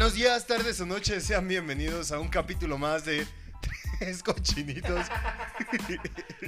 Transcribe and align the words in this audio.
Buenos 0.00 0.16
días, 0.16 0.46
tardes 0.46 0.80
o 0.80 0.86
noches, 0.86 1.24
sean 1.24 1.46
bienvenidos 1.46 2.10
a 2.10 2.18
un 2.18 2.28
capítulo 2.28 2.78
más 2.78 3.04
de 3.04 3.26
Tres 3.98 4.22
Cochinitos. 4.22 5.06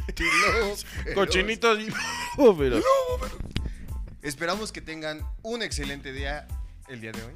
Y 0.09 0.23
feroz. 0.23 0.87
Cochinitos 1.15 1.79
y 1.81 1.93
Esperamos 4.23 4.73
que 4.73 4.81
tengan 4.81 5.21
un 5.43 5.63
excelente 5.63 6.15
día 6.15 6.49
el 6.89 7.03
día 7.03 7.13
de 7.13 7.23
hoy 7.25 7.35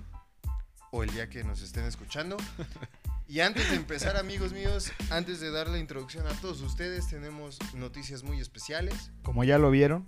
o 0.90 1.02
el 1.02 1.10
día 1.10 1.28
que 1.28 1.44
nos 1.44 1.60
estén 1.60 1.84
escuchando. 1.84 2.38
Y 3.28 3.40
antes 3.40 3.68
de 3.68 3.76
empezar, 3.76 4.16
amigos 4.16 4.54
míos, 4.54 4.92
antes 5.10 5.38
de 5.40 5.50
dar 5.50 5.68
la 5.68 5.78
introducción 5.78 6.26
a 6.26 6.32
todos 6.40 6.62
ustedes, 6.62 7.08
tenemos 7.08 7.58
noticias 7.74 8.22
muy 8.22 8.40
especiales, 8.40 9.10
Como 9.22 9.44
ya 9.44 9.58
lo 9.58 9.70
vieron, 9.70 10.06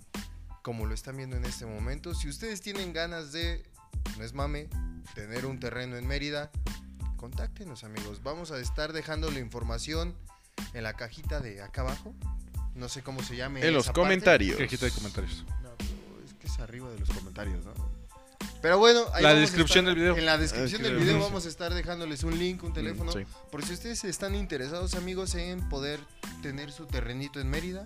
como 0.63 0.87
lo 0.87 0.95
están 0.95 1.17
viendo 1.17 1.37
en 1.37 1.45
este 1.45 1.67
momento. 1.67 2.15
Si 2.15 2.27
ustedes 2.27 2.61
tienen 2.61 2.93
ganas 2.93 3.31
de, 3.31 3.63
no 4.17 4.23
es 4.23 4.33
mame, 4.33 4.69
tener 5.15 5.45
un 5.45 5.59
terreno 5.59 5.97
en 5.97 6.07
Mérida, 6.07 6.51
contáctenos, 7.17 7.83
amigos. 7.83 8.21
Vamos 8.23 8.51
a 8.51 8.59
estar 8.59 8.93
dejando 8.93 9.29
la 9.31 9.39
información 9.39 10.15
en 10.73 10.83
la 10.83 10.93
cajita 10.93 11.39
de 11.39 11.61
acá 11.61 11.81
abajo. 11.81 12.13
No 12.75 12.87
sé 12.89 13.01
cómo 13.01 13.21
se 13.23 13.35
llame. 13.35 13.65
en 13.65 13.73
los 13.73 13.87
parte. 13.87 13.99
comentarios. 14.01 14.57
Cajita 14.57 14.85
de 14.85 14.91
comentarios. 14.91 15.43
No, 15.63 15.71
pero 15.77 16.25
es 16.25 16.33
que 16.35 16.47
es 16.47 16.59
arriba 16.59 16.89
de 16.89 16.99
los 16.99 17.09
comentarios, 17.09 17.65
¿no? 17.65 17.73
Pero 18.61 18.77
bueno, 18.77 19.01
ahí 19.13 19.23
La 19.23 19.33
descripción 19.33 19.85
estar- 19.85 19.95
del 19.95 19.95
video. 19.95 20.17
En 20.17 20.25
la 20.25 20.37
descripción 20.37 20.81
del 20.83 20.95
Ah, 20.95 20.99
video 20.99 21.15
sí. 21.17 21.21
vamos 21.23 21.45
a 21.45 21.49
estar 21.49 21.73
dejándoles 21.73 22.23
un 22.23 22.37
link, 22.37 22.61
un 22.63 22.73
teléfono. 22.73 23.11
sí. 23.11 23.19
Por 23.51 23.65
si 23.65 23.73
ustedes 23.73 24.03
están 24.03 24.35
interesados, 24.35 24.95
amigos, 24.95 25.35
en 25.35 25.67
poder 25.69 25.99
tener 26.41 26.71
su 26.71 26.85
terrenito 26.85 27.39
en 27.39 27.49
Mérida, 27.49 27.85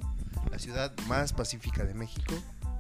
la 0.52 0.58
ciudad 0.60 0.92
más 1.08 1.32
pacífica 1.34 1.86
de 1.86 1.94
México. 1.94 2.34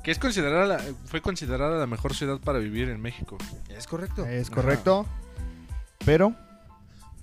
Que 0.03 0.11
es 0.11 0.19
considerada 0.19 0.65
la- 0.65 0.83
fue 1.05 1.21
considerada 1.21 1.79
la 1.79 1.87
mejor 1.87 2.13
ciudad 2.13 2.39
para 2.39 2.59
vivir 2.59 2.89
en 2.89 3.01
México. 3.01 3.37
Es 3.69 3.87
correcto. 3.87 4.25
es 4.25 4.49
correcto. 4.49 5.05
Pero, 6.05 6.35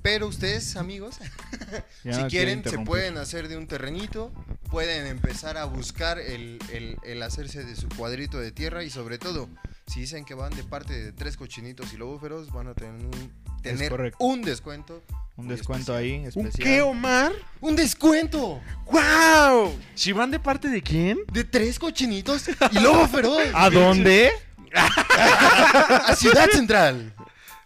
Pero 0.02 0.28
ustedes, 0.28 0.76
amigos, 0.76 1.18
ya 2.04 2.14
si 2.14 2.22
quieren, 2.24 2.64
se 2.64 2.78
pueden 2.78 3.18
hacer 3.18 3.48
de 3.48 3.58
un 3.58 3.66
terrenito, 3.66 4.32
pueden 4.70 5.06
empezar 5.06 5.58
a 5.58 5.66
buscar 5.66 6.18
el, 6.18 6.58
el- 6.72 6.96
el 7.04 7.22
hacerse 7.22 7.64
de 7.64 7.76
su 7.76 7.88
cuadrito 7.90 8.38
de 8.40 8.50
tierra 8.50 8.82
y 8.82 8.88
sobre 8.90 9.18
todo, 9.18 9.48
si 9.86 10.00
dicen 10.00 10.24
que 10.24 10.32
van 10.34 10.54
de 10.56 10.64
parte 10.64 10.94
de 10.94 11.12
tres 11.12 11.36
cochinitos 11.36 11.92
y 11.92 11.98
lobo 11.98 12.18
feroz, 12.18 12.50
van 12.50 12.68
a 12.68 12.74
tener 12.74 12.94
un, 13.04 13.32
tener 13.62 13.90
correcto. 13.90 14.16
un 14.24 14.42
descuento. 14.42 15.02
Un 15.36 15.48
descuento 15.48 15.96
especial. 15.96 16.22
ahí, 16.26 16.32
¿Un 16.34 16.46
especial. 16.46 16.68
qué, 16.68 16.82
Omar? 16.82 17.32
¡Un 17.60 17.74
descuento! 17.76 18.60
¡Wow! 18.90 19.74
Si 19.94 20.12
van 20.12 20.30
de 20.30 20.38
parte 20.38 20.68
de 20.68 20.82
quién? 20.82 21.18
De 21.32 21.44
tres 21.44 21.78
cochinitos 21.78 22.46
y 22.72 22.78
lobo 22.78 23.08
feroz. 23.08 23.40
¿A 23.54 23.70
dónde? 23.70 24.30
a 24.76 26.14
Ciudad 26.16 26.48
Central. 26.50 27.14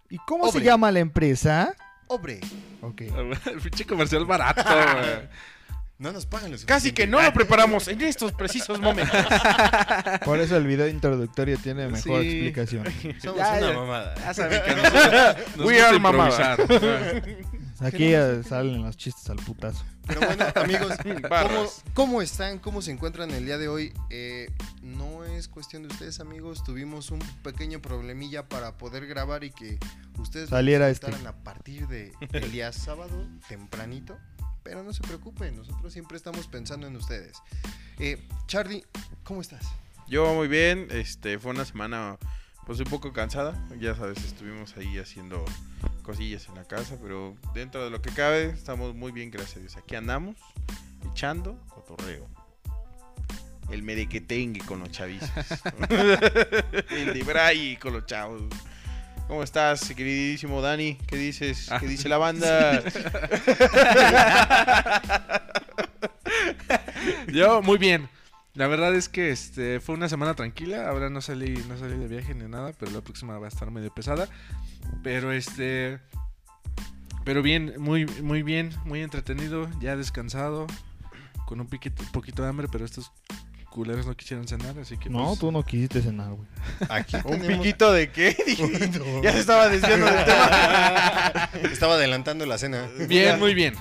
¿Y 0.08 0.18
cómo 0.18 0.44
se 0.52 0.58
Obre. 0.58 0.66
llama 0.66 0.90
la 0.92 1.00
empresa? 1.00 1.74
Hombre, 2.06 2.40
Ok. 2.80 3.00
El 3.46 3.60
pinche 3.62 3.84
comercial 3.86 4.24
barato, 4.26 4.62
güey. 4.62 5.28
No 5.98 6.12
nos 6.12 6.26
pagan 6.26 6.50
los 6.50 6.64
Casi 6.64 6.92
que 6.92 7.06
no 7.06 7.22
lo 7.22 7.32
preparamos 7.32 7.86
en 7.88 8.00
estos 8.02 8.32
precisos 8.32 8.80
momentos. 8.80 9.14
Por 10.24 10.40
eso 10.40 10.56
el 10.56 10.66
video 10.66 10.88
introductorio 10.88 11.56
tiene 11.58 11.86
mejor 11.88 12.22
Sí. 12.22 12.28
explicación. 12.28 12.84
Somos 13.22 13.38
Ya, 13.38 13.52
una 13.58 13.60
ya. 13.60 13.72
mamada. 13.72 14.14
Ya 14.16 14.34
saben 14.34 14.62
que 14.64 14.74
nosotros 14.74 15.36
nos 15.56 15.66
We 15.66 15.72
gusta 15.74 15.88
are 15.88 15.98
mamada. 15.98 16.56
improvisar. 16.58 17.24
Aquí 17.80 18.10
ya 18.10 18.42
salen 18.44 18.82
los 18.82 18.96
chistes 18.96 19.28
al 19.30 19.36
putazo. 19.36 19.84
Pero 20.06 20.20
bueno, 20.20 20.44
amigos, 20.54 20.92
¿cómo, 21.02 21.28
Barras. 21.28 21.82
cómo 21.92 22.22
están? 22.22 22.58
¿Cómo 22.58 22.82
se 22.82 22.92
encuentran 22.92 23.30
el 23.32 23.46
día 23.46 23.58
de 23.58 23.68
hoy? 23.68 23.92
Eh, 24.10 24.48
no 24.82 25.24
es 25.24 25.48
cuestión 25.48 25.82
de 25.82 25.88
ustedes, 25.88 26.20
amigos. 26.20 26.62
Tuvimos 26.62 27.10
un 27.10 27.18
pequeño 27.42 27.80
problemilla 27.82 28.48
para 28.48 28.78
poder 28.78 29.06
grabar 29.06 29.42
y 29.44 29.50
que 29.50 29.78
ustedes 30.18 30.50
Saliera 30.50 30.88
disfrutaran 30.88 31.26
a 31.26 31.32
partir 31.32 31.88
de 31.88 32.12
el 32.32 32.52
día 32.52 32.72
sábado, 32.72 33.26
tempranito. 33.48 34.16
Pero 34.64 34.82
no 34.82 34.92
se 34.92 35.02
preocupen, 35.02 35.56
nosotros 35.56 35.92
siempre 35.92 36.16
estamos 36.16 36.48
pensando 36.48 36.86
en 36.86 36.96
ustedes. 36.96 37.36
Eh, 37.98 38.26
Charlie, 38.46 38.84
¿cómo 39.22 39.42
estás? 39.42 39.64
Yo 40.08 40.34
muy 40.34 40.48
bien, 40.48 40.88
este 40.90 41.38
fue 41.38 41.52
una 41.52 41.64
semana 41.64 42.18
pues 42.66 42.80
un 42.80 42.86
poco 42.86 43.12
cansada, 43.12 43.62
ya 43.78 43.94
sabes, 43.94 44.24
estuvimos 44.24 44.74
ahí 44.78 44.98
haciendo 44.98 45.44
cosillas 46.02 46.48
en 46.48 46.54
la 46.54 46.64
casa, 46.64 46.96
pero 47.00 47.36
dentro 47.54 47.84
de 47.84 47.90
lo 47.90 48.00
que 48.00 48.10
cabe 48.10 48.46
estamos 48.46 48.94
muy 48.94 49.12
bien, 49.12 49.30
gracias 49.30 49.56
a 49.56 49.60
Dios. 49.60 49.76
Aquí 49.76 49.96
andamos 49.96 50.36
echando 51.10 51.60
cotorreo. 51.68 52.26
El 53.70 53.82
merequetengue 53.82 54.60
con 54.60 54.80
los 54.80 54.90
chavitos. 54.90 55.30
El 56.90 57.14
de 57.14 57.22
Bray 57.22 57.76
con 57.76 57.92
los 57.92 58.06
chavos. 58.06 58.42
¿Cómo 59.28 59.42
estás, 59.42 59.88
queridísimo 59.94 60.60
Dani? 60.60 60.96
¿Qué 61.06 61.16
dices? 61.16 61.66
¿Qué 61.68 61.74
Ah, 61.74 61.78
dice 61.78 62.08
la 62.08 62.18
banda? 62.18 62.82
Yo, 67.32 67.62
muy 67.62 67.78
bien. 67.78 68.08
La 68.54 68.68
verdad 68.68 68.94
es 68.94 69.08
que 69.08 69.30
este 69.30 69.80
fue 69.80 69.94
una 69.94 70.08
semana 70.08 70.34
tranquila. 70.34 70.88
Ahora 70.88 71.10
no 71.10 71.20
salí, 71.20 71.54
no 71.68 71.76
salí 71.78 71.96
de 71.96 72.06
viaje 72.06 72.34
ni 72.34 72.48
nada, 72.48 72.72
pero 72.78 72.92
la 72.92 73.00
próxima 73.00 73.38
va 73.38 73.46
a 73.46 73.48
estar 73.48 73.70
medio 73.70 73.92
pesada. 73.92 74.28
Pero 75.02 75.32
este. 75.32 75.98
Pero 77.24 77.42
bien, 77.42 77.74
muy, 77.78 78.06
muy 78.22 78.42
bien, 78.42 78.70
muy 78.84 79.00
entretenido, 79.00 79.68
ya 79.80 79.96
descansado, 79.96 80.66
con 81.46 81.60
un 81.60 81.66
piquito, 81.66 82.04
poquito 82.12 82.42
de 82.42 82.50
hambre, 82.50 82.68
pero 82.70 82.84
estos 82.84 83.10
culeros 83.74 84.06
no 84.06 84.14
quisieron 84.16 84.46
cenar, 84.46 84.78
así 84.78 84.96
que 84.96 85.10
No, 85.10 85.26
pues, 85.26 85.40
tú 85.40 85.50
no 85.50 85.64
quisiste 85.64 86.00
cenar, 86.00 86.30
güey. 86.30 86.46
Aquí 86.88 87.16
¿Un 87.24 87.40
tenemos- 87.40 87.58
piquito 87.64 87.92
de 87.92 88.08
qué? 88.12 88.36
Ya 89.24 89.32
se 89.32 89.40
estaba 89.40 89.68
desviando 89.68 90.06
del 90.06 90.24
tema. 90.24 91.50
Estaba 91.72 91.94
adelantando 91.94 92.46
la 92.46 92.56
cena. 92.56 92.88
Bien, 93.08 93.36
muy 93.40 93.52
bien. 93.52 93.74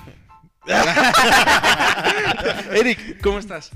Eric, 2.72 3.20
¿cómo 3.22 3.38
estás? 3.38 3.70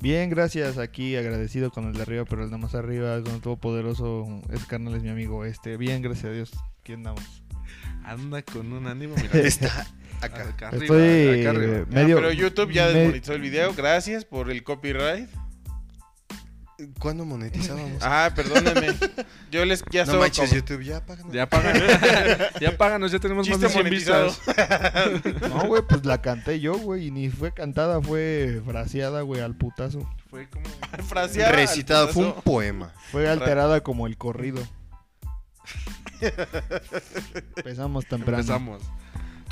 Bien, 0.00 0.30
gracias. 0.30 0.78
Aquí 0.78 1.14
agradecido 1.16 1.70
con 1.70 1.84
el 1.86 1.92
de 1.92 2.02
arriba, 2.02 2.24
pero 2.24 2.44
el 2.44 2.50
de 2.50 2.56
más 2.58 2.74
arriba, 2.74 3.20
con 3.22 3.34
el 3.34 3.40
todopoderoso, 3.40 4.26
ese 4.50 4.66
carnal 4.66 4.94
es 4.94 5.02
mi 5.02 5.10
amigo. 5.10 5.44
Este, 5.44 5.76
bien, 5.76 6.00
gracias 6.02 6.26
a 6.26 6.30
Dios. 6.30 6.52
Aquí 6.80 6.94
andamos. 6.94 7.22
Anda 8.04 8.42
con 8.42 8.72
un 8.72 8.86
ánimo, 8.86 9.14
mira. 9.20 9.38
Está 9.46 9.86
acá. 10.20 10.42
Acá 10.48 10.68
arriba, 10.68 10.84
Estoy 10.84 11.40
acá 11.40 11.50
arriba. 11.50 11.78
Ah, 11.82 11.86
medio. 11.94 12.16
pero 12.16 12.32
YouTube 12.32 12.72
ya 12.72 12.86
me- 12.86 12.92
desmonetizó 12.92 13.32
el 13.34 13.40
video. 13.42 13.74
Gracias 13.74 14.24
por 14.24 14.50
el 14.50 14.62
copyright. 14.62 15.28
¿Cuándo 16.98 17.24
monetizábamos? 17.24 18.02
Ah, 18.02 18.32
perdónenme. 18.34 18.96
Yo 19.50 19.64
les 19.64 19.84
ya 19.92 20.04
no 20.06 20.18
manches, 20.18 20.50
como- 20.50 20.60
YouTube, 20.60 20.82
ya 20.82 21.06
páganos. 21.06 21.32
Ya 21.32 21.48
páganos. 21.48 21.82
ya 22.60 22.76
páganos, 22.76 23.12
ya 23.12 23.20
tenemos 23.20 23.48
más 23.48 23.60
de 23.60 23.68
100 23.68 23.84
monetizado. 23.84 24.26
vistas. 24.26 25.40
No, 25.50 25.66
güey, 25.66 25.82
pues 25.88 26.04
la 26.04 26.20
canté 26.20 26.58
yo, 26.58 26.76
güey. 26.76 27.06
Y 27.06 27.10
ni 27.12 27.30
fue 27.30 27.52
cantada, 27.54 28.02
fue 28.02 28.60
fraseada, 28.66 29.20
güey, 29.22 29.40
al 29.40 29.54
putazo. 29.54 30.00
Fue 30.28 30.48
como 30.50 30.64
fraseada 31.08 31.50
al 31.50 31.56
Recitado, 31.56 32.08
fue 32.08 32.26
un 32.26 32.42
poema. 32.42 32.92
Fue 33.12 33.28
alterada 33.28 33.80
como 33.82 34.08
el 34.08 34.16
corrido. 34.18 34.60
Empezamos 37.56 38.06
temprano. 38.06 38.38
empezamos. 38.40 38.82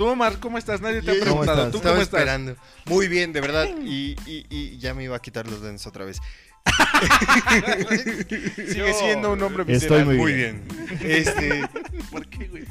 Tú, 0.02 0.08
Omar, 0.08 0.40
¿cómo 0.40 0.58
estás? 0.58 0.80
Nadie 0.80 1.00
te 1.00 1.12
ha 1.12 1.14
¿Cómo 1.14 1.22
preguntado. 1.26 1.58
estás? 1.58 1.70
¿Tú 1.70 1.76
Estaba 1.78 1.94
cómo 1.94 2.02
estás? 2.02 2.20
esperando. 2.20 2.56
Muy 2.86 3.06
bien, 3.06 3.32
de 3.32 3.40
verdad. 3.40 3.68
Y, 3.84 4.16
y- 4.26 4.46
y 4.50 4.78
ya 4.78 4.94
me 4.94 5.04
iba 5.04 5.14
a 5.16 5.22
quitar 5.22 5.46
los 5.46 5.62
dentes 5.62 5.86
otra 5.86 6.04
vez. 6.04 6.18
Sigue 8.68 8.92
siendo 8.94 9.32
un 9.32 9.42
hombre 9.42 9.62
Estoy 9.62 9.74
visceral. 9.74 10.04
muy 10.06 10.16
Muy 10.16 10.32
bien. 10.34 10.64
Este, 11.00 11.62
¿Por 12.10 12.26
qué, 12.28 12.48
güey? 12.48 12.64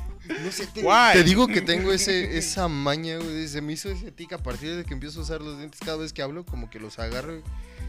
no 0.44 0.52
sé, 0.52 0.68
te, 0.68 0.82
Guay. 0.82 1.14
te 1.18 1.24
digo 1.24 1.48
que 1.48 1.62
tengo 1.62 1.94
ese, 1.94 2.38
esa 2.38 2.68
maña, 2.68 3.16
güey. 3.18 3.48
Se 3.48 3.62
me 3.62 3.74
hizo 3.74 3.90
ese 3.90 4.12
tic 4.12 4.34
a 4.34 4.38
partir 4.38 4.76
de 4.76 4.84
que 4.84 4.94
empiezo 4.94 5.22
a 5.22 5.24
usar 5.24 5.42
los 5.42 5.58
dientes 5.58 5.80
cada 5.80 5.98
vez 5.98 6.12
que 6.12 6.22
hablo, 6.22 6.46
como 6.46 6.70
que 6.70 6.80
los 6.80 7.00
agarro 7.00 7.42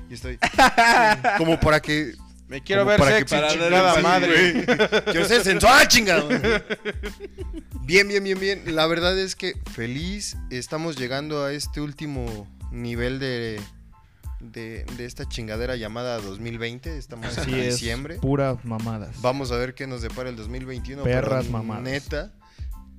y 0.08 0.14
estoy. 0.14 0.38
como 1.38 1.58
para 1.58 1.80
que. 1.80 2.14
Me 2.52 2.62
quiero 2.62 2.84
ver 2.84 2.98
para 2.98 3.16
sexy, 3.16 3.34
que- 3.34 3.48
chingada 3.48 3.94
Sí, 3.96 4.02
madre. 4.02 4.66
Quiero 5.10 5.24
ser 5.26 5.42
sensual, 5.42 5.88
chingado. 5.88 6.28
Bien, 7.84 8.06
bien, 8.06 8.22
bien, 8.22 8.38
bien. 8.38 8.62
La 8.76 8.86
verdad 8.86 9.18
es 9.18 9.34
que 9.34 9.54
feliz. 9.72 10.36
Estamos 10.50 10.96
llegando 10.96 11.44
a 11.44 11.52
este 11.54 11.80
último 11.80 12.46
nivel 12.70 13.18
de, 13.18 13.58
de, 14.40 14.84
de 14.98 15.04
esta 15.06 15.26
chingadera 15.26 15.76
llamada 15.76 16.18
2020. 16.18 16.98
Estamos 16.98 17.38
Así 17.38 17.52
en 17.54 17.58
es. 17.60 17.74
diciembre. 17.74 18.16
Puras 18.16 18.62
mamadas. 18.66 19.20
Vamos 19.22 19.50
a 19.50 19.56
ver 19.56 19.74
qué 19.74 19.86
nos 19.86 20.02
depara 20.02 20.28
el 20.28 20.36
2021. 20.36 21.02
Perras 21.04 21.46
pero 21.46 21.52
mamadas. 21.58 21.82
Neta, 21.84 22.32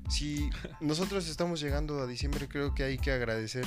si 0.10 0.50
nosotros 0.82 1.30
estamos 1.30 1.60
llegando 1.62 2.02
a 2.02 2.08
diciembre, 2.08 2.48
creo 2.48 2.74
que 2.74 2.84
hay 2.86 2.98
que 2.98 3.12
agradecer 3.12 3.66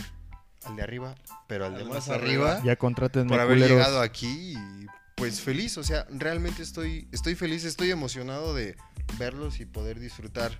al 0.64 0.74
de 0.74 0.82
arriba, 0.82 1.14
pero 1.46 1.66
al 1.66 1.76
de 1.78 1.84
más 1.84 1.94
más 1.94 2.08
arriba. 2.08 2.54
arriba, 2.54 2.66
Ya 2.66 2.74
contraten 2.74 3.28
por 3.28 3.38
haber 3.38 3.56
culeros. 3.56 3.76
llegado 3.78 4.00
aquí 4.00 4.26
y 4.56 4.86
pues 5.16 5.40
feliz. 5.40 5.76
O 5.78 5.82
sea, 5.82 6.06
realmente 6.10 6.62
estoy, 6.62 7.08
estoy 7.10 7.34
feliz, 7.34 7.64
estoy 7.64 7.90
emocionado 7.90 8.54
de 8.54 8.76
verlos 9.18 9.60
y 9.60 9.64
poder 9.66 9.98
disfrutar 9.98 10.52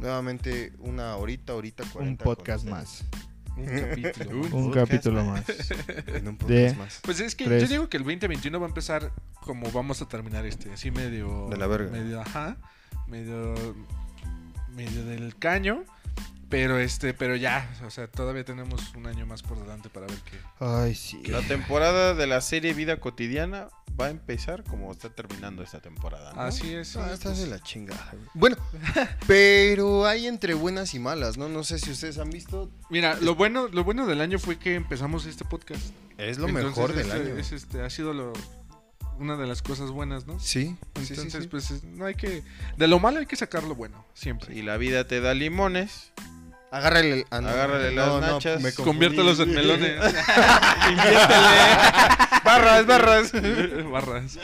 nuevamente 0.00 0.72
una 0.78 1.16
horita, 1.16 1.54
horita, 1.54 1.82
Un 1.84 1.90
40 1.90 2.24
podcast 2.24 2.64
con 2.64 2.72
más. 2.72 3.04
Un 3.56 3.66
capítulo. 3.66 4.30
Un 4.30 4.36
Un 4.36 4.50
podcast 4.50 4.90
capítulo 4.90 5.24
más. 5.24 5.44
En 6.06 6.28
un 6.28 6.38
De- 6.38 6.44
podcast 6.44 6.76
más. 6.78 7.00
Pues 7.02 7.20
es 7.20 7.34
que 7.34 7.44
Tres. 7.44 7.62
yo 7.64 7.68
digo 7.68 7.88
que 7.88 7.96
el 7.96 8.04
2021 8.04 8.58
va 8.60 8.66
a 8.66 8.68
empezar 8.68 9.12
como 9.40 9.70
vamos 9.72 10.00
a 10.00 10.08
terminar 10.08 10.46
este, 10.46 10.72
así 10.72 10.90
medio... 10.90 11.48
De 11.50 11.56
la 11.56 11.66
verga. 11.66 11.90
Medio, 11.90 12.20
ajá, 12.20 12.56
medio 13.08 13.54
medio 14.74 15.04
del 15.06 15.36
caño. 15.36 15.84
Pero 16.50 16.78
este, 16.78 17.12
pero 17.12 17.36
ya, 17.36 17.70
o 17.86 17.90
sea, 17.90 18.06
todavía 18.10 18.42
tenemos 18.42 18.94
un 18.94 19.06
año 19.06 19.26
más 19.26 19.42
por 19.42 19.60
delante 19.60 19.90
para 19.90 20.06
ver 20.06 20.16
qué. 20.30 20.38
Ay, 20.60 20.94
sí. 20.94 21.22
La 21.26 21.42
temporada 21.42 22.14
de 22.14 22.26
la 22.26 22.40
serie 22.40 22.72
Vida 22.72 22.98
Cotidiana 23.00 23.68
va 24.00 24.06
a 24.06 24.10
empezar 24.10 24.64
como 24.64 24.90
está 24.90 25.10
terminando 25.10 25.62
esta 25.62 25.80
temporada. 25.80 26.32
¿no? 26.32 26.40
Así 26.40 26.72
es. 26.72 26.88
sí, 26.88 26.98
Ah, 27.02 27.10
estás 27.12 27.38
de 27.38 27.48
la 27.48 27.60
chingada. 27.60 28.14
Bueno, 28.32 28.56
pero 29.26 30.06
hay 30.06 30.26
entre 30.26 30.54
buenas 30.54 30.94
y 30.94 30.98
malas, 30.98 31.36
¿no? 31.36 31.48
No 31.50 31.64
sé 31.64 31.78
si 31.78 31.90
ustedes 31.90 32.16
han 32.18 32.30
visto. 32.30 32.70
Mira, 32.90 33.16
lo 33.20 33.34
bueno, 33.34 33.68
lo 33.68 33.84
bueno 33.84 34.06
del 34.06 34.20
año 34.22 34.38
fue 34.38 34.58
que 34.58 34.74
empezamos 34.74 35.26
este 35.26 35.44
podcast. 35.44 35.82
Es 36.16 36.38
lo 36.38 36.48
Entonces, 36.48 36.70
mejor 36.76 36.94
del 36.94 37.06
este- 37.10 37.12
año. 37.30 37.36
es, 37.38 37.52
este, 37.52 37.82
ha 37.82 37.90
sido 37.90 38.14
lo, 38.14 38.32
una 39.18 39.36
de 39.36 39.46
las 39.46 39.60
cosas 39.62 39.90
buenas, 39.90 40.26
¿no? 40.26 40.40
Sí, 40.40 40.76
sí, 40.96 41.04
sí, 41.06 41.12
Entonces, 41.14 41.42
sí. 41.44 41.48
pues 41.48 41.70
es- 41.70 41.84
no 41.84 42.06
hay 42.06 42.14
que. 42.14 42.42
De 42.76 42.88
lo 42.88 42.98
malo 43.00 43.18
hay 43.18 43.26
que 43.26 43.36
sacar 43.36 43.64
lo 43.64 43.74
bueno, 43.74 44.04
siempre. 44.14 44.54
Si 44.54 44.62
la 44.62 44.76
vida 44.78 45.06
te 45.06 45.20
da 45.20 45.34
limones, 45.34 46.12
Agárrale, 46.70 47.12
el- 47.12 47.26
ah, 47.30 47.40
no, 47.40 47.48
Agárrale 47.48 47.92
las 47.92 48.20
nachas. 48.20 48.60
me 48.60 48.72
confundí. 48.72 48.90
Conviértelos 48.90 49.40
en 49.40 49.54
melones. 49.54 49.98
barras, 52.44 52.86
barras. 52.86 53.32
Barras. 53.90 54.38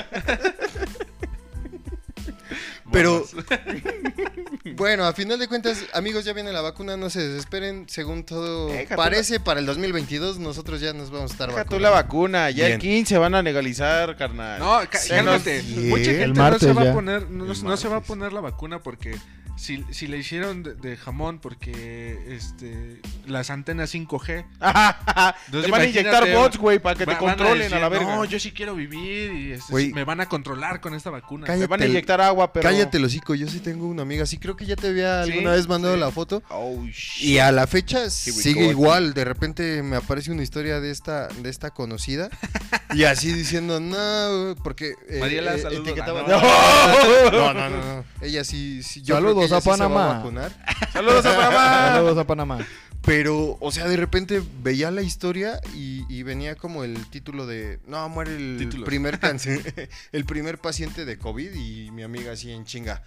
Pero-. 2.92 3.24
Bueno, 4.76 5.04
a 5.04 5.12
final 5.12 5.38
de 5.38 5.46
cuentas, 5.46 5.84
amigos, 5.92 6.24
ya 6.24 6.32
viene 6.32 6.50
la 6.50 6.62
vacuna, 6.62 6.96
no 6.96 7.10
se 7.10 7.20
desesperen. 7.20 7.84
Según 7.88 8.24
todo 8.24 8.68
Deja 8.68 8.96
parece, 8.96 9.38
para 9.38 9.60
el 9.60 9.66
2022 9.66 10.38
nosotros 10.38 10.80
ya 10.80 10.92
nos 10.94 11.10
vamos 11.10 11.30
a 11.30 11.34
estar 11.34 11.48
Deja 11.50 11.64
tú 11.64 11.76
vacunando. 11.76 11.82
la 11.82 11.90
vacuna, 11.90 12.50
ya 12.50 12.64
Bien. 12.66 12.72
el 12.72 12.78
15 12.80 13.18
van 13.18 13.34
a 13.34 13.42
legalizar, 13.42 14.16
carnal. 14.16 14.58
No, 14.58 14.80
cálmate. 15.08 15.62
nos- 15.62 15.84
Mucha 15.84 16.10
El 16.10 16.18
gente 16.18 16.40
no 16.40 16.58
se 16.58 16.72
va 16.72 16.90
a 16.90 16.94
poner, 16.94 17.30
no, 17.30 17.44
El 17.52 17.62
no 17.62 17.76
se 17.76 17.88
va 17.88 17.96
a 17.96 17.98
martes. 17.98 18.08
poner 18.08 18.32
la 18.32 18.40
vacuna 18.40 18.78
porque 18.82 19.14
si, 19.56 19.84
si 19.90 20.06
le 20.06 20.18
hicieron 20.18 20.62
de, 20.62 20.74
de 20.74 20.96
jamón 20.96 21.38
porque 21.38 22.18
este 22.28 23.00
las 23.26 23.50
antenas 23.50 23.94
5G. 23.94 24.26
Te 24.58 25.46
Entonces, 25.46 25.70
van 25.70 25.80
a 25.80 25.86
inyectar 25.86 26.32
bots, 26.32 26.58
güey, 26.58 26.78
para 26.78 26.96
que 26.98 27.06
te 27.06 27.16
controlen 27.16 27.58
decir, 27.58 27.74
a 27.76 27.80
la 27.80 27.88
verga. 27.88 28.16
No, 28.16 28.24
yo 28.24 28.38
sí 28.40 28.52
quiero 28.52 28.74
vivir 28.74 29.32
y 29.32 29.52
este, 29.52 29.92
me 29.92 30.04
van 30.04 30.20
a 30.20 30.28
controlar 30.28 30.80
con 30.80 30.94
esta 30.94 31.10
vacuna. 31.10 31.46
Cállate. 31.46 31.60
Me 31.60 31.66
van 31.68 31.82
a 31.82 31.86
inyectar 31.86 32.20
agua, 32.20 32.52
pero... 32.52 32.62
Cállate 32.68 32.98
hocico, 33.04 33.34
yo 33.34 33.46
sí 33.48 33.60
tengo 33.60 33.86
una 33.86 34.02
amiga, 34.02 34.24
sí 34.26 34.38
creo 34.38 34.56
que 34.56 34.64
ya 34.66 34.76
te 34.76 34.88
había 34.88 35.24
Sí, 35.24 35.32
alguna 35.32 35.52
vez 35.52 35.68
mandado 35.68 35.94
sí. 35.94 36.00
la 36.00 36.10
foto. 36.10 36.42
Oh, 36.48 36.82
shit. 36.86 37.22
Y 37.24 37.38
a 37.38 37.52
la 37.52 37.66
fecha 37.66 38.08
sigue 38.10 38.64
go. 38.64 38.70
igual, 38.70 39.14
de 39.14 39.24
repente 39.24 39.82
me 39.82 39.96
aparece 39.96 40.30
una 40.32 40.42
historia 40.42 40.80
de 40.80 40.90
esta 40.90 41.28
de 41.28 41.50
esta 41.50 41.70
conocida 41.70 42.28
y 42.94 43.04
así 43.04 43.32
diciendo, 43.32 43.80
no, 43.80 44.54
porque 44.62 44.94
eh, 45.08 45.18
Mariela, 45.20 45.54
eh, 45.54 45.58
saludos. 45.60 45.86
etiquetaba- 45.86 46.24
Ah, 46.28 47.28
No, 47.32 47.52
no, 47.54 47.68
no, 47.70 47.70
no. 47.70 48.04
Ella 48.20 48.44
sí, 48.44 48.82
sí 48.82 49.02
yo 49.02 49.16
Saludos 49.48 49.52
a 49.52 49.60
sí 49.60 49.64
se 49.64 49.70
va 49.70 49.76
Panamá. 49.88 50.14
vacunar. 50.18 50.52
Saludos 50.92 51.26
a 51.26 51.36
Panamá. 51.36 51.88
Saludos 51.94 52.18
a 52.18 52.24
Panamá. 52.26 52.66
Pero, 53.02 53.58
o 53.60 53.70
sea, 53.70 53.86
de 53.86 53.96
repente 53.98 54.42
veía 54.62 54.90
la 54.90 55.02
historia 55.02 55.60
y, 55.74 56.04
y 56.08 56.22
venía 56.22 56.54
como 56.56 56.84
el 56.84 57.06
título 57.10 57.46
de, 57.46 57.78
no, 57.86 58.08
muere 58.08 58.34
el 58.34 58.56
Títulos. 58.58 58.86
primer 58.86 59.18
cáncer, 59.18 59.90
el 60.12 60.24
primer 60.24 60.58
paciente 60.58 61.04
de 61.04 61.18
COVID 61.18 61.52
y 61.54 61.90
mi 61.90 62.02
amiga 62.02 62.32
así 62.32 62.50
en 62.50 62.64
chinga. 62.64 63.02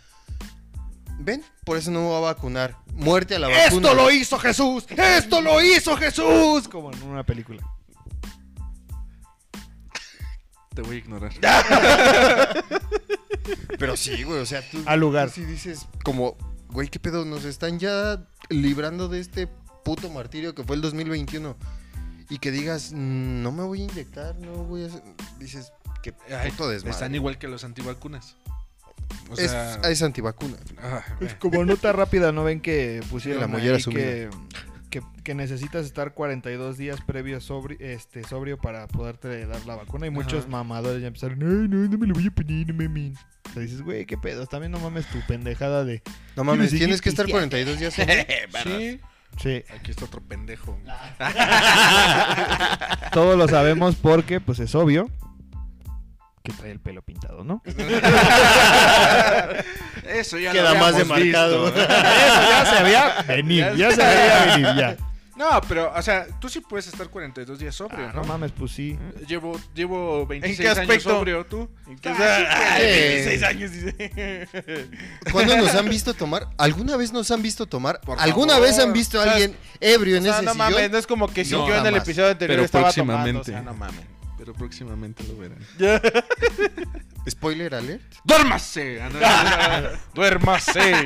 Ven, 1.20 1.44
por 1.66 1.78
eso 1.78 1.90
no 1.90 2.02
me 2.02 2.10
va 2.10 2.18
a 2.20 2.22
vacunar. 2.22 2.76
Muerte 2.94 3.36
a 3.36 3.40
la 3.40 3.48
vacuna. 3.48 3.66
¡Esto 3.88 3.94
lo 3.96 4.12
hizo 4.12 4.38
Jesús! 4.38 4.86
¡Esto 4.96 5.42
lo 5.42 5.64
hizo 5.64 5.98
Jesús! 5.98 6.68
Como 6.68 6.92
en 6.94 7.02
una 7.02 7.24
película. 7.24 7.64
Te 10.76 10.84
voy 10.84 10.98
a 10.98 11.00
ignorar. 11.00 11.34
Pero 13.80 13.96
sí, 13.98 14.24
güey, 14.24 14.40
o 14.42 14.46
sea, 14.46 14.62
tú, 14.70 14.82
Al 14.86 15.00
lugar. 15.00 15.30
sí 15.30 15.44
dices 15.46 15.88
como, 16.04 16.38
güey, 16.70 16.88
¿qué 16.90 17.00
pedo? 17.00 17.26
Nos 17.26 17.46
están 17.46 17.80
ya 17.80 18.28
librando 18.50 19.08
de 19.08 19.20
este 19.20 19.48
puto 19.84 20.10
martirio 20.10 20.54
que 20.56 20.64
fue 20.64 20.76
el 20.76 20.82
2021. 20.82 21.56
Y 22.30 22.40
que 22.40 22.52
digas, 22.52 22.92
"Mm, 22.94 23.42
no 23.42 23.52
me 23.54 23.64
voy 23.64 23.82
a 23.82 23.84
inyectar, 23.86 24.36
no 24.40 24.52
voy 24.66 24.84
a 24.84 24.88
hacer... 24.88 25.02
Dices, 25.40 25.72
qué 26.04 26.12
puto 26.12 26.68
desmadre. 26.68 26.92
Están 26.92 27.16
igual 27.16 27.38
que 27.38 27.48
los 27.48 27.64
antivacunas. 27.64 28.36
O 29.30 29.34
Es, 29.36 29.52
sea, 29.52 29.76
es 29.90 30.02
antivacuna. 30.02 30.58
ah, 30.82 31.02
Pues 31.20 31.32
eh. 31.32 31.36
como 31.40 31.64
nota 31.64 31.94
rápida, 31.94 32.34
¿no 32.34 32.44
ven 32.44 32.60
que 32.60 33.02
pusieron 33.10 33.40
La 33.42 33.48
mollera 33.48 33.78
que, 33.78 34.30
que, 34.90 35.02
que 35.24 35.36
necesitas 35.36 35.86
estar 35.86 36.14
42 36.14 36.78
días 36.78 37.00
previos 37.02 37.44
sobrio, 37.44 37.78
este, 37.80 38.24
sobrio 38.24 38.58
para 38.58 38.88
poderte 38.88 39.46
dar 39.46 39.66
la 39.66 39.76
vacuna? 39.76 40.08
Y 40.08 40.10
muchos 40.10 40.42
Ajá. 40.42 40.50
mamadores 40.50 41.02
ya 41.02 41.08
empezaron, 41.08 41.42
ay, 41.42 41.68
no, 41.68 41.88
no 41.88 41.98
me 41.98 42.08
lo 42.08 42.14
voy 42.14 42.28
a 42.28 42.32
poner, 42.32 42.68
no 42.68 42.74
mames". 42.74 43.18
O 43.50 43.54
sea, 43.54 43.62
dices, 43.62 43.82
güey, 43.82 44.06
qué 44.06 44.18
pedo, 44.18 44.46
también 44.46 44.72
no 44.72 44.80
mames 44.80 45.06
tu 45.08 45.20
pendejada 45.28 45.86
de... 45.86 46.02
No 46.36 46.44
mames, 46.44 46.72
tienes 46.72 47.02
que 47.02 47.10
estar 47.10 47.28
42 47.28 47.80
días. 47.80 47.94
sobrio. 48.52 48.64
Sí, 48.64 49.00
Sí, 49.42 49.64
aquí 49.76 49.92
está 49.92 50.06
otro 50.06 50.22
pendejo. 50.22 50.80
todos 53.14 53.38
lo 53.38 53.48
sabemos 53.48 53.96
porque, 53.96 54.40
pues 54.40 54.60
es 54.60 54.74
obvio 54.74 55.12
que 56.48 56.54
trae 56.54 56.72
el 56.72 56.80
pelo 56.80 57.02
pintado, 57.02 57.44
¿no? 57.44 57.62
Eso 60.08 60.38
ya 60.40 60.52
Queda 60.54 60.74
lo 60.74 60.80
más 60.80 60.96
demarcado. 60.98 61.66
visto. 61.66 61.80
Eso 61.82 62.50
ya 62.50 62.66
se 62.78 62.84
veía 62.84 63.26
venir, 63.28 63.74
ya 63.76 63.92
se 63.92 64.02
veía 64.04 64.46
venir, 64.56 64.68
ya. 64.78 64.98
No, 65.36 65.62
pero, 65.68 65.94
o 65.96 66.02
sea, 66.02 66.26
tú 66.40 66.50
sí 66.50 66.62
puedes 66.62 66.88
estar 66.88 67.10
42 67.10 67.60
días 67.60 67.76
sobrio, 67.76 68.08
Ah, 68.08 68.12
¿no? 68.16 68.22
no 68.24 68.28
mames, 68.28 68.52
pues 68.54 68.72
sí. 68.72 68.98
Llevo, 69.28 69.60
llevo 69.76 70.26
26 70.26 70.74
qué 70.74 70.80
años 70.82 71.04
sobrio, 71.04 71.46
¿tú? 71.46 71.70
¿Qué 72.02 72.10
Ah, 72.10 72.16
sea? 72.18 72.38
sí, 72.40 72.46
Ay, 72.50 72.82
pues. 72.82 73.26
26 73.26 73.44
años, 73.44 73.72
dice. 73.72 74.90
¿Cuándo 75.32 75.56
nos 75.58 75.76
han 75.76 75.90
visto 75.90 76.16
tomar? 76.16 76.48
¿Alguna 76.58 76.98
vez 76.98 77.14
nos 77.14 77.30
han 77.30 77.44
visto 77.44 77.68
tomar? 77.68 78.02
Por 78.02 78.20
¿Alguna 78.20 78.54
favor. 78.54 78.68
vez 78.68 78.80
han 78.80 78.94
visto 78.94 79.20
a 79.20 79.22
O 79.22 79.24
sea, 79.26 79.34
alguien 79.34 79.56
ebrio 79.80 80.16
O 80.16 80.18
en 80.18 80.24
sea, 80.24 80.34
ese 80.38 80.42
no 80.46 80.54
sillón? 80.54 80.72
mames, 80.72 80.92
no 80.92 80.98
es 80.98 81.06
como 81.08 81.28
que 81.28 81.46
si 81.46 81.52
No, 81.54 81.68
yo 81.68 81.76
en 81.76 81.86
el 81.86 81.96
episodio 81.98 82.30
anterior 82.30 82.56
Pero 82.56 82.66
estaba 82.66 82.92
tomando, 82.92 83.42
o 83.42 83.44
próximamente. 83.44 83.52
sea, 83.52 83.62
no 83.62 83.74
mames. 83.76 84.17
Pero 84.48 84.60
próximamente 84.60 85.26
lo 85.26 85.36
verán. 85.36 85.60
Spoiler 87.30 87.76
alert. 87.76 88.02
¡Duérmase! 88.24 89.02
Ah, 89.02 89.10
no, 89.10 89.20
no, 89.20 89.90
no. 89.92 89.98
Duérmase. 90.14 91.06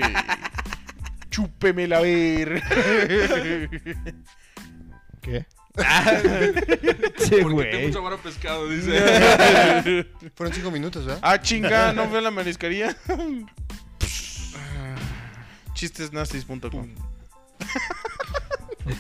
Chúpemela 1.32 1.98
a 1.98 2.02
ver. 2.02 2.62
¿Qué? 5.24 5.48
Ah. 5.76 6.22
Sí, 7.18 7.32
Porque 7.32 7.40
tengo 7.40 7.54
güey. 7.56 7.86
un 7.88 7.94
sabor 7.94 8.14
a 8.14 8.18
pescado, 8.18 8.70
dice. 8.70 10.06
Fueron 10.36 10.54
cinco 10.54 10.70
minutos, 10.70 11.04
¿verdad? 11.04 11.20
Ah, 11.24 11.42
chinga, 11.42 11.94
¿no 11.94 12.08
veo 12.12 12.22
la 12.22 12.30
mariscaría? 12.30 12.96
Chistesnastis.com 15.74 16.94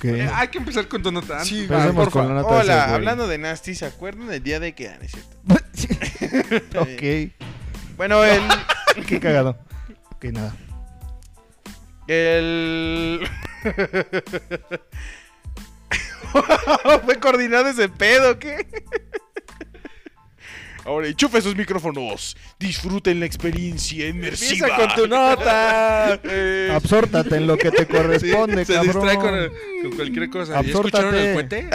Eh, 0.03 0.29
hay 0.33 0.47
que 0.49 0.57
empezar 0.59 0.87
con 0.87 1.01
tu 1.01 1.11
nota. 1.11 1.43
Sí, 1.43 1.67
Ah, 1.69 1.91
por 1.93 2.11
con 2.11 2.27
la 2.27 2.35
nota 2.35 2.55
Hola, 2.55 2.93
hablando 2.93 3.27
de 3.27 3.37
Nasty, 3.37 3.75
¿se 3.75 3.85
acuerdan 3.85 4.27
del 4.27 4.43
día 4.43 4.59
de 4.59 4.73
que 4.73 4.89
ah, 4.89 4.97
no 4.99 5.05
es 5.05 5.11
cierto? 5.11 6.79
ok. 6.81 7.31
Bueno, 7.97 8.23
el. 8.23 8.41
Qué 9.07 9.19
cagado. 9.19 9.59
Ok, 10.15 10.25
nada. 10.25 10.55
El. 12.07 13.29
Fue 17.05 17.19
coordinado 17.19 17.67
ese 17.67 17.89
pedo, 17.89 18.39
¿qué? 18.39 18.65
Ahora, 20.83 21.07
enchufe 21.07 21.41
sus 21.41 21.55
micrófonos. 21.55 22.35
Disfruten 22.59 23.19
la 23.19 23.25
experiencia 23.27 24.07
inmersiva. 24.07 24.67
Empieza 24.67 24.87
con 24.95 24.95
tu 25.03 25.07
nota. 25.07 26.19
Eh, 26.23 26.71
Absórtate 26.73 27.35
en 27.37 27.47
lo 27.47 27.57
que 27.57 27.69
te 27.71 27.85
corresponde, 27.87 28.65
Se 28.65 28.73
cabrón. 28.73 28.93
distrae 28.93 29.15
con, 29.17 29.33
el- 29.35 29.51
con 29.83 29.91
cualquier 29.95 30.29
cosa. 30.29 30.53
¿Ya 30.53 30.59
Absórtate. 30.59 30.87
escucharon 31.07 31.15
el 31.15 31.33
puente? 31.33 31.69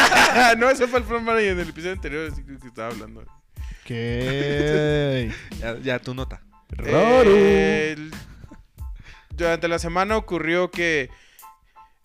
no, 0.58 0.70
ese 0.70 0.86
fue 0.88 0.98
el 0.98 1.04
front 1.04 1.24
manager 1.24 1.50
en 1.52 1.60
el 1.60 1.68
episodio 1.68 1.92
anterior, 1.94 2.30
así 2.32 2.42
que 2.42 2.66
estaba 2.66 2.88
hablando. 2.88 3.24
¿Qué? 3.84 5.30
Ya, 5.60 5.78
ya, 5.78 5.98
tu 5.98 6.14
nota. 6.14 6.42
Raro. 6.70 7.22
El- 7.34 8.10
Durante 9.30 9.68
la 9.68 9.78
semana 9.78 10.16
ocurrió 10.16 10.70
que 10.70 11.10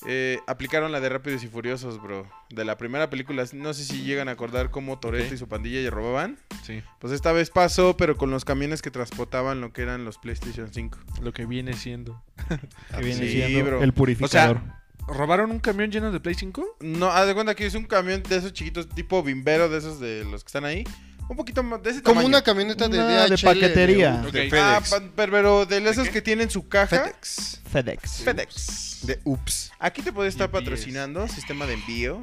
eh, 0.06 0.40
aplicaron 0.48 0.92
la 0.92 1.00
de 1.00 1.10
Rápidos 1.10 1.44
y 1.44 1.48
Furiosos, 1.48 2.02
bro. 2.02 2.28
De 2.50 2.66
la 2.66 2.78
primera 2.78 3.10
película. 3.10 3.44
No 3.54 3.74
sé 3.74 3.84
si 3.86 4.04
llegan 4.04 4.28
a 4.30 4.32
acordar 4.34 4.70
cómo 4.72 5.00
Toretto 5.00 5.28
Ok. 5.28 5.34
y 5.34 5.38
su 5.38 5.48
pandilla 5.48 5.82
ya 5.82 5.90
robaban. 5.90 6.38
Sí. 6.64 6.82
Pues 7.00 7.14
esta 7.14 7.32
vez 7.32 7.50
pasó, 7.50 7.96
pero 7.98 8.18
con 8.18 8.30
los 8.32 8.46
camiones 8.46 8.82
que 8.82 8.92
transportaban 8.92 9.62
lo 9.62 9.72
que 9.74 9.82
eran 9.82 10.06
los 10.06 10.18
PlayStation 10.18 10.74
5. 10.74 10.98
Lo 11.22 11.32
que 11.34 11.46
viene 11.46 11.74
siendo. 11.74 12.22
Que 12.50 13.04
viene 13.04 13.26
Sí, 13.28 13.32
siendo 13.34 13.66
bro. 13.66 13.84
el 13.84 13.94
purificador. 13.94 14.62
¿Robaron 15.08 15.52
un 15.52 15.60
camión 15.60 15.92
lleno 15.92 16.12
de 16.12 16.20
Play 16.22 16.34
5? 16.36 16.78
No, 16.80 17.08
haz 17.08 17.28
de 17.28 17.34
cuenta 17.34 17.56
que 17.56 17.66
es 17.66 17.76
un 17.76 17.84
camión 17.84 18.24
de 18.24 18.38
esos 18.38 18.54
chiquitos, 18.54 18.88
tipo 18.88 19.22
bimbero, 19.22 19.68
de 19.68 19.78
esos 19.78 20.00
de 20.00 20.24
los 20.24 20.44
que 20.44 20.48
están 20.48 20.64
ahí. 20.64 20.86
Un 21.30 21.36
poquito 21.38 21.63
más 21.63 21.82
de 21.82 21.92
ese 21.92 22.01
Como 22.01 22.15
tamaño. 22.22 22.27
una 22.27 22.42
camioneta 22.44 22.88
de 22.88 22.98
Una 23.00 23.08
de 23.25 23.30
DHL. 23.36 23.46
paquetería. 23.46 24.12
De, 24.18 24.32
de 24.32 24.48
Ok. 24.48 24.53
Ah, 24.56 24.82
FedEx. 24.82 24.89
pa- 24.89 25.12
pero, 25.15 25.32
pero 25.32 25.65
de 25.65 25.82
qué? 26.03 26.10
que 26.12 26.22
tienen 26.22 26.50
su 26.50 26.68
caja. 26.68 26.88
FedEx. 27.00 27.62
FedEx. 27.72 28.12
FedEx. 28.24 29.00
De 29.08 29.20
Ups. 29.24 29.72
Aquí 29.80 30.01
te 30.01 30.12
puede 30.13 30.30
estar 30.30 30.50
UPS. 30.50 30.60
patrocinando 30.60 31.27
sistema 31.27 31.65
de 31.65 31.74
envío. 31.74 32.22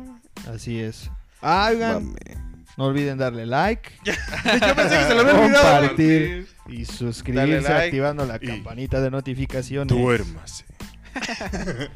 Así 0.53 0.79
es. 0.81 1.11
Ah, 1.43 1.69
oigan. 1.71 2.15
No 2.77 2.87
olviden 2.87 3.19
darle 3.19 3.45
like, 3.47 3.91
Yo 4.05 4.13
pensé 4.77 4.97
que 4.99 5.05
se 5.05 5.15
lo 5.15 5.21
había 5.21 5.35
olvidado. 5.35 5.79
compartir 5.81 6.49
y 6.69 6.85
suscribirse 6.87 7.47
Dale 7.47 7.61
like 7.63 7.85
activando 7.87 8.25
la 8.25 8.37
y- 8.41 8.47
campanita 8.47 9.01
de 9.01 9.11
notificaciones. 9.11 9.89
Duérmase. 9.95 10.65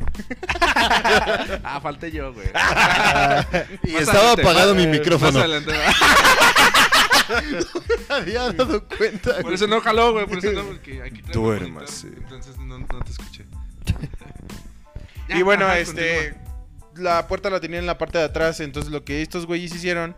Ah, 1.64 1.80
falté 1.82 2.10
yo, 2.10 2.32
güey. 2.32 2.46
Y 3.84 3.92
Más 3.92 4.02
estaba 4.02 4.32
adelante, 4.32 4.42
apagado 4.42 4.74
más- 4.74 4.84
mi 4.84 4.90
micrófono. 4.90 5.32
más 5.32 5.42
adelante. 5.42 5.72
había 8.08 8.52
dado 8.52 8.84
cuenta. 8.86 9.38
Por 9.40 9.52
eso 9.54 9.66
no 9.66 9.80
jaló, 9.80 10.12
güey. 10.12 10.26
Por 10.26 10.38
eso 10.38 10.52
no, 10.52 10.62
porque 10.64 11.02
aquí 11.02 11.22
traigo 11.22 11.42
Duérmase. 11.46 12.06
monitor, 12.08 12.22
Entonces 12.24 12.58
no, 12.58 12.78
no 12.78 12.86
te 13.04 13.10
escuché. 13.12 13.44
Y 15.28 15.42
bueno, 15.42 15.66
Ajá, 15.66 15.78
este. 15.78 16.34
La 16.96 17.26
puerta 17.26 17.50
la 17.50 17.58
tenía 17.60 17.78
en 17.80 17.86
la 17.86 17.98
parte 17.98 18.18
de 18.18 18.24
atrás. 18.24 18.60
Entonces 18.60 18.92
lo 18.92 19.04
que 19.04 19.22
estos 19.22 19.46
güeyes 19.46 19.74
hicieron 19.74 20.14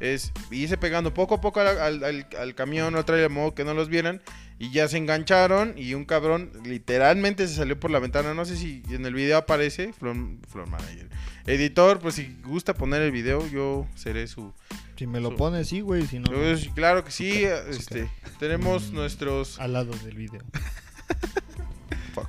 es 0.00 0.32
irse 0.50 0.76
pegando 0.76 1.14
poco 1.14 1.36
a 1.36 1.40
poco 1.40 1.60
al, 1.60 1.68
al, 1.80 2.04
al- 2.04 2.26
al 2.38 2.54
camión 2.54 2.94
o 2.94 3.04
trailer 3.04 3.28
de 3.30 3.34
modo 3.34 3.54
que 3.54 3.64
no 3.64 3.72
los 3.74 3.88
vieran. 3.88 4.20
Y 4.58 4.70
ya 4.72 4.88
se 4.88 4.96
engancharon. 4.98 5.74
Y 5.76 5.94
un 5.94 6.04
cabrón 6.04 6.50
literalmente 6.64 7.46
se 7.46 7.54
salió 7.54 7.78
por 7.78 7.90
la 7.90 7.98
ventana. 8.00 8.34
No 8.34 8.44
sé 8.44 8.56
si 8.56 8.82
en 8.90 9.06
el 9.06 9.14
video 9.14 9.38
aparece. 9.38 9.92
Floor, 9.92 10.16
floor 10.48 10.68
manager. 10.68 11.08
Editor, 11.46 11.98
pues 12.00 12.16
si 12.16 12.36
gusta 12.44 12.74
poner 12.74 13.00
el 13.02 13.10
video, 13.12 13.46
yo 13.48 13.86
seré 13.94 14.26
su. 14.26 14.52
Si 14.96 15.06
me 15.06 15.20
lo 15.20 15.30
Su- 15.30 15.36
pones, 15.36 15.68
sí, 15.68 15.80
güey. 15.80 16.06
Si 16.06 16.18
no. 16.18 16.26
Pues, 16.30 16.68
claro 16.74 17.04
que 17.04 17.10
sí. 17.12 17.44
Este, 17.44 18.10
tenemos 18.38 18.90
nuestros. 18.92 19.58
al 19.60 19.72
lado 19.74 19.92
del 20.04 20.16
video. 20.16 20.42
Fuck. 22.14 22.28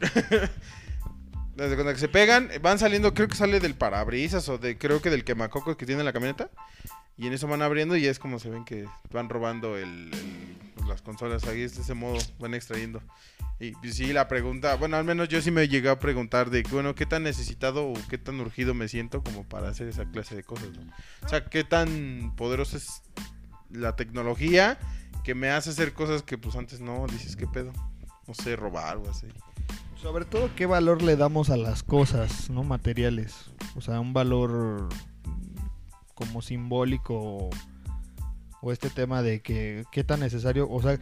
Desde 1.56 1.74
cuando 1.76 1.96
se 1.96 2.08
pegan, 2.08 2.50
van 2.62 2.78
saliendo, 2.80 3.14
creo 3.14 3.28
que 3.28 3.36
sale 3.36 3.60
del 3.60 3.74
parabrisas 3.76 4.48
o 4.48 4.58
de, 4.58 4.76
creo 4.76 5.00
que 5.00 5.08
del 5.10 5.22
quemacocos 5.24 5.76
que 5.76 5.86
tiene 5.86 6.02
la 6.02 6.12
camioneta. 6.12 6.50
Y 7.16 7.28
en 7.28 7.32
eso 7.32 7.46
van 7.46 7.62
abriendo 7.62 7.96
y 7.96 8.06
es 8.06 8.18
como 8.18 8.40
se 8.40 8.50
ven 8.50 8.64
que 8.64 8.86
van 9.12 9.28
robando 9.28 9.76
el, 9.76 9.84
el- 10.12 10.73
las 10.86 11.02
consolas. 11.02 11.44
Ahí 11.44 11.60
de 11.60 11.66
ese 11.66 11.94
modo, 11.94 12.18
van 12.38 12.54
extrayendo. 12.54 13.00
Y 13.60 13.72
pues, 13.72 13.94
sí, 13.94 14.12
la 14.12 14.28
pregunta, 14.28 14.74
bueno, 14.76 14.96
al 14.96 15.04
menos 15.04 15.28
yo 15.28 15.40
sí 15.40 15.50
me 15.50 15.68
llegué 15.68 15.88
a 15.88 15.98
preguntar 15.98 16.50
de, 16.50 16.62
bueno, 16.70 16.94
qué 16.94 17.06
tan 17.06 17.22
necesitado 17.22 17.86
o 17.86 17.94
qué 18.08 18.18
tan 18.18 18.40
urgido 18.40 18.74
me 18.74 18.88
siento 18.88 19.22
como 19.22 19.44
para 19.44 19.68
hacer 19.68 19.88
esa 19.88 20.04
clase 20.06 20.34
de 20.34 20.42
cosas, 20.42 20.70
¿no? 20.70 20.92
O 21.24 21.28
sea, 21.28 21.44
qué 21.44 21.64
tan 21.64 22.34
poderosa 22.36 22.76
es 22.76 23.02
la 23.70 23.96
tecnología 23.96 24.78
que 25.22 25.34
me 25.34 25.50
hace 25.50 25.70
hacer 25.70 25.94
cosas 25.94 26.22
que 26.22 26.36
pues 26.36 26.56
antes 26.56 26.80
no, 26.80 27.06
dices, 27.06 27.36
qué 27.36 27.46
pedo. 27.46 27.72
No 28.26 28.34
sé, 28.34 28.56
robar 28.56 28.96
o 28.98 29.10
así. 29.10 29.26
Sobre 30.00 30.24
todo, 30.24 30.50
¿qué 30.54 30.66
valor 30.66 31.02
le 31.02 31.16
damos 31.16 31.50
a 31.50 31.56
las 31.56 31.82
cosas, 31.82 32.50
no 32.50 32.62
materiales? 32.62 33.50
O 33.74 33.80
sea, 33.80 34.00
un 34.00 34.12
valor 34.12 34.88
como 36.14 36.42
simbólico 36.42 37.50
o, 38.64 38.72
este 38.72 38.90
tema 38.90 39.22
de 39.22 39.40
que 39.40 39.84
qué 39.92 40.04
tan 40.04 40.20
necesario, 40.20 40.68
o 40.70 40.80
sea, 40.82 40.98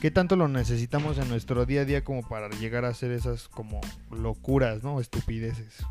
qué 0.00 0.10
tanto 0.10 0.36
lo 0.36 0.48
necesitamos 0.48 1.18
en 1.18 1.28
nuestro 1.28 1.66
día 1.66 1.82
a 1.82 1.84
día 1.84 2.04
como 2.04 2.26
para 2.26 2.48
llegar 2.50 2.84
a 2.84 2.88
hacer 2.88 3.10
esas 3.12 3.48
como 3.48 3.80
locuras, 4.10 4.82
¿no? 4.82 5.00
Estupideces. 5.00 5.84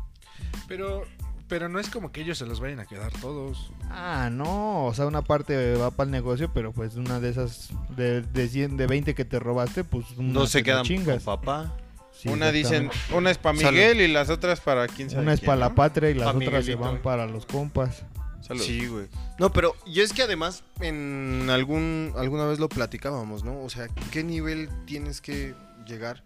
Pero, 0.68 1.04
pero 1.48 1.68
no 1.68 1.78
es 1.78 1.88
como 1.88 2.12
que 2.12 2.22
ellos 2.22 2.38
se 2.38 2.46
los 2.46 2.60
vayan 2.60 2.80
a 2.80 2.86
quedar 2.86 3.12
todos. 3.20 3.70
Ah, 3.90 4.30
no, 4.32 4.86
o 4.86 4.94
sea, 4.94 5.06
una 5.06 5.22
parte 5.22 5.76
va 5.76 5.90
para 5.90 6.06
el 6.06 6.10
negocio, 6.12 6.50
pero 6.52 6.72
pues 6.72 6.96
una 6.96 7.20
de 7.20 7.30
esas 7.30 7.70
de, 7.96 8.22
de 8.22 8.48
100, 8.48 8.76
de 8.76 8.86
20 8.86 9.14
que 9.14 9.24
te 9.24 9.38
robaste, 9.38 9.84
pues 9.84 10.06
una 10.16 10.32
No 10.32 10.46
se 10.46 10.62
quedan 10.62 10.78
con 10.78 10.86
chingas. 10.86 11.22
papá. 11.22 11.76
Sí, 12.12 12.28
una 12.28 12.52
dicen, 12.52 12.90
una 13.14 13.30
es 13.30 13.38
para 13.38 13.56
Salud. 13.58 13.72
Miguel 13.72 14.00
y 14.02 14.08
las 14.08 14.28
otras 14.28 14.60
para 14.60 14.86
quién 14.86 15.08
sabe 15.08 15.22
Una 15.22 15.32
es 15.32 15.40
para 15.40 15.56
la 15.56 15.70
¿no? 15.70 15.74
patria 15.74 16.10
y 16.10 16.14
las 16.14 16.30
Pa' 16.32 16.38
otras 16.38 16.64
se 16.64 16.74
van 16.74 16.98
para 16.98 17.26
los 17.26 17.46
compas. 17.46 18.04
Salud. 18.42 18.62
Sí, 18.62 18.86
güey. 18.86 19.06
No, 19.38 19.52
pero 19.52 19.74
yo 19.86 20.02
es 20.02 20.12
que 20.12 20.22
además 20.22 20.64
en 20.80 21.48
algún 21.48 22.12
alguna 22.16 22.44
vez 22.44 22.58
lo 22.58 22.68
platicábamos, 22.68 23.44
¿no? 23.44 23.62
O 23.62 23.70
sea, 23.70 23.88
¿qué 24.10 24.24
nivel 24.24 24.68
tienes 24.84 25.20
que 25.20 25.54
llegar 25.86 26.24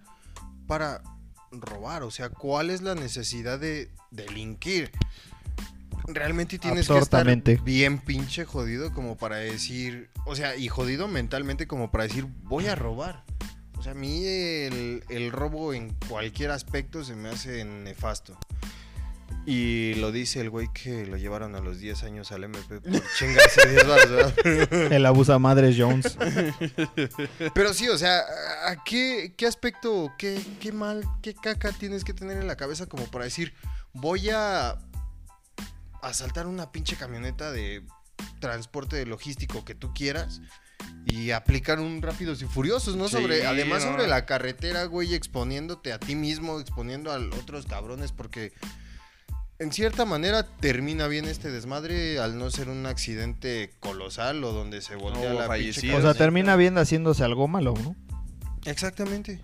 para 0.66 1.02
robar? 1.50 2.02
O 2.02 2.10
sea, 2.10 2.30
¿cuál 2.30 2.70
es 2.70 2.80
la 2.80 2.94
necesidad 2.94 3.58
de 3.58 3.90
delinquir? 4.10 4.90
Realmente 6.06 6.58
tienes 6.58 6.88
que 6.88 6.98
estar 6.98 7.26
bien 7.62 7.98
pinche 7.98 8.44
jodido 8.44 8.92
como 8.92 9.16
para 9.16 9.36
decir, 9.36 10.08
o 10.24 10.36
sea, 10.36 10.56
y 10.56 10.68
jodido 10.68 11.08
mentalmente 11.08 11.66
como 11.66 11.90
para 11.90 12.04
decir, 12.04 12.26
voy 12.44 12.66
a 12.66 12.76
robar. 12.76 13.24
O 13.76 13.82
sea, 13.82 13.92
a 13.92 13.94
mí 13.94 14.24
el, 14.24 15.04
el 15.08 15.32
robo 15.32 15.74
en 15.74 15.94
cualquier 16.08 16.50
aspecto 16.50 17.04
se 17.04 17.14
me 17.14 17.28
hace 17.28 17.64
nefasto. 17.64 18.38
Y 19.46 19.94
lo 19.94 20.10
dice 20.10 20.40
el 20.40 20.50
güey 20.50 20.68
que 20.72 21.06
lo 21.06 21.16
llevaron 21.16 21.54
a 21.54 21.60
los 21.60 21.78
10 21.78 22.02
años 22.02 22.32
al 22.32 22.42
MP 22.42 22.80
por 22.80 23.02
chingarse 23.16 23.68
10 23.68 23.86
baros, 23.86 24.10
¿verdad? 24.10 24.92
El 24.92 25.06
abusa 25.06 25.38
madres 25.38 25.76
Jones. 25.78 26.18
Pero 27.54 27.72
sí, 27.72 27.88
o 27.88 27.96
sea, 27.96 28.24
¿a 28.66 28.82
qué, 28.84 29.34
qué 29.36 29.46
aspecto, 29.46 30.12
qué, 30.18 30.42
qué 30.58 30.72
mal, 30.72 31.04
qué 31.22 31.32
caca 31.32 31.70
tienes 31.70 32.02
que 32.02 32.12
tener 32.12 32.38
en 32.38 32.48
la 32.48 32.56
cabeza 32.56 32.86
como 32.86 33.08
para 33.08 33.24
decir, 33.24 33.54
voy 33.92 34.30
a 34.30 34.78
asaltar 36.02 36.48
una 36.48 36.72
pinche 36.72 36.96
camioneta 36.96 37.52
de 37.52 37.84
transporte 38.40 39.06
logístico 39.06 39.64
que 39.64 39.76
tú 39.76 39.94
quieras 39.94 40.40
y 41.04 41.30
aplicar 41.30 41.78
un 41.78 42.02
rápidos 42.02 42.42
y 42.42 42.46
furiosos, 42.46 42.96
¿no? 42.96 43.08
Sí, 43.08 43.16
sobre, 43.16 43.46
además 43.46 43.84
no. 43.84 43.92
sobre 43.92 44.08
la 44.08 44.26
carretera, 44.26 44.84
güey, 44.86 45.14
exponiéndote 45.14 45.92
a 45.92 46.00
ti 46.00 46.16
mismo, 46.16 46.58
exponiendo 46.58 47.12
a 47.12 47.18
otros 47.40 47.66
cabrones, 47.66 48.10
porque 48.10 48.52
en 49.58 49.72
cierta 49.72 50.04
manera 50.04 50.44
termina 50.60 51.06
bien 51.08 51.24
este 51.26 51.50
desmadre 51.50 52.18
al 52.18 52.38
no 52.38 52.50
ser 52.50 52.68
un 52.68 52.84
accidente 52.86 53.70
colosal 53.80 54.44
o 54.44 54.52
donde 54.52 54.82
se 54.82 54.96
voltea 54.96 55.32
la 55.34 55.52
pinche. 55.54 55.94
O 55.94 56.00
sea, 56.02 56.14
termina 56.14 56.56
bien 56.56 56.76
haciéndose 56.78 57.24
algo 57.24 57.48
malo, 57.48 57.74
¿no? 57.82 57.96
Exactamente. 58.64 59.40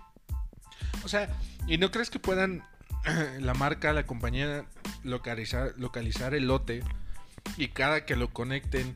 O 1.03 1.07
sea, 1.07 1.29
¿y 1.67 1.77
no 1.77 1.91
crees 1.91 2.09
que 2.09 2.19
puedan 2.19 2.63
la 3.39 3.53
marca, 3.53 3.93
la 3.93 4.05
compañía 4.05 4.65
localizar, 5.03 5.73
localizar 5.77 6.33
el 6.33 6.47
lote 6.47 6.83
y 7.57 7.69
cada 7.69 8.05
que 8.05 8.15
lo 8.15 8.29
conecten? 8.31 8.95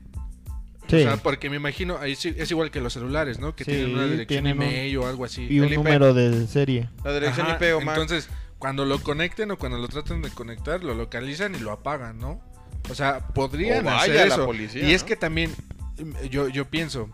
Sí. 0.87 0.97
O 0.97 0.99
sea, 1.01 1.17
porque 1.17 1.49
me 1.49 1.57
imagino, 1.57 1.97
ahí 1.97 2.15
sí- 2.15 2.33
es 2.37 2.49
igual 2.51 2.71
que 2.71 2.79
los 2.79 2.93
celulares, 2.93 3.39
¿no? 3.39 3.55
Que 3.57 3.65
Sí, 3.65 3.71
tienen 3.71 3.93
una 3.93 4.03
dirección 4.05 4.27
tienen 4.43 4.57
un- 4.57 4.63
email 4.63 4.97
o 4.99 5.07
algo 5.07 5.25
así. 5.25 5.45
y 5.49 5.59
un 5.59 5.67
IP. 5.67 5.75
número 5.75 6.13
de 6.13 6.47
serie. 6.47 6.89
La 7.03 7.13
dirección 7.13 7.47
Ajá, 7.47 7.57
IP 7.57 7.73
o 7.75 7.81
Mac. 7.81 7.97
Entonces, 7.97 8.29
cuando 8.59 8.85
lo 8.85 8.99
conecten 9.01 9.51
o 9.51 9.57
cuando 9.57 9.77
lo 9.77 9.87
traten 9.87 10.21
de 10.21 10.29
conectar, 10.29 10.83
lo 10.83 10.93
localizan 10.95 11.55
y 11.55 11.59
lo 11.59 11.71
apagan, 11.71 12.17
¿no? 12.19 12.41
O 12.89 12.95
sea, 12.95 13.27
podrían 13.29 13.85
O 13.87 13.91
hacer 13.91 14.15
la 14.15 14.35
eso. 14.35 14.45
policía, 14.45 14.87
y 14.87 14.93
es 14.93 15.03
que 15.03 15.15
también, 15.15 15.53
mm, 15.99 16.25
yo, 16.29 16.47
yo 16.47 16.65
pienso, 16.69 17.09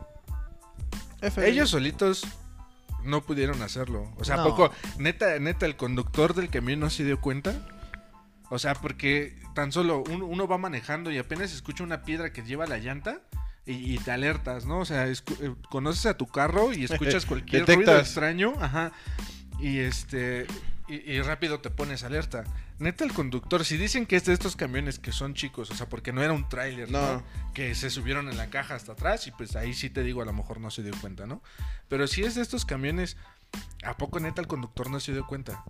FBI. 1.22 1.50
ellos 1.50 1.70
solitos 1.70 2.24
no 3.04 3.22
pudieron 3.24 3.62
hacerlo. 3.62 4.12
O 4.18 4.24
sea, 4.24 4.36
¿a 4.36 4.38
No. 4.38 4.44
poco, 4.46 4.72
neta, 4.98 5.38
neta, 5.40 5.66
el 5.66 5.76
conductor 5.76 6.34
del 6.34 6.50
camión 6.50 6.80
no 6.80 6.90
se 6.90 7.04
dio 7.04 7.20
cuenta? 7.20 7.68
O 8.50 8.60
sea, 8.60 8.76
porque 8.76 9.36
tan 9.56 9.72
solo 9.72 10.04
un- 10.10 10.22
uno 10.22 10.48
va 10.48 10.58
manejando 10.58 11.12
y 11.12 11.18
apenas 11.18 11.52
escucha 11.54 11.84
una 11.84 12.04
piedra 12.04 12.32
que 12.32 12.44
lleva 12.44 12.66
la 12.68 12.78
llanta 12.78 13.20
y, 13.66 13.94
y 13.94 13.98
te 13.98 14.12
alertas, 14.12 14.66
¿no? 14.66 14.80
O 14.80 14.86
sea, 14.86 15.08
eh, 15.08 15.16
conoces 15.70 16.06
a 16.06 16.18
tu 16.18 16.28
carro 16.28 16.72
y 16.74 16.84
escuchas 16.84 17.26
cualquier 17.26 17.66
ruido 17.66 17.98
extraño, 17.98 18.54
ajá, 18.62 18.92
y 19.60 19.80
este 19.80 20.46
y, 20.88 20.96
y 21.12 21.22
rápido 21.22 21.60
te 21.60 21.70
pones 21.70 22.04
alerta. 22.04 22.44
Neta, 22.80 23.04
el 23.04 23.14
conductor, 23.14 23.64
si 23.66 23.78
dicen 23.78 24.06
que 24.06 24.16
es 24.16 24.26
de 24.26 24.34
estos 24.34 24.56
camiones 24.56 25.00
que 25.00 25.12
son 25.12 25.34
chicos, 25.34 25.72
o 25.72 25.76
sea, 25.76 25.88
porque 25.88 26.12
no 26.12 26.22
era 26.22 26.34
un 26.34 26.50
tráiler, 26.50 26.92
¿no? 26.92 27.02
No. 27.02 27.24
Que 27.54 27.76
se 27.76 27.90
subieron 27.90 28.30
en 28.30 28.38
la 28.38 28.50
caja 28.50 28.76
hasta 28.76 28.94
atrás 28.94 29.28
y 29.28 29.32
pues 29.32 29.56
ahí 29.56 29.74
sí 29.74 29.90
te 29.90 30.04
digo, 30.04 30.22
a 30.22 30.26
lo 30.26 30.34
mejor 30.34 30.60
no 30.60 30.70
se 30.72 30.84
dio 30.84 30.94
cuenta, 31.00 31.26
¿no? 31.26 31.42
Pero 31.88 32.08
si 32.08 32.24
es 32.24 32.36
de 32.36 32.42
estos 32.42 32.66
camiones, 32.66 33.18
¿a 33.84 33.98
poco 33.98 34.20
neta 34.20 34.42
el 34.42 34.48
conductor 34.48 34.90
no 34.90 35.00
se 35.00 35.14
dio 35.14 35.26
cuenta? 35.28 35.64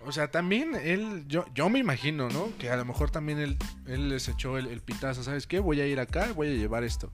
O 0.00 0.12
sea, 0.12 0.30
también 0.30 0.74
él, 0.74 1.24
yo, 1.28 1.46
yo 1.54 1.68
me 1.68 1.78
imagino, 1.78 2.28
¿no? 2.28 2.56
Que 2.58 2.70
a 2.70 2.76
lo 2.76 2.84
mejor 2.84 3.10
también 3.10 3.38
él, 3.38 3.56
él 3.86 4.08
les 4.08 4.28
echó 4.28 4.58
el, 4.58 4.66
el 4.66 4.80
pitazo, 4.80 5.22
¿sabes 5.22 5.46
qué? 5.46 5.60
Voy 5.60 5.80
a 5.80 5.86
ir 5.86 6.00
acá, 6.00 6.32
voy 6.34 6.48
a 6.48 6.54
llevar 6.54 6.84
esto. 6.84 7.12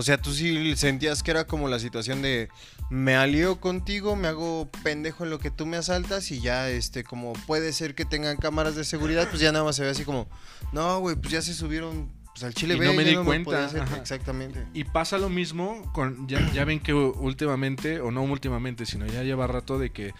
O 0.00 0.02
sea, 0.04 0.16
tú 0.16 0.32
sí 0.32 0.76
sentías 0.76 1.24
que 1.24 1.32
era 1.32 1.48
como 1.48 1.66
la 1.66 1.80
situación 1.80 2.22
de 2.22 2.50
me 2.88 3.16
alío 3.16 3.60
contigo, 3.60 4.14
me 4.14 4.28
hago 4.28 4.70
pendejo 4.84 5.24
en 5.24 5.30
lo 5.30 5.40
que 5.40 5.50
tú 5.50 5.66
me 5.66 5.76
asaltas 5.76 6.30
y 6.30 6.40
ya, 6.40 6.70
este, 6.70 7.02
como 7.02 7.32
puede 7.32 7.72
ser 7.72 7.96
que 7.96 8.04
tengan 8.04 8.36
cámaras 8.36 8.76
de 8.76 8.84
seguridad, 8.84 9.28
pues 9.28 9.40
ya 9.40 9.50
nada 9.50 9.64
más 9.64 9.74
se 9.74 9.82
ve 9.82 9.90
así 9.90 10.04
como, 10.04 10.28
no, 10.72 11.00
güey, 11.00 11.16
pues 11.16 11.32
ya 11.32 11.42
se 11.42 11.52
subieron 11.52 12.12
pues, 12.26 12.44
al 12.44 12.54
Chile 12.54 12.76
Y 12.76 12.78
B, 12.78 12.86
no 12.86 12.92
me 12.92 13.02
di 13.02 13.16
me 13.16 13.24
cuenta, 13.24 13.50
podía 13.50 13.64
hacer". 13.64 13.80
ajá. 13.80 13.96
Exactamente. 13.96 14.64
Y 14.72 14.84
pasa 14.84 15.18
lo 15.18 15.28
mismo 15.28 15.82
con, 15.92 16.28
ya, 16.28 16.48
ya 16.52 16.64
ven 16.64 16.78
que 16.78 16.94
últimamente, 16.94 17.98
o 17.98 18.12
no 18.12 18.22
últimamente, 18.22 18.86
sino 18.86 19.04
ya 19.04 19.24
lleva 19.24 19.48
rato 19.48 19.80
de 19.80 19.90
que 19.90 20.14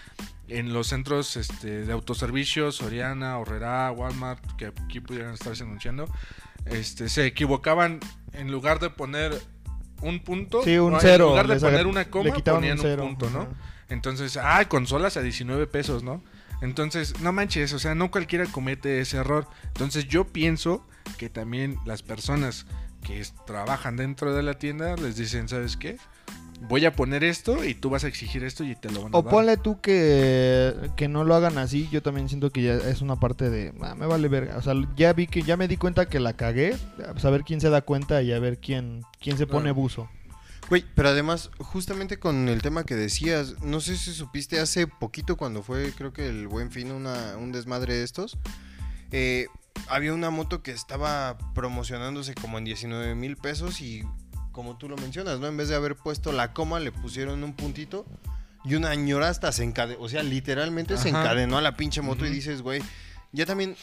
en 0.49 0.73
los 0.73 0.88
centros 0.88 1.37
este, 1.37 1.85
de 1.85 1.92
autoservicios, 1.92 2.75
Soriana, 2.75 3.38
Horrera, 3.38 3.92
Walmart, 3.92 4.44
que 4.56 4.66
aquí 4.66 4.99
pudieran 4.99 5.35
estarse 5.35 5.62
anunciando, 5.62 6.12
este, 6.66 7.08
se 7.08 7.26
equivocaban 7.26 8.00
en 8.32 8.50
lugar 8.50 8.80
de 8.80 8.90
poner 8.90 9.40
un 10.02 10.21
punto, 10.21 10.62
Sí, 10.62 10.78
un 10.78 10.95
o 10.95 11.00
cero, 11.00 11.25
En 11.25 11.31
lugar 11.31 11.49
de 11.49 11.61
poner 11.61 11.87
una 11.87 12.05
le 12.05 12.11
coma, 12.11 12.31
quitaban 12.33 12.61
ponían 12.61 12.81
un 12.81 12.87
un, 12.87 12.97
punto, 12.97 13.31
¿no? 13.31 13.49
Entonces, 13.88 14.37
ah, 14.37 14.64
consolas 14.69 15.17
a 15.17 15.23
19 15.23 15.67
pesos, 15.67 16.02
¿no? 16.02 16.23
Entonces, 16.61 17.21
no 17.21 17.33
manches, 17.33 17.73
o 17.73 17.78
sea, 17.78 17.95
no 17.95 18.11
cualquiera 18.11 18.45
comete 18.47 19.00
ese 19.00 19.19
error. 19.19 19.47
Entonces, 19.69 20.09
yo 20.09 20.25
pienso 20.25 20.87
que 21.17 21.28
también 21.28 21.78
las 21.85 22.02
personas 22.02 22.67
que 23.02 23.25
trabajan 23.47 23.97
dentro 23.97 24.35
de 24.35 24.43
la 24.43 24.55
tienda 24.55 24.97
les 24.97 25.17
dicen, 25.17 25.49
¿sabes 25.49 25.76
qué? 25.76 25.99
Voy 26.60 26.84
a 26.84 26.92
poner 26.92 27.24
esto 27.24 27.64
y 27.64 27.74
tú 27.74 27.88
vas 27.90 28.04
a 28.04 28.08
exigir 28.08 28.42
esto 28.44 28.64
y 28.64 28.74
te 28.74 28.90
lo 28.90 29.02
van 29.02 29.14
a 29.14 29.18
O 29.18 29.22
dar. 29.22 29.30
ponle 29.32 29.56
tú 29.56 29.80
que, 29.80 30.74
que 30.96 31.08
no 31.08 31.24
lo 31.24 31.34
hagan 31.34 31.56
así, 31.58 31.88
yo 31.90 32.02
también 32.02 32.28
siento 32.28 32.50
que 32.50 32.62
ya 32.62 32.74
es 32.74 33.00
una 33.00 33.16
parte 33.16 33.48
de, 33.48 33.72
"Ah, 33.80 33.94
me 33.94 34.06
vale 34.06 34.28
verga. 34.28 34.56
O 34.56 34.62
sea, 34.62 34.74
ya 34.96 35.12
vi 35.12 35.26
que, 35.28 35.42
ya 35.42 35.56
me 35.56 35.68
di 35.68 35.76
cuenta 35.76 36.06
que 36.08 36.20
la 36.20 36.34
cagué, 36.34 36.76
pues 37.12 37.24
a 37.24 37.30
ver 37.30 37.42
quién 37.44 37.60
se 37.60 37.70
da 37.70 37.80
cuenta 37.82 38.22
y 38.22 38.32
a 38.32 38.38
ver 38.40 38.58
quién, 38.58 39.02
quién 39.20 39.38
se 39.38 39.46
pone 39.46 39.62
Claro. 39.64 39.74
buzo. 39.76 40.10
Güey, 40.68 40.84
pero 40.94 41.08
además, 41.08 41.50
justamente 41.58 42.18
con 42.18 42.48
el 42.48 42.60
tema 42.60 42.84
que 42.84 42.94
decías, 42.94 43.54
no 43.62 43.80
sé 43.80 43.96
si 43.96 44.12
supiste 44.12 44.60
hace 44.60 44.86
poquito 44.86 45.36
cuando 45.36 45.62
fue, 45.62 45.92
creo 45.96 46.12
que 46.12 46.26
el 46.28 46.46
buen 46.48 46.70
fin, 46.70 46.90
una, 46.92 47.36
un 47.38 47.52
desmadre 47.52 47.94
de 47.94 48.04
estos. 48.04 48.36
eh, 49.10 49.46
había 49.88 50.12
una 50.12 50.28
moto 50.28 50.62
que 50.62 50.72
estaba 50.72 51.38
promocionándose 51.54 52.34
como 52.34 52.58
en 52.58 52.64
19 52.64 53.14
mil 53.14 53.36
pesos 53.38 53.80
y 53.80 54.02
como 54.58 54.76
tú 54.76 54.88
lo 54.88 54.96
mencionas, 54.96 55.38
¿no? 55.38 55.46
En 55.46 55.56
vez 55.56 55.68
de 55.68 55.76
haber 55.76 55.94
puesto 55.94 56.32
la 56.32 56.52
coma, 56.52 56.80
le 56.80 56.90
pusieron 56.90 57.44
un 57.44 57.52
puntito 57.54 58.04
y 58.64 58.74
una 58.74 58.92
ñora 58.96 59.28
hasta 59.28 59.52
se 59.52 59.62
encadenó, 59.62 60.00
o 60.02 60.08
sea, 60.08 60.24
literalmente 60.24 60.96
se 60.96 61.10
encadenó 61.10 61.58
a 61.58 61.62
la 61.62 61.76
pinche 61.76 62.00
moto 62.02 62.26
y 62.26 62.30
dices, 62.30 62.60
güey, 62.62 62.82
ya 63.30 63.46
también 63.46 63.76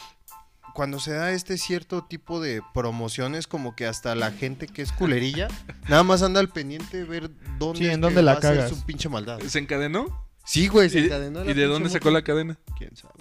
cuando 0.74 1.00
se 1.00 1.14
da 1.14 1.32
este 1.32 1.58
cierto 1.58 2.04
tipo 2.04 2.42
de 2.42 2.62
promociones, 2.74 3.48
como 3.48 3.74
que 3.74 3.86
hasta 3.88 4.16
la 4.16 4.32
gente 4.32 4.68
que 4.68 4.82
es 4.82 4.92
culerilla, 4.92 5.48
nada 5.88 6.04
más 6.04 6.22
anda 6.24 6.42
al 6.42 6.50
pendiente 6.50 6.98
de 6.98 7.04
ver 7.06 7.30
dónde, 7.58 7.80
Sí, 7.80 7.86
en 7.86 7.92
es 7.94 8.02
dónde 8.02 8.22
la 8.22 8.34
va 8.34 8.36
a 8.36 8.40
hacer 8.40 8.56
cagas. 8.58 8.70
su 8.72 8.86
pinche 8.86 9.08
maldad. 9.08 9.40
¿Se 9.48 9.60
encadenó? 9.60 10.28
Sí, 10.44 10.68
güey, 10.68 10.90
se 10.90 11.00
¿Y, 11.00 11.06
encadenó. 11.06 11.46
y 11.50 11.54
de 11.54 11.66
dónde 11.68 11.90
sacó 11.90 12.12
la 12.12 12.22
cadena? 12.22 12.58
¿Quién 12.78 12.94
sabe? 12.98 13.14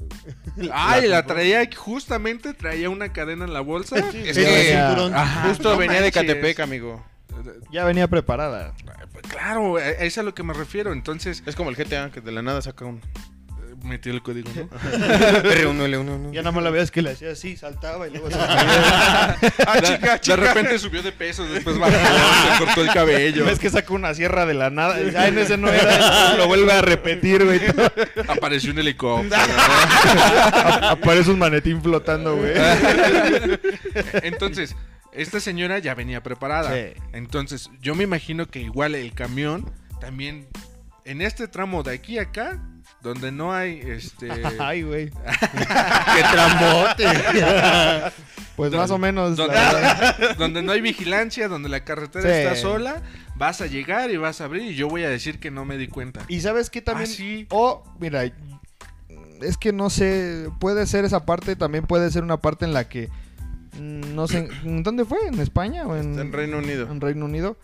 güey. 0.57 0.71
Ay, 0.75 1.07
la 1.07 1.19
compró. 1.23 1.37
traía, 1.37 1.71
justamente 1.77 2.53
traía 2.53 2.91
una 2.91 3.13
cadena 3.13 3.45
en 3.45 3.53
la 3.53 3.61
bolsa. 3.61 3.95
Es 4.13 4.35
Ya 4.35 4.43
que 4.45 4.51
venía- 4.51 4.89
cinturón. 4.89 5.15
Ajá, 5.15 5.49
justo 5.49 5.71
no 5.71 5.79
venía 5.79 6.03
de. 6.03 6.11
Catepec, 6.11 6.59
amigo. 6.59 7.03
Ya 7.71 7.85
venía 7.85 8.09
preparada. 8.09 8.73
Claro, 9.29 9.77
a 9.77 9.83
eso 9.91 10.03
es 10.05 10.19
a 10.19 10.23
lo 10.23 10.35
que 10.35 10.43
me 10.43 10.53
refiero. 10.55 10.93
Entonces, 10.93 11.43
Es 11.47 11.57
como 11.57 11.71
el 11.71 11.77
GTA, 11.77 12.11
que 12.11 12.21
de 12.21 12.33
la 12.33 12.43
nada 12.43 12.61
saca 12.63 12.85
un... 12.85 12.97
eh, 12.99 13.75
metió 13.83 14.13
el 14.13 14.23
código, 14.23 14.51
¿no? 14.55 14.69
R1, 14.71 15.77
L1, 15.89 16.33
Ya 16.33 16.41
nada 16.43 16.53
más 16.53 16.63
la 16.65 16.71
veías 16.71 16.91
que 16.91 17.03
le 17.03 17.11
hacía 17.13 17.31
así, 17.33 17.57
saltaba 17.57 18.07
y 18.09 18.11
luego 18.11 18.31
se 18.31 18.37
Ah, 18.39 19.37
chica, 19.83 20.19
De 20.19 20.37
repente 20.37 20.79
subió 20.79 21.03
de 21.03 21.13
peso, 21.13 21.45
después 21.47 21.79
bajó, 21.79 21.93
se 21.93 22.65
cortó 22.65 22.83
el 22.83 22.93
cabello. 22.93 23.45
Ves 23.45 23.59
que 23.59 23.71
saca 23.71 23.93
una 23.95 24.15
sierra 24.15 24.47
de 24.47 24.55
la 24.55 24.71
nada. 24.71 25.01
y, 25.01 25.15
Ay, 25.17 25.33
no, 25.33 25.41
ese 25.41 25.57
no 25.57 25.69
era. 25.69 26.35
Lo 26.37 26.47
vuelve 26.47 26.73
a 26.73 26.83
repetir, 26.83 27.45
güey. 27.45 27.61
Apareció 28.29 28.73
un 28.73 28.79
helicóptero. 28.79 29.35
Aparece 30.83 31.31
un 31.31 31.39
manetín 31.39 31.83
flotando, 31.83 32.37
güey. 32.37 32.53
Entonces, 34.23 34.75
esta 35.15 35.41
señora 35.41 35.79
ya 35.79 35.95
venía 35.95 36.23
preparada. 36.23 36.73
Sí. 36.75 36.93
Entonces, 37.13 37.71
yo 37.81 37.95
me 37.95 38.05
imagino 38.05 38.47
que 38.47 38.61
igual 38.61 38.95
el 38.95 39.13
camión 39.15 39.71
también 40.01 40.47
en 41.05 41.23
este 41.23 41.49
tramo 41.49 41.83
de 41.83 41.95
aquí 41.95 42.19
a 42.19 42.23
acá, 42.23 42.61
donde 43.01 43.31
no 43.33 43.53
hay 43.53 43.81
este 43.85 44.31
Ay, 44.59 44.83
güey. 44.83 45.11
¡Qué 45.55 46.23
trambote! 46.33 47.05
Pues 48.57 48.73
más 48.73 48.89
o 48.93 48.99
menos. 48.99 49.37
donde, 50.39 50.63
no 50.63 50.71
hay 50.71 50.81
vigilancia, 50.81 51.49
donde 51.49 51.69
la 51.69 51.83
carretera 51.85 52.23
Sí. 52.23 52.37
está 52.43 52.55
sola, 52.55 53.03
vas 53.35 53.61
a 53.61 53.67
llegar 53.67 54.13
y 54.13 54.17
vas 54.17 54.41
a 54.41 54.45
abrir 54.45 54.63
y 54.71 54.77
yo 54.77 54.87
voy 54.89 55.03
a 55.03 55.09
decir 55.09 55.41
que 55.41 55.51
no 55.51 55.65
me 55.65 55.77
di 55.77 55.89
cuenta. 55.89 56.21
Y 56.29 56.41
sabes 56.41 56.71
que 56.71 56.81
también. 56.81 57.11
Ah, 57.11 57.13
sí. 57.13 57.47
O, 57.51 57.83
mira, 57.99 58.23
es 59.43 59.57
que 59.59 59.73
no 59.73 59.91
sé. 59.91 60.49
Puede 60.61 60.87
ser 60.87 61.05
esa 61.05 61.27
parte, 61.27 61.57
también 61.57 61.85
puede 61.85 62.13
ser 62.13 62.23
una 62.23 62.37
parte 62.37 62.65
en 62.65 62.75
la 62.75 62.89
que. 62.89 63.11
No 63.81 64.29
sé. 64.29 64.49
¿en 64.65 64.83
¿Dónde 64.83 65.05
fue? 65.05 65.19
¿En 65.27 65.41
España 65.41 65.87
o 65.87 65.97
en, 65.97 66.19
En 66.19 66.33
Reino 66.33 66.59
Unido. 66.59 66.91
en 66.91 67.01
Reino 67.01 67.25
Unido? 67.25 67.57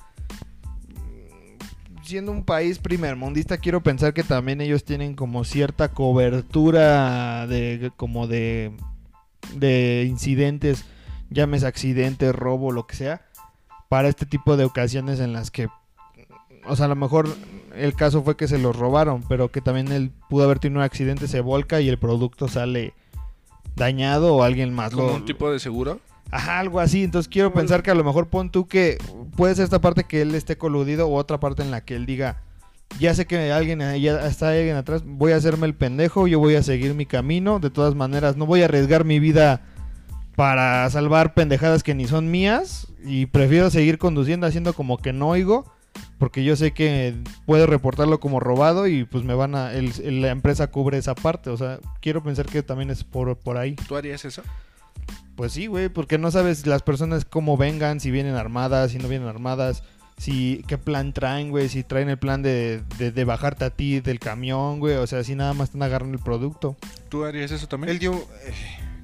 Siendo 2.02 2.32
un 2.32 2.44
país 2.44 2.78
primermundista, 2.78 3.58
quiero 3.58 3.82
pensar 3.82 4.12
que 4.12 4.24
también 4.24 4.60
ellos 4.60 4.84
tienen 4.84 5.14
como 5.14 5.44
cierta 5.44 5.88
cobertura 5.88 7.46
de 7.46 7.92
como 7.96 8.26
de 8.26 8.72
de 9.54 10.06
incidentes, 10.08 10.84
llames 11.30 11.64
accidentes, 11.64 12.34
robo, 12.34 12.72
lo 12.72 12.86
que 12.86 12.96
sea, 12.96 13.22
para 13.88 14.08
este 14.08 14.26
tipo 14.26 14.56
de 14.56 14.64
ocasiones 14.64 15.20
en 15.20 15.32
las 15.32 15.50
que, 15.50 15.68
o 16.66 16.76
sea, 16.76 16.86
a 16.86 16.88
lo 16.88 16.96
mejor 16.96 17.28
el 17.74 17.94
caso 17.94 18.22
fue 18.22 18.36
que 18.36 18.48
se 18.48 18.58
los 18.58 18.76
robaron, 18.76 19.24
pero 19.28 19.50
que 19.50 19.60
también 19.60 19.90
él 19.92 20.12
pudo 20.28 20.44
haber 20.44 20.58
tenido 20.58 20.80
un 20.80 20.84
accidente, 20.84 21.28
se 21.28 21.40
volca 21.40 21.80
y 21.80 21.88
el 21.88 21.98
producto 21.98 22.48
sale 22.48 22.94
dañado 23.76 24.34
o 24.34 24.42
alguien 24.42 24.72
más 24.72 24.92
Como 24.92 25.08
lo... 25.08 25.14
un 25.14 25.24
tipo 25.24 25.50
de 25.50 25.58
seguro. 25.58 26.00
Ajá, 26.30 26.60
algo 26.60 26.80
así. 26.80 27.02
Entonces 27.02 27.28
quiero 27.28 27.52
pensar 27.52 27.82
que 27.82 27.90
a 27.90 27.94
lo 27.94 28.04
mejor 28.04 28.28
pon 28.28 28.50
tú 28.50 28.66
que 28.66 28.98
puede 29.36 29.54
ser 29.54 29.64
esta 29.64 29.80
parte 29.80 30.04
que 30.04 30.22
él 30.22 30.34
esté 30.34 30.56
coludido 30.56 31.08
o 31.08 31.14
otra 31.14 31.40
parte 31.40 31.62
en 31.62 31.70
la 31.70 31.84
que 31.84 31.96
él 31.96 32.06
diga, 32.06 32.42
ya 32.98 33.14
sé 33.14 33.26
que 33.26 33.52
alguien 33.52 33.80
ya 34.00 34.26
está 34.26 34.50
alguien 34.50 34.76
atrás, 34.76 35.02
voy 35.04 35.32
a 35.32 35.36
hacerme 35.36 35.66
el 35.66 35.74
pendejo, 35.74 36.26
yo 36.26 36.38
voy 36.38 36.56
a 36.56 36.62
seguir 36.62 36.94
mi 36.94 37.06
camino, 37.06 37.58
de 37.60 37.70
todas 37.70 37.94
maneras 37.94 38.36
no 38.36 38.46
voy 38.46 38.62
a 38.62 38.66
arriesgar 38.66 39.04
mi 39.04 39.18
vida 39.20 39.62
para 40.36 40.88
salvar 40.90 41.34
pendejadas 41.34 41.82
que 41.82 41.94
ni 41.94 42.06
son 42.06 42.30
mías 42.30 42.88
y 43.04 43.26
prefiero 43.26 43.70
seguir 43.70 43.98
conduciendo 43.98 44.46
haciendo 44.46 44.72
como 44.72 44.98
que 44.98 45.12
no 45.12 45.28
oigo 45.28 45.70
porque 46.20 46.44
yo 46.44 46.54
sé 46.54 46.70
que 46.72 47.14
puedo 47.46 47.66
reportarlo 47.66 48.20
como 48.20 48.38
robado 48.38 48.86
y 48.86 49.02
pues 49.04 49.24
me 49.24 49.34
van 49.34 49.56
a 49.56 49.72
el- 49.72 49.92
el- 50.04 50.20
la 50.22 50.28
empresa 50.30 50.68
cubre 50.68 50.98
esa 50.98 51.16
parte, 51.16 51.50
o 51.50 51.56
sea, 51.56 51.80
quiero 52.00 52.22
pensar 52.22 52.46
que 52.46 52.62
también 52.62 52.90
es 52.90 53.02
por 53.02 53.36
por 53.36 53.56
ahí. 53.56 53.74
¿Tú 53.74 53.96
harías 53.96 54.24
eso? 54.24 54.42
Pues 55.34 55.52
sí, 55.52 55.66
güey, 55.66 55.88
porque 55.88 56.18
no 56.18 56.30
sabes 56.30 56.66
las 56.66 56.82
personas 56.82 57.24
cómo 57.24 57.56
vengan, 57.56 57.98
si 57.98 58.10
vienen 58.12 58.34
armadas, 58.34 58.92
si 58.92 58.98
no 58.98 59.08
vienen 59.08 59.26
armadas, 59.26 59.82
si 60.18 60.62
qué 60.68 60.76
plan 60.76 61.14
traen, 61.14 61.48
güey, 61.50 61.70
si 61.70 61.82
traen 61.82 62.10
el 62.10 62.18
plan 62.18 62.42
de, 62.42 62.82
de, 62.98 63.10
de 63.10 63.24
bajarte 63.24 63.64
a 63.64 63.70
ti 63.70 64.00
del 64.00 64.18
camión, 64.18 64.78
güey, 64.78 64.96
o 64.96 65.06
sea, 65.06 65.24
si 65.24 65.34
nada 65.34 65.54
más 65.54 65.68
están 65.70 65.82
agarrando 65.82 66.16
el 66.18 66.22
producto. 66.22 66.76
¿Tú 67.08 67.24
harías 67.24 67.50
eso 67.50 67.66
también? 67.66 67.90
Él 67.92 67.98
dio. 67.98 68.12
eh, 68.12 68.52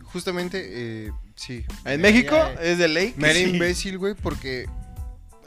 justamente, 0.05 1.07
eh, 1.07 1.13
sí. 1.35 1.65
En 1.87 2.03
México 2.03 2.37
haría- 2.37 2.61
es 2.63 2.77
de 2.77 2.89
ley. 2.89 3.15
Me 3.17 3.33
sí. 3.33 3.45
imbécil, 3.45 3.97
güey, 3.97 4.13
porque 4.15 4.67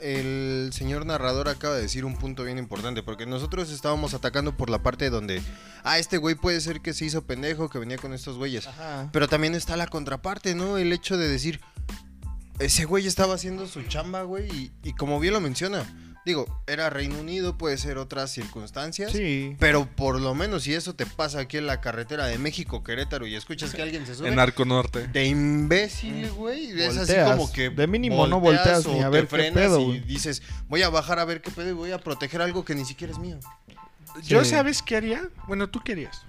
el 0.00 0.70
señor 0.72 1.06
narrador 1.06 1.48
acaba 1.48 1.74
de 1.74 1.82
decir 1.82 2.04
un 2.04 2.16
punto 2.16 2.44
bien 2.44 2.58
importante. 2.58 3.02
Porque 3.02 3.26
nosotros 3.26 3.70
estábamos 3.70 4.14
atacando 4.14 4.56
por 4.56 4.70
la 4.70 4.82
parte 4.82 5.10
donde, 5.10 5.42
ah, 5.84 5.98
este 5.98 6.18
güey 6.18 6.34
puede 6.34 6.60
ser 6.60 6.80
que 6.80 6.92
se 6.92 7.04
hizo 7.04 7.22
pendejo, 7.22 7.68
que 7.68 7.78
venía 7.78 7.98
con 7.98 8.12
estos 8.12 8.36
güeyes. 8.36 8.66
Ajá. 8.66 9.08
Pero 9.12 9.28
también 9.28 9.54
está 9.54 9.76
la 9.76 9.86
contraparte, 9.86 10.54
¿no? 10.54 10.78
El 10.78 10.92
hecho 10.92 11.16
de 11.16 11.28
decir, 11.28 11.60
ese 12.58 12.84
güey 12.84 13.06
estaba 13.06 13.34
haciendo 13.34 13.66
su 13.66 13.82
chamba, 13.82 14.22
güey, 14.22 14.48
y, 14.50 14.72
y 14.82 14.92
como 14.92 15.18
bien 15.20 15.34
lo 15.34 15.40
menciona, 15.40 15.86
digo, 16.26 16.62
era 16.66 16.90
Reino 16.90 17.18
Unido, 17.18 17.56
puede 17.56 17.78
ser 17.78 17.98
otras 17.98 18.30
circunstancias. 18.30 19.12
Sí. 19.12 19.56
Pero 19.58 19.86
por 19.86 20.20
lo 20.20 20.34
menos 20.34 20.64
si 20.64 20.74
eso 20.74 20.94
te 20.94 21.06
pasa 21.06 21.40
aquí 21.40 21.56
en 21.56 21.66
la 21.66 21.80
carretera 21.80 22.26
de 22.26 22.38
México, 22.38 22.82
Querétaro, 22.84 23.26
y 23.26 23.34
escuchas 23.34 23.74
que 23.74 23.82
alguien 23.82 24.06
se 24.06 24.14
sube, 24.14 24.28
En 24.28 24.38
Arco 24.38 24.64
Norte. 24.64 25.06
de 25.08 25.24
imbécil, 25.26 26.30
güey. 26.32 26.80
Es 26.80 26.96
así 26.96 27.14
como 27.24 27.50
que. 27.52 27.70
De 27.70 27.86
mínimo 27.86 28.26
no 28.26 28.40
volteas 28.40 28.86
ni 28.86 29.00
a 29.00 29.04
te 29.04 29.10
ver 29.10 29.22
qué 29.24 29.28
frenas 29.28 29.54
pedo, 29.54 29.94
Y 29.94 30.00
dices, 30.00 30.42
voy 30.68 30.82
a 30.82 30.88
bajar 30.90 31.18
a 31.18 31.24
ver 31.24 31.40
qué 31.42 31.50
pedo 31.50 31.68
y 31.70 31.72
voy 31.72 31.92
a 31.92 31.98
proteger 31.98 32.42
algo 32.42 32.64
que 32.64 32.74
ni 32.74 32.84
siquiera 32.84 33.12
es 33.12 33.18
mío. 33.18 33.38
¿Yo 34.24 34.44
Sí. 34.44 34.50
sabes 34.50 34.82
qué 34.82 34.96
haría? 34.96 35.28
Bueno, 35.46 35.68
¿tú 35.70 35.80
qué 35.84 35.92
harías? 35.92 36.22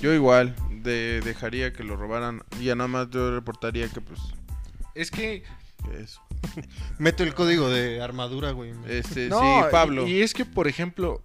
Yo 0.00 0.12
igual, 0.14 0.54
de, 0.82 1.20
dejaría 1.24 1.72
que 1.72 1.84
lo 1.84 1.96
robaran 1.96 2.42
y 2.60 2.64
ya 2.64 2.74
nada 2.74 2.88
más 2.88 3.10
yo 3.10 3.34
reportaría 3.34 3.88
que 3.88 4.00
pues 4.00 4.18
Es 4.94 5.10
que... 5.10 5.42
que 5.84 6.02
eso. 6.02 6.20
Meto 6.98 7.22
el 7.22 7.34
código 7.34 7.68
de 7.70 8.02
armadura, 8.02 8.50
güey. 8.52 8.72
Este, 8.88 9.28
No, 9.28 9.40
sí, 9.40 9.68
Pablo. 9.70 10.06
Y, 10.06 10.12
y 10.18 10.22
es 10.22 10.34
que, 10.34 10.44
por 10.44 10.68
ejemplo, 10.68 11.22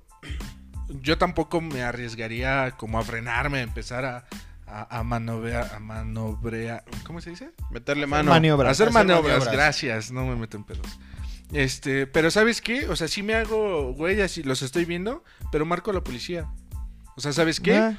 yo 1.02 1.17
tampoco 1.17 1.62
me 1.62 1.84
arriesgaría 1.84 2.72
como 2.78 3.00
a 3.00 3.04
frenarme, 3.04 3.60
a 3.60 3.62
empezar 3.63 4.06
a, 4.06 4.26
a, 4.67 5.00
a 5.00 5.04
manobrear, 5.04 5.74
a 5.74 5.80
manobrear, 5.80 6.84
¿cómo 7.06 7.22
se 7.22 7.32
dice? 7.32 7.52
Meterle 7.72 8.08
mano. 8.08 8.32
Maniobras. 8.32 8.72
hacer, 8.72 8.88
hacer 8.89 8.93
maniobras, 8.93 9.38
maniobras. 9.39 9.54
gracias, 9.54 10.12
no 10.12 10.26
me 10.26 10.36
meto 10.36 10.58
en 10.58 10.63
pedos. 10.63 10.88
Este, 11.52 12.06
pero 12.06 12.30
¿sabes 12.30 12.62
qué? 12.62 12.88
O 12.89 12.95
sea, 12.95 13.08
sí 13.08 13.24
me 13.24 13.34
hago, 13.34 13.93
güey, 13.93 14.22
así 14.22 14.43
los 14.43 14.62
estoy 14.62 14.86
viendo, 14.86 15.24
pero 15.52 15.65
marco 15.65 15.89
a 15.91 15.93
la 15.95 16.04
policía. 16.04 16.48
O 17.15 17.22
sea, 17.22 17.34
¿sabes 17.34 17.60
qué? 17.60 17.76
Ah, 17.76 17.98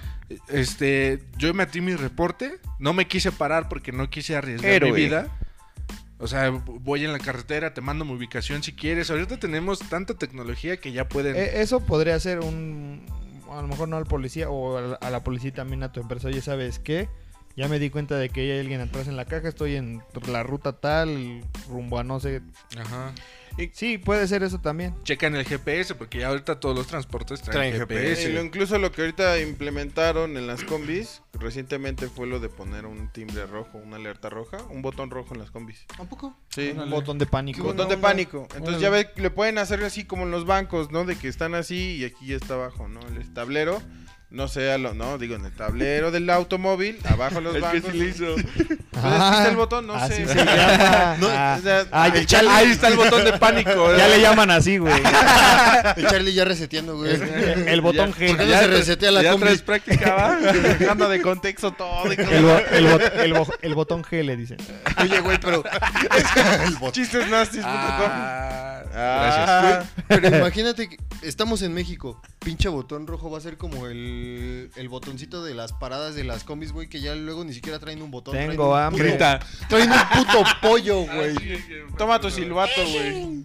Este, 0.49 1.23
yo 1.37 1.53
metí 1.53 1.81
mi 1.81 1.95
reporte, 1.95 2.59
no 2.79 2.93
me 2.95 3.07
quise 3.07 3.33
parar 3.33 3.69
porque 3.69 3.93
no 3.93 4.09
quise 4.09 4.37
arriesgar 4.37 4.71
Héroe. 4.71 4.93
mi 4.93 4.97
vida. 4.97 5.27
O 6.21 6.27
sea, 6.27 6.51
voy 6.51 7.05
en 7.05 7.13
la 7.13 7.19
carretera, 7.19 7.73
te 7.73 7.81
mando 7.81 8.05
mi 8.05 8.13
ubicación 8.13 8.63
si 8.63 8.73
quieres. 8.73 9.11
Ahorita 9.11 9.39
tenemos 9.39 9.79
tanta 9.79 10.15
tecnología 10.15 10.77
que 10.77 10.93
ya 10.93 11.09
pueden... 11.09 11.35
eh, 11.35 11.63
eso 11.63 11.81
podría 11.81 12.21
ser 12.21 12.41
un. 12.41 13.07
A 13.51 13.63
lo 13.63 13.69
mejor 13.69 13.89
no 13.89 13.97
al 13.97 14.05
policía 14.05 14.51
o 14.51 14.77
a 14.77 14.81
la, 14.83 14.95
a 14.97 15.11
la 15.11 15.25
policía 15.25 15.53
también 15.53 15.83
a 15.83 15.93
tu 15.93 16.01
empresa. 16.01 16.29
Oye, 16.29 16.43
¿sabes 16.43 16.79
qué? 16.79 17.09
Ya 17.57 17.69
me 17.69 17.79
di 17.79 17.91
cuenta 17.91 18.17
de 18.17 18.29
que 18.29 18.43
hay 18.43 18.61
alguien 18.61 18.81
atrás 18.81 19.09
en 19.09 19.17
la 19.17 19.25
caja, 19.25 19.49
estoy 19.49 19.77
en 19.77 20.03
la 20.29 20.43
ruta 20.43 20.75
tal, 20.75 21.43
rumbo 21.69 21.99
a 21.99 22.05
no 22.05 22.21
sé. 22.21 22.43
Ajá. 22.79 23.13
Sí, 23.75 23.99
puede 23.99 24.27
ser 24.29 24.43
eso 24.43 24.61
también. 24.61 24.95
Checan 25.05 25.35
el 25.37 25.45
GPS, 25.45 25.95
porque 25.95 26.19
ya 26.21 26.29
ahorita 26.29 26.59
todos 26.61 26.77
los 26.77 26.87
transportes 26.87 27.41
traen, 27.43 27.73
Traen 27.73 27.73
GPS. 27.89 28.27
Eh, 28.31 28.33
lo- 28.35 28.43
incluso 28.45 28.79
lo 28.79 28.93
que 28.93 29.03
ahorita 29.03 29.39
implementaron 29.41 30.37
en 30.37 30.47
las 30.47 30.65
combis, 30.65 31.23
recientemente 31.35 32.09
fue 32.09 32.27
lo 32.27 32.41
de 32.41 32.49
poner 32.49 32.87
un 32.87 33.09
timbre 33.13 33.47
rojo, 33.47 33.79
una 33.79 33.97
alerta 33.97 34.29
roja, 34.31 34.59
un 34.71 34.83
botón 34.83 35.11
rojo 35.11 35.35
en 35.35 35.41
las 35.41 35.51
combis. 35.51 35.85
¿A 35.99 36.05
poco? 36.05 36.37
Sí, 36.49 36.73
Un 36.77 36.91
botón 36.91 37.19
de 37.19 37.27
pánico. 37.27 37.63
botón 37.63 37.89
de 37.89 37.97
pánico. 37.99 38.49
Entonces 38.57 38.81
ya 38.81 38.91
ve, 38.91 39.09
le 39.17 39.31
pueden 39.31 39.59
hacer 39.59 39.83
así 39.85 40.05
como 40.05 40.23
en 40.25 40.31
los 40.31 40.47
bancos, 40.47 40.91
¿no? 40.91 41.05
De 41.05 41.17
que 41.17 41.29
están 41.29 41.55
así 41.55 41.97
y 41.97 42.05
aquí 42.05 42.27
ya 42.29 42.37
está 42.37 42.55
abajo, 42.55 42.89
¿no? 42.89 43.01
El 43.09 43.33
tablero. 43.33 43.83
No 44.33 44.47
sea 44.47 44.79
lo, 44.79 44.95
no, 44.95 45.19
digo, 45.19 45.35
en 45.35 45.45
el 45.45 45.51
tablero 45.53 46.13
del 46.13 46.31
automóvil, 46.31 46.99
abajo 47.05 47.41
los 47.41 47.53
El 47.57 47.63
que 47.63 47.67
bancos. 47.81 47.91
sí 47.91 47.99
le 47.99 48.09
hizo. 48.11 48.37
¿viste 48.37 48.79
el 49.51 49.57
botón? 49.57 49.89
No 49.89 49.95
así 49.95 50.25
sé. 50.25 50.29
se 50.29 50.35
llama. 50.37 51.17
No, 51.21 51.27
Ah, 51.29 51.57
o 51.59 51.63
sea, 51.63 51.85
ah, 51.91 52.07
el 52.07 52.27
ya, 52.27 52.39
Charlie- 52.39 52.49
Ahí 52.51 52.71
está 52.71 52.89
el 52.89 52.97
botón 52.97 53.25
de 53.25 53.33
pánico. 53.39 53.97
ya 53.97 54.07
le 54.07 54.21
llaman 54.21 54.53
así, 54.53 54.79
güey. 54.79 54.95
El 55.97 56.07
Charlie 56.07 56.33
ya 56.33 56.45
reseteando, 56.45 56.97
güey. 56.97 57.13
El 57.67 57.81
botón 57.81 58.11
¿Por 58.11 58.19
qué 58.19 58.33
G. 58.35 58.37
no 58.37 58.45
se 58.61 58.67
resetea 58.69 59.11
la 59.11 59.23
ya 59.23 59.33
combi? 59.33 59.47
traes 59.47 59.63
práctica, 59.63 60.15
¿va? 60.15 60.37
Dejando 60.37 61.09
de 61.09 61.21
contexto 61.23 61.73
todo. 61.73 62.13
y 62.13 62.17
todo. 62.17 62.31
El, 62.31 62.45
bo- 62.45 62.59
el 62.71 62.87
bot- 62.87 63.13
el 63.25 63.33
bo- 63.35 63.55
el 63.63 63.75
botón 63.75 64.05
G 64.05 64.23
le 64.23 64.37
dicen. 64.37 64.59
Oye, 65.03 65.19
güey, 65.21 65.39
pero. 65.41 65.65
el 66.65 66.77
botón. 66.77 67.03
Chistesnastis.com. 68.91 68.97
Ah. 68.97 69.85
Gracias. 70.09 70.09
Pero 70.09 70.37
imagínate 70.39 70.89
que 70.89 70.97
estamos 71.23 71.63
en 71.63 71.73
México. 71.75 72.21
Pinche 72.41 72.69
botón 72.69 73.07
rojo 73.07 73.31
va 73.31 73.39
a 73.39 73.41
ser 73.41 73.57
como 73.57 73.87
el, 73.87 74.71
el 74.77 74.89
botoncito 74.89 75.45
de 75.45 75.55
las 75.55 75.73
paradas 75.73 76.15
de 76.15 76.25
las 76.25 76.45
combis, 76.45 76.73
güey, 76.73 76.89
que 76.89 77.01
ya 77.01 77.15
luego 77.15 77.45
ni 77.45 77.53
siquiera 77.55 77.79
traen 77.79 78.03
un 78.03 78.11
botón. 78.11 78.33
traen 78.33 78.51
Tengo 78.51 78.73
un 78.73 78.79
hambre. 78.81 79.05
puto- 79.05 79.11
Grita. 79.11 79.41
Traen 79.69 79.91
un 79.93 79.99
puto 80.17 80.43
pollo, 80.63 81.01
güey. 81.05 81.35
Toma 81.97 82.21
tu 82.21 82.31
silbato, 82.31 82.81
güey. 82.93 83.45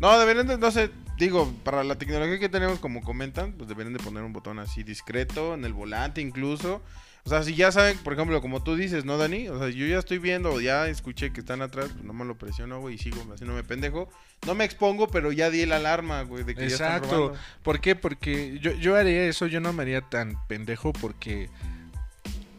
No, 0.00 0.18
deberían 0.18 0.48
de, 0.48 0.58
no 0.58 0.70
sé, 0.72 0.90
digo, 1.16 1.52
para 1.62 1.84
la 1.84 1.94
tecnología 1.96 2.38
que 2.40 2.48
tenemos, 2.48 2.80
como 2.80 3.02
comentan, 3.02 3.52
pues 3.52 3.68
deberían 3.68 3.92
de 3.96 4.02
poner 4.02 4.24
un 4.24 4.32
botón 4.32 4.58
así 4.58 4.82
discreto, 4.82 5.54
en 5.54 5.64
el 5.64 5.72
volante 5.72 6.20
incluso. 6.20 6.82
O 7.24 7.28
sea, 7.28 7.44
si 7.44 7.54
ya 7.54 7.70
saben, 7.70 7.96
por 7.98 8.14
ejemplo, 8.14 8.40
como 8.42 8.62
tú 8.64 8.74
dices, 8.74 9.04
¿no, 9.04 9.16
Dani? 9.16 9.48
O 9.48 9.56
sea, 9.58 9.68
yo 9.68 9.86
ya 9.86 9.98
estoy 9.98 10.18
viendo, 10.18 10.60
ya 10.60 10.88
escuché 10.88 11.32
que 11.32 11.38
están 11.40 11.62
atrás, 11.62 11.90
pues 11.92 12.02
no 12.04 12.12
me 12.12 12.24
lo 12.24 12.36
presiono, 12.36 12.80
güey, 12.80 12.96
y 12.96 12.98
sigo 12.98 13.22
haciéndome 13.32 13.62
pendejo. 13.62 14.08
No 14.44 14.56
me 14.56 14.64
expongo, 14.64 15.06
pero 15.08 15.30
ya 15.30 15.48
di 15.48 15.64
la 15.64 15.76
alarma, 15.76 16.22
güey, 16.22 16.42
de 16.42 16.54
que 16.56 16.62
ya 16.68 16.74
están 16.74 16.96
Exacto. 16.96 17.16
robando. 17.16 17.38
¿Por 17.62 17.80
qué? 17.80 17.94
Porque 17.94 18.58
yo, 18.60 18.72
yo 18.72 18.96
haría 18.96 19.24
eso, 19.26 19.46
yo 19.46 19.60
no 19.60 19.72
me 19.72 19.82
haría 19.82 20.00
tan 20.00 20.36
pendejo 20.48 20.92
porque 20.92 21.48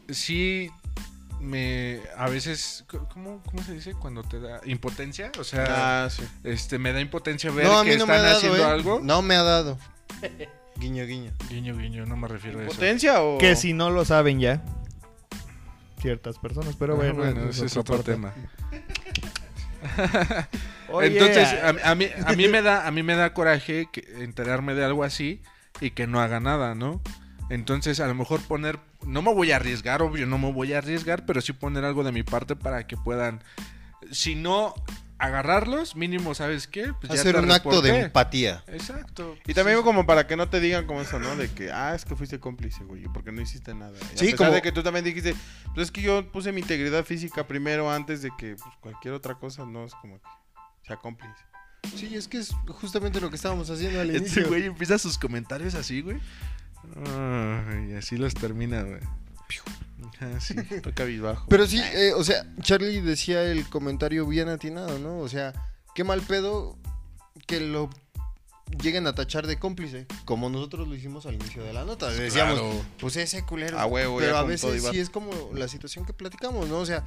sí 0.09 0.69
me 1.41 1.99
a 2.15 2.29
veces 2.29 2.85
¿cómo, 3.13 3.41
cómo 3.45 3.61
se 3.63 3.73
dice 3.73 3.93
cuando 3.93 4.23
te 4.23 4.39
da 4.39 4.61
impotencia? 4.63 5.29
O 5.39 5.43
sea, 5.43 6.05
Ah, 6.05 6.09
sí. 6.09 6.23
este 6.45 6.79
me 6.79 6.93
da 6.93 7.01
impotencia 7.01 7.51
ver 7.51 7.65
No, 7.65 7.79
a 7.79 7.83
que 7.83 7.91
mí 7.91 7.97
no 7.97 8.07
me 8.07 8.13
están 8.13 8.19
ha 8.25 8.29
dado, 8.29 8.37
haciendo 8.37 8.59
¿eh? 8.59 8.71
algo. 8.71 8.99
No 9.03 9.21
me 9.21 9.35
ha 9.35 9.43
dado. 9.43 9.77
Guiño, 10.77 11.05
guiño. 11.05 11.31
Guiño, 11.49 11.77
guiño, 11.77 12.05
no 12.05 12.15
me 12.17 12.27
refiero 12.27 12.59
a 12.59 12.63
eso. 12.63 12.71
¿Potencia 12.73 13.21
o...? 13.21 13.37
Que 13.37 13.55
si 13.55 13.73
no 13.73 13.89
lo 13.89 14.05
saben 14.05 14.39
ya. 14.39 14.61
Ciertas 16.01 16.37
personas, 16.39 16.75
pero 16.77 16.93
Ah, 16.93 16.97
bueno, 16.97 17.15
bueno, 17.15 17.49
es 17.49 17.57
ese 17.57 17.65
es 17.67 17.77
otro 17.77 17.95
parte. 17.97 18.11
tema. 18.13 18.33
Oye, 20.89 21.07
Entonces, 21.07 21.47
a, 21.61 21.91
a 21.91 21.95
mí, 21.95 22.07
a 22.25 22.33
mí 22.33 22.47
me 22.47 22.61
da 22.61 22.87
a 22.87 22.91
mí 22.91 23.03
me 23.03 23.15
da 23.15 23.33
coraje 23.33 23.87
que, 23.91 24.03
enterarme 24.19 24.75
de 24.75 24.83
algo 24.85 25.03
así 25.03 25.41
y 25.81 25.91
que 25.91 26.07
no 26.07 26.19
haga 26.21 26.39
nada, 26.39 26.75
¿no? 26.75 27.01
Entonces, 27.49 27.99
a 27.99 28.07
lo 28.07 28.15
mejor 28.15 28.41
poner 28.41 28.79
no 29.05 29.21
me 29.21 29.33
voy 29.33 29.51
a 29.51 29.57
arriesgar, 29.57 30.01
obvio, 30.01 30.25
no 30.25 30.37
me 30.37 30.51
voy 30.51 30.73
a 30.73 30.77
arriesgar, 30.79 31.25
pero 31.25 31.41
sí 31.41 31.51
poner 31.53 31.83
algo 31.83 32.03
de 32.03 32.11
mi 32.11 32.23
parte 32.23 32.55
para 32.55 32.85
que 32.87 32.95
puedan 32.97 33.41
si 34.11 34.35
no 34.35 34.73
agarrarlos, 35.25 35.95
mínimo, 35.95 36.35
¿sabes 36.35 36.67
qué? 36.67 36.93
Pues 36.99 37.11
Hacer 37.19 37.35
un 37.37 37.49
acto 37.51 37.81
de 37.81 38.01
empatía. 38.01 38.63
Exacto. 38.67 39.35
Y 39.47 39.53
también 39.53 39.81
como 39.81 40.05
para 40.05 40.27
que 40.27 40.35
no 40.35 40.49
te 40.49 40.59
digan 40.59 40.85
como 40.85 41.01
eso, 41.01 41.17
¿no? 41.19 41.35
De 41.35 41.49
que, 41.49 41.71
ah, 41.71 41.95
es 41.95 42.03
que 42.05 42.15
fuiste 42.15 42.39
cómplice, 42.39 42.83
güey, 42.83 43.03
porque 43.13 43.31
no 43.31 43.41
hiciste 43.41 43.73
nada. 43.73 43.93
Y 43.99 44.03
a 44.03 44.17
Sí, 44.17 44.25
pesar 44.31 44.37
como- 44.37 44.51
de 44.51 44.61
que 44.61 44.71
tú 44.71 44.83
también 44.83 45.05
dijiste, 45.05 45.33
pues 45.73 45.85
es 45.87 45.91
que 45.91 46.01
yo 46.01 46.29
puse 46.31 46.51
mi 46.51 46.61
integridad 46.61 47.05
física 47.05 47.47
primero 47.47 47.91
antes 47.91 48.21
de 48.21 48.31
que 48.37 48.55
pues, 48.55 48.75
cualquier 48.81 49.13
otra 49.13 49.35
cosa 49.35 49.65
no 49.65 49.85
es 49.85 49.93
como 49.95 50.15
que 50.21 50.27
sea 50.87 50.97
cómplice. 50.97 51.33
Sí, 51.95 52.15
es 52.15 52.27
que 52.27 52.37
es 52.39 52.51
justamente 52.67 53.19
lo 53.21 53.29
que 53.29 53.35
estábamos 53.35 53.69
haciendo 53.69 53.99
al 54.01 54.09
Este 54.09 54.19
inicio. 54.19 54.47
güey 54.47 54.65
empieza 54.65 54.97
sus 54.97 55.17
comentarios 55.17 55.75
así, 55.75 56.01
güey. 56.01 56.17
Ay, 57.05 57.91
y 57.91 57.93
así 57.95 58.17
los 58.17 58.33
termina, 58.33 58.83
güey. 58.83 58.99
Ah, 60.19 60.39
sí. 60.39 60.55
Cabizbajo. 60.95 61.45
Pero 61.49 61.67
sí, 61.67 61.79
eh, 61.79 62.13
o 62.15 62.23
sea, 62.23 62.45
Charlie 62.61 63.01
decía 63.01 63.43
el 63.43 63.67
comentario 63.69 64.25
bien 64.27 64.49
atinado, 64.49 64.99
¿no? 64.99 65.19
O 65.19 65.29
sea, 65.29 65.53
qué 65.95 66.03
mal 66.03 66.21
pedo 66.21 66.77
que 67.47 67.59
lo 67.59 67.89
lleguen 68.81 69.05
a 69.07 69.13
tachar 69.13 69.45
de 69.45 69.59
cómplice, 69.59 70.07
como 70.25 70.49
nosotros 70.49 70.87
lo 70.87 70.95
hicimos 70.95 71.25
al 71.25 71.35
inicio 71.35 71.63
de 71.63 71.73
la 71.73 71.83
nota. 71.85 72.09
Decíamos, 72.09 72.59
Claro. 72.59 72.85
pues 72.99 73.15
ese 73.17 73.43
culero. 73.45 73.79
A 73.79 73.85
huevo, 73.85 74.19
ya 74.19 74.25
Pero 74.27 74.37
a 74.37 74.43
veces 74.43 74.83
sí 74.89 74.99
es 74.99 75.09
como 75.09 75.31
la 75.53 75.67
situación 75.67 76.05
que 76.05 76.13
platicamos, 76.13 76.67
¿no? 76.69 76.77
O 76.79 76.85
sea, 76.85 77.03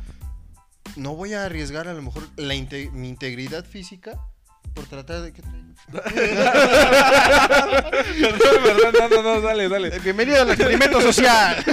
no 0.97 1.15
voy 1.17 1.35
a 1.35 1.45
arriesgar 1.45 1.89
a 1.89 1.95
lo 1.95 2.03
mejor 2.03 2.23
la 2.37 2.55
inte- 2.55 2.91
mi 2.93 3.09
integridad 3.09 3.65
física 3.65 4.21
por 4.77 4.85
tratar 4.85 5.23
de... 5.23 5.33
¿qué? 5.33 5.43
Perdón, 8.21 8.63
perdón, 8.65 8.93
no, 8.93 9.09
no, 9.09 9.23
no, 9.23 9.41
dale, 9.41 9.69
dale. 9.71 9.89
Eh, 9.89 10.01
Bienvenido 10.05 10.43
al 10.43 10.51
experimento 10.51 11.01
social. 11.01 11.65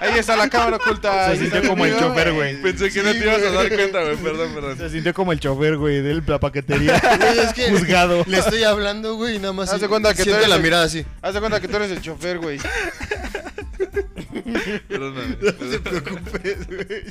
Ahí 0.00 0.18
está 0.18 0.34
la 0.36 0.48
cámara 0.50 0.76
oculta. 0.76 1.30
Se 1.30 1.38
sintió 1.42 1.68
como 1.68 1.86
el 1.86 1.96
chofer, 1.96 2.32
güey. 2.32 2.60
Pensé 2.60 2.90
que 2.90 3.02
no 3.04 3.12
te 3.12 3.18
ibas 3.18 3.40
a 3.42 3.50
dar 3.52 3.68
cuenta, 3.68 4.02
güey. 4.02 4.16
Perdón, 4.16 4.52
perdón. 4.54 4.78
Se 4.78 4.90
sintió 4.90 5.14
como 5.14 5.30
el 5.32 5.38
chofer, 5.40 5.76
güey, 5.76 6.00
de 6.02 6.20
la 6.26 6.40
paquetería. 6.40 7.00
Güey, 7.18 7.38
es 7.38 7.52
que 7.52 7.70
Juzgado. 7.70 8.24
le 8.26 8.38
estoy 8.38 8.62
hablando, 8.64 9.14
güey, 9.16 9.36
y 9.36 9.38
nada 9.38 9.52
más... 9.52 9.72
Haz 9.72 9.80
de 9.80 9.88
cuenta 9.88 10.12
que 10.14 10.24
tú 10.24 10.30
eres 10.34 10.48
la 10.48 10.56
el- 10.56 10.62
mirada 10.62 10.84
así. 10.84 11.04
Haz 11.22 11.34
de 11.34 11.40
cuenta 11.40 11.60
que 11.60 11.68
tú 11.68 11.76
eres 11.76 11.90
el 11.92 12.00
chofer, 12.00 12.38
güey. 12.38 12.58
Perdóname. 14.88 15.36
No 15.40 15.52
te 15.52 15.78
preocupes, 15.78 16.66
güey. 16.66 17.04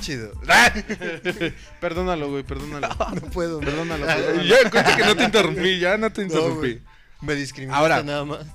Chido. 0.00 0.32
Perdónalo, 1.80 2.30
güey, 2.30 2.42
perdónalo. 2.44 2.88
No 3.14 3.20
puedo. 3.30 3.60
Perdónalo, 3.60 4.06
perdónalo. 4.06 4.42
Ya, 4.44 4.70
cuenta 4.70 4.96
que 4.96 5.04
no 5.04 5.16
te 5.16 5.24
interrumpí, 5.24 5.78
ya 5.78 5.96
no 5.96 6.10
te 6.12 6.22
interrumpí. 6.22 6.80
Me 7.20 7.34
discriminaste 7.34 7.80
Ahora. 7.80 8.02
nada 8.02 8.24
más. 8.24 8.46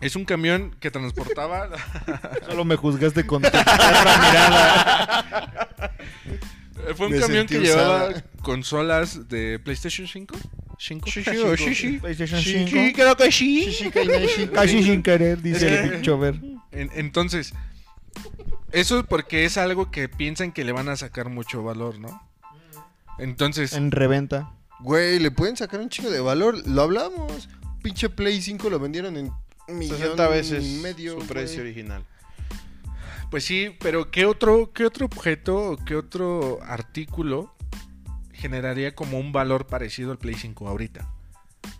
es 0.00 0.16
un 0.16 0.24
camión 0.24 0.76
que 0.80 0.90
transportaba. 0.90 1.70
Solo 2.46 2.64
me 2.64 2.76
juzgaste 2.76 3.26
con 3.26 3.42
tu 3.42 3.50
perra 3.50 4.18
mirada. 4.28 5.96
Fue 6.96 7.06
un 7.06 7.12
Me 7.14 7.20
camión 7.20 7.46
que 7.46 7.58
llevaba 7.58 8.08
usada. 8.08 8.24
consolas 8.42 9.28
de 9.28 9.58
PlayStation 9.58 10.06
5. 10.06 10.36
¿Cinco? 10.78 11.10
Sí, 11.10 11.24
sí, 11.24 11.30
sí, 11.56 11.74
sí. 11.74 11.98
PlayStation 11.98 12.40
Sí, 12.42 12.52
5. 12.68 12.70
sí, 12.70 12.92
creo 12.92 13.16
que 13.16 13.32
sí. 13.32 14.48
Casi 14.52 14.82
sin 14.84 15.02
querer, 15.02 15.40
dice 15.40 15.84
el 15.84 16.02
chofer. 16.02 16.34
En- 16.70 16.90
entonces, 16.94 17.54
eso 18.72 18.98
es 19.00 19.06
porque 19.06 19.44
es 19.44 19.56
algo 19.56 19.90
que 19.90 20.08
piensan 20.08 20.52
que 20.52 20.64
le 20.64 20.72
van 20.72 20.88
a 20.88 20.96
sacar 20.96 21.28
mucho 21.28 21.62
valor, 21.62 21.98
¿no? 21.98 22.22
Entonces, 23.18 23.72
En 23.72 23.90
reventa. 23.90 24.52
Güey, 24.80 25.18
le 25.18 25.30
pueden 25.30 25.56
sacar 25.56 25.80
un 25.80 25.88
chingo 25.88 26.10
de 26.10 26.20
valor. 26.20 26.66
Lo 26.66 26.82
hablamos. 26.82 27.48
Pinche 27.82 28.10
Play 28.10 28.42
5 28.42 28.68
lo 28.68 28.78
vendieron 28.78 29.16
en 29.16 29.32
millón 29.68 29.98
60 29.98 30.28
veces 30.28 30.64
y 30.64 30.80
medio. 30.82 31.12
su 31.12 31.16
güey. 31.18 31.28
precio 31.28 31.62
original. 31.62 32.04
pues 33.30 33.44
sí, 33.44 33.74
pero 33.80 34.10
¿qué 34.10 34.26
otro, 34.26 34.72
qué 34.72 34.84
otro 34.84 35.06
objeto 35.06 35.72
o 35.72 35.76
qué 35.76 35.96
otro 35.96 36.58
artículo 36.62 37.54
generaría 38.32 38.94
como 38.94 39.18
un 39.18 39.32
valor 39.32 39.66
parecido 39.66 40.10
al 40.10 40.18
Play 40.18 40.34
5 40.34 40.68
ahorita? 40.68 41.08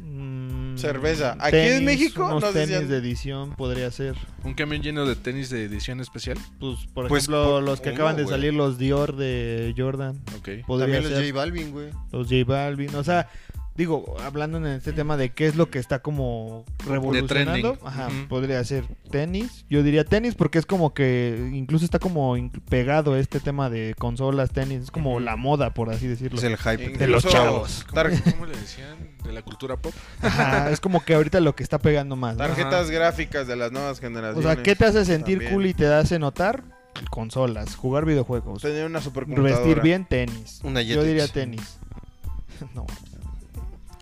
Mm, 0.01 0.77
Cerveza. 0.77 1.37
Aquí 1.41 1.57
en 1.57 1.85
México 1.85 2.27
Unos 2.27 2.43
nos 2.43 2.53
tenis 2.53 2.69
decían- 2.69 2.89
de 2.89 2.97
edición 2.99 3.55
podría 3.57 3.91
ser. 3.91 4.15
¿Un 4.45 4.55
camión 4.55 4.83
lleno 4.83 5.07
de 5.07 5.17
tenis 5.17 5.49
de 5.51 5.65
edición 5.65 6.01
especial? 6.01 6.37
Pues, 6.61 6.81
por 6.93 7.09
Pues, 7.09 7.25
ejemplo, 7.25 7.45
por 7.45 7.63
los 7.63 7.81
que 7.81 7.89
uno, 7.91 7.97
acaban 7.97 8.17
de 8.17 8.27
salir, 8.27 8.53
los 8.55 8.79
Dior 8.79 9.17
de 9.17 9.75
Jordan. 9.77 10.21
Podría 10.25 10.65
También 10.67 11.03
los 11.03 11.13
ser. 11.13 11.23
J 11.25 11.35
Balvin, 11.35 11.71
güey. 11.73 11.89
Los 12.13 12.29
J 12.29 12.45
Balvin. 12.47 12.95
O 12.95 13.03
sea, 13.05 13.29
digo, 13.77 14.17
hablando 14.25 14.59
en 14.59 14.67
este 14.67 14.93
tema 14.93 15.17
de 15.17 15.31
qué 15.31 15.47
es 15.47 15.57
lo 15.57 15.71
que 15.71 15.79
está 15.79 16.01
como 16.01 16.65
revolucionando. 16.87 17.79
Ajá, 17.85 18.09
podría 18.29 18.63
ser 18.65 18.85
tenis. 19.11 19.65
Yo 19.69 19.83
diría 19.83 20.05
tenis 20.05 20.35
porque 20.35 20.59
es 20.59 20.67
como 20.67 20.95
que 20.95 21.51
incluso 21.53 21.85
está 21.85 21.99
como 21.99 22.37
pegado 22.69 23.17
este 23.17 23.41
tema 23.41 23.71
de 23.71 23.95
consolas, 23.99 24.51
tenis. 24.51 24.85
Es 24.85 24.91
como 24.91 25.21
la 25.21 25.37
moda, 25.37 25.75
por 25.75 25.91
así 25.91 26.07
decirlo. 26.07 26.39
Es 26.39 26.45
el 26.45 26.57
hype. 26.57 26.97
De 26.99 27.07
los 27.07 27.25
chavos. 27.25 27.85
¿Cómo 28.31 28.47
le 28.47 28.57
decían? 28.57 28.97
De 29.25 29.33
la 29.33 29.43
cultura 29.43 29.77
pop. 29.77 29.93
Ajá, 30.23 30.71
es 30.71 30.81
como 30.81 31.05
que 31.05 31.15
ahorita 31.15 31.41
lo 31.41 31.55
que 31.55 31.63
está 31.63 31.79
pegando 31.79 32.17
más. 32.17 32.37
¿no? 32.37 32.45
tarjetas 32.45 32.91
gráficas 32.91 33.47
de 33.47 33.57
las 33.57 33.73
nuevas 33.73 33.99
O 33.99 34.01
generaciones. 34.01 34.45
sea, 34.45 34.63
¿qué 34.63 34.77
te 34.77 34.85
hace 34.85 35.05
sentir 35.05 35.39
También. 35.39 35.53
cool 35.53 35.67
y 35.67 35.75
te 35.75 35.87
hace 35.87 36.19
notar? 36.19 36.63
Consolas, 37.11 37.75
jugar 37.77 38.05
videojuegos. 38.07 38.63
Tener 38.63 38.87
una 38.87 39.01
supercomputadora. 39.03 39.57
Vestir 39.61 39.83
bien, 39.83 40.07
tenis. 40.07 40.61
Una 40.65 40.81
Yo 40.83 41.03
diría 41.03 41.29
tenis. 41.29 41.79
no. 42.75 42.87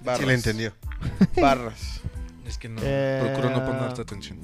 Barras. 0.05 0.21
Sí 0.21 0.27
le 0.27 0.35
entendió. 0.35 0.73
Barras. 1.40 2.01
Es 2.47 2.59
que 2.59 2.69
no, 2.69 2.81
Eh, 2.85 3.21
procuro 3.23 3.51
no 3.51 3.64
ponerte 3.64 4.03
atención. 4.03 4.38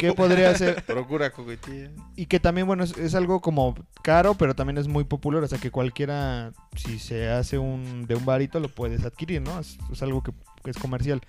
¿Qué 0.00 0.12
podría 0.12 0.54
ser? 0.56 0.84
Procura 0.86 1.30
coquetilla. 1.30 1.90
Y 2.16 2.26
que 2.26 2.40
también, 2.40 2.66
bueno, 2.66 2.82
es, 2.82 2.96
es 2.98 3.14
algo 3.14 3.40
como 3.40 3.76
caro, 4.02 4.34
pero 4.34 4.54
también 4.56 4.76
es 4.78 4.88
muy 4.88 5.04
popular. 5.04 5.42
O 5.44 5.46
sea, 5.46 5.58
que 5.58 5.70
cualquiera, 5.70 6.52
si 6.74 6.98
se 6.98 7.28
hace 7.28 7.58
un 7.58 8.06
de 8.06 8.16
un 8.16 8.24
varito, 8.24 8.58
lo 8.58 8.68
puedes 8.68 9.04
adquirir, 9.04 9.40
¿no? 9.40 9.60
Es, 9.60 9.78
es 9.92 10.02
algo 10.02 10.22
que, 10.22 10.32
que 10.64 10.70
es 10.72 10.78
comercial. 10.78 11.20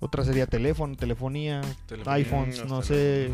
Otra 0.00 0.22
sería 0.22 0.46
teléfono, 0.46 0.96
telefonía, 0.96 1.62
Telefonía, 1.86 2.12
iPhones, 2.14 2.66
no 2.66 2.82
sé, 2.82 3.30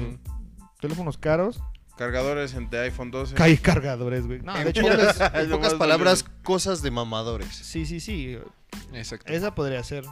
teléfonos 0.81 1.19
caros. 1.19 1.61
Cargadores 2.01 2.55
en- 2.55 2.71
de 2.71 2.79
iPhone 2.81 3.11
12. 3.11 3.35
Hay 3.43 3.59
cargadores, 3.59 4.27
güey. 4.27 4.41
No, 4.41 4.57
en 4.57 4.65
de 4.65 4.71
hecho, 4.71 4.81
ya 4.81 4.93
pocas, 4.97 5.19
les- 5.35 5.45
en 5.45 5.51
pocas 5.51 5.75
palabras, 5.75 6.25
cosas 6.43 6.81
de 6.81 6.91
mamadores. 6.91 7.55
Sí, 7.55 7.85
sí, 7.85 8.01
sí. 8.01 8.39
Exacto. 8.95 9.31
Esa 9.31 9.55
podría 9.55 9.85
ser. 9.85 10.05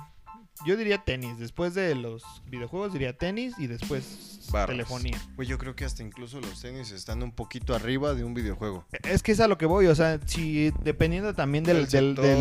Yo 0.66 0.77
diría 0.77 0.98
tenis. 0.98 1.38
Después 1.38 1.72
de 1.72 1.94
los 1.94 2.22
videojuegos 2.51 2.92
diría 2.92 3.16
tenis 3.16 3.55
y 3.59 3.68
después 3.68 4.40
Barras. 4.53 4.68
telefonía. 4.77 5.16
Pues 5.35 5.48
yo 5.48 5.57
creo 5.57 5.74
que 5.74 5.87
hasta 5.87 6.03
incluso 6.03 6.40
los 6.42 6.61
tenis 6.61 6.90
están 6.90 7.22
un 7.22 7.33
poquito 7.33 7.74
arriba 7.74 8.12
de 8.12 8.22
un 8.24 8.35
videojuego. 8.35 8.85
Es 9.05 9.22
que 9.22 9.33
es 9.33 9.40
a 9.40 9.48
lo 9.48 9.57
que 9.57 9.64
voy, 9.64 9.87
o 9.87 9.94
sea, 9.94 10.20
si 10.27 10.70
dependiendo 10.83 11.33
también 11.33 11.64
del, 11.64 11.87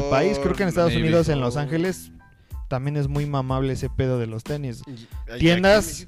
país, 0.09 0.39
creo 0.39 0.55
que 0.55 0.63
en 0.63 0.69
Estados. 0.69 0.93
Unidos, 0.93 1.29
en 1.29 1.39
Los 1.39 1.55
Ángeles, 1.55 2.11
también 2.67 2.97
es 2.97 3.07
muy 3.07 3.25
mamable 3.25 3.71
ese 3.71 3.89
pedo 3.89 4.19
de 4.19 4.27
los 4.27 4.43
tenis. 4.43 4.81
Y- 4.87 4.91
y 5.35 5.39
Tiendas- 5.39 6.05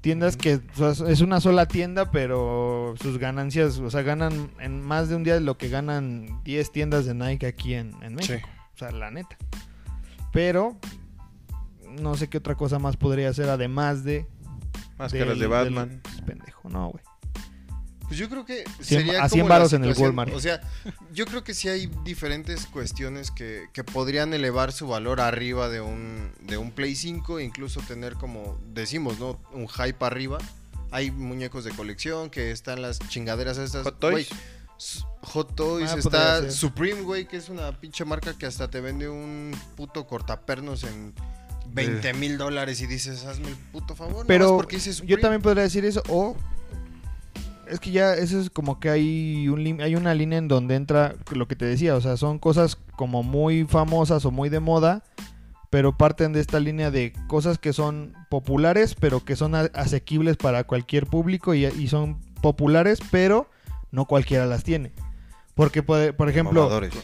Tiendas 0.00 0.36
que 0.38 0.60
o 0.78 0.94
sea, 0.94 1.08
es 1.08 1.20
una 1.20 1.40
sola 1.40 1.66
tienda, 1.66 2.10
pero 2.10 2.94
sus 3.00 3.18
ganancias, 3.18 3.78
o 3.78 3.90
sea, 3.90 4.00
ganan 4.02 4.50
en 4.58 4.80
más 4.80 5.08
de 5.10 5.16
un 5.16 5.24
día 5.24 5.38
lo 5.40 5.58
que 5.58 5.68
ganan 5.68 6.42
10 6.44 6.72
tiendas 6.72 7.04
de 7.04 7.14
Nike 7.14 7.46
aquí 7.46 7.74
en, 7.74 7.94
en 8.02 8.14
México. 8.14 8.48
O 8.74 8.78
sea, 8.78 8.90
la 8.92 9.10
neta. 9.10 9.36
Pero 10.32 10.78
no 12.00 12.14
sé 12.16 12.28
qué 12.28 12.38
otra 12.38 12.54
cosa 12.54 12.78
más 12.78 12.96
podría 12.96 13.28
hacer 13.28 13.48
además 13.50 14.02
de... 14.04 14.26
Máscaras 14.96 15.28
del- 15.28 15.38
de 15.40 15.46
Batman. 15.46 16.00
del- 16.16 16.24
pendejo, 16.24 16.68
no, 16.70 16.88
güey. 16.90 17.04
Pues 18.10 18.18
yo 18.18 18.28
creo 18.28 18.44
que 18.44 18.64
sería 18.80 19.22
a 19.22 19.28
cien 19.28 19.42
como 19.42 19.50
la 19.50 19.58
varos 19.58 19.72
en 19.72 19.84
el 19.84 19.96
Walmart. 19.96 20.34
O 20.34 20.40
sea, 20.40 20.60
yo 21.12 21.26
creo 21.26 21.44
que 21.44 21.54
sí 21.54 21.68
hay 21.68 21.86
diferentes 22.02 22.66
cuestiones 22.66 23.30
que, 23.30 23.68
que 23.72 23.84
podrían 23.84 24.34
elevar 24.34 24.72
su 24.72 24.88
valor 24.88 25.20
arriba 25.20 25.68
de 25.68 25.80
un, 25.80 26.32
de 26.40 26.58
un 26.58 26.72
Play 26.72 26.96
5 26.96 27.38
e 27.38 27.44
incluso 27.44 27.80
tener 27.82 28.14
como 28.14 28.58
decimos, 28.74 29.20
¿no? 29.20 29.38
Un 29.52 29.68
hype 29.68 30.04
arriba. 30.04 30.38
Hay 30.90 31.12
muñecos 31.12 31.62
de 31.62 31.70
colección 31.70 32.30
que 32.30 32.50
están 32.50 32.82
las 32.82 32.98
chingaderas 32.98 33.58
estas. 33.58 33.84
Hot 33.84 34.00
Toys. 34.00 34.28
Hot 35.22 35.54
Toys, 35.54 35.90
Ah, 35.92 35.96
está. 35.96 36.50
Supreme, 36.50 37.02
güey, 37.02 37.28
que 37.28 37.36
es 37.36 37.48
una 37.48 37.78
pinche 37.78 38.04
marca 38.04 38.36
que 38.36 38.46
hasta 38.46 38.68
te 38.68 38.80
vende 38.80 39.08
un 39.08 39.56
puto 39.76 40.08
cortapernos 40.08 40.82
en 40.82 41.14
20 41.68 42.12
mil 42.14 42.38
dólares 42.38 42.80
y 42.80 42.88
dices, 42.88 43.24
hazme 43.24 43.46
el 43.50 43.54
puto 43.56 43.94
favor. 43.94 44.26
Pero 44.26 44.56
porque 44.56 44.78
yo 44.78 45.20
también 45.20 45.42
podría 45.42 45.62
decir 45.62 45.84
eso 45.84 46.02
o 46.08 46.34
es 47.70 47.80
que 47.80 47.90
ya 47.90 48.14
eso 48.14 48.40
es 48.40 48.50
como 48.50 48.80
que 48.80 48.90
hay 48.90 49.48
un 49.48 49.80
hay 49.80 49.94
una 49.94 50.14
línea 50.14 50.38
en 50.38 50.48
donde 50.48 50.74
entra 50.74 51.14
lo 51.32 51.48
que 51.48 51.56
te 51.56 51.64
decía, 51.64 51.94
o 51.96 52.00
sea, 52.00 52.16
son 52.16 52.38
cosas 52.38 52.76
como 52.96 53.22
muy 53.22 53.64
famosas 53.64 54.24
o 54.24 54.30
muy 54.30 54.48
de 54.48 54.60
moda, 54.60 55.02
pero 55.70 55.96
parten 55.96 56.32
de 56.32 56.40
esta 56.40 56.60
línea 56.60 56.90
de 56.90 57.12
cosas 57.28 57.58
que 57.58 57.72
son 57.72 58.14
populares, 58.28 58.94
pero 58.94 59.24
que 59.24 59.36
son 59.36 59.54
asequibles 59.54 60.36
para 60.36 60.64
cualquier 60.64 61.06
público 61.06 61.54
y, 61.54 61.64
y 61.66 61.88
son 61.88 62.18
populares, 62.42 63.00
pero 63.10 63.48
no 63.90 64.04
cualquiera 64.04 64.46
las 64.46 64.64
tiene. 64.64 64.92
Porque 65.54 65.82
por, 65.82 66.14
por 66.16 66.28
ejemplo, 66.28 66.62
Mamadores. 66.62 66.94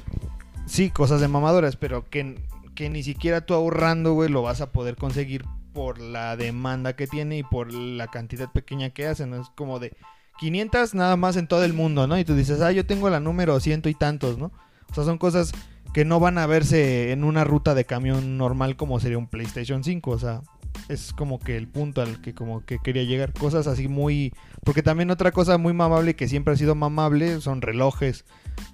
Sí, 0.67 0.91
cosas 0.91 1.21
de 1.21 1.29
mamadores, 1.29 1.77
pero 1.77 2.11
que, 2.11 2.41
que 2.75 2.91
ni 2.91 3.05
siquiera 3.05 3.47
tú 3.47 3.55
ahorrando, 3.55 4.15
güey, 4.15 4.29
lo 4.29 4.43
vas 4.43 4.61
a 4.61 4.73
poder 4.73 4.97
conseguir 4.97 5.45
por 5.73 6.01
la 6.01 6.37
demanda 6.37 6.97
que 6.97 7.07
tiene 7.07 7.39
y 7.39 7.43
por 7.45 7.73
la 7.73 8.09
cantidad 8.09 8.51
pequeña 8.51 8.91
que 8.91 9.07
hacen. 9.07 9.33
Es 9.35 9.49
como 9.55 9.79
de 9.79 9.97
500 10.39 10.95
nada 10.95 11.17
más 11.17 11.37
en 11.37 11.47
todo 11.47 11.65
el 11.65 11.73
mundo, 11.73 12.07
¿no? 12.07 12.19
Y 12.19 12.25
tú 12.25 12.35
dices, 12.35 12.61
ah, 12.61 12.73
yo 12.73 12.87
tengo 12.87 13.11
la 13.11 13.21
número 13.21 13.59
ciento 13.61 13.89
y 13.89 13.95
tantos, 13.95 14.39
¿no? 14.39 14.53
O 14.91 14.95
sea, 14.95 15.05
son 15.05 15.19
cosas 15.19 15.53
que 15.93 16.05
no 16.05 16.21
van 16.21 16.39
a 16.39 16.47
verse 16.47 17.13
en 17.13 17.25
una 17.25 17.45
ruta 17.45 17.75
de 17.75 17.85
camión 17.85 18.37
normal 18.37 18.77
como 18.77 19.01
sería 19.01 19.19
un 19.19 19.29
PlayStation 19.29 19.83
5, 19.83 20.11
o 20.11 20.19
sea, 20.19 20.43
es 20.89 21.13
como 21.13 21.39
que 21.39 21.57
el 21.57 21.69
punto 21.69 22.03
al 22.03 22.21
que 22.21 22.35
como 22.35 22.65
que 22.65 22.79
quería 22.79 23.03
llegar. 23.05 23.33
Cosas 23.33 23.67
así 23.67 23.89
muy... 23.89 24.33
Porque 24.65 24.83
también 24.83 25.11
otra 25.11 25.33
cosa 25.33 25.59
muy 25.59 25.73
mamable 25.73 26.17
que 26.17 26.29
siempre 26.29 26.55
ha 26.55 26.57
sido 26.57 26.75
mamable 26.75 27.41
son 27.41 27.63
relojes. 27.63 28.25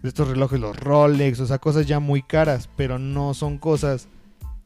Estos 0.03 0.29
relojes, 0.29 0.61
los 0.61 0.77
Rolex, 0.77 1.41
o 1.41 1.47
sea, 1.47 1.59
cosas 1.59 1.87
ya 1.87 2.01
muy 2.01 2.23
caras, 2.23 2.69
pero 2.77 2.99
no 2.99 3.35
son 3.35 3.59
cosas 3.59 4.09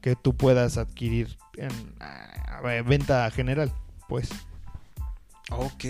que 0.01 0.17
tú 0.17 0.37
puedas 0.37 0.77
adquirir 0.77 1.37
en 1.57 1.71
ah, 2.01 2.83
venta 2.87 3.31
general, 3.31 3.73
pues. 4.09 4.31
Ok. 5.51 5.85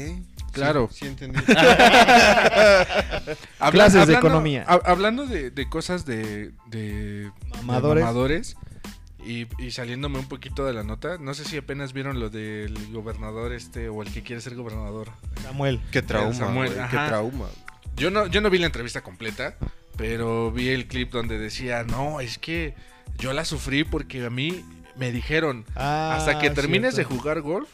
Claro. 0.61 0.89
Sí, 0.93 0.99
sí 1.01 1.07
entendí. 1.07 1.39
Habla- 3.59 3.71
Clases 3.71 4.07
de 4.07 4.15
economía. 4.15 4.65
hab- 4.67 4.83
hablando 4.85 5.27
de, 5.27 5.51
de 5.51 5.69
cosas 5.69 6.05
de, 6.07 6.53
de, 6.67 7.31
de 7.31 7.31
Mamadores. 7.63 8.57
y, 9.25 9.47
y 9.59 9.71
saliéndome 9.71 10.19
un 10.19 10.29
poquito 10.29 10.65
de 10.65 10.73
la 10.73 10.83
nota, 10.85 11.19
no 11.19 11.35
sé 11.35 11.45
si 11.45 11.57
apenas 11.57 11.93
vieron 11.93 12.21
lo 12.21 12.31
del 12.31 12.75
gobernador 12.93 13.53
este 13.53 13.89
o 13.89 14.03
el 14.03 14.13
que 14.13 14.23
quiere 14.23 14.41
ser 14.41 14.55
gobernador. 14.55 15.09
Samuel. 15.43 15.81
Qué 15.91 16.03
trauma, 16.03 16.33
Samuel, 16.35 16.73
güey, 16.75 16.89
qué 16.89 16.97
trauma. 16.97 17.47
Yo 17.97 18.11
no, 18.11 18.27
yo 18.27 18.41
no 18.41 18.51
vi 18.51 18.59
la 18.59 18.67
entrevista 18.67 19.01
completa, 19.03 19.57
pero 19.97 20.51
vi 20.53 20.69
el 20.69 20.87
clip 20.87 21.11
donde 21.11 21.39
decía, 21.39 21.83
no, 21.85 22.21
es 22.21 22.39
que 22.39 22.75
yo 23.19 23.33
la 23.33 23.45
sufrí 23.45 23.85
porque 23.85 24.25
a 24.27 24.31
mí 24.31 24.65
me 24.97 25.11
dijeron, 25.13 25.65
hasta 25.75 26.39
que 26.39 26.51
termines 26.51 26.93
Ah, 26.93 26.97
cierto. 26.97 27.15
de 27.15 27.19
jugar 27.19 27.41
golf, 27.41 27.69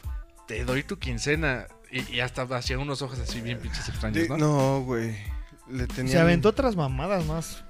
te 0.47 0.63
doy 0.65 0.83
tu 0.83 0.97
quincena. 0.97 1.67
Y, 1.93 2.15
y 2.15 2.19
hasta 2.21 2.41
hacía 2.43 2.79
unos 2.79 3.01
ojos 3.03 3.19
así 3.19 3.39
bien 3.41 3.59
pinches 3.59 3.87
extraños, 3.89 4.27
¿no? 4.29 4.37
no, 4.37 4.81
güey. 4.81 5.15
Le. 5.69 5.87
Se 6.07 6.17
aventó 6.19 6.49
otras 6.49 6.75
mamadas 6.75 7.25
más. 7.25 7.63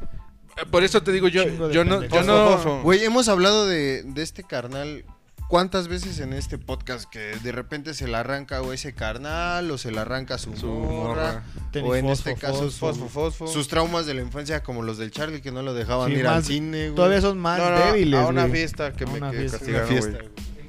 Eh, 0.57 0.65
Por 0.71 0.83
eso 0.83 1.03
te 1.03 1.11
digo, 1.11 1.27
yo, 1.27 1.43
yo 1.71 1.83
no, 1.83 2.03
yo. 2.03 2.81
Güey, 2.83 3.03
hemos 3.03 3.27
hablado 3.27 3.67
de, 3.67 4.03
de 4.03 4.21
este 4.23 4.43
carnal. 4.43 5.03
¿Cuántas 5.49 5.87
veces 5.87 6.19
en 6.19 6.33
este 6.33 6.57
podcast 6.57 7.07
que 7.07 7.19
de 7.43 7.51
repente 7.51 7.93
se 7.93 8.07
le 8.07 8.15
arranca 8.15 8.61
o 8.61 8.73
ese 8.73 8.93
carnal 8.95 9.69
o 9.69 9.77
se 9.77 9.91
le 9.91 9.99
arranca 9.99 10.37
su, 10.39 10.55
Su 10.55 10.67
morra? 10.67 11.43
O 11.83 11.95
en 11.95 12.05
fosfo, 12.07 12.29
este 12.29 12.41
caso 12.41 12.63
fosfo. 12.71 12.87
Fosfo, 12.93 13.09
fosfo. 13.09 13.47
sus 13.47 13.67
traumas 13.67 14.05
de 14.07 14.13
la 14.15 14.21
infancia 14.21 14.63
como 14.63 14.81
los 14.81 14.97
del 14.97 15.11
Charlie 15.11 15.41
que 15.41 15.51
no 15.51 15.61
lo 15.61 15.73
dejaban 15.75 16.09
Sí, 16.11 16.17
ir 16.17 16.27
al 16.27 16.43
cine, 16.43 16.83
güey. 16.85 16.95
Todavía 16.95 17.21
son 17.21 17.37
más 17.37 17.59
No, 17.59 17.69
no, 17.69 17.85
débiles, 17.85 18.19
a 18.19 18.27
una 18.27 18.43
güey. 18.47 18.53
fiesta 18.53 18.93
que 18.93 19.03
A 19.03 19.07
me 19.07 19.19
castigaron, 19.19 19.87
güey. 19.99 20.17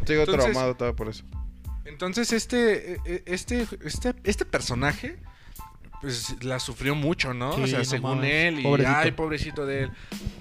Entonces- 0.01 0.27
traumado 0.27 0.75
todavía 0.75 0.97
por 0.97 1.09
eso. 1.09 1.25
Entonces 1.85 2.33
este, 2.33 2.94
eh, 3.05 3.23
este, 3.27 3.66
este, 3.85 4.14
este 4.25 4.44
personaje, 4.44 5.16
pues 6.01 6.37
la 6.42 6.59
sufrió 6.61 6.94
mucho, 6.94 7.33
¿no? 7.35 7.55
Sí, 7.55 7.62
o 7.62 7.66
sea, 7.66 7.79
no 7.79 7.85
según 7.85 8.11
mames. 8.16 8.33
él, 8.33 8.61
y 8.61 8.62
Pobrecito. 8.62 8.97
ay, 8.97 9.12
pobrecito 9.12 9.66
de 9.66 9.83
él. 9.85 9.90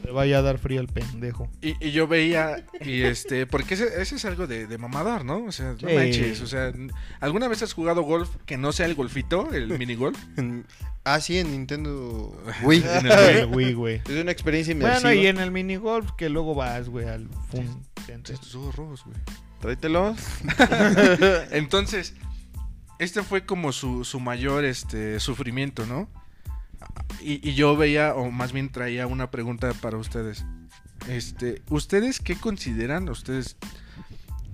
Le 0.03 0.11
vaya 0.11 0.39
a 0.39 0.41
dar 0.41 0.57
frío 0.57 0.79
al 0.81 0.87
pendejo. 0.87 1.49
Y, 1.61 1.75
y 1.85 1.91
yo 1.91 2.07
veía, 2.07 2.65
y 2.81 3.03
este, 3.03 3.45
porque 3.45 3.75
ese, 3.75 4.01
ese 4.01 4.15
es 4.15 4.25
algo 4.25 4.45
de, 4.47 4.67
de 4.67 4.77
mamador, 4.77 5.23
¿no? 5.23 5.45
O 5.45 5.51
sea, 5.51 5.75
no 5.81 5.89
manches, 5.93 6.41
o 6.41 6.47
sea, 6.47 6.73
¿alguna 7.21 7.47
vez 7.47 7.61
has 7.61 7.73
jugado 7.73 8.01
golf 8.01 8.29
que 8.45 8.57
no 8.57 8.71
sea 8.73 8.85
el 8.87 8.95
golfito, 8.95 9.53
el 9.53 9.67
minigolf? 9.79 10.17
Ah, 11.05 11.19
sí, 11.19 11.37
en 11.37 11.51
Nintendo. 11.51 12.35
Wii. 12.63 12.83
En 12.99 13.05
el 13.05 13.11
El 13.39 13.45
Wii, 13.47 13.73
güey. 13.73 14.01
Es 14.05 14.21
una 14.21 14.31
experiencia 14.31 14.71
inmersiva. 14.71 15.09
Bueno, 15.09 15.21
y 15.21 15.27
en 15.27 15.37
el 15.37 15.51
minigolf 15.51 16.11
que 16.17 16.29
luego 16.29 16.55
vas, 16.55 16.87
güey, 16.89 17.07
al 17.07 17.27
fun. 17.49 17.85
Estos 18.07 18.55
ojos 18.55 18.75
rojos, 18.75 19.03
güey. 19.05 19.17
Tráetelos. 19.63 20.17
Entonces, 21.51 22.15
este 22.99 23.23
fue 23.23 23.45
como 23.45 23.71
su, 23.71 24.03
su 24.03 24.19
mayor 24.19 24.65
este, 24.65 25.21
sufrimiento, 25.21 25.85
¿no? 25.85 26.09
Y, 27.21 27.49
y 27.49 27.53
yo 27.53 27.77
veía, 27.77 28.13
o 28.13 28.29
más 28.29 28.51
bien 28.51 28.73
traía 28.73 29.07
una 29.07 29.31
pregunta 29.31 29.71
para 29.75 29.95
ustedes. 29.95 30.43
Este, 31.07 31.61
¿Ustedes 31.69 32.19
qué 32.19 32.35
consideran? 32.35 33.07
Ustedes, 33.07 33.55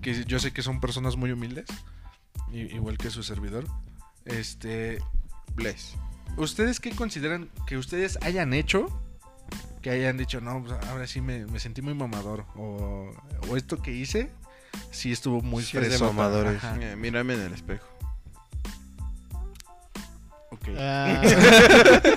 que 0.04 0.26
yo 0.26 0.38
sé 0.38 0.54
que 0.54 0.62
son 0.62 0.80
personas 0.80 1.16
muy 1.16 1.32
humildes, 1.32 1.66
igual 2.54 3.00
que 3.00 3.10
su 3.10 3.24
servidor. 3.24 3.66
Este, 4.26 5.00
Bless. 5.56 5.96
¿Ustedes 6.38 6.80
qué 6.80 6.92
consideran 6.92 7.50
que 7.66 7.78
ustedes 7.78 8.20
hayan 8.22 8.54
hecho? 8.54 8.86
Que 9.82 9.90
hayan 9.90 10.18
dicho, 10.18 10.40
no, 10.40 10.64
pues, 10.64 10.74
ahora 10.88 11.08
sí 11.08 11.20
me, 11.20 11.48
me 11.48 11.60
sentí 11.60 11.82
muy 11.82 11.96
mamador. 11.96 12.46
O, 12.56 13.12
o 13.50 13.58
esto 13.58 13.82
que 13.82 13.92
hice, 13.92 14.30
sí 14.92 15.12
estuvo 15.12 15.42
muy 15.42 15.64
Sí 15.64 15.78
es 15.78 15.84
de 15.84 15.90
fresota". 15.90 16.12
mamadores. 16.14 16.64
Ajá, 16.64 16.76
Mira, 16.76 16.96
Mírame 16.96 17.34
en 17.36 17.42
el 17.42 17.54
espejo. 17.54 17.86
ok. 20.52 20.68
Ah. 20.78 21.22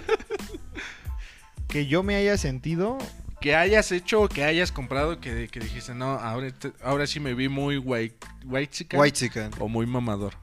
que 1.68 1.86
yo 1.86 2.02
me 2.02 2.16
haya 2.16 2.36
sentido. 2.36 2.98
que 3.40 3.56
hayas 3.56 3.90
hecho 3.90 4.22
o 4.22 4.28
que 4.28 4.44
hayas 4.44 4.70
comprado 4.70 5.18
que, 5.20 5.48
que 5.48 5.58
dijiste, 5.60 5.94
no, 5.94 6.12
ahora, 6.12 6.50
te- 6.52 6.72
ahora 6.82 7.06
sí 7.08 7.18
me 7.18 7.34
vi 7.34 7.48
muy 7.48 7.76
white, 7.78 8.16
white 8.44 8.70
chica 8.72 8.98
White 8.98 9.16
Chicken. 9.18 9.50
o 9.58 9.68
muy 9.68 9.84
mamador. 9.86 10.34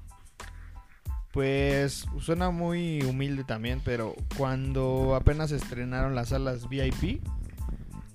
Pues 1.32 2.06
suena 2.20 2.50
muy 2.50 3.02
humilde 3.04 3.44
también, 3.44 3.82
pero 3.86 4.16
cuando 4.36 5.16
apenas 5.16 5.52
estrenaron 5.52 6.14
las 6.16 6.30
salas 6.30 6.68
VIP, 6.68 7.22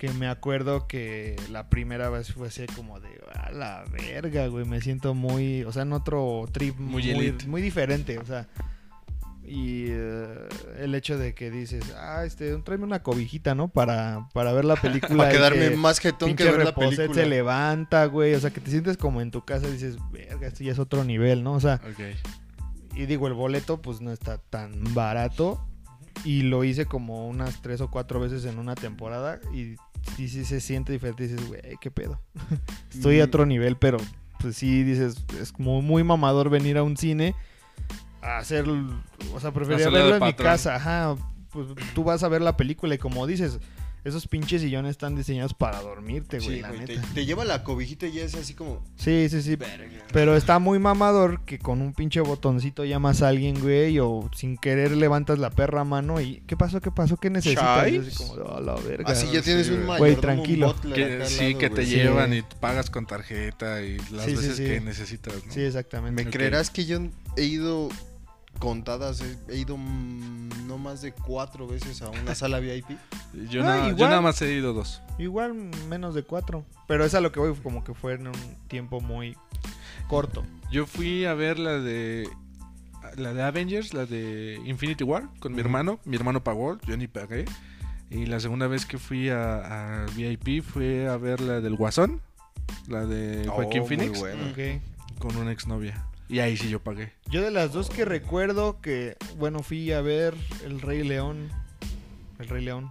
que 0.07 0.12
me 0.19 0.29
acuerdo 0.29 0.87
que 0.87 1.37
la 1.51 1.69
primera 1.69 2.11
vez 2.11 2.33
fue 2.33 2.49
así 2.49 2.67
como 2.77 3.01
de, 3.01 3.09
a 3.33 3.51
la 3.53 3.85
verga, 3.90 4.47
güey, 4.49 4.64
me 4.64 4.81
siento 4.81 5.14
muy, 5.14 5.64
o 5.64 5.73
sea, 5.73 5.83
en 5.83 5.93
otro 5.93 6.45
trip 6.53 6.79
Muy 6.79 7.03
muy, 7.03 7.11
elite. 7.11 7.47
muy 7.47 7.62
diferente, 7.62 8.19
o 8.19 8.25
sea, 8.27 8.49
y 9.47 9.87
eh, 9.88 10.49
el 10.79 10.95
hecho 10.95 11.19
de 11.19 11.35
que 11.35 11.51
dices, 11.51 11.95
ah, 11.97 12.25
este, 12.25 12.57
tráeme 12.59 12.85
una 12.85 13.03
cobijita, 13.03 13.55
¿no? 13.55 13.69
Para, 13.69 14.29
para 14.33 14.53
ver 14.53 14.64
la 14.64 14.77
película. 14.83 15.17
Para 15.25 15.31
quedarme 15.31 15.71
que 15.71 15.77
más 15.77 16.01
jetón 16.01 16.35
que 16.35 16.45
ver 16.45 16.64
la 16.64 16.75
película. 16.75 17.14
se 17.14 17.27
levanta, 17.27 18.07
güey, 18.07 18.35
o 18.35 18.40
sea, 18.40 18.51
que 18.51 18.61
te 18.61 18.71
sientes 18.71 18.97
como 18.97 19.21
en 19.21 19.31
tu 19.31 19.45
casa 19.45 19.69
y 19.69 19.73
dices, 19.73 19.97
verga, 20.12 20.47
esto 20.47 20.64
ya 20.64 20.73
es 20.73 20.79
otro 20.79 21.05
nivel, 21.05 21.43
¿no? 21.43 21.53
O 21.53 21.61
sea, 21.61 21.81
y 22.95 23.07
digo, 23.07 23.27
el 23.27 23.35
boleto 23.35 23.81
pues 23.83 24.01
no 24.01 24.12
está 24.12 24.38
tan 24.38 24.95
barato. 24.95 25.67
Y 26.25 26.43
lo 26.43 26.62
hice 26.62 26.87
como 26.87 27.29
unas 27.29 27.61
tres 27.61 27.81
o 27.81 27.90
cuatro 27.90 28.21
veces 28.21 28.45
en 28.45 28.59
una 28.59 28.77
temporada. 28.77 29.40
Y 29.53 29.75
sí, 30.17 30.29
sí 30.29 30.45
se 30.45 30.61
siente 30.61 30.93
diferente. 30.93 31.27
Dices, 31.29 31.47
güey, 31.49 31.61
qué 31.81 31.90
pedo. 31.90 32.21
Estoy 32.93 33.21
a 33.21 33.25
otro 33.25 33.47
nivel, 33.47 33.77
pero 33.77 33.99
pues 34.40 34.57
sí 34.57 34.83
dices, 34.83 35.17
es 35.40 35.53
como 35.53 35.83
muy 35.83 36.05
mamador 36.05 36.51
venir 36.51 36.77
a 36.77 36.83
un 36.83 36.97
cine 36.97 37.35
a 38.21 38.38
hacer. 38.38 38.67
O 39.35 39.40
sea, 39.40 39.53
preferiría 39.53 39.90
verlo 39.90 40.17
en 40.17 40.25
mi 40.25 40.35
casa. 40.35 40.77
Ajá. 40.77 41.17
Pues 41.51 41.69
tú 41.95 42.05
vas 42.05 42.23
a 42.23 42.29
ver 42.29 42.43
la 42.43 42.57
película 42.57 42.95
y 42.95 42.99
como 42.99 43.27
dices, 43.27 43.61
esos 44.05 44.29
pinches 44.29 44.62
sillones 44.62 44.90
están 44.93 45.17
diseñados 45.17 45.55
para 45.55 45.81
dormirte, 45.81 46.38
güey, 46.38 46.57
Sí, 46.57 46.61
la 46.61 46.69
güey, 46.69 46.81
neta. 46.81 47.03
te 47.14 47.25
lleva 47.27 47.45
la 47.45 47.64
cobijita 47.64 48.07
y 48.07 48.12
ya 48.12 48.25
es 48.25 48.35
así 48.35 48.55
como. 48.55 48.85
Sí, 48.97 49.29
sí, 49.31 49.43
sí. 49.43 49.57
Verga. 49.57 50.05
Pero 50.12 50.37
está 50.37 50.59
muy 50.59 50.79
mamador 50.79 51.45
que 51.45 51.59
con 51.59 51.81
un 51.81 51.93
pinche 51.95 52.21
botoncito 52.21 52.85
llamas 52.85 53.23
a 53.23 53.29
alguien, 53.29 53.61
güey, 53.61 53.99
o 53.99 54.29
sin 54.37 54.57
querer 54.59 54.93
levantas 54.97 55.38
la 55.38 55.51
perra 55.51 55.85
mano 55.85 56.21
y 56.21 56.43
¿qué 56.47 56.57
pasó? 56.57 56.81
¿Qué 56.81 56.90
pasó? 56.90 57.17
¿Qué 57.17 57.31
necesitas? 57.31 57.90
Y 57.90 57.97
así 57.99 58.17
como, 58.17 58.33
"Oh, 58.35 58.61
la 58.61 58.75
verga. 58.77 59.11
Así 59.11 59.27
ya 59.33 59.43
tienes 59.43 59.67
sí, 59.67 59.73
un 59.73 59.81
mayor. 59.87 59.99
Güey, 59.99 60.17
tranquilo. 60.17 60.75
Que, 60.95 61.23
sí, 61.27 61.55
que 61.55 61.71
te 61.71 61.85
Sí. 61.87 61.97
llevan 61.97 62.35
y 62.35 62.43
pagas 62.61 62.90
con 62.90 63.07
tarjeta 63.07 63.83
y 63.83 63.97
las 64.11 64.27
veces 64.27 64.57
sí. 64.57 64.64
que 64.64 64.81
necesitas, 64.81 65.35
¿no? 65.47 65.53
Sí, 65.53 65.61
exactamente. 65.62 66.25
¿Me 66.25 66.31
creerás 66.31 66.71
que 66.71 66.85
yo 66.85 67.01
he 67.37 67.43
ido 67.45 67.88
contadas? 68.59 69.21
He, 69.21 69.53
he 69.53 69.59
ido 69.59 69.77
no 69.79 70.79
más 70.79 71.03
de 71.03 71.12
cuatro 71.12 71.67
veces 71.67 72.03
a 72.03 72.11
una 72.11 72.35
sala 72.35 72.61
VIP. 72.61 72.90
Yo, 73.51 73.62
Ah, 73.62 73.64
nada, 73.64 73.83
yo 73.88 73.95
igual. 73.95 74.11
nada 74.11 74.23
más 74.23 74.40
he 74.43 74.53
ido 74.55 74.73
dos. 74.73 75.03
Igual 75.19 75.55
menos 75.88 76.14
de 76.14 76.23
cuatro. 76.23 76.64
Pero 76.87 77.05
es 77.05 77.14
a 77.14 77.21
lo 77.21 77.33
que 77.33 77.40
voy, 77.40 77.53
como 77.62 77.83
que 77.83 77.93
fue 77.95 78.14
en 78.14 78.29
un 78.29 78.35
tiempo 78.69 79.01
muy 79.01 79.37
corto. 80.09 80.45
Yo 80.71 80.87
fui 80.87 81.25
a 81.25 81.35
ver 81.35 81.59
la 81.59 81.79
de 81.81 82.29
la 83.17 83.35
de 83.35 83.43
Avengers, 83.43 83.93
la 83.93 84.07
de 84.07 84.61
Infinity 84.64 85.03
War 85.05 85.29
con 85.40 85.53
mi 85.55 85.61
hermano. 85.61 85.99
Mi 86.05 86.17
hermano 86.17 86.43
pagó, 86.45 86.79
yo 86.87 86.97
ni 86.97 87.07
pagué. 87.09 87.45
Y 88.11 88.27
la 88.27 88.38
segunda 88.38 88.67
vez 88.69 88.87
que 88.87 88.99
fui 88.99 89.29
a, 89.31 90.03
a 90.03 90.07
VIP 90.14 90.62
fue 90.62 91.09
a 91.09 91.17
ver 91.17 91.40
la 91.40 91.61
del 91.61 91.75
Guasón, 91.75 92.21
la 92.87 93.05
de 93.07 93.49
Joaquín 93.49 93.83
Oh, 93.83 93.87
muy 93.87 93.97
Phoenix, 93.97 94.21
bueno. 94.21 94.45
Con 95.19 95.37
una 95.37 95.51
exnovia. 95.53 96.05
Y 96.29 96.39
ahí 96.41 96.57
sí 96.57 96.69
yo 96.71 96.81
pagué. 96.83 97.13
Yo 97.31 97.43
de 97.43 97.51
las 97.51 97.73
dos 97.73 97.91
que 97.91 98.05
recuerdo 98.05 98.81
que, 98.81 99.17
bueno, 99.37 99.63
fui 99.63 99.93
a 99.93 100.01
ver 100.01 100.35
El 100.65 100.81
Rey 100.81 101.03
León. 101.05 101.51
El 102.39 102.49
Rey 102.49 102.65
León. 102.65 102.91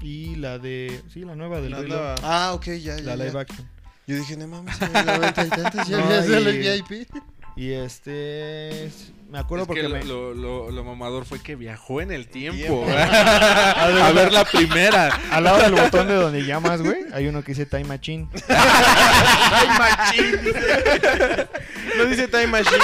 Y 0.00 0.36
la 0.36 0.58
de... 0.58 1.02
Sí, 1.12 1.20
la 1.24 1.34
nueva 1.34 1.60
del 1.60 1.72
La 1.72 1.80
Rey 1.80 1.88
nueva. 1.88 2.14
León. 2.14 2.18
Ah, 2.24 2.52
ok, 2.54 2.64
ya, 2.66 2.96
ya. 2.96 3.00
La 3.02 3.16
ya. 3.16 3.24
live 3.24 3.40
action. 3.40 3.68
Yo 4.06 4.16
dije, 4.16 4.36
no 4.36 4.46
mames, 4.48 4.80
en 4.82 4.96
el 4.96 5.06
noventa 5.06 5.44
y 5.46 5.48
tantos 5.50 5.86
ya 5.88 5.98
No, 5.98 6.04
había 6.04 6.76
y- 6.76 6.82
VIP. 6.82 7.08
Y 7.56 7.70
este... 7.72 8.90
Me 9.30 9.38
acuerdo 9.38 9.62
Es 9.62 9.66
porque 9.68 9.82
que 9.82 9.88
me... 9.88 10.02
lo, 10.04 10.34
lo- 10.34 10.70
lo 10.72 10.84
mamador 10.84 11.24
fue 11.24 11.40
que 11.40 11.54
viajó 11.54 12.00
en 12.00 12.10
el 12.10 12.26
tiempo 12.26 12.40
tiempo. 12.58 12.84
a 12.90 14.10
ver 14.12 14.32
la 14.32 14.44
primera. 14.44 15.08
Al 15.30 15.44
lado 15.44 15.58
del 15.62 15.72
botón 15.74 16.08
de 16.08 16.14
donde 16.14 16.44
llamas, 16.44 16.82
güey, 16.82 16.96
hay 17.12 17.28
uno 17.28 17.42
que 17.44 17.52
dice 17.52 17.64
Time 17.66 17.84
Machine. 17.84 18.28
Time 18.46 19.78
Machine, 19.78 20.36
dice. 20.38 21.48
No 21.96 22.04
dice 22.06 22.28
Time 22.28 22.46
Machine. 22.48 22.78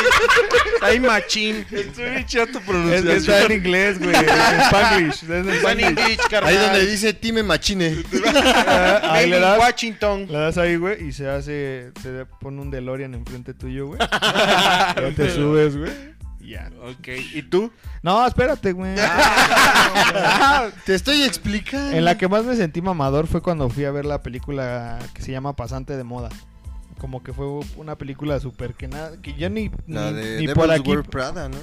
Time 0.81 1.01
Machine. 1.09 1.67
Estoy 1.73 2.11
bien 2.11 2.27
chato 2.27 2.59
Es 2.59 2.59
que 2.59 2.61
pronunciación. 2.71 3.17
está 3.17 3.43
en 3.45 3.53
inglés, 3.53 3.99
güey. 3.99 4.15
En 4.15 4.61
Spanglish. 4.61 5.15
Es 5.25 5.31
en 5.31 5.49
Está 5.51 5.73
en. 5.73 5.81
English, 5.81 6.19
carnal. 6.31 6.45
Ahí 6.57 6.57
donde 6.57 6.87
dice 6.87 7.13
Time 7.15 7.43
Machine. 7.43 8.05
Ah, 8.69 9.01
Ahí 9.15 9.29
le 9.29 9.41
das, 9.41 9.59
Washington. 9.59 10.27
le 10.31 10.39
das 10.39 10.59
ahí, 10.59 10.77
güey, 10.77 11.09
y 11.09 11.13
se 11.13 11.29
hace... 11.29 11.91
Se 12.03 12.25
pone 12.41 12.61
un 12.61 12.71
DeLorean 12.71 13.15
enfrente 13.15 13.53
tuyo, 13.55 13.87
güey. 13.89 13.99
Ya 14.11 15.13
te 15.17 15.31
subes, 15.31 15.77
güey. 15.77 16.16
Ya. 16.47 16.71
Ok, 16.83 17.09
¿y 17.35 17.43
tú? 17.43 17.73
No, 18.03 18.27
espérate, 18.27 18.73
güey. 18.73 18.95
Te 20.85 20.95
estoy 20.95 21.23
explicando. 21.23 21.97
En 21.97 22.05
la 22.05 22.17
que 22.17 22.29
más 22.29 22.45
me 22.45 22.55
sentí 22.57 22.81
mamador 22.81 23.27
fue 23.27 23.43
cuando 23.43 23.69
fui 23.69 23.85
a 23.85 23.91
ver 23.91 24.05
la 24.05 24.23
película 24.23 24.99
que 25.15 25.23
se 25.23 25.33
llama 25.33 25.57
Pasante 25.57 25.97
de 25.97 26.05
Moda. 26.05 26.29
Como 26.99 27.23
que 27.23 27.33
fue 27.33 27.47
una 27.77 27.97
película 27.97 28.41
súper 28.41 28.75
que 28.75 28.89
nada, 28.89 29.21
que 29.21 29.35
yo 29.35 29.51
ni, 29.51 29.71
La 29.87 30.11
ni, 30.11 30.17
de 30.17 30.23
ni 30.23 30.47
Devil's 30.47 30.55
por 30.55 30.71
aquí. 30.71 30.91
Wear 30.91 31.05
Prada, 31.05 31.49
¿no? 31.49 31.59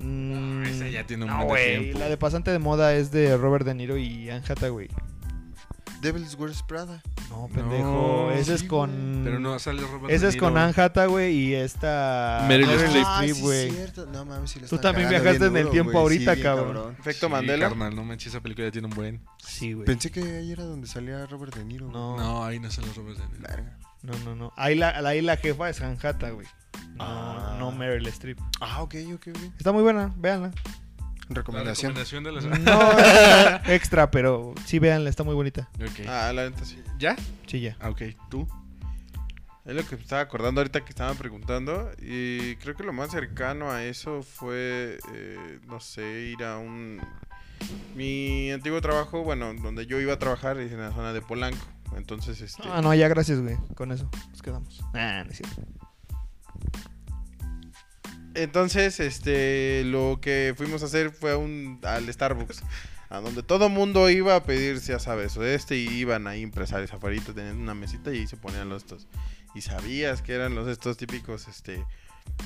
Mm, 0.00 0.62
Esa 0.64 0.88
ya 0.88 1.04
tiene 1.04 1.24
un 1.24 1.30
no, 1.30 1.46
buen. 1.46 1.98
La 1.98 2.08
de 2.08 2.16
Pasante 2.16 2.50
de 2.50 2.58
Moda 2.58 2.94
es 2.94 3.10
de 3.10 3.36
Robert 3.36 3.64
De 3.64 3.74
Niro 3.74 3.96
y 3.96 4.30
Anne 4.30 4.44
Hathaway. 4.48 4.88
Devil's 6.00 6.34
Wears 6.36 6.62
Prada. 6.62 7.02
No, 7.30 7.48
pendejo. 7.48 7.82
No, 7.84 8.30
ese 8.30 8.54
es 8.54 8.62
con. 8.62 9.22
Pero 9.24 9.38
no 9.40 9.58
sale 9.58 9.82
Robert 9.82 10.12
Ese 10.12 10.28
es 10.28 10.36
con. 10.36 10.56
Anne 10.56 10.72
Hathaway 10.76 11.32
y 11.34 11.54
esta. 11.54 12.44
Meryl 12.48 12.70
Streep. 12.70 13.04
Ah, 13.06 13.22
sí, 13.24 13.40
güey. 13.40 13.70
cierto. 13.70 14.06
No 14.06 14.24
mames, 14.24 14.50
si 14.50 14.60
la 14.60 14.68
Tú 14.68 14.78
también 14.78 15.08
viajaste 15.08 15.46
en 15.46 15.56
el 15.56 15.70
tiempo 15.70 15.98
ahorita, 15.98 16.34
bien 16.34 16.42
cabrón. 16.44 16.96
Efecto 16.98 17.26
Sí, 17.26 17.32
Mandela. 17.32 17.68
carnal, 17.68 17.94
no 17.96 18.04
manches, 18.04 18.28
esa 18.28 18.40
película 18.40 18.68
ya 18.68 18.72
tiene 18.72 18.88
un 18.88 18.94
buen. 18.94 19.20
Sí, 19.38 19.72
güey. 19.72 19.86
Pensé 19.86 20.10
que 20.10 20.20
ahí 20.22 20.52
era 20.52 20.64
donde 20.64 20.86
salía 20.86 21.26
Robert 21.26 21.54
De 21.54 21.64
Niro. 21.64 21.88
No. 21.90 22.16
No, 22.16 22.44
ahí 22.44 22.58
no 22.60 22.70
sale 22.70 22.88
Robert 22.96 23.18
De 23.18 23.38
Niro. 23.38 23.64
No, 24.02 24.12
no, 24.24 24.34
no. 24.36 24.52
Ahí 24.56 24.76
la, 24.76 24.90
ahí 24.90 25.20
la 25.20 25.36
jefa 25.36 25.68
es 25.68 25.80
Anne 25.80 25.98
Hathaway. 26.02 26.46
No, 26.94 27.04
Ah. 27.04 27.56
no 27.58 27.72
Meryl 27.72 28.06
Streep. 28.08 28.38
Ah, 28.60 28.82
ok, 28.82 28.94
ok, 29.14 29.26
ok. 29.34 29.42
Está 29.58 29.72
muy 29.72 29.82
buena, 29.82 30.12
véanla. 30.16 30.52
La 31.28 31.34
Recomendación. 31.34 31.94
de 32.24 32.32
la 32.32 32.40
No 32.40 33.72
extra, 33.72 34.10
pero 34.10 34.54
sí, 34.64 34.78
véanla, 34.78 35.10
está 35.10 35.24
muy 35.24 35.34
bonita. 35.34 35.68
Ok. 35.74 36.06
Ah, 36.08 36.32
la 36.34 36.48
neta 36.48 36.64
sí. 36.64 36.82
¿Ya? 36.98 37.16
Sí, 37.46 37.60
ya. 37.60 37.76
Ah, 37.80 37.90
ok. 37.90 38.02
¿Tú? 38.30 38.48
Es 39.66 39.74
lo 39.74 39.84
que 39.84 39.96
me 39.96 40.02
estaba 40.02 40.22
acordando 40.22 40.62
ahorita 40.62 40.82
que 40.82 40.88
estaban 40.88 41.16
preguntando. 41.18 41.90
Y 42.00 42.56
creo 42.56 42.74
que 42.74 42.84
lo 42.84 42.94
más 42.94 43.10
cercano 43.10 43.70
a 43.70 43.84
eso 43.84 44.22
fue, 44.22 44.98
eh, 45.12 45.58
no 45.66 45.80
sé, 45.80 46.32
ir 46.32 46.42
a 46.42 46.56
un... 46.56 47.00
Mi 47.94 48.50
antiguo 48.50 48.80
trabajo, 48.80 49.22
bueno, 49.22 49.52
donde 49.52 49.86
yo 49.86 50.00
iba 50.00 50.14
a 50.14 50.18
trabajar 50.18 50.58
es 50.58 50.72
en 50.72 50.80
la 50.80 50.92
zona 50.92 51.12
de 51.12 51.20
Polanco. 51.20 51.66
Entonces, 51.94 52.40
este... 52.40 52.62
Ah, 52.66 52.80
no, 52.80 52.94
ya 52.94 53.08
gracias, 53.08 53.40
güey. 53.40 53.56
Con 53.74 53.92
eso 53.92 54.08
nos 54.30 54.40
quedamos. 54.40 54.82
Ah, 54.94 55.22
no 55.26 55.30
es 55.30 55.36
cierto. 55.36 55.62
Entonces, 58.38 59.00
este, 59.00 59.82
lo 59.84 60.20
que 60.22 60.54
fuimos 60.56 60.82
a 60.82 60.86
hacer 60.86 61.10
fue 61.10 61.32
a 61.32 61.36
un, 61.36 61.80
al 61.82 62.12
Starbucks, 62.12 62.62
a 63.10 63.18
donde 63.20 63.42
todo 63.42 63.68
mundo 63.68 64.08
iba 64.08 64.36
a 64.36 64.44
pedir, 64.44 64.78
ya 64.78 65.00
sabes, 65.00 65.36
o 65.36 65.44
este, 65.44 65.76
y 65.76 65.88
iban 65.88 66.28
ahí 66.28 66.42
empresarios 66.42 66.92
afuera, 66.92 67.20
tenían 67.34 67.58
una 67.58 67.74
mesita 67.74 68.14
y 68.14 68.18
ahí 68.18 68.26
se 68.28 68.36
ponían 68.36 68.68
los 68.68 68.82
estos. 68.82 69.08
Y 69.56 69.62
sabías 69.62 70.22
que 70.22 70.34
eran 70.34 70.54
los 70.54 70.68
estos 70.68 70.96
típicos, 70.96 71.48
este, 71.48 71.84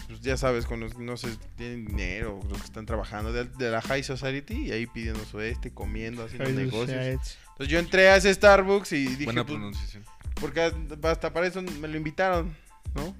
pues 0.09 0.22
ya 0.22 0.38
sabes, 0.38 0.64
con 0.64 0.81
los, 0.81 0.96
no 0.98 1.18
sé, 1.18 1.28
tienen 1.57 1.85
dinero, 1.85 2.40
los 2.48 2.59
que 2.59 2.64
están 2.64 2.87
trabajando 2.87 3.33
de, 3.33 3.44
de 3.44 3.70
la 3.70 3.83
High 3.83 4.02
Society, 4.02 4.68
y 4.68 4.72
ahí 4.72 4.87
pidiendo 4.87 5.22
su 5.26 5.40
este, 5.40 5.72
comiendo, 5.72 6.24
haciendo 6.24 6.48
negocios. 6.48 6.98
Entonces 7.00 7.68
yo 7.68 7.78
entré 7.78 8.09
a 8.09 8.16
ese 8.16 8.33
Starbucks 8.33 8.92
y 8.92 9.05
dije, 9.09 9.24
Buena 9.26 9.44
pues, 9.44 9.59
pronunciación. 9.59 10.05
porque 10.40 10.72
hasta 11.02 11.35
para 11.35 11.46
eso 11.46 11.61
me 11.61 11.88
lo 11.88 11.98
invitaron, 11.98 12.57
¿no? 12.94 13.14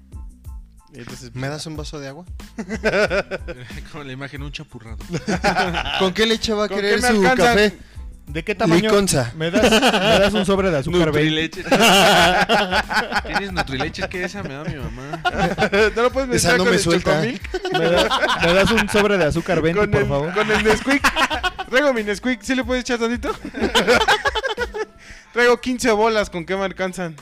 Entonces, 0.95 1.31
pues, 1.31 1.35
¿Me 1.41 1.49
das 1.49 1.65
un 1.65 1.75
vaso 1.75 1.99
de 1.99 2.07
agua? 2.07 2.25
Como 3.91 4.03
la 4.03 4.11
imagen, 4.11 4.43
un 4.43 4.51
chapurrado. 4.51 4.97
¿Con 5.99 6.13
qué 6.13 6.25
leche 6.25 6.53
va 6.53 6.65
a 6.65 6.67
¿Con 6.67 6.77
querer 6.77 7.01
su 7.01 7.07
alcanzan? 7.07 7.37
café? 7.37 7.77
¿De 8.27 8.41
qué 8.43 8.55
tamaño? 8.55 8.83
Liconza. 8.83 9.33
¿Me 9.35 9.51
das, 9.51 9.63
me 9.69 9.79
das 10.19 10.33
un 10.33 10.45
sobre 10.45 10.71
de 10.71 10.77
azúcar 10.77 11.11
20. 11.11 11.61
Nutrileche. 11.61 11.63
¿Tienes 13.27 13.51
Nutrileche? 13.51 14.07
Que 14.07 14.23
esa 14.23 14.43
me 14.43 14.53
da 14.53 14.63
mi 14.63 14.75
mamá. 14.75 15.21
¿No 15.95 16.01
lo 16.03 16.11
puedes 16.11 16.29
Esa 16.29 16.55
mezclar 16.55 16.57
no 16.57 16.63
con 16.63 16.69
me 16.69 16.75
el 16.77 16.81
suelta. 16.81 17.11
Chocomilk? 17.15 17.73
¿Me, 17.73 17.89
da- 17.89 18.39
me 18.45 18.53
das 18.53 18.71
un 18.71 18.87
sobre 18.87 19.17
de 19.17 19.25
azúcar 19.25 19.61
20, 19.61 19.79
con 19.81 19.91
por 19.91 20.01
el, 20.01 20.07
favor? 20.07 20.33
Con 20.33 20.51
el 20.51 20.63
Nesquik. 20.63 21.03
Traigo 21.69 21.93
mi 21.93 22.03
Nesquik. 22.03 22.41
¿Sí 22.43 22.55
le 22.55 22.63
puedes 22.63 22.83
echar 22.83 22.97
tantito? 22.99 23.35
Traigo 25.33 25.59
15 25.59 25.91
bolas. 25.91 26.29
¿Con 26.29 26.45
qué 26.45 26.55
me 26.55 26.63
alcanzan? 26.63 27.15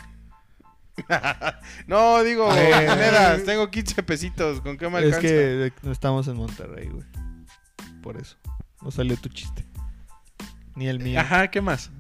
no, 1.88 2.24
digo, 2.24 2.52
Eh. 2.56 2.86
monedas. 2.88 3.44
Tengo 3.44 3.70
15 3.70 4.04
pesitos. 4.04 4.62
¿Con 4.62 4.78
qué 4.78 4.90
me 4.90 5.00
Es 5.00 5.06
alcanzan? 5.06 5.22
que 5.30 5.66
eh, 5.68 5.72
no 5.84 5.92
estamos 5.92 6.28
en 6.28 6.36
Monterrey, 6.36 6.88
güey. 6.90 7.06
Por 8.02 8.18
eso. 8.18 8.38
No 8.82 8.92
salió 8.92 9.16
tu 9.18 9.30
chiste. 9.30 9.66
Ni 10.76 10.88
el 10.88 11.00
mío. 11.00 11.20
Ajá, 11.20 11.50
¿qué 11.50 11.62
más? 11.62 11.92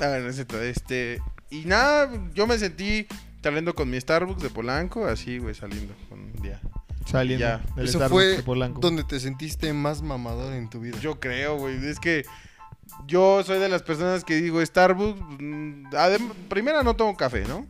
A 0.00 0.06
ver, 0.06 0.26
es 0.26 0.38
Este. 0.38 1.20
Y 1.50 1.64
nada, 1.64 2.08
yo 2.34 2.46
me 2.46 2.56
sentí 2.58 3.06
saliendo 3.42 3.74
con 3.74 3.90
mi 3.90 4.00
Starbucks 4.00 4.42
de 4.42 4.50
Polanco. 4.50 5.06
Así, 5.06 5.38
güey, 5.38 5.54
saliendo 5.54 5.94
con 6.08 6.20
un 6.20 6.32
día. 6.42 6.60
Saliendo 7.06 7.44
Ya. 7.44 7.58
del 7.74 7.86
Eso 7.86 7.98
Starbucks 7.98 8.10
fue 8.24 8.36
de 8.36 8.42
Polanco. 8.42 8.80
donde 8.80 9.02
te 9.04 9.18
sentiste 9.18 9.72
más 9.72 10.02
mamador 10.02 10.52
en 10.52 10.68
tu 10.70 10.80
vida. 10.80 10.98
Yo 11.00 11.18
creo, 11.18 11.56
güey. 11.56 11.84
Es 11.86 11.98
que 11.98 12.24
yo 13.06 13.42
soy 13.44 13.58
de 13.58 13.68
las 13.68 13.82
personas 13.82 14.22
que 14.24 14.36
digo 14.40 14.64
Starbucks. 14.64 15.20
mm, 15.40 15.86
adem- 15.92 16.32
primera 16.48 16.82
no 16.84 16.94
tomo 16.94 17.16
café, 17.16 17.44
¿no? 17.48 17.66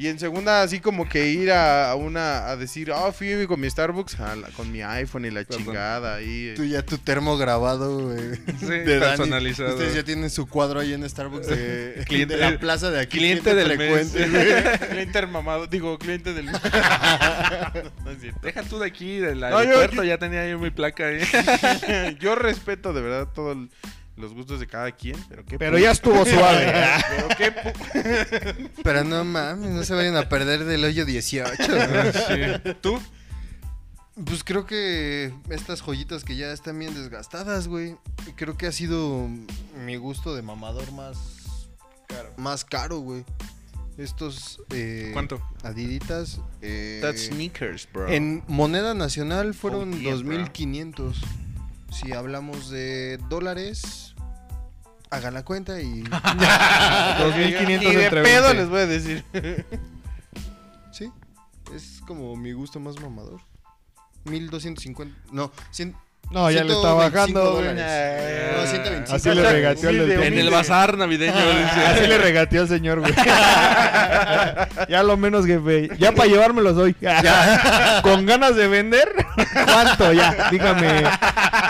Y 0.00 0.08
en 0.08 0.18
segunda, 0.18 0.62
así 0.62 0.80
como 0.80 1.06
que 1.06 1.26
ir 1.28 1.52
a, 1.52 1.90
a 1.90 1.94
una 1.94 2.46
a 2.48 2.56
decir, 2.56 2.90
ah, 2.90 3.12
fui 3.12 3.46
con 3.46 3.60
mi 3.60 3.68
Starbucks, 3.68 4.18
la- 4.18 4.48
con 4.56 4.72
mi 4.72 4.80
iPhone 4.80 5.26
y 5.26 5.30
la 5.30 5.44
Perdón. 5.44 5.64
chingada 5.66 6.14
ahí. 6.14 6.54
Tú 6.56 6.64
ya 6.64 6.80
tu 6.80 6.96
termo 6.96 7.36
grabado, 7.36 8.08
güey. 8.08 8.36
Sí, 8.60 8.64
de 8.64 8.98
Dani. 8.98 9.18
personalizado. 9.18 9.74
Ustedes 9.74 9.94
ya 9.94 10.02
tienen 10.02 10.30
su 10.30 10.46
cuadro 10.48 10.80
ahí 10.80 10.94
en 10.94 11.06
Starbucks 11.06 11.48
de, 11.48 12.02
Cliente- 12.08 12.28
de 12.38 12.50
la 12.50 12.58
plaza 12.58 12.90
de 12.90 12.98
aquí. 12.98 13.18
cliente 13.18 13.54
del 13.54 13.66
frecuente, 13.76 14.26
mes. 14.26 14.30
güey. 14.30 14.78
cliente 14.90 15.26
mamado, 15.26 15.66
digo, 15.66 15.98
cliente 15.98 16.32
del. 16.32 16.46
no 18.04 18.10
es 18.10 18.20
cierto. 18.22 18.40
Deja 18.42 18.62
tú 18.62 18.78
de 18.78 18.86
aquí, 18.86 19.18
del 19.18 19.40
No, 19.40 19.50
yo- 19.50 19.56
aeropuerto, 19.58 19.96
yo- 19.96 20.04
ya 20.04 20.16
tenía 20.16 20.48
yo 20.48 20.58
mi 20.58 20.70
placa 20.70 21.08
ahí. 21.08 22.16
Yo 22.20 22.36
respeto 22.36 22.94
de 22.94 23.02
verdad 23.02 23.28
todos 23.34 23.58
los 24.20 24.34
gustos 24.34 24.60
de 24.60 24.66
cada 24.66 24.92
quien, 24.92 25.16
pero 25.28 25.44
qué 25.44 25.58
Pero 25.58 25.78
ya 25.78 25.90
estuvo 25.90 26.24
suave. 26.24 26.72
Pero 27.10 27.28
qué 27.36 28.70
Pero 28.82 29.04
no 29.04 29.24
mames, 29.24 29.70
no 29.70 29.82
se 29.84 29.94
vayan 29.94 30.16
a 30.16 30.28
perder 30.28 30.64
del 30.64 30.84
hoyo 30.84 31.04
18. 31.04 31.56
güey. 31.66 32.12
Sí. 32.12 32.74
¿Tú? 32.80 33.00
Pues 34.24 34.44
creo 34.44 34.66
que 34.66 35.32
estas 35.48 35.80
joyitas 35.80 36.24
que 36.24 36.36
ya 36.36 36.52
están 36.52 36.78
bien 36.78 36.94
desgastadas, 36.94 37.68
güey. 37.68 37.96
Creo 38.36 38.56
que 38.58 38.66
ha 38.66 38.72
sido 38.72 39.28
mi 39.84 39.96
gusto 39.96 40.34
de 40.34 40.42
mamador 40.42 40.92
más 40.92 41.16
caro, 42.06 42.30
más 42.36 42.64
caro 42.64 42.98
güey. 42.98 43.24
Estos 43.96 44.60
eh, 44.72 45.10
¿Cuánto? 45.12 45.42
Adiditas 45.62 46.40
eh, 46.62 47.00
That's 47.02 47.26
sneakers, 47.26 47.86
bro. 47.92 48.08
en 48.08 48.42
moneda 48.48 48.94
nacional 48.94 49.52
fueron 49.54 49.92
Oh, 49.92 49.96
yeah, 49.96 50.14
bro. 50.14 50.38
2500. 50.38 51.16
Si 51.92 52.12
hablamos 52.12 52.70
de 52.70 53.18
dólares, 53.28 54.09
hagan 55.10 55.34
la 55.34 55.44
cuenta 55.44 55.80
y 55.80 56.02
2500 57.18 57.92
y 57.92 57.96
de 57.96 58.04
entre 58.04 58.22
pedo 58.22 58.44
20. 58.54 58.54
les 58.54 58.68
voy 58.68 58.80
a 58.80 58.86
decir. 58.86 59.24
sí, 60.92 61.10
es 61.74 62.00
como 62.06 62.36
mi 62.36 62.52
gusto 62.52 62.78
más 62.80 62.98
mamador. 63.00 63.40
1250, 64.24 65.16
no, 65.32 65.50
100, 65.70 65.96
No, 66.30 66.50
ya 66.50 66.62
le 66.62 66.72
está 66.74 66.92
125 66.92 66.96
bajando, 67.10 67.52
güey. 67.52 67.64
dólares. 67.68 68.56
No, 68.56 68.66
125. 68.66 69.16
Así 69.16 69.30
le 69.34 69.50
regateó 69.52 69.88
al 69.88 69.98
del 69.98 70.22
En 70.22 70.38
el 70.38 70.50
bazar 70.50 70.98
navideño, 70.98 71.34
dice. 71.34 71.86
Así 71.86 72.06
le 72.06 72.18
regateó 72.18 72.60
al 72.62 72.68
señor, 72.68 73.00
güey. 73.00 73.12
ya 74.88 75.02
lo 75.02 75.16
menos, 75.16 75.46
jefe. 75.46 75.88
Ya 75.98 76.12
para 76.12 76.28
llevármelos 76.28 76.76
hoy. 76.76 76.94
Con 78.02 78.26
ganas 78.26 78.54
de 78.56 78.68
vender. 78.68 79.08
¿Cuánto? 79.64 80.12
Ya, 80.12 80.48
dígame. 80.50 81.04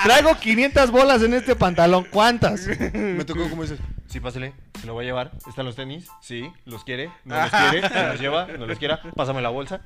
Traigo 0.05 0.35
500 0.39 0.91
bolas 0.91 1.23
en 1.23 1.35
este 1.35 1.57
pantalón. 1.57 2.07
¿Cuántas? 2.11 2.67
Me 2.95 3.25
tocó 3.25 3.49
como 3.49 3.63
dices, 3.63 3.79
Sí, 4.11 4.19
pásale, 4.19 4.55
se 4.81 4.89
lo 4.89 4.95
voy 4.95 5.05
a 5.05 5.07
llevar. 5.07 5.31
¿Están 5.49 5.67
los 5.67 5.77
tenis? 5.77 6.09
Sí, 6.21 6.51
¿los 6.65 6.83
quiere? 6.83 7.13
¿No 7.25 7.41
los 7.41 7.51
quiere? 7.51 7.89
¿Se 7.89 8.07
los 8.09 8.21
lleva? 8.21 8.47
¿No 8.59 8.67
los 8.67 8.77
quiera? 8.77 9.01
Pásame 9.15 9.41
la 9.41 9.51
bolsa. 9.51 9.83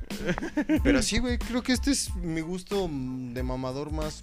Pero 0.83 1.03
sí, 1.03 1.19
güey, 1.19 1.37
creo 1.37 1.63
que 1.63 1.73
este 1.73 1.91
es 1.91 2.15
mi 2.15 2.41
gusto 2.41 2.89
de 2.91 3.43
mamador 3.43 3.93
más 3.93 4.23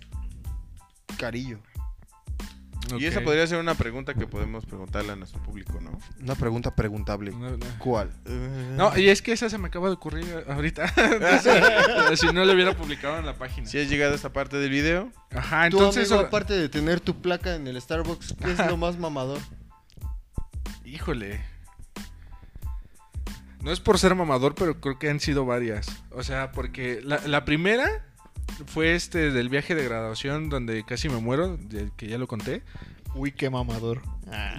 carillo. 1.19 1.59
Y 2.99 3.05
esa 3.05 3.21
podría 3.21 3.45
ser 3.47 3.59
una 3.59 3.75
pregunta 3.75 4.13
que 4.13 4.27
podemos 4.27 4.65
preguntarle 4.65 5.11
a 5.13 5.15
nuestro 5.15 5.41
público, 5.41 5.79
¿no? 5.81 5.97
Una 6.21 6.35
pregunta 6.35 6.75
preguntable. 6.75 7.31
No, 7.31 7.57
no. 7.57 7.65
¿Cuál? 7.79 8.11
No, 8.75 8.97
y 8.97 9.09
es 9.09 9.21
que 9.21 9.31
esa 9.31 9.49
se 9.49 9.57
me 9.57 9.67
acaba 9.67 9.87
de 9.87 9.93
ocurrir 9.93 10.45
ahorita. 10.47 10.91
Entonces, 10.97 12.19
si 12.19 12.27
no 12.27 12.45
lo 12.45 12.53
hubiera 12.53 12.75
publicado 12.75 13.17
en 13.19 13.25
la 13.25 13.35
página. 13.35 13.67
Si 13.67 13.79
has 13.79 13.89
llegado 13.89 14.13
a 14.13 14.15
esta 14.15 14.33
parte 14.33 14.57
del 14.57 14.69
video, 14.69 15.11
Ajá, 15.33 15.69
Tú, 15.69 15.77
entonces. 15.77 16.11
amigo, 16.11 16.27
aparte 16.27 16.53
de 16.53 16.67
tener 16.69 16.99
tu 16.99 17.21
placa 17.21 17.55
en 17.55 17.67
el 17.67 17.79
Starbucks, 17.81 18.35
¿qué 18.43 18.51
es 18.51 18.57
lo 18.67 18.77
más 18.77 18.97
mamador? 18.97 19.39
Híjole. 20.83 21.41
No 23.61 23.71
es 23.71 23.79
por 23.79 23.99
ser 23.99 24.15
mamador, 24.15 24.55
pero 24.55 24.79
creo 24.81 24.97
que 24.97 25.09
han 25.09 25.19
sido 25.19 25.45
varias. 25.45 25.87
O 26.11 26.23
sea, 26.23 26.51
porque 26.51 26.99
la, 27.03 27.19
la 27.27 27.45
primera 27.45 28.05
fue 28.67 28.95
este 28.95 29.31
del 29.31 29.49
viaje 29.49 29.75
de 29.75 29.83
graduación 29.83 30.49
donde 30.49 30.83
casi 30.85 31.09
me 31.09 31.17
muero, 31.17 31.57
del 31.57 31.91
que 31.97 32.07
ya 32.07 32.17
lo 32.17 32.27
conté. 32.27 32.63
Uy, 33.15 33.31
qué 33.31 33.49
mamador. 33.49 34.01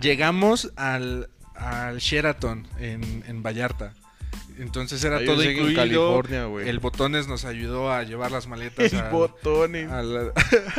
Llegamos 0.03 0.73
al, 0.77 1.31
al 1.55 1.99
Sheraton 1.99 2.67
en, 2.79 3.25
en 3.27 3.43
Vallarta. 3.43 3.95
Entonces 4.59 5.03
era 5.03 5.17
Ahí 5.17 5.25
todo 5.27 5.39
que 5.39 5.45
en 5.51 5.51
incluido. 5.53 5.77
California, 5.77 6.45
güey. 6.45 6.69
El 6.69 6.79
Botones 6.79 7.27
nos 7.27 7.45
ayudó 7.47 7.91
a 7.91 8.03
llevar 8.03 8.31
las 8.31 8.47
maletas 8.47 8.93
El 8.93 8.99
al- 9.01 9.11
botones. 9.11 9.91
al, 9.91 10.17
al- 10.17 10.33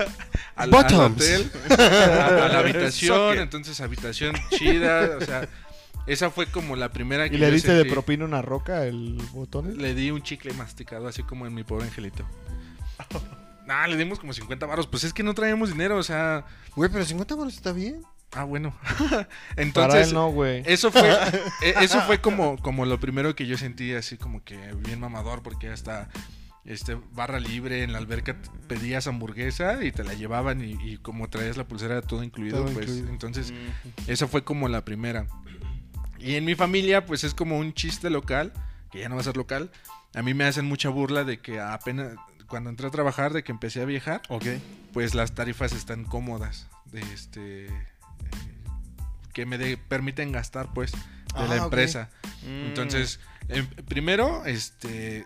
al 0.55 0.69
Bottoms. 0.69 1.21
hotel, 1.23 1.51
a, 1.71 2.45
a 2.45 2.49
la 2.49 2.59
habitación, 2.59 3.39
entonces 3.39 3.81
habitación 3.81 4.35
chida, 4.51 5.17
o 5.19 5.21
sea, 5.21 5.49
esa 6.05 6.29
fue 6.29 6.45
como 6.45 6.75
la 6.75 6.91
primera 6.91 7.27
que 7.29 7.35
¿Y 7.35 7.39
le 7.39 7.49
diste 7.49 7.73
de 7.73 7.85
propina 7.85 8.25
una 8.25 8.43
roca 8.43 8.85
el 8.85 9.17
botón? 9.31 9.75
Le 9.81 9.95
di 9.95 10.11
un 10.11 10.21
chicle 10.21 10.53
masticado, 10.53 11.07
así 11.07 11.23
como 11.23 11.47
en 11.47 11.55
mi 11.55 11.63
pobre 11.63 11.85
angelito. 11.85 12.23
Nah, 13.65 13.87
le 13.87 13.95
dimos 13.95 14.19
como 14.19 14.33
50 14.33 14.65
baros, 14.65 14.87
pues 14.87 15.05
es 15.05 15.13
que 15.13 15.23
no 15.23 15.33
traíamos 15.33 15.69
dinero, 15.69 15.95
o 15.97 16.03
sea, 16.03 16.43
Güey, 16.75 16.89
pero 16.91 17.05
50 17.05 17.35
baros 17.35 17.53
está 17.55 17.71
bien. 17.71 18.03
ah, 18.33 18.43
bueno. 18.43 18.75
Para 19.09 19.27
Entonces, 19.55 20.07
él 20.09 20.13
no, 20.13 20.29
güey. 20.31 20.63
eso 20.65 20.91
fue 20.91 21.09
e- 21.61 21.75
eso 21.81 22.01
fue 22.01 22.19
como 22.19 22.57
como 22.57 22.85
lo 22.85 22.99
primero 22.99 23.35
que 23.35 23.45
yo 23.47 23.57
sentí 23.57 23.93
así 23.93 24.17
como 24.17 24.43
que 24.43 24.57
bien 24.85 24.99
mamador 24.99 25.43
porque 25.43 25.69
hasta 25.69 26.09
este 26.65 26.97
barra 27.13 27.39
libre 27.39 27.83
en 27.83 27.93
la 27.93 27.99
alberca 27.99 28.35
pedías 28.67 29.07
hamburguesa 29.07 29.81
y 29.83 29.91
te 29.93 30.03
la 30.03 30.13
llevaban 30.13 30.61
y, 30.61 30.73
y 30.83 30.97
como 30.97 31.29
traías 31.29 31.55
la 31.55 31.65
pulsera 31.65 32.01
todo 32.01 32.21
incluido, 32.23 32.63
Todo 32.63 32.73
pues 32.73 32.87
incluido. 32.87 33.09
entonces 33.09 33.53
esa 34.07 34.27
fue 34.27 34.43
como 34.43 34.67
la 34.67 34.83
primera. 34.83 35.25
Y 36.19 36.35
en 36.35 36.43
mi 36.43 36.55
familia 36.55 37.05
pues 37.05 37.23
es 37.23 37.33
como 37.33 37.57
un 37.57 37.73
chiste 37.73 38.09
local, 38.09 38.51
que 38.91 38.99
ya 38.99 39.07
no 39.09 39.15
va 39.15 39.21
a 39.21 39.25
ser 39.25 39.37
local. 39.37 39.71
A 40.15 40.21
mí 40.21 40.33
me 40.33 40.43
hacen 40.43 40.65
mucha 40.65 40.89
burla 40.89 41.23
de 41.23 41.39
que 41.39 41.59
apenas 41.59 42.13
cuando 42.53 42.69
entré 42.69 42.85
a 42.85 42.91
trabajar, 42.91 43.33
de 43.33 43.43
que 43.43 43.51
empecé 43.51 43.81
a 43.81 43.85
viajar, 43.85 44.21
Ok. 44.29 44.45
pues 44.93 45.15
las 45.15 45.33
tarifas 45.33 45.71
están 45.73 46.03
cómodas, 46.03 46.67
de 46.91 46.99
este 47.01 47.65
eh, 47.65 47.69
que 49.33 49.47
me 49.47 49.57
de- 49.57 49.75
permiten 49.77 50.31
gastar 50.31 50.71
pues 50.71 50.91
de 50.91 50.99
Ah, 51.33 51.47
la 51.47 51.55
ok. 51.55 51.63
empresa. 51.63 52.11
Mm. 52.43 52.67
Entonces, 52.67 53.19
em, 53.47 53.65
primero, 53.87 54.45
este 54.45 55.25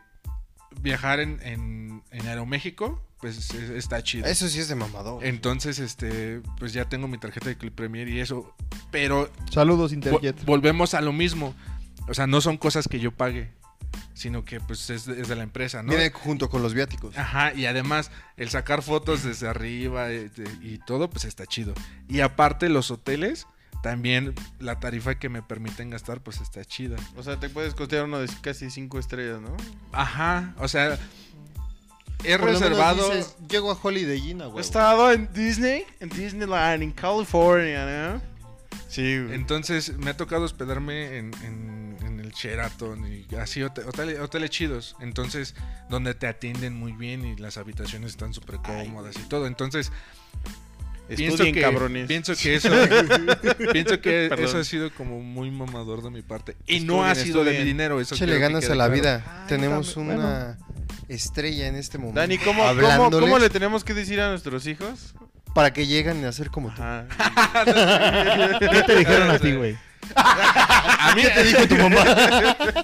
viajar 0.80 1.20
en, 1.20 1.42
en, 1.44 2.02
en 2.12 2.28
Aeroméxico, 2.28 3.04
pues 3.20 3.38
es- 3.54 3.70
está 3.72 4.02
chido. 4.04 4.26
Eso 4.26 4.48
sí 4.48 4.60
es 4.62 4.70
de 4.70 4.76
mamador. 4.76 5.26
Entonces, 5.26 5.80
este, 5.80 6.40
pues 6.60 6.72
ya 6.72 6.86
tengo 6.88 7.10
mi 7.10 7.18
tarjeta 7.18 7.48
de 7.50 7.58
Clip 7.58 7.76
Premier 7.76 8.08
y 8.08 8.22
eso. 8.22 8.56
Pero 8.90 9.30
Saludos, 9.52 9.92
vo- 9.92 9.96
Interjet. 9.96 10.46
volvemos 10.46 10.94
a 10.94 11.02
lo 11.02 11.12
mismo. 11.12 11.54
O 12.08 12.14
sea, 12.14 12.26
no 12.26 12.40
son 12.40 12.56
cosas 12.56 12.88
que 12.88 13.02
yo 13.02 13.12
pague, 13.12 13.52
sino 14.18 14.44
que 14.44 14.60
pues 14.60 14.90
es 14.90 15.06
de, 15.06 15.22
es 15.22 15.28
de 15.28 15.36
la 15.36 15.44
empresa, 15.44 15.84
¿no? 15.84 15.90
Viene 15.90 16.10
junto 16.12 16.50
con 16.50 16.62
los 16.64 16.74
viáticos. 16.74 17.16
Ajá, 17.18 17.54
y 17.54 17.66
además 17.68 18.10
el 18.36 18.50
sacar 18.50 18.82
fotos 18.82 19.24
desde 19.24 19.48
arriba 19.48 20.10
eh, 20.12 20.30
de- 20.36 20.50
y 20.68 20.80
todo, 20.80 21.10
pues 21.10 21.26
está 21.26 21.46
chido. 21.46 21.74
Y 22.10 22.22
aparte 22.22 22.68
los 22.70 22.90
hoteles, 22.92 23.46
también 23.84 24.34
la 24.60 24.80
tarifa 24.80 25.16
que 25.20 25.30
me 25.30 25.44
permiten 25.44 25.92
gastar, 25.92 26.22
pues 26.22 26.42
está 26.42 26.66
chida. 26.66 26.98
O 27.16 27.22
sea, 27.24 27.40
te 27.40 27.48
puedes 27.50 27.76
costear 27.76 28.06
uno 28.06 28.18
de 28.20 28.28
casi 28.42 28.70
cinco 28.72 28.98
estrellas, 28.98 29.40
¿no? 29.40 29.56
Ajá, 29.92 30.56
o 30.58 30.68
sea, 30.68 30.98
he 32.24 32.32
Por 32.38 32.40
lo 32.40 32.46
menos 32.48 32.62
reservado... 32.62 33.10
dices, 33.10 33.36
Llego 33.48 33.72
a 33.72 33.78
Holiday 33.82 34.18
Inn, 34.32 34.42
He 34.42 34.46
güey. 34.48 34.62
estado 34.66 35.12
en 35.12 35.32
Disney, 35.32 35.84
en 36.00 36.10
Disneyland, 36.10 36.82
en 36.82 36.92
California, 36.92 37.86
¿no? 38.14 38.22
Sí, 38.90 39.20
güey. 39.22 39.36
Entonces 39.36 39.96
me 39.98 40.10
ha 40.10 40.18
tocado 40.18 40.44
hospedarme 40.44 41.18
en, 41.20 41.32
en- 41.44 41.87
Sheraton 42.38 43.06
y 43.08 43.26
así 43.36 43.62
hote- 43.62 43.84
hoteles, 43.86 44.20
hoteles 44.20 44.50
chidos. 44.50 44.96
Entonces, 45.00 45.56
donde 45.90 46.14
te 46.14 46.28
atienden 46.28 46.74
muy 46.74 46.92
bien 46.94 47.26
y 47.26 47.36
las 47.36 47.58
habitaciones 47.58 48.12
están 48.12 48.34
súper 48.34 48.58
cómodas 48.58 49.16
y 49.18 49.28
todo. 49.28 49.48
Entonces, 49.48 49.92
pienso 51.08 51.36
Estudien, 51.36 51.56
que, 51.56 51.62
cabrones. 51.62 52.08
pienso 52.08 52.36
que 52.36 52.56
eso, 52.58 52.70
pienso 53.72 54.00
que 54.02 54.28
Perdón. 54.30 54.46
eso 54.46 54.58
ha 54.60 54.64
sido 54.64 54.94
como 54.94 55.20
muy 55.22 55.50
mamador 55.52 56.04
de 56.04 56.10
mi 56.12 56.22
parte. 56.22 56.56
Y 56.68 56.78
Estudien, 56.78 56.88
no 56.88 57.04
ha 57.06 57.16
sido 57.16 57.44
de 57.44 57.58
mi 57.60 57.66
dinero. 57.66 58.00
Eso 58.00 58.16
que 58.16 58.40
ganas 58.40 58.66
a 58.66 58.76
la 58.76 58.86
claro. 58.86 58.94
vida. 58.94 59.24
Ay, 59.42 59.48
Tenemos 59.48 59.98
una 59.98 60.58
estrella 61.08 61.68
en 61.68 61.76
este 61.76 61.98
momento. 61.98 62.20
Dani, 62.20 62.38
¿cómo, 62.38 62.64
cómo, 63.12 63.40
le 63.40 63.50
tenemos 63.50 63.84
que 63.84 63.94
decir 63.94 64.20
a 64.22 64.30
nuestros 64.30 64.68
hijos? 64.68 65.16
Para 65.56 65.74
que 65.74 65.88
lleguen 65.88 66.24
a 66.26 66.32
ser 66.32 66.52
como 66.52 66.70
tú. 66.74 66.82
¿Qué 67.66 68.84
te 68.86 68.96
dijeron 68.96 69.32
a 69.32 69.40
ti, 69.40 69.54
güey? 69.54 69.78
A 70.16 71.14
mí, 71.16 71.24
te 71.24 71.44
dijo 71.44 71.68
tu 71.68 71.76
mamá? 71.76 72.04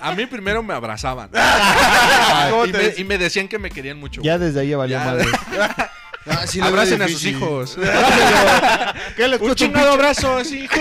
a 0.02 0.14
mí 0.16 0.26
primero 0.26 0.64
me 0.64 0.74
abrazaban. 0.74 1.30
¿Cómo 2.50 2.66
y, 2.66 2.72
me, 2.74 2.94
y 2.98 3.04
me 3.04 3.18
decían 3.18 3.48
que 3.48 3.60
me 3.60 3.70
querían 3.70 4.00
mucho. 4.00 4.22
Ya 4.22 4.38
desde 4.38 4.62
ahí 4.62 4.70
ya 4.70 4.78
valió 4.78 4.98
Ya. 4.98 5.06
madre. 5.06 5.26
Ah, 6.26 6.48
sí, 6.48 6.62
Abracen 6.62 7.02
a 7.02 7.08
sus 7.08 7.26
hijos. 7.26 7.78
¿Qué 9.16 9.28
les 9.28 9.42
Un 9.42 9.56
chingado 9.56 9.92
abrazo, 9.92 10.38
así, 10.38 10.60
hijo. 10.64 10.80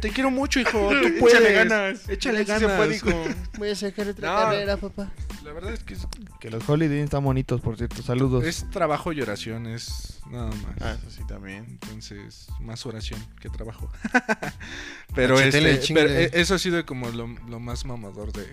Te 0.00 0.10
quiero 0.10 0.30
mucho, 0.30 0.60
hijo. 0.60 0.90
Tú 0.90 1.18
puedes. 1.18 1.36
Échale 1.38 1.52
ganas. 1.52 2.08
Échale 2.08 2.44
ganas. 2.44 2.70
se 2.70 2.76
puede, 2.76 2.96
hijo. 2.96 3.24
Voy 3.58 3.70
a 3.70 3.74
sacar 3.74 4.08
otra 4.08 4.30
No. 4.30 4.36
carrera, 4.36 4.76
papá. 4.76 5.10
La 5.44 5.52
verdad 5.52 5.72
es 5.72 5.82
que 5.82 5.94
es, 5.94 6.06
Que 6.40 6.50
los 6.50 6.68
Holiday 6.68 7.00
están 7.00 7.24
bonitos, 7.24 7.60
por 7.60 7.76
cierto. 7.76 8.02
Saludos. 8.02 8.44
es 8.44 8.70
trabajo 8.70 9.12
y 9.12 9.20
oración, 9.20 9.66
es 9.66 10.20
nada 10.30 10.46
más. 10.50 10.76
Ah, 10.80 10.96
eso 10.98 11.10
sí 11.10 11.22
también. 11.26 11.64
Entonces, 11.82 12.46
más 12.60 12.84
oración 12.86 13.20
que 13.40 13.48
trabajo. 13.48 13.90
pero, 15.14 15.40
este, 15.40 15.80
pero, 15.92 16.10
eh, 16.10 16.30
eso 16.34 16.54
ha 16.54 16.58
sido 16.58 16.84
como 16.86 17.08
lo, 17.10 17.26
lo 17.48 17.58
más 17.60 17.84
mamador 17.84 18.32
de... 18.32 18.46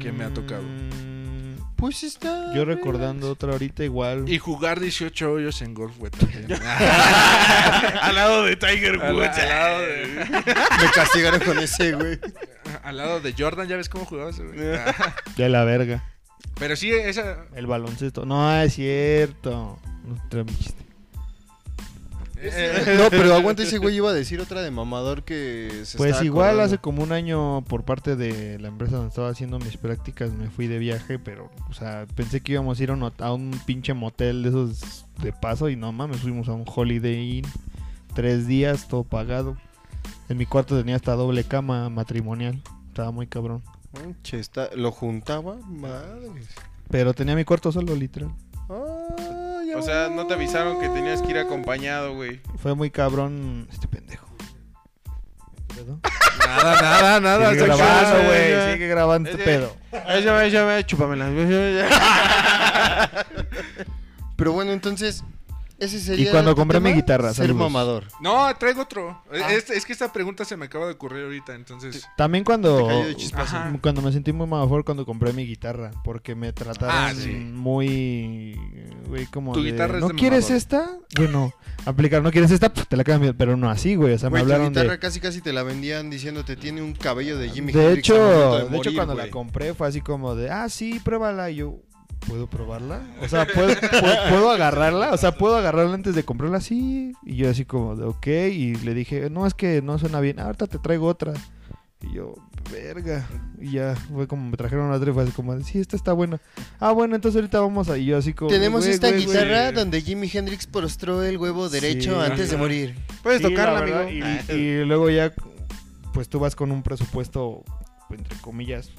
que 0.00 0.10
me 0.12 0.24
ha 0.24 0.32
tocado. 0.34 0.64
Pues 1.84 2.02
está. 2.02 2.54
Yo 2.54 2.64
recordando 2.64 3.30
otra 3.30 3.52
ahorita 3.52 3.84
igual. 3.84 4.26
Y 4.26 4.38
jugar 4.38 4.80
18 4.80 5.30
hoyos 5.30 5.60
en 5.60 5.74
golf, 5.74 5.98
güey, 5.98 6.10
también. 6.10 6.46
Al 8.00 8.14
lado 8.14 8.42
de 8.44 8.56
Tiger 8.56 9.02
al, 9.02 9.14
Woods. 9.14 9.38
al 9.38 9.48
lado 9.50 9.80
de, 9.82 10.06
Me 10.80 10.90
castigaron 10.94 11.40
con 11.40 11.58
ese, 11.58 11.92
güey. 11.92 12.18
al 12.82 12.96
lado 12.96 13.20
de 13.20 13.34
Jordan, 13.36 13.68
¿ya 13.68 13.76
ves 13.76 13.90
cómo 13.90 14.06
jugaba 14.06 14.30
ese, 14.30 14.44
güey? 14.44 14.56
De 15.36 15.48
la 15.50 15.64
verga. 15.64 16.02
Pero 16.58 16.74
sí, 16.74 16.90
esa... 16.90 17.44
El 17.54 17.66
baloncesto. 17.66 18.24
No, 18.24 18.62
es 18.62 18.72
cierto. 18.72 19.78
No, 20.06 20.18
era 20.30 20.44
mi 20.44 20.56
chiste. 20.56 20.83
No, 22.98 23.10
pero 23.10 23.34
aguanta 23.34 23.62
ese 23.62 23.78
güey 23.78 23.96
iba 23.96 24.10
a 24.10 24.12
decir 24.12 24.40
otra 24.40 24.62
de 24.62 24.70
mamador 24.70 25.22
que 25.24 25.82
se 25.84 25.96
Pues 25.96 26.10
estaba 26.10 26.24
igual 26.24 26.46
acordando. 26.50 26.62
hace 26.64 26.78
como 26.78 27.02
un 27.02 27.12
año 27.12 27.62
por 27.68 27.84
parte 27.84 28.16
de 28.16 28.58
la 28.58 28.68
empresa 28.68 28.96
donde 28.96 29.08
estaba 29.08 29.28
haciendo 29.30 29.58
mis 29.58 29.76
prácticas 29.76 30.30
me 30.32 30.48
fui 30.50 30.66
de 30.66 30.78
viaje, 30.78 31.18
pero, 31.18 31.50
o 31.70 31.72
sea, 31.74 32.06
pensé 32.14 32.40
que 32.40 32.52
íbamos 32.52 32.78
a 32.78 32.82
ir 32.82 32.90
a 32.90 32.94
un, 32.94 33.12
a 33.18 33.32
un 33.32 33.50
pinche 33.66 33.94
motel 33.94 34.42
de 34.42 34.48
esos 34.50 35.06
de 35.22 35.32
paso 35.32 35.68
y 35.68 35.76
no 35.76 35.92
mames, 35.92 36.18
fuimos 36.20 36.48
a 36.48 36.52
un 36.52 36.64
Holiday 36.66 37.38
Inn, 37.38 37.46
tres 38.14 38.46
días, 38.46 38.88
todo 38.88 39.04
pagado. 39.04 39.56
En 40.28 40.36
mi 40.38 40.46
cuarto 40.46 40.76
tenía 40.78 40.96
hasta 40.96 41.12
doble 41.14 41.44
cama 41.44 41.88
matrimonial, 41.90 42.60
estaba 42.88 43.10
muy 43.10 43.26
cabrón. 43.26 43.62
Manche, 43.92 44.40
está- 44.40 44.70
lo 44.74 44.90
juntaba, 44.90 45.56
madres. 45.66 46.48
Pero 46.90 47.14
tenía 47.14 47.34
mi 47.36 47.44
cuarto 47.44 47.70
solo, 47.72 47.94
literal. 47.94 48.30
Ah, 48.68 49.33
O 49.76 49.82
sea, 49.82 50.08
no 50.08 50.26
te 50.26 50.34
avisaron 50.34 50.80
que 50.80 50.88
tenías 50.88 51.22
que 51.22 51.30
ir 51.30 51.38
acompañado, 51.38 52.14
güey. 52.14 52.40
Fue 52.62 52.74
muy 52.74 52.90
cabrón 52.90 53.68
este 53.72 53.88
pendejo. 53.88 54.26
¿Pedo? 55.74 55.98
Nada, 56.38 56.80
nada, 56.80 57.20
nada. 57.20 57.50
Sigue 57.50 57.64
grabando, 57.64 58.24
güey, 58.24 58.72
sigue 58.72 58.88
grabando 58.88 59.30
este 59.30 59.42
pedo. 59.42 59.76
Échame, 60.08 60.46
échame, 60.46 60.84
chúpamela. 60.84 61.28
Pero 64.36 64.52
bueno, 64.52 64.72
entonces, 64.72 65.24
ese 65.84 66.00
sería. 66.00 66.30
cuando 66.30 66.50
tu 66.52 66.56
compré 66.56 66.80
mi 66.80 66.92
guitarra, 66.92 67.28
Ser 67.34 67.46
saludos. 67.48 67.56
mamador. 67.70 68.04
No, 68.20 68.54
traigo 68.56 68.82
otro. 68.82 69.22
Ah. 69.32 69.52
Es, 69.52 69.70
es 69.70 69.84
que 69.86 69.92
esta 69.92 70.12
pregunta 70.12 70.44
se 70.44 70.56
me 70.56 70.66
acaba 70.66 70.86
de 70.86 70.92
ocurrir 70.92 71.24
ahorita, 71.24 71.54
entonces... 71.54 72.06
También 72.16 72.44
cuando... 72.44 72.88
Ajá. 73.34 73.72
Cuando 73.80 74.02
me 74.02 74.12
sentí 74.12 74.32
muy 74.32 74.46
mejor 74.46 74.84
cuando 74.84 75.04
compré 75.06 75.32
mi 75.32 75.46
guitarra, 75.46 75.90
porque 76.04 76.34
me 76.34 76.52
trataron 76.52 76.94
Ah, 76.94 77.12
sí. 77.14 77.30
muy, 77.30 78.58
güey, 79.08 79.26
como 79.26 79.52
Tu 79.52 79.62
de, 79.62 79.72
guitarra 79.72 79.96
es 79.96 80.00
¿no 80.00 80.08
de 80.08 80.14
quieres 80.14 80.44
mamador". 80.44 80.56
esta? 80.56 80.90
Bueno, 81.16 81.52
aplicar, 81.84 82.22
¿no 82.22 82.30
quieres 82.30 82.50
esta? 82.50 82.72
Pues 82.72 82.88
te 82.88 82.96
la 82.96 83.04
cambio, 83.04 83.36
pero 83.36 83.56
no 83.56 83.70
así, 83.70 83.94
güey, 83.94 84.14
o 84.14 84.18
sea, 84.18 84.28
Güey, 84.28 84.42
me 84.42 84.48
tu 84.48 84.52
hablaron 84.54 84.72
guitarra 84.72 84.92
de... 84.92 84.98
casi 84.98 85.20
casi 85.20 85.40
te 85.40 85.52
la 85.52 85.62
vendían 85.62 86.10
diciéndote 86.10 86.56
tiene 86.56 86.82
un 86.82 86.92
cabello 86.94 87.38
de 87.38 87.50
Jimmy 87.50 87.72
De 87.72 87.86
Hendrix 87.86 88.08
hecho, 88.08 88.68
de, 88.68 88.76
hecho 88.78 88.94
cuando 88.94 89.14
güey. 89.14 89.26
la 89.26 89.30
compré 89.32 89.74
fue 89.74 89.88
así 89.88 90.00
como 90.00 90.34
de, 90.34 90.50
ah, 90.50 90.68
sí, 90.68 91.00
pruébala, 91.04 91.50
y 91.50 91.56
yo, 91.56 91.78
¿puedo 92.28 92.46
probarla? 92.48 93.02
O 93.22 93.28
sea, 93.28 93.46
¿puedo, 93.46 93.68
puedo, 93.90 94.14
puedo 94.30 94.50
agarrarla? 94.50 95.12
O 95.12 95.16
sea, 95.16 95.32
¿puedo 95.32 95.56
agarrarla 95.56 95.94
antes 95.94 96.14
de 96.14 96.24
comprarla? 96.24 96.60
Sí, 96.60 97.12
y 97.24 97.36
yo 97.36 97.50
así 97.50 97.64
como 97.64 97.96
de, 97.96 98.04
ok, 98.04 98.26
y 98.52 98.74
le 98.76 98.94
dije, 98.94 99.30
no, 99.30 99.46
es 99.46 99.54
que 99.54 99.82
no 99.82 99.98
suena 99.98 100.20
bien, 100.20 100.38
"Ah, 100.40 100.44
ahorita 100.46 100.66
te 100.66 100.78
traigo 100.78 101.06
otra. 101.06 101.32
Y 102.02 102.12
yo, 102.16 102.34
verga. 102.70 103.26
Y 103.58 103.72
ya, 103.72 103.94
fue 104.12 104.26
como 104.28 104.50
me 104.50 104.56
trajeron 104.58 104.90
otra 104.92 105.10
y 105.10 105.14
fue 105.14 105.22
así 105.22 105.32
como, 105.32 105.58
sí, 105.60 105.78
esta 105.78 105.96
está 105.96 106.12
buena. 106.12 106.38
Ah, 106.78 106.92
bueno, 106.92 107.14
entonces 107.14 107.40
ahorita 107.40 107.60
vamos 107.60 107.88
a... 107.88 107.96
Y 107.96 108.04
yo 108.06 108.18
así 108.18 108.34
como... 108.34 108.50
Tenemos 108.50 108.82
"Güey, 108.82 108.92
esta 108.92 109.08
güey, 109.08 109.24
güey". 109.24 109.34
guitarra 109.38 109.62
güey. 109.62 109.74
donde 109.74 110.02
Jimi 110.02 110.30
Hendrix 110.30 110.66
prostró 110.66 111.22
el 111.22 111.38
huevo 111.38 111.70
derecho 111.70 112.22
Sí. 112.22 112.30
antes 112.30 112.50
de 112.50 112.56
morir. 112.58 112.94
Puedes 113.22 113.40
Sí, 113.40 113.48
tocarla, 113.48 113.78
amigo. 114.02 114.26
Y, 114.50 114.52
y 114.52 114.84
luego 114.84 115.08
ya, 115.08 115.32
pues 116.12 116.28
tú 116.28 116.40
vas 116.40 116.54
con 116.54 116.72
un 116.72 116.82
presupuesto, 116.82 117.64
entre 118.10 118.36
comillas, 118.38 118.90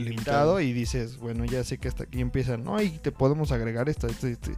limitado 0.00 0.60
y 0.60 0.72
dices, 0.72 1.16
bueno, 1.18 1.44
ya 1.44 1.64
sé 1.64 1.78
que 1.78 1.88
hasta 1.88 2.04
aquí 2.04 2.20
empieza, 2.20 2.56
¿no? 2.56 2.80
Y 2.80 2.90
te 2.90 3.12
podemos 3.12 3.52
agregar 3.52 3.88
esto, 3.88 4.06
esto, 4.06 4.26
esto. 4.26 4.50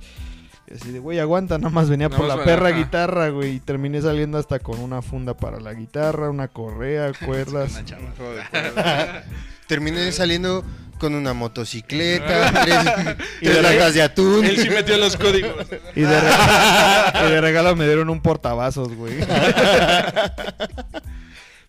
Y 0.69 0.75
así 0.75 0.91
de, 0.91 1.01
güey, 1.01 1.19
aguanta, 1.19 1.59
nada 1.59 1.71
más 1.71 1.91
venía 1.91 2.09
Nada 2.09 2.17
por 2.19 2.29
más 2.29 2.37
la 2.37 2.43
venía, 2.45 2.57
perra 2.57 2.77
guitarra, 2.77 3.29
güey. 3.31 3.57
Y 3.57 3.61
terminé 3.61 4.01
saliendo 4.01 4.39
hasta 4.39 4.59
con 4.59 4.79
una 4.79 5.03
funda 5.03 5.37
para 5.37 5.61
la 5.61 5.75
guitarra, 5.75 6.31
una 6.31 6.49
correa, 6.49 7.13
cuerdas. 7.27 7.73
Una 7.73 7.85
chava. 7.85 9.25
Terminé 9.67 10.13
saliendo 10.13 10.65
con 10.99 11.15
una 11.17 11.35
motocicleta, 11.35 12.63
tres, 12.63 13.17
Y 13.41 13.47
tres 13.47 13.57
de 13.57 13.63
latas 13.63 13.95
de 13.95 14.03
atún. 14.03 14.45
Él 14.45 14.57
sí 14.57 14.71
metió 14.71 14.97
los 14.99 15.17
códigos. 15.17 15.67
y, 15.97 16.03
de 16.03 16.21
regalo, 16.21 17.29
y 17.29 17.31
de 17.33 17.41
regalo 17.41 17.77
me 17.77 17.87
dieron 17.87 18.09
un 18.09 18.21
portavasos, 18.23 18.95
güey. 18.95 19.15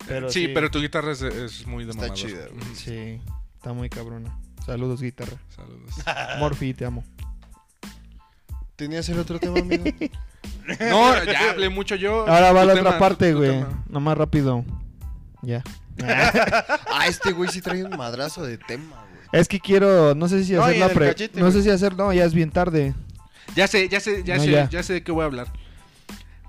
Pero 0.06 0.30
sí, 0.30 0.48
pero 0.48 0.70
tu 0.70 0.80
guitarra 0.80 1.12
es, 1.12 1.22
es 1.22 1.66
muy 1.66 1.84
de 1.84 1.90
Está 1.90 2.02
mamador. 2.02 2.28
chida. 2.28 2.46
Sí, 2.74 3.20
está 3.64 3.72
muy 3.72 3.88
cabrona. 3.88 4.38
Saludos, 4.66 5.00
guitarra. 5.00 5.38
Saludos. 5.56 5.94
Morphy, 6.38 6.74
te 6.74 6.84
amo. 6.84 7.02
¿Tenías 8.76 9.08
el 9.08 9.18
otro 9.18 9.40
tema, 9.40 9.58
amigo? 9.58 9.84
No, 10.80 11.24
ya 11.24 11.50
hablé 11.50 11.68
mucho 11.70 11.94
yo. 11.94 12.20
Ahora 12.28 12.52
va 12.52 12.64
la 12.66 12.74
tema, 12.74 12.88
otra 12.90 12.98
parte, 12.98 13.32
güey. 13.32 13.64
Nomás 13.88 14.18
rápido. 14.18 14.64
Ya. 15.42 15.62
Ah, 16.90 17.06
este 17.08 17.32
güey 17.32 17.48
sí 17.50 17.60
trae 17.60 17.84
un 17.84 17.96
madrazo 17.96 18.44
de 18.44 18.58
tema, 18.58 18.96
güey. 19.10 19.40
Es 19.40 19.48
que 19.48 19.60
quiero, 19.60 20.14
no 20.14 20.28
sé 20.28 20.44
si 20.44 20.52
No, 20.52 20.64
hacer 20.64 20.78
la 20.78 20.88
pre... 20.90 21.06
cachete, 21.08 21.38
no 21.40 21.46
güey. 21.46 21.52
sé 21.52 21.62
si 21.62 21.70
hacer, 21.70 21.96
no, 21.96 22.12
ya 22.12 22.24
es 22.24 22.34
bien 22.34 22.50
tarde. 22.50 22.94
Ya 23.56 23.66
sé, 23.66 23.88
ya 23.88 24.00
sé, 24.00 24.22
ya 24.24 24.36
No, 24.36 24.42
sé, 24.42 24.50
ya. 24.50 24.68
ya. 24.68 24.82
sé 24.82 24.92
de 24.94 25.02
qué 25.02 25.12
voy 25.12 25.22
a 25.22 25.26
hablar. 25.26 25.52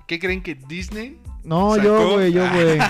¿Qué 0.06 0.18
creen 0.18 0.42
que 0.42 0.54
Disney? 0.54 1.18
No, 1.46 1.76
Sacó- 1.76 1.84
yo, 1.84 2.12
güey, 2.14 2.32
yo, 2.32 2.48
güey. 2.50 2.78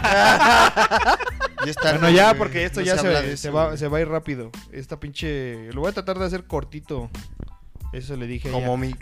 Ya 1.64 1.70
está. 1.70 1.92
bueno, 1.92 2.10
ya, 2.10 2.34
porque 2.34 2.64
esto 2.64 2.80
ya 2.80 2.96
se, 2.96 3.36
se 3.36 3.50
va, 3.50 3.76
se 3.76 3.88
va 3.88 3.98
a 3.98 4.00
ir 4.00 4.08
rápido. 4.08 4.52
Esta 4.70 5.00
pinche... 5.00 5.72
Lo 5.72 5.80
voy 5.80 5.90
a 5.90 5.92
tratar 5.92 6.16
de 6.18 6.24
hacer 6.24 6.44
cortito. 6.44 7.10
Eso 7.92 8.16
le 8.16 8.26
dije. 8.26 8.50
Como 8.50 8.76
mi. 8.76 8.94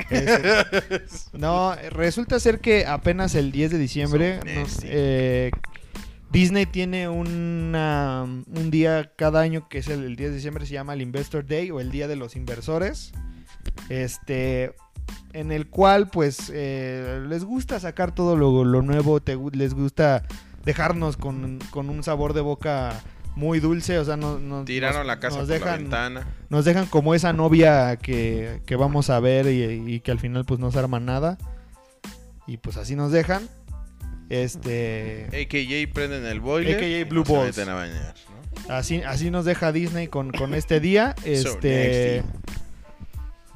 No, 1.32 1.74
resulta 1.90 2.38
ser 2.40 2.60
que 2.60 2.86
apenas 2.86 3.34
el 3.34 3.52
10 3.52 3.72
de 3.72 3.78
diciembre 3.78 4.40
eh, 4.84 5.50
Disney 6.30 6.66
tiene 6.66 7.08
una, 7.08 8.22
un 8.24 8.70
día 8.70 9.12
cada 9.16 9.40
año 9.40 9.68
que 9.68 9.78
es 9.78 9.88
el, 9.88 10.04
el 10.04 10.16
10 10.16 10.30
de 10.30 10.36
diciembre, 10.36 10.66
se 10.66 10.72
llama 10.72 10.94
el 10.94 11.02
Investor 11.02 11.46
Day 11.46 11.70
o 11.70 11.80
el 11.80 11.90
Día 11.90 12.08
de 12.08 12.16
los 12.16 12.34
Inversores. 12.36 13.12
Este, 13.88 14.74
en 15.32 15.52
el 15.52 15.66
cual 15.68 16.08
pues 16.08 16.50
eh, 16.54 17.20
les 17.28 17.44
gusta 17.44 17.80
sacar 17.80 18.14
todo 18.14 18.36
lo, 18.36 18.64
lo 18.64 18.82
nuevo, 18.82 19.20
te 19.20 19.36
les 19.52 19.74
gusta 19.74 20.22
dejarnos 20.64 21.16
con, 21.16 21.58
con 21.70 21.90
un 21.90 22.02
sabor 22.02 22.32
de 22.32 22.40
boca 22.40 23.00
muy 23.36 23.58
dulce, 23.58 23.98
o 23.98 24.04
sea, 24.04 24.16
no, 24.16 24.38
no- 24.38 24.64
Tiraron 24.64 24.98
nos- 24.98 25.06
la 25.08 25.18
casa 25.20 25.38
nos 25.38 25.48
por 25.48 25.58
la 25.58 25.64
dejan- 25.66 25.78
ventana. 25.82 26.26
nos 26.50 26.64
dejan 26.64 26.86
como 26.86 27.14
esa 27.14 27.32
novia 27.32 27.96
que, 27.96 28.62
que 28.64 28.76
vamos 28.76 29.10
a 29.10 29.18
ver 29.20 29.46
y, 29.46 29.92
y 29.94 30.00
que 30.00 30.12
al 30.12 30.20
final 30.20 30.44
pues 30.44 30.60
no 30.60 30.70
se 30.70 30.78
arma 30.78 31.00
nada. 31.00 31.36
Y 32.46 32.58
pues 32.58 32.76
así 32.76 32.94
nos 32.94 33.10
dejan. 33.10 33.48
Este. 34.30 35.26
AKJ 35.28 35.92
prenden 35.92 36.24
el 36.26 36.40
boiler. 36.40 36.76
AKA 36.76 36.86
y 36.86 37.04
Blue 37.04 37.24
Balls. 37.24 37.58
a 37.58 37.74
bañar, 37.74 38.14
¿no? 38.68 38.74
Así, 38.74 39.02
así 39.02 39.30
nos 39.30 39.44
deja 39.44 39.72
Disney 39.72 40.06
con, 40.08 40.30
con 40.30 40.54
este 40.54 40.78
día. 40.80 41.14
Este. 41.24 42.22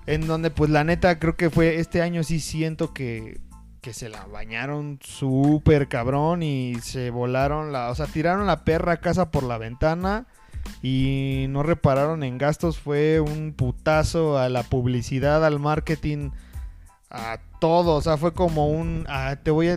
En 0.08 0.26
donde 0.26 0.50
pues 0.50 0.70
la 0.70 0.84
neta 0.84 1.18
creo 1.18 1.36
que 1.36 1.50
fue 1.50 1.76
este 1.76 2.00
año 2.00 2.22
sí 2.24 2.40
siento 2.40 2.94
que, 2.94 3.40
que 3.82 3.92
se 3.92 4.08
la 4.08 4.24
bañaron 4.24 4.98
súper 5.02 5.86
cabrón 5.88 6.42
y 6.42 6.76
se 6.80 7.10
volaron 7.10 7.72
la, 7.72 7.90
o 7.90 7.94
sea, 7.94 8.06
tiraron 8.06 8.46
la 8.46 8.64
perra 8.64 8.92
a 8.92 9.00
casa 9.00 9.30
por 9.30 9.42
la 9.42 9.58
ventana 9.58 10.26
y 10.82 11.44
no 11.50 11.62
repararon 11.62 12.22
en 12.22 12.38
gastos, 12.38 12.78
fue 12.78 13.20
un 13.20 13.52
putazo 13.52 14.38
a 14.38 14.48
la 14.48 14.62
publicidad, 14.62 15.44
al 15.44 15.60
marketing, 15.60 16.30
a 17.10 17.38
todo, 17.60 17.96
o 17.96 18.00
sea, 18.00 18.16
fue 18.16 18.32
como 18.32 18.68
un, 18.68 19.04
ah, 19.08 19.36
te 19.42 19.50
voy 19.50 19.68
a, 19.68 19.76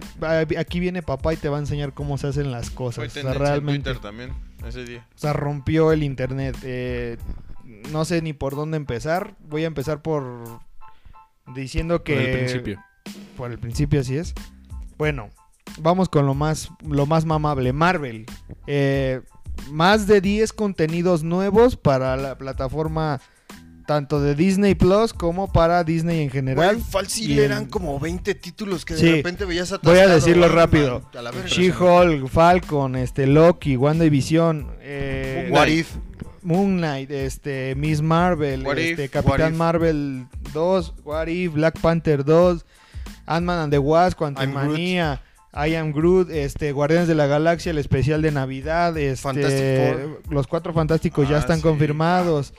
aquí 0.58 0.80
viene 0.80 1.02
papá 1.02 1.34
y 1.34 1.38
te 1.38 1.50
va 1.50 1.58
a 1.58 1.60
enseñar 1.60 1.94
cómo 1.94 2.18
se 2.18 2.28
hacen 2.28 2.52
las 2.52 2.70
Fue 2.70 2.76
cosas, 2.76 3.06
o 3.06 3.10
sea, 3.10 3.32
en 3.32 3.38
realmente. 3.38 3.84
Twitter 3.84 4.02
también, 4.02 4.34
ese 4.66 4.86
día. 4.86 5.06
O 5.14 5.18
sea, 5.18 5.34
rompió 5.34 5.92
el 5.92 6.04
internet. 6.04 6.56
Eh, 6.64 7.18
no 7.92 8.06
sé 8.06 8.22
ni 8.22 8.34
por 8.34 8.56
dónde 8.56 8.78
empezar. 8.78 9.36
Voy 9.40 9.64
a 9.64 9.68
empezar 9.68 10.02
por 10.02 10.60
diciendo 11.56 12.04
que 12.04 12.14
Por 12.16 12.22
el 12.24 12.38
principio. 12.38 12.84
Por 13.38 13.52
el 13.52 13.60
principio 13.60 14.00
así 14.02 14.18
es. 14.18 14.34
Bueno, 14.98 15.30
vamos 15.80 16.10
con 16.10 16.26
lo 16.26 16.34
más 16.34 16.70
lo 16.88 17.06
más 17.06 17.26
mamable, 17.26 17.74
Marvel. 17.74 18.26
Eh, 18.68 19.22
más 19.72 20.08
de 20.08 20.22
10 20.22 20.54
contenidos 20.54 21.24
nuevos 21.24 21.76
para 21.76 22.16
la 22.18 22.38
plataforma 22.38 23.20
tanto 23.88 24.22
de 24.22 24.36
Disney 24.36 24.74
Plus 24.76 25.12
como 25.12 25.52
para 25.52 25.84
Disney 25.84 26.22
en 26.22 26.30
general. 26.30 26.76
Güey, 26.78 26.82
fácil 26.90 27.32
Y 27.32 27.34
en- 27.40 27.40
eran 27.46 27.66
como 27.66 28.00
20 28.00 28.36
títulos 28.36 28.86
que 28.86 28.94
de 28.94 29.00
Sí. 29.02 29.12
repente 29.12 29.44
veías 29.44 29.70
Voy 29.70 29.98
a 29.98 30.04
atascado, 30.06 30.16
decirlo 30.16 30.48
man, 30.48 30.56
rápido. 30.56 31.02
She-Hulk, 31.48 32.28
Falcon, 32.30 32.96
este 32.96 33.28
Loki, 33.28 33.76
WandaVision, 33.76 34.76
eh, 34.82 35.50
What 35.52 35.68
If. 35.68 35.96
Moon 36.44 36.78
Knight, 36.78 37.12
este, 37.12 37.76
Miss 37.76 38.02
Marvel, 38.02 38.66
What 38.66 38.78
este, 38.78 39.06
If, 39.06 39.12
Capitán. 39.12 39.56
Marvel 39.58 40.26
2, 40.54 40.94
What 41.04 41.28
If, 41.28 41.54
Black 41.54 41.80
Panther 41.80 42.24
2, 42.24 42.64
Ant-Man 43.28 43.60
and 43.60 43.72
the 43.72 43.80
Wasp, 43.80 44.18
Quantumania, 44.20 45.22
I 45.54 45.76
Am 45.76 45.92
Groot, 45.92 46.30
este, 46.30 46.72
Guardianes 46.72 47.08
de 47.08 47.16
la 47.16 47.28
Galaxia, 47.28 47.72
el 47.72 47.78
especial 47.78 48.22
de 48.22 48.32
Navidad, 48.32 48.98
este, 48.98 50.08
los 50.30 50.48
Cuatro 50.48 50.74
Fantásticos 50.74 51.28
ya 51.30 51.36
Ah, 51.38 51.40
están 51.40 51.58
sí. 51.58 51.64
confirmados. 51.64 52.54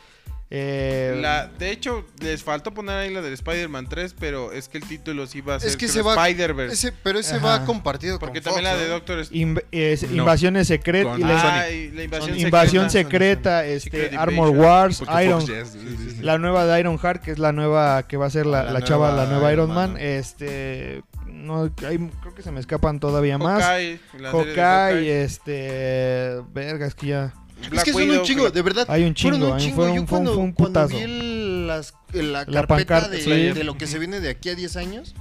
Eh, 0.54 1.16
La, 1.18 1.46
de 1.46 1.70
hecho, 1.70 2.04
les 2.20 2.42
faltó 2.42 2.74
poner 2.74 2.94
ahí 2.96 3.10
la 3.14 3.22
del 3.22 3.32
Spider-Man 3.32 3.88
3, 3.88 4.14
pero 4.20 4.52
es 4.52 4.68
que 4.68 4.76
el 4.76 4.84
título 4.86 5.26
sí 5.26 5.40
va 5.40 5.54
a 5.54 5.60
ser 5.60 5.70
Es 5.70 5.76
que 5.78 5.86
creo, 5.86 5.94
se 5.94 6.02
va- 6.02 6.26
Spider-Verse. 6.28 6.74
Ese, 6.74 6.92
pero 7.02 7.18
ese 7.18 7.36
Ajá. 7.36 7.46
va 7.60 7.64
compartido 7.64 8.18
Porque 8.18 8.42
con 8.42 8.52
también 8.52 8.66
Fox, 8.70 8.76
la 8.78 8.84
de. 8.84 8.90
Doctor 8.90 9.18
Strange. 9.20 9.46
inv- 9.46 9.64
es- 9.72 10.02
No. 10.10 10.16
Invasiones 10.18 10.66
secretas, 10.68 11.18
Con 11.18 11.24
Ah, 11.30 11.70
y 11.70 11.90
la 11.92 12.02
invasión, 12.04 12.38
Invasión 12.38 12.90
secreta. 12.90 13.62
secreta, 13.62 13.80
Secret 13.80 14.04
este, 14.04 14.16
Armor. 14.18 14.50
Wars, 14.50 14.98
Porque 14.98 15.24
Iron, 15.24 15.40
Fox 15.40 15.76
la 16.20 16.36
nueva 16.36 16.66
de 16.66 16.80
Iron 16.80 16.98
Heart, 16.98 17.22
que 17.22 17.30
es 17.30 17.38
la 17.38 17.52
nueva 17.52 18.06
que 18.06 18.18
va 18.18 18.26
a 18.26 18.30
ser 18.30 18.44
la, 18.44 18.62
la 18.62 18.72
la 18.72 18.82
chava, 18.84 19.10
la 19.12 19.24
nueva 19.24 19.50
Iron 19.54 19.70
Iron 19.70 19.74
Man. 19.74 19.96
Este, 19.98 21.02
no, 21.26 21.62
hay- 21.88 22.10
creo 22.20 22.34
que 22.34 22.42
se 22.42 22.50
me 22.52 22.60
escapan 22.60 23.00
todavía 23.00 23.38
más. 23.38 23.62
Hawkeye, 23.64 24.00
la 24.20 24.30
Hawkeye, 24.30 24.54
Hawkeye. 24.60 25.22
este, 25.24 26.42
verga, 26.52 26.86
es 26.86 26.94
que 26.94 27.06
ya 27.06 27.32
Es 27.62 27.70
Black 27.70 27.84
que 27.84 27.92
son 27.92 28.02
Widow, 28.02 28.20
un 28.20 28.24
chingo, 28.26 28.50
de 28.50 28.62
verdad. 28.62 28.86
hay 28.88 29.04
un 29.04 29.14
fueron 29.16 29.40
chingo, 29.40 29.50
un 29.52 29.56
ahí 29.58 29.64
chingo. 29.64 29.76
fue 29.76 29.86
Yo 29.94 30.00
un, 30.02 30.08
fue 30.08 30.18
un- 30.18 30.24
cuando, 30.24 30.34
fue 30.34 30.42
un 30.42 30.52
cuando 30.52 30.80
putazo. 30.80 30.96
vi 30.96 31.02
el- 31.02 31.66
las- 31.66 31.94
la, 32.12 32.22
La 32.22 32.44
carpeta 32.46 32.66
pancarta, 32.76 33.08
de, 33.08 33.20
sí. 33.22 33.30
de 33.30 33.64
lo 33.64 33.78
que 33.78 33.86
se 33.86 33.98
viene 33.98 34.20
de 34.20 34.28
aquí 34.30 34.48
a 34.50 34.54
10 34.54 34.76
años, 34.76 35.14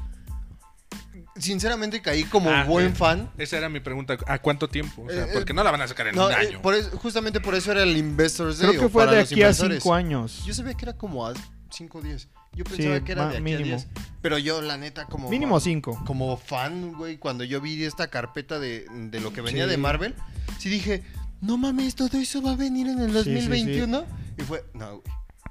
sinceramente 1.37 2.01
caí 2.01 2.23
como 2.25 2.49
Ah, 2.51 2.63
buen 2.65 2.87
eh, 2.87 2.95
fan. 2.95 3.29
Esa 3.37 3.57
era 3.57 3.69
mi 3.69 3.79
pregunta. 3.79 4.17
¿A 4.27 4.39
cuánto 4.39 4.67
tiempo? 4.69 5.03
O 5.03 5.09
sea, 5.09 5.23
Eh, 5.23 5.27
eh, 5.27 5.31
porque 5.33 5.53
no 5.53 5.63
la 5.63 5.71
van 5.71 5.81
a 5.81 5.87
sacar 5.87 6.07
en 6.07 6.15
No, 6.15 6.27
un 6.27 6.31
eh, 6.31 6.35
año. 6.35 6.61
por 6.61 6.73
eso- 6.75 6.91
justamente 6.97 7.39
por 7.39 7.55
eso 7.55 7.71
era 7.71 7.83
el 7.83 7.95
Investors 7.95 8.59
Day. 8.59 8.69
creo 8.69 8.81
que 8.83 8.89
fue 8.89 9.03
para 9.05 9.17
de 9.17 9.23
aquí 9.23 9.35
a 9.35 9.37
inversores. 9.37 9.81
5 9.83 9.93
años. 9.93 10.43
Yo 10.45 10.53
sabía 10.53 10.73
que 10.73 10.85
era 10.85 10.93
como 10.93 11.25
a 11.25 11.33
5 11.69 11.99
o 11.99 12.01
10. 12.01 12.27
Yo 12.53 12.65
pensaba 12.65 12.97
Sí, 12.97 13.03
que 13.05 13.11
era 13.13 13.27
de 13.27 13.35
aquí 13.35 13.43
mínimo. 13.43 13.63
a 13.63 13.67
10. 13.77 13.87
Pero 14.21 14.37
yo, 14.37 14.61
la 14.61 14.77
neta, 14.77 15.05
como. 15.05 15.29
Mínimo 15.29 15.59
5. 15.59 16.03
Como 16.05 16.35
fan, 16.37 16.91
güey, 16.93 17.17
cuando 17.17 17.43
yo 17.45 17.61
vi 17.61 17.81
esta 17.85 18.07
carpeta 18.09 18.59
de, 18.59 18.85
de 18.91 19.19
lo 19.21 19.31
que 19.31 19.39
venía 19.41 19.63
Sí. 19.63 19.69
de 19.69 19.77
Marvel, 19.77 20.13
sí 20.59 20.69
dije, 20.69 21.01
no 21.41 21.57
mames, 21.57 21.95
todo 21.95 22.17
eso 22.17 22.41
va 22.41 22.51
a 22.51 22.55
venir 22.55 22.87
en 22.87 22.99
el 22.99 23.09
sí, 23.09 23.15
2021. 23.33 24.05
Y 24.37 24.41
fue, 24.43 24.63
no, 24.73 24.89
güey. 25.01 25.01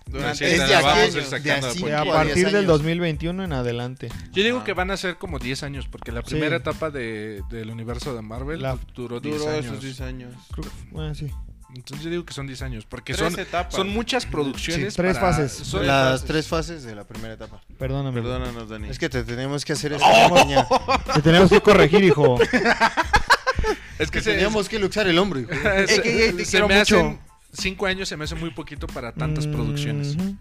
Durante 0.06 0.38
Sí, 0.38 0.44
es 0.44 0.68
de 0.68 0.74
vamos 0.74 0.92
a 0.92 1.06
ir 1.06 1.12
de 1.12 1.20
así, 1.20 1.82
de 1.84 1.94
a 1.94 2.00
a 2.00 2.04
partir 2.04 2.46
del 2.46 2.56
años. 2.56 2.66
2021 2.66 3.44
en 3.44 3.52
adelante. 3.52 4.08
Yo 4.32 4.42
digo 4.42 4.58
Ah. 4.58 4.64
que 4.64 4.72
van 4.72 4.90
a 4.90 4.96
ser 4.96 5.18
como 5.18 5.38
10 5.38 5.62
años, 5.62 5.86
porque 5.88 6.10
la 6.10 6.22
Sí. 6.22 6.30
primera 6.30 6.56
etapa 6.56 6.90
de, 6.90 7.42
del 7.48 7.70
universo 7.70 8.12
de 8.16 8.20
Marvel 8.22 8.60
La- 8.60 8.76
duró 8.96 9.20
10 9.20 9.38
Duró 9.38 9.50
años. 9.52 9.66
esos 9.66 9.80
10 9.82 10.00
años. 10.00 10.34
Creo 10.52 10.68
bueno, 10.90 11.14
sí. 11.14 11.28
Entonces 11.76 12.02
yo 12.04 12.10
digo 12.10 12.24
que 12.24 12.34
son 12.34 12.48
10 12.48 12.60
años, 12.62 12.84
porque 12.86 13.14
Tres 13.14 13.30
son, 13.32 13.38
etapas. 13.40 13.72
son 13.72 13.88
muchas 13.90 14.26
producciones. 14.26 14.92
Sí, 14.92 14.96
tres 14.96 15.16
para- 15.16 15.30
fases. 15.32 15.52
son- 15.52 15.86
Las 15.86 16.12
fases. 16.14 16.26
tres 16.26 16.48
fases 16.48 16.82
de 16.82 16.96
la 16.96 17.04
primera 17.04 17.34
etapa. 17.34 17.60
Perdóname. 17.78 18.20
Perdónanos, 18.20 18.68
Dani. 18.68 18.88
Es 18.88 18.98
que 18.98 19.08
te 19.08 19.22
tenemos 19.22 19.64
que 19.64 19.74
hacer 19.74 19.92
esa 19.92 20.04
¡Oh! 20.04 20.80
Te 21.14 21.22
tenemos 21.22 21.48
que 21.48 21.60
corregir, 21.60 22.02
hijo. 22.02 22.36
es 23.98 24.10
que 24.10 24.18
Que 24.18 24.24
se, 24.24 24.32
teníamos 24.32 24.68
que 24.68 24.78
luxar 24.78 25.06
el 25.08 25.18
hombro, 25.18 25.40
hijo. 25.40 25.50
se- 25.52 25.94
Ey, 25.94 26.00
ey, 26.04 26.22
ey, 26.22 26.32
te 26.32 26.44
se 26.44 26.50
quiero 26.52 26.68
me 26.68 26.78
mucho. 26.78 26.96
hacen 26.98 27.18
5 27.52 27.86
años 27.86 28.08
se 28.08 28.16
me 28.16 28.24
hace 28.24 28.34
muy 28.36 28.50
poquito 28.50 28.86
para 28.86 29.12
tantas 29.12 29.46
producciones. 29.46 30.14
Ujú. 30.16 30.36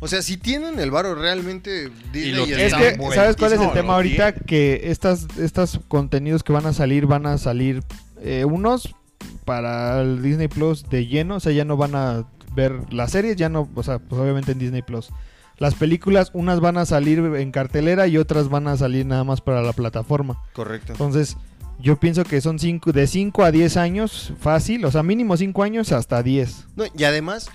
O 0.00 0.06
sea, 0.08 0.22
si 0.22 0.36
tienen 0.36 0.78
el 0.78 0.90
varo 0.92 1.14
realmente 1.16 1.90
Disney 2.12 2.48
y. 2.48 2.52
Es 2.52 2.72
que. 2.74 2.96
¿sabes 3.14 3.36
cuál 3.36 3.52
es 3.52 3.60
el 3.60 3.66
No, 3.66 3.72
tema 3.72 3.94
ahorita? 3.94 4.32
tiene. 4.32 4.46
Que 4.46 4.80
estas, 4.84 5.26
estos 5.38 5.80
contenidos 5.88 6.44
que 6.44 6.52
van 6.52 6.66
a 6.66 6.72
salir, 6.72 7.06
van 7.06 7.26
a 7.26 7.36
salir 7.36 7.82
eh, 8.22 8.44
unos 8.44 8.94
para 9.44 10.00
el 10.00 10.22
Disney 10.22 10.46
Plus 10.48 10.88
de 10.88 11.06
lleno, 11.06 11.36
o 11.36 11.40
sea, 11.40 11.50
ya 11.52 11.64
no 11.64 11.76
van 11.76 11.94
a 11.96 12.24
ver 12.54 12.92
las 12.92 13.10
series, 13.12 13.34
ya 13.36 13.48
no, 13.48 13.68
o 13.74 13.82
sea, 13.82 13.98
pues 13.98 14.20
obviamente 14.20 14.52
en 14.52 14.58
Disney 14.60 14.82
Plus. 14.82 15.10
Las 15.58 15.74
películas, 15.74 16.30
unas 16.34 16.60
van 16.60 16.78
a 16.78 16.86
salir 16.86 17.18
en 17.18 17.50
cartelera 17.50 18.06
y 18.06 18.16
otras 18.18 18.48
van 18.48 18.68
a 18.68 18.76
salir 18.76 19.04
nada 19.04 19.24
más 19.24 19.40
para 19.40 19.62
la 19.62 19.72
plataforma. 19.72 20.40
Correcto. 20.52 20.92
Entonces, 20.92 21.36
yo 21.80 21.98
pienso 21.98 22.24
que 22.24 22.40
son 22.40 22.58
cinco, 22.58 22.92
de 22.92 23.06
5 23.06 23.44
a 23.44 23.50
10 23.52 23.76
años 23.76 24.32
fácil, 24.40 24.84
o 24.84 24.90
sea, 24.90 25.02
mínimo 25.02 25.36
5 25.36 25.62
años 25.62 25.92
hasta 25.92 26.22
10. 26.22 26.66
No, 26.76 26.84
y 26.96 27.04
además, 27.04 27.48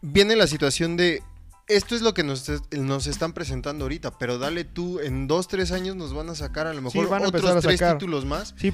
viene 0.00 0.36
la 0.36 0.46
situación 0.46 0.96
de. 0.96 1.22
Esto 1.68 1.94
es 1.94 2.02
lo 2.02 2.12
que 2.12 2.24
nos, 2.24 2.50
nos 2.72 3.06
están 3.06 3.32
presentando 3.32 3.84
ahorita, 3.84 4.18
pero 4.18 4.38
dale 4.38 4.64
tú, 4.64 4.98
en 5.00 5.26
dos, 5.28 5.48
tres 5.48 5.70
años 5.72 5.94
nos 5.96 6.12
van 6.12 6.28
a 6.28 6.34
sacar 6.34 6.66
a 6.66 6.74
lo 6.74 6.78
Sí, 6.90 6.98
mejor 6.98 7.08
van 7.10 7.24
a 7.24 7.28
otros 7.28 7.42
empezar 7.42 7.58
a 7.58 7.60
tres 7.60 7.78
sacar. 7.78 7.98
títulos 7.98 8.24
más. 8.24 8.54
Sí, 8.58 8.72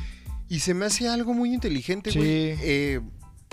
Y 0.48 0.60
se 0.60 0.72
me 0.74 0.86
hace 0.86 1.08
algo 1.08 1.34
muy 1.34 1.52
inteligente, 1.52 2.10
Sí. 2.10 2.18
güey. 2.18 2.30
Eh, 2.62 3.00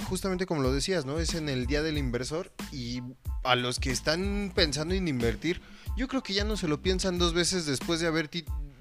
justamente 0.08 0.46
como 0.46 0.62
lo 0.62 0.72
decías, 0.72 1.06
¿no? 1.06 1.20
Es 1.20 1.34
en 1.36 1.50
el 1.50 1.66
día 1.68 1.84
del 1.84 1.98
inversor 1.98 2.52
y 2.72 3.02
a 3.44 3.56
los 3.56 3.80
que 3.80 3.92
están 3.92 4.52
pensando 4.56 4.96
en 4.96 5.08
invertir, 5.08 5.62
yo 5.98 6.08
creo 6.08 6.24
que 6.24 6.34
ya 6.34 6.44
no 6.46 6.56
se 6.58 6.68
lo 6.70 6.82
piensan 6.82 7.18
dos 7.20 7.34
veces 7.34 7.66
después 7.66 8.00
de 8.00 8.08
haber, 8.08 8.30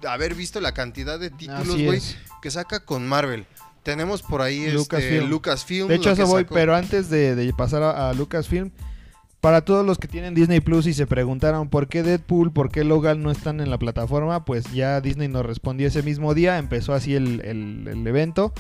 haber 0.09 0.35
visto 0.35 0.61
la 0.61 0.73
cantidad 0.73 1.19
de 1.19 1.31
títulos, 1.31 1.69
güey, 1.87 2.01
que 2.43 2.51
saca 2.51 2.81
con 2.81 3.07
Marvel. 3.07 3.47
Tenemos 3.83 4.23
por 4.23 4.41
ahí 4.43 4.71
Lucasfilm. 4.71 5.15
este, 5.17 5.29
Lucasfilm. 5.29 5.89
De 5.89 5.95
hecho, 5.97 6.11
eso 6.13 6.27
voy, 6.27 6.43
sacó- 6.43 6.55
pero 6.55 6.75
antes 6.75 7.11
de, 7.11 7.35
de 7.35 7.53
pasar 7.53 7.83
a, 7.83 8.09
a 8.11 8.15
Lucasfilm, 8.15 8.71
para 9.41 9.61
todos 9.63 9.85
los 9.85 9.99
que 9.99 10.09
tienen 10.09 10.33
Disney 10.35 10.61
Plus 10.61 10.87
y 10.87 10.95
se 10.95 11.07
preguntaron 11.07 11.69
por 11.69 11.87
qué 11.89 12.03
Deadpool, 12.03 12.51
por 12.51 12.71
qué 12.71 12.83
Logan 12.83 13.23
no 13.23 13.31
están 13.31 13.61
en 13.61 13.69
la 13.69 13.77
plataforma, 13.79 14.47
pues 14.47 14.65
ya 14.73 15.03
Disney 15.03 15.29
nos 15.29 15.45
respondió 15.45 15.87
ese 15.89 16.03
mismo 16.03 16.33
día, 16.33 16.57
empezó 16.57 16.95
así 16.95 17.15
el, 17.15 17.43
el- 17.45 17.87
el 17.89 18.07
evento. 18.07 18.55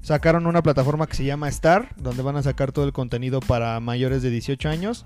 Sacaron 0.00 0.46
una 0.46 0.62
plataforma 0.62 1.08
que 1.08 1.16
se 1.16 1.24
llama 1.24 1.48
Star, 1.48 1.88
donde 1.96 2.22
van 2.22 2.36
a 2.36 2.42
sacar 2.44 2.70
todo 2.70 2.84
el 2.84 2.92
contenido 2.92 3.40
para 3.40 3.80
mayores 3.80 4.22
de 4.22 4.30
18 4.30 4.68
años. 4.68 5.04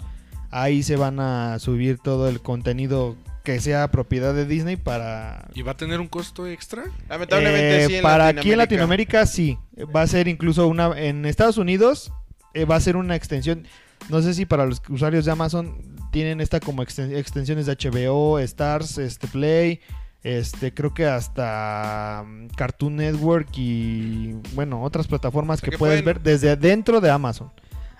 Ahí 0.50 0.82
se 0.82 0.96
van 0.96 1.18
a 1.18 1.58
subir 1.58 1.96
todo 1.98 2.28
el 2.28 2.42
contenido 2.42 3.16
que 3.42 3.60
sea 3.60 3.90
propiedad 3.90 4.34
de 4.34 4.46
Disney 4.46 4.76
para 4.76 5.48
¿Y 5.54 5.62
va 5.62 5.72
a 5.72 5.76
tener 5.76 6.00
un 6.00 6.08
costo 6.08 6.46
extra? 6.46 6.84
Lamentablemente 7.08 7.84
eh, 7.84 7.86
sí 7.88 7.94
en 7.96 8.02
para 8.02 8.28
aquí 8.28 8.52
en 8.52 8.58
Latinoamérica 8.58 9.26
sí. 9.26 9.58
Va 9.94 10.02
a 10.02 10.06
ser 10.06 10.28
incluso 10.28 10.66
una. 10.68 10.98
En 10.98 11.24
Estados 11.26 11.58
Unidos 11.58 12.12
eh, 12.54 12.64
va 12.64 12.76
a 12.76 12.80
ser 12.80 12.96
una 12.96 13.16
extensión. 13.16 13.66
No 14.08 14.20
sé 14.22 14.34
si 14.34 14.46
para 14.46 14.66
los 14.66 14.82
usuarios 14.88 15.24
de 15.24 15.32
Amazon 15.32 15.76
tienen 16.10 16.40
esta 16.40 16.60
como 16.60 16.82
exten- 16.82 17.16
extensiones 17.16 17.66
de 17.66 17.76
HBO, 17.76 18.38
Stars, 18.38 18.98
este 18.98 19.26
Play. 19.28 19.80
Este, 20.24 20.72
creo 20.72 20.94
que 20.94 21.06
hasta 21.06 22.24
mm, 22.26 22.46
Cartoon 22.56 22.94
Network 22.96 23.48
y 23.56 24.34
bueno, 24.54 24.82
otras 24.84 25.08
plataformas 25.08 25.58
sea, 25.58 25.64
que, 25.66 25.70
que 25.72 25.78
puedes 25.78 26.02
pueden- 26.02 26.04
ver 26.04 26.22
desde 26.22 26.54
dentro 26.56 27.00
de 27.00 27.10
Amazon. 27.10 27.50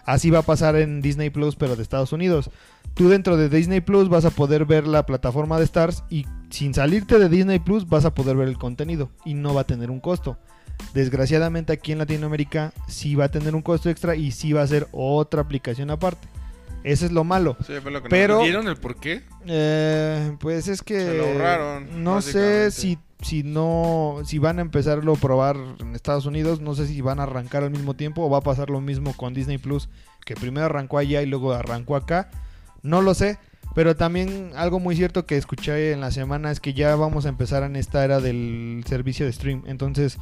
Así 0.04 0.30
va 0.30 0.40
a 0.40 0.42
pasar 0.42 0.76
en 0.76 1.00
Disney 1.00 1.30
Plus, 1.30 1.56
pero 1.56 1.76
de 1.76 1.82
Estados 1.82 2.12
Unidos. 2.12 2.50
Tú 2.94 3.08
dentro 3.08 3.36
de 3.36 3.48
Disney 3.48 3.80
Plus 3.80 4.08
vas 4.08 4.24
a 4.24 4.30
poder 4.30 4.64
ver 4.64 4.86
la 4.86 5.06
plataforma 5.06 5.58
de 5.58 5.64
Stars 5.64 6.04
y 6.10 6.26
sin 6.50 6.74
salirte 6.74 7.18
de 7.18 7.28
Disney 7.28 7.58
Plus 7.58 7.88
vas 7.88 8.04
a 8.04 8.14
poder 8.14 8.36
ver 8.36 8.48
el 8.48 8.58
contenido 8.58 9.10
y 9.24 9.34
no 9.34 9.54
va 9.54 9.62
a 9.62 9.66
tener 9.66 9.90
un 9.90 10.00
costo. 10.00 10.36
Desgraciadamente 10.94 11.72
aquí 11.72 11.92
en 11.92 11.98
Latinoamérica 11.98 12.72
sí 12.88 13.14
va 13.14 13.26
a 13.26 13.30
tener 13.30 13.54
un 13.54 13.62
costo 13.62 13.88
extra 13.88 14.16
y 14.16 14.32
sí 14.32 14.52
va 14.52 14.62
a 14.62 14.66
ser 14.66 14.88
otra 14.92 15.40
aplicación 15.40 15.90
aparte. 15.90 16.28
Eso 16.84 17.06
es 17.06 17.12
lo 17.12 17.24
malo. 17.24 17.56
Sí, 17.66 17.74
fue 17.82 17.90
lo 17.90 18.02
que 18.02 18.08
Pero- 18.08 18.34
nos- 18.36 18.44
¿Vieron 18.44 18.68
el 18.68 18.76
por 18.76 18.96
qué? 18.96 19.22
Eh, 19.46 20.36
pues 20.40 20.68
es 20.68 20.82
que 20.82 21.00
Se 21.00 21.16
lo 21.18 21.26
ahorraron, 21.26 22.02
no 22.02 22.20
sé 22.22 22.70
si 22.70 22.98
si 23.22 23.44
no 23.44 24.16
si 24.24 24.38
van 24.38 24.58
a 24.58 24.62
empezarlo 24.62 25.12
a 25.12 25.16
probar 25.16 25.56
en 25.78 25.94
Estados 25.94 26.26
Unidos, 26.26 26.60
no 26.60 26.74
sé 26.74 26.88
si 26.88 27.00
van 27.02 27.20
a 27.20 27.22
arrancar 27.22 27.62
al 27.62 27.70
mismo 27.70 27.94
tiempo 27.94 28.22
o 28.24 28.28
va 28.30 28.38
a 28.38 28.42
pasar 28.42 28.68
lo 28.68 28.80
mismo 28.80 29.16
con 29.16 29.32
Disney 29.32 29.58
Plus, 29.58 29.88
que 30.26 30.34
primero 30.34 30.66
arrancó 30.66 30.98
allá 30.98 31.22
y 31.22 31.26
luego 31.26 31.52
arrancó 31.52 31.94
acá. 31.94 32.30
No 32.82 33.00
lo 33.00 33.14
sé, 33.14 33.38
pero 33.76 33.94
también 33.94 34.50
algo 34.56 34.80
muy 34.80 34.96
cierto 34.96 35.24
que 35.24 35.36
escuché 35.36 35.92
en 35.92 36.00
la 36.00 36.10
semana 36.10 36.50
es 36.50 36.58
que 36.58 36.74
ya 36.74 36.96
vamos 36.96 37.24
a 37.24 37.28
empezar 37.28 37.62
en 37.62 37.76
esta 37.76 38.04
era 38.04 38.18
del 38.20 38.82
servicio 38.88 39.24
de 39.24 39.32
stream. 39.32 39.62
Entonces, 39.66 40.18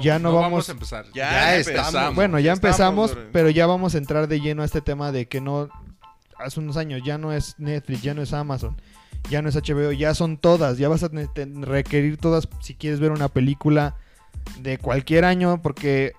Ya 0.00 0.18
no 0.20 0.32
vamos- 0.34 0.68
a 0.68 0.72
empezar. 0.72 1.06
Ya, 1.14 1.30
Ya 1.30 1.56
empezamos. 1.56 1.86
estamos. 1.88 2.14
bueno, 2.14 2.38
ya 2.38 2.52
Estamos, 2.52 3.10
empezamos, 3.10 3.16
pero 3.32 3.50
ya 3.50 3.66
vamos 3.66 3.94
a 3.96 3.98
entrar 3.98 4.28
de 4.28 4.40
lleno 4.40 4.62
a 4.62 4.64
este 4.64 4.80
tema 4.80 5.10
de 5.12 5.26
que 5.26 5.40
no 5.40 5.68
hace 6.38 6.60
unos 6.60 6.76
años 6.76 7.02
ya 7.04 7.18
no 7.18 7.32
es 7.32 7.54
Netflix, 7.58 8.02
ya 8.02 8.14
no 8.14 8.22
es 8.22 8.32
Amazon, 8.32 8.76
ya 9.30 9.42
no 9.42 9.48
es 9.48 9.56
HBO, 9.56 9.92
ya 9.92 10.14
son 10.14 10.36
todas, 10.38 10.78
ya 10.78 10.88
vas 10.88 11.02
a 11.02 11.10
requerir 11.60 12.16
todas 12.16 12.48
si 12.60 12.74
quieres 12.74 13.00
ver 13.00 13.12
una 13.12 13.28
película 13.28 13.96
de 14.60 14.78
cualquier 14.78 15.24
año 15.24 15.62
porque 15.62 16.12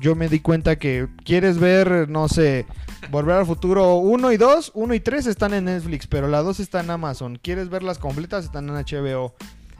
yo 0.00 0.14
me 0.14 0.28
di 0.28 0.40
cuenta 0.40 0.76
que 0.76 1.08
quieres 1.24 1.58
ver, 1.58 2.08
no 2.08 2.28
sé, 2.28 2.66
Volver 3.10 3.36
al 3.36 3.46
Futuro 3.46 3.96
1 3.96 4.32
y 4.32 4.36
2, 4.36 4.72
1 4.74 4.94
y 4.94 5.00
3 5.00 5.26
están 5.26 5.54
en 5.54 5.66
Netflix, 5.66 6.06
pero 6.06 6.28
la 6.28 6.42
2 6.42 6.60
está 6.60 6.80
en 6.80 6.90
Amazon. 6.90 7.38
Quieres 7.40 7.68
verlas 7.68 7.98
completas, 7.98 8.44
están 8.44 8.68
en 8.68 8.74
HBO. 8.74 9.34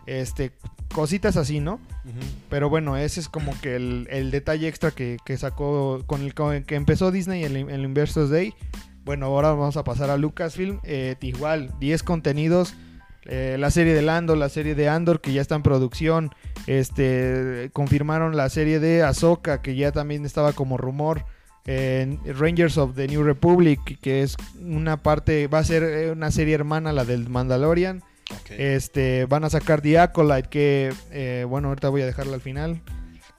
Este, 0.07 0.53
cositas 0.93 1.37
así, 1.37 1.61
¿no? 1.61 1.81
Pero 2.51 2.69
bueno, 2.69 2.97
ese 2.97 3.21
es 3.21 3.29
como 3.29 3.59
que 3.61 3.77
el, 3.77 4.07
el 4.11 4.31
detalle 4.31 4.69
extra 4.69 4.91
que, 4.91 5.17
que 5.25 5.37
sacó 5.39 6.03
con 6.07 6.21
el 6.23 6.35
que 6.35 6.75
empezó 6.75 7.11
Disney 7.11 7.45
en 7.45 7.57
el, 7.57 7.71
el 7.71 7.85
Investors 7.85 8.31
Day. 8.31 8.55
Bueno, 9.05 9.27
ahora 9.27 9.51
vamos 9.51 9.77
a 9.77 9.85
pasar 9.85 10.11
a 10.11 10.17
Lucasfilm. 10.17 10.81
Eh, 10.83 11.17
igual, 11.21 11.71
10 11.79 12.03
contenidos. 12.03 12.75
Eh, 13.27 13.57
la 13.59 13.71
serie 13.71 13.95
de 13.95 14.03
Lando, 14.03 14.37
la 14.37 14.49
serie 14.49 14.75
de 14.75 14.89
Andor, 14.89 15.21
que 15.21 15.33
ya 15.33 15.41
está 15.41 15.55
en 15.55 15.63
producción. 15.63 16.31
Este, 16.67 17.71
confirmaron 17.73 18.37
la 18.37 18.49
serie 18.49 18.81
de 18.81 19.03
Ahsoka, 19.03 19.63
que 19.63 19.77
ya 19.77 19.93
también 19.93 20.25
estaba 20.25 20.53
como 20.53 20.77
rumor. 20.77 21.25
en 21.67 22.21
Rangers 22.27 22.77
of 22.77 22.95
the 22.95 23.09
New 23.09 23.23
Republic, 23.23 23.99
que 24.03 24.23
es 24.23 24.37
una 24.61 25.03
parte, 25.03 25.47
va 25.47 25.61
a 25.61 25.65
ser 25.65 25.83
eh, 25.83 26.11
una 26.11 26.31
serie 26.31 26.55
hermana, 26.55 26.93
la 26.93 27.05
del 27.07 27.29
Mandalorian. 27.29 28.03
Este, 28.51 29.27
van 29.27 29.45
a 29.45 29.51
sacar 29.51 29.81
The 29.81 29.99
Acolyte, 29.99 30.49
que 30.49 30.93
eh, 31.11 31.47
bueno, 31.49 31.69
ahorita 31.69 31.89
voy 31.89 32.03
a 32.03 32.07
dejarla 32.07 32.35
al 32.35 32.41
final. 32.41 32.81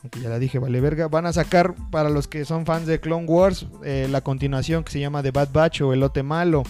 Aunque 0.06 0.20
ya 0.20 0.30
la 0.30 0.38
dije, 0.38 0.60
vale 0.60 0.80
verga. 0.82 1.08
Van 1.08 1.26
a 1.26 1.34
sacar, 1.34 1.74
para 1.90 2.10
los 2.10 2.28
que 2.28 2.46
son 2.46 2.68
fans 2.68 2.86
de 2.86 3.00
Clone 3.00 3.26
Wars, 3.26 3.66
eh, 3.84 4.08
la 4.12 4.22
continuación 4.22 4.84
que 4.84 4.92
se 4.92 5.00
llama 5.00 5.24
The 5.24 5.32
Bad 5.32 5.50
Batch 5.52 5.82
o 5.82 5.94
El 5.94 6.02
Lote 6.02 6.22
Malo. 6.22 6.62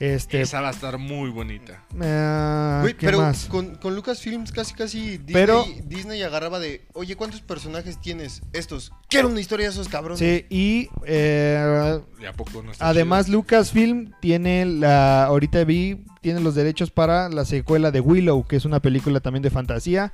Este, 0.00 0.40
Esa 0.40 0.60
va 0.60 0.66
a 0.66 0.70
estar 0.72 0.98
muy 0.98 1.30
bonita. 1.30 1.84
eh, 2.02 2.78
Güey, 2.82 2.94
¿qué 2.94 3.06
pero 3.06 3.20
más? 3.20 3.44
con, 3.44 3.76
con 3.76 3.94
Lucasfilms 3.94 4.50
casi 4.50 4.74
casi 4.74 5.00
Disney, 5.18 5.32
Pero- 5.32 5.64
Disney 5.84 6.20
agarraba 6.24 6.58
de, 6.58 6.84
oye, 6.94 7.14
¿cuántos 7.14 7.40
personajes 7.40 8.00
tienes? 8.00 8.42
Estos. 8.52 8.90
Quiero 9.08 9.28
una 9.28 9.38
historia 9.38 9.66
de 9.66 9.72
esos 9.74 9.88
cabrones. 9.88 10.18
Sí, 10.18 10.44
y 10.50 10.88
eh, 11.06 12.00
¿Y 12.20 12.24
a 12.24 12.32
poco 12.32 12.64
no 12.64 12.72
está 12.72 12.88
además 12.88 13.26
chido? 13.26 13.38
Lucasfilm 13.38 14.10
tiene 14.20 14.66
la, 14.66 15.22
ahorita 15.26 15.62
vi, 15.62 16.04
tiene 16.20 16.40
los 16.40 16.56
derechos 16.56 16.90
para 16.90 17.28
la 17.28 17.44
secuela 17.44 17.92
de 17.92 18.00
Willow, 18.00 18.44
que 18.44 18.56
es 18.56 18.64
una 18.64 18.80
película 18.80 19.20
también 19.20 19.44
de 19.44 19.50
fantasía. 19.50 20.12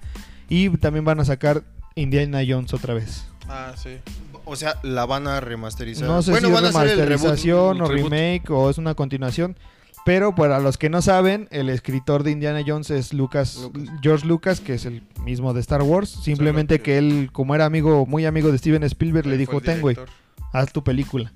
Y 0.50 0.68
también 0.76 1.06
van 1.06 1.20
a 1.20 1.24
sacar 1.24 1.62
Indiana 2.00 2.40
Jones 2.46 2.72
otra 2.74 2.94
vez. 2.94 3.24
Ah, 3.48 3.72
sí. 3.76 3.96
O 4.44 4.56
sea, 4.56 4.76
la 4.82 5.04
van 5.06 5.26
a 5.26 5.40
remasterizar. 5.40 6.06
No 6.08 6.22
sé 6.22 6.30
bueno, 6.30 6.48
si 6.48 6.54
van 6.54 6.64
a 6.64 6.68
es 6.70 6.74
hacer 6.76 6.88
el 6.90 6.96
reboot. 6.98 7.08
remasterización 7.08 7.76
el 7.76 7.82
o 7.82 7.88
remake 7.88 8.50
o 8.50 8.70
es 8.70 8.78
una 8.78 8.94
continuación. 8.94 9.56
Pero 10.04 10.34
para 10.34 10.58
los 10.58 10.78
que 10.78 10.88
no 10.88 11.02
saben, 11.02 11.48
el 11.50 11.68
escritor 11.68 12.22
de 12.22 12.30
Indiana 12.30 12.62
Jones 12.66 12.90
es 12.90 13.12
Lucas, 13.12 13.56
Lucas. 13.74 13.94
George 14.02 14.26
Lucas, 14.26 14.60
que 14.60 14.74
es 14.74 14.86
el 14.86 15.02
mismo 15.22 15.52
de 15.52 15.60
Star 15.60 15.82
Wars. 15.82 16.08
Simplemente 16.08 16.78
que- 16.78 16.82
que 16.84 16.98
él, 16.98 17.28
como 17.32 17.54
era 17.54 17.66
amigo, 17.66 18.06
muy 18.06 18.24
amigo 18.24 18.50
de 18.50 18.56
Steven 18.56 18.82
Spielberg, 18.84 19.26
le 19.26 19.36
dijo, 19.36 19.60
ten, 19.60 19.82
güey, 19.82 19.96
haz 20.54 20.72
tu 20.72 20.82
película. 20.82 21.30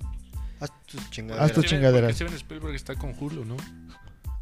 Haz 0.59 0.71
tus 0.87 1.01
Haz 1.01 1.09
chingaderas. 1.11 1.51
tus 1.51 1.65
Steven- 1.65 1.69
chingaderas. 1.81 2.15
Steven 2.15 2.33
Spielberg 2.33 2.73
está 2.75 2.95
con 2.95 3.13
Hulu, 3.19 3.45
¿no? 3.45 3.57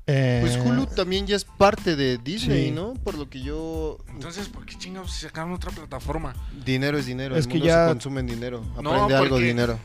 Eh, 0.08 0.40
Pues 0.42 0.58
Hulu 0.58 0.88
también 0.88 1.28
ya 1.28 1.36
es 1.36 1.46
parte 1.46 1.96
de 1.96 2.18
Disney, 2.18 2.66
Sí. 2.66 2.72
¿no? 2.72 2.96
Por 2.96 3.18
lo 3.18 3.30
que 3.30 3.42
yo... 3.42 3.98
Entonces, 4.10 4.48
¿por 4.50 4.66
qué 4.66 4.78
chingados 4.78 5.12
sacaron 5.14 5.54
otra 5.54 5.72
plataforma? 5.72 6.34
Dinero 6.66 6.98
es 6.98 7.06
dinero. 7.06 7.36
Es 7.36 7.46
el 7.46 7.52
que 7.52 7.58
mundo 7.60 7.68
ya- 7.68 7.86
se 7.86 7.92
consume 7.92 8.20
en 8.22 8.28
dinero. 8.28 8.64
No, 8.82 8.92
Aprende 8.94 9.16
algo 9.16 9.38
dinero. 9.38 9.80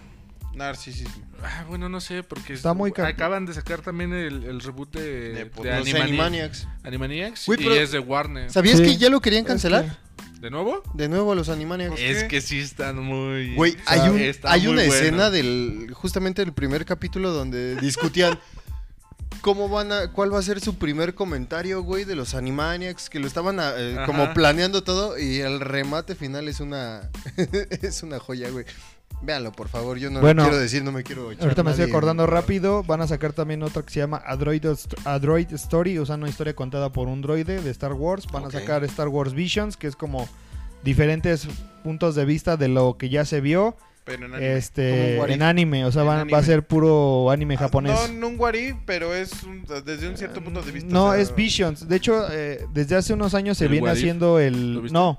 Narcisismo. 0.54 1.22
Ah, 1.42 1.64
bueno, 1.68 1.88
no 1.90 2.00
sé, 2.00 2.22
porque 2.22 2.54
Está 2.54 2.72
muy 2.72 2.90
ca- 2.90 3.06
acaban 3.06 3.44
de 3.44 3.52
sacar 3.52 3.82
también 3.82 4.12
el, 4.14 4.42
el 4.44 4.60
reboot 4.60 4.90
de, 4.94 5.02
De- 5.02 5.44
de, 5.44 5.44
los 5.44 5.64
Los 5.64 5.88
Animani- 5.88 6.00
Animaniacs. 6.02 6.66
Animaniacs 6.82 7.48
y 7.48 7.66
es 7.76 7.92
de 7.92 7.98
Warner. 7.98 8.50
¿Sabías 8.50 8.78
Sí. 8.78 8.84
que 8.84 8.96
ya 8.96 9.10
lo 9.10 9.20
querían 9.20 9.42
Es 9.44 9.48
cancelar? 9.48 9.98
¿De 10.40 10.50
nuevo? 10.50 10.82
De 10.94 11.08
nuevo 11.10 11.32
a 11.32 11.34
los 11.34 11.50
Animaniacs. 11.50 12.00
Es 12.00 12.24
que 12.24 12.40
sí 12.40 12.58
están 12.60 12.98
muy... 12.98 13.54
Güey, 13.54 13.72
o 13.72 13.74
sea, 13.74 14.02
hay, 14.04 14.08
un, 14.10 14.18
está 14.20 14.52
hay 14.52 14.60
muy 14.62 14.68
una 14.72 14.82
bueno. 14.82 14.94
escena 14.94 15.30
del 15.30 15.90
justamente 15.92 16.42
del 16.42 16.54
primer 16.54 16.86
capítulo 16.86 17.32
donde 17.32 17.76
discutían 17.76 18.38
cómo 19.46 19.68
van 19.68 19.92
a 19.92 20.10
cuál 20.10 20.34
va 20.34 20.40
a 20.40 20.42
ser 20.42 20.60
su 20.60 20.74
primer 20.74 21.14
comentario, 21.14 21.80
güey, 21.84 22.02
de 22.04 22.16
los 22.16 22.34
Animaniacs 22.34 23.08
que 23.08 23.20
lo 23.20 23.28
estaban 23.28 23.60
ah, 23.60 23.74
eh, 23.76 23.96
como 24.04 24.34
planeando 24.34 24.82
todo 24.82 25.16
y 25.16 25.38
el 25.38 25.60
remate 25.60 26.16
final 26.16 26.48
es 26.48 26.58
una 26.58 27.08
es 27.80 28.02
una 28.02 28.18
joya, 28.18 28.50
güey. 28.50 28.64
Véanlo, 29.22 29.52
por 29.52 29.68
favor, 29.68 29.98
yo 29.98 30.10
no 30.10 30.20
Bueno, 30.20 30.42
quiero 30.42 30.58
decir, 30.58 30.82
no 30.82 30.90
me 30.90 31.04
quiero 31.04 31.30
echar 31.30 31.44
Ahorita 31.44 31.62
me 31.62 31.70
estoy 31.70 31.88
acordando 31.88 32.24
güey. 32.24 32.34
rápido. 32.34 32.82
Van 32.82 33.00
a 33.00 33.06
sacar 33.06 33.34
también 33.34 33.62
otra 33.62 33.82
que 33.82 33.90
se 33.90 34.00
llama 34.00 34.20
Android, 34.26 34.66
Android 35.04 35.52
Story, 35.52 35.96
o 35.98 36.04
sea, 36.04 36.16
una 36.16 36.28
historia 36.28 36.56
contada 36.56 36.90
por 36.90 37.06
un 37.06 37.22
droide 37.22 37.62
de 37.62 37.70
Star 37.70 37.92
Wars. 37.92 38.26
Van 38.32 38.46
a 38.46 38.50
sacar 38.50 38.82
Star 38.82 39.06
Wars 39.06 39.32
Visions, 39.32 39.76
que 39.76 39.86
es 39.86 39.94
como 39.94 40.28
diferentes 40.82 41.46
puntos 41.84 42.16
de 42.16 42.24
vista 42.24 42.56
de 42.56 42.66
lo 42.66 42.96
que 42.98 43.10
ya 43.10 43.24
se 43.24 43.40
vio 43.40 43.76
Pero 44.06 44.24
en 44.26 44.32
anime. 44.34 44.56
este 44.56 45.16
en 45.34 45.42
anime. 45.42 45.84
O 45.84 45.92
sea, 45.92 46.04
va 46.04 46.22
a 46.22 46.42
ser 46.42 46.66
puro 46.66 47.30
anime 47.30 47.56
Ah, 47.56 47.58
japonés. 47.58 47.92
No, 48.12 48.20
no 48.20 48.28
un 48.28 48.36
guarí, 48.38 48.74
pero 48.86 49.12
es 49.14 49.42
un- 49.42 49.64
desde 49.84 50.08
un 50.08 50.16
cierto 50.16 50.40
punto 50.42 50.62
de 50.62 50.70
vista. 50.72 50.88
No, 50.90 51.06
o 51.06 51.12
sea, 51.12 51.20
es 51.20 51.34
Visions. 51.34 51.88
De 51.88 51.96
hecho, 51.96 52.24
eh, 52.30 52.64
desde 52.72 52.94
hace 52.96 53.12
unos 53.12 53.34
años 53.34 53.58
se 53.58 53.64
¿El 53.66 53.72
viene 53.72 53.90
haciendo 53.90 54.26
¿Lo 54.34 54.40
el... 54.40 54.92
No. 54.92 55.18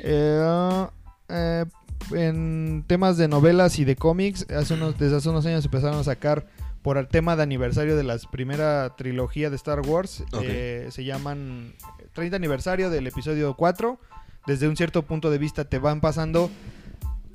Eh, 0.00 0.86
eh, 1.28 1.64
en 2.12 2.84
temas 2.88 3.16
de 3.16 3.28
novelas 3.28 3.78
y 3.78 3.84
de 3.84 3.94
cómics, 3.96 4.46
hace 4.50 4.74
unos, 4.74 4.98
desde 4.98 5.16
hace 5.16 5.28
unos 5.28 5.46
años 5.46 5.64
empezaron 5.64 5.98
a 5.98 6.04
sacar 6.04 6.46
por 6.82 6.98
el 6.98 7.06
tema 7.06 7.36
de 7.36 7.44
aniversario 7.44 7.94
de 7.96 8.02
la 8.02 8.18
primera 8.32 8.94
trilogía 8.96 9.50
de 9.50 9.56
Star 9.56 9.80
Wars. 9.80 10.24
Eh, 10.42 10.88
se 10.90 11.04
llaman 11.04 11.74
30 12.12 12.36
aniversario 12.36 12.90
del 12.90 13.06
episodio 13.06 13.54
4. 13.54 14.00
Desde 14.48 14.66
un 14.66 14.76
cierto 14.76 15.02
punto 15.02 15.30
de 15.30 15.38
vista 15.38 15.64
te 15.64 15.78
van 15.78 16.00
pasando 16.00 16.50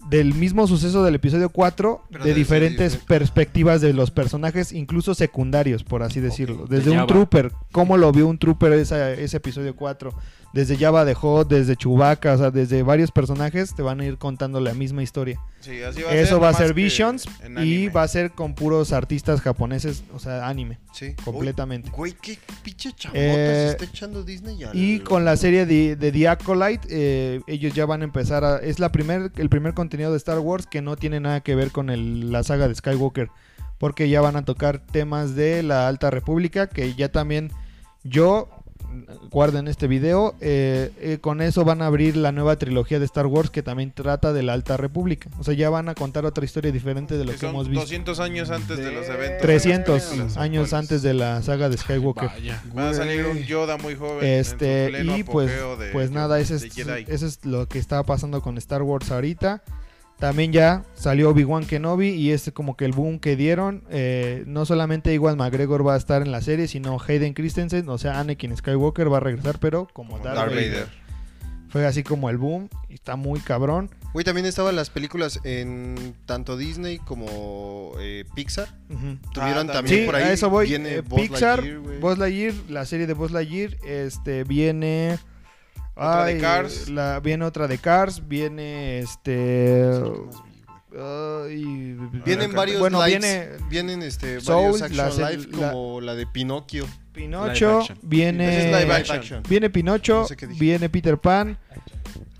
del 0.09 0.33
mismo 0.33 0.67
suceso 0.67 1.03
del 1.03 1.15
episodio 1.15 1.49
4 1.49 2.03
Pero 2.09 2.23
de 2.23 2.33
diferentes 2.33 2.93
diferente- 2.93 3.07
perspectivas 3.07 3.81
de 3.81 3.93
los 3.93 4.09
personajes, 4.11 4.71
incluso 4.71 5.13
secundarios, 5.15 5.83
por 5.83 6.01
así 6.03 6.19
decirlo. 6.19 6.65
Desde 6.69 6.91
De 6.91 6.99
un 6.99 7.07
trooper, 7.07 7.51
cómo 7.71 7.97
lo 7.97 8.11
vio 8.11 8.27
un 8.27 8.37
trooper 8.37 8.73
esa- 8.73 9.11
ese 9.11 9.37
episodio 9.37 9.75
4. 9.75 10.13
Desde 10.57 10.75
Java 10.75 11.05
de 11.05 11.13
Hot, 11.13 11.47
desde 11.47 11.75
Chewbacca, 11.75 12.33
o 12.33 12.37
sea, 12.39 12.49
desde 12.49 12.81
varios 12.81 13.11
personajes 13.11 13.75
te 13.75 13.83
van 13.83 13.99
a 14.01 14.05
ir 14.05 14.17
contando 14.17 14.59
la 14.59 14.73
misma 14.73 15.03
historia. 15.03 15.39
sí, 15.59 15.83
así 15.83 16.01
va 16.01 16.09
a 16.09 16.15
Eso 16.15 16.35
ser, 16.35 16.43
va 16.43 16.49
a 16.49 16.53
ser 16.53 16.73
Visions 16.73 17.25
y 17.63 17.89
va 17.89 18.01
a 18.01 18.07
ser 18.07 18.31
con 18.31 18.55
puros 18.55 18.91
artistas 18.91 19.39
japoneses, 19.41 20.03
o 20.15 20.17
sea, 20.19 20.47
anime, 20.47 20.79
Sí. 20.93 21.13
completamente. 21.23 21.91
Güey, 21.91 22.13
qué 22.19 22.39
pinche 22.63 22.91
chamota 22.93 23.19
Eh, 23.19 23.65
se 23.67 23.67
está 23.73 23.85
echando 23.85 24.23
Disney 24.23 24.63
al- 24.63 24.75
Y 24.75 25.01
con 25.01 25.25
la 25.25 25.37
serie 25.37 25.67
de, 25.67 25.95
de 25.95 26.11
The 26.11 26.27
Acolyte, 26.27 26.87
eh, 26.89 27.41
ellos 27.45 27.75
ya 27.75 27.85
van 27.85 28.01
a 28.01 28.05
empezar 28.05 28.43
a... 28.43 28.57
Es 28.57 28.79
la 28.79 28.91
primer, 28.91 29.31
el 29.37 29.49
primer 29.49 29.75
contenido 29.75 30.09
de 30.09 30.17
Star 30.17 30.39
Wars 30.39 30.65
que 30.65 30.81
no 30.81 30.95
tiene 30.95 31.19
nada 31.19 31.41
que 31.41 31.53
ver 31.53 31.71
con 31.71 31.91
el- 31.91 32.31
la 32.31 32.41
saga 32.41 32.67
de 32.67 32.73
Skywalker. 32.73 33.29
Porque 33.77 34.09
ya 34.09 34.21
van 34.21 34.35
a 34.37 34.43
tocar 34.43 34.79
temas 34.79 35.35
de 35.35 35.61
la 35.61 35.87
Alta 35.87 36.09
República, 36.09 36.65
que 36.65 36.95
ya 36.95 37.09
también 37.11 37.51
yo... 38.03 38.49
Guarden 39.31 39.67
este 39.67 39.87
video. 39.87 40.35
eh, 40.41 40.91
eh, 40.99 41.17
con 41.19 41.41
eso 41.41 41.63
van 41.65 41.81
a 41.81 41.87
abrir 41.87 42.15
la 42.17 42.31
nueva 42.31 42.55
trilogía 42.57 42.99
de 42.99 43.05
Star 43.05 43.25
Wars 43.27 43.49
que 43.49 43.63
también 43.63 43.91
trata 43.91 44.33
de 44.33 44.43
la 44.43 44.53
Alta 44.53 44.77
República. 44.77 45.29
O 45.39 45.43
sea, 45.43 45.53
ya 45.53 45.69
van 45.69 45.89
a 45.89 45.95
contar 45.95 46.25
otra 46.25 46.43
historia 46.45 46.71
diferente 46.71 47.17
de 47.17 47.25
lo 47.25 47.31
Que 47.31 47.37
que, 47.37 47.41
son 47.41 47.49
hemos 47.51 47.67
visto. 47.67 47.81
200 47.81 48.19
años 48.19 48.49
antes 48.49 48.77
de 48.77 48.91
los 48.91 49.07
eventos. 49.07 49.41
300 49.41 50.09
de 50.11 50.17
las 50.17 50.37
años 50.37 50.63
actuales. 50.65 50.73
antes 50.73 51.01
de 51.01 51.13
la 51.13 51.41
saga 51.41 51.69
de 51.69 51.77
Skywalker. 51.77 52.29
Vaya. 52.29 52.63
Va 52.77 52.89
a 52.89 52.93
salir 52.93 53.25
un. 53.25 53.37
Yoda 53.43 53.77
muy 53.77 53.95
joven. 53.95 54.25
Este, 54.25 54.85
en 54.85 54.87
su 54.87 54.91
pleno 54.97 55.17
y 55.17 55.23
pues, 55.23 55.49
de- 55.79 55.89
pues 55.91 56.11
nada, 56.11 56.39
ese 56.39 56.55
es, 56.55 56.63
es 57.23 57.45
lo 57.45 57.67
que 57.67 57.79
está 57.79 58.03
pasando 58.03 58.41
con 58.41 58.57
Star 58.57 58.81
Wars 58.81 59.11
ahorita. 59.11 59.61
También 60.19 60.51
ya 60.51 60.83
salió 60.95 61.29
Obi-Wan 61.29 61.65
Kenobi 61.65 62.09
y 62.09 62.31
es 62.31 62.49
como 62.53 62.75
que 62.75 62.85
el 62.85 62.91
boom 62.91 63.19
que 63.19 63.35
dieron. 63.35 63.83
eh, 63.91 64.43
no 64.47 64.65
solamente 64.65 65.13
Iwan 65.13 65.37
McGregor 65.37 65.85
va 65.87 65.93
a 65.93 65.97
estar 65.97 66.21
en 66.23 66.31
la 66.31 66.41
serie, 66.41 66.67
sino 66.67 66.97
Hayden 67.07 67.33
Christensen, 67.35 67.87
o 67.89 67.97
sea, 67.99 68.19
Anakin 68.19 68.57
Skywalker 68.57 69.11
va 69.13 69.17
a 69.17 69.19
regresar, 69.19 69.59
pero 69.59 69.87
como 69.93 70.13
Como 70.13 70.23
Darth, 70.23 70.37
Darth 70.37 70.51
Vader. 70.55 70.71
Vader. 70.71 71.07
Fue 71.69 71.85
así 71.85 72.01
como 72.01 72.29
el 72.29 72.37
boom 72.37 72.69
y 72.89 72.93
está 72.95 73.15
muy 73.17 73.41
cabrón. 73.41 73.91
Güey, 74.13 74.23
también 74.23 74.47
estaban 74.47 74.75
las 74.75 74.89
películas 74.89 75.39
en 75.43 76.15
tanto 76.25 76.55
Disney 76.57 76.97
como 76.97 77.91
eh, 77.99 78.23
Pixar. 78.33 78.69
Ujú. 78.89 79.17
Tuvieron 79.33 79.69
Ah, 79.69 79.73
también 79.73 79.99
Sí, 79.99 80.05
por 80.05 80.15
ahí. 80.15 80.23
a 80.23 80.31
eso 80.31 80.49
voy. 80.49 80.67
Viene 80.69 80.95
Eh, 80.95 81.01
Buzz 81.01 81.19
Pixar, 81.21 81.59
Lightyear. 81.61 81.99
Buzz 81.99 82.17
Lightyear, 82.17 82.53
la 82.69 82.85
serie 82.85 83.05
de 83.05 83.13
Buzz 83.13 83.31
Lightyear, 83.31 83.75
este, 83.85 84.45
viene... 84.45 85.19
Otra 85.97 86.25
de 86.25 86.37
Cars. 86.39 86.89
La, 86.89 87.19
viene 87.19 87.43
otra 87.45 87.67
de 87.67 87.77
Cars, 87.77 88.27
viene 88.27 88.99
este... 88.99 89.91
Vienen 92.25 92.53
varios 92.53 92.79
bueno, 92.79 92.99
lights, 92.99 93.19
viene 93.21 93.47
vienen 93.69 94.01
este 94.01 94.39
Soul, 94.41 94.71
varios 94.79 94.81
action 94.81 94.97
la 94.97 95.11
se- 95.11 95.31
live 95.37 95.47
la- 95.59 95.71
como 95.71 96.01
la 96.01 96.15
de 96.15 96.25
Pinocchio. 96.27 96.85
Pinocho, 97.13 97.81
viene 98.03 98.71
viene 99.47 99.69
Pinocho, 99.69 100.21
No 100.21 100.27
sé 100.27 100.35
viene 100.47 100.89
Peter 100.89 101.17
Pan, 101.17 101.57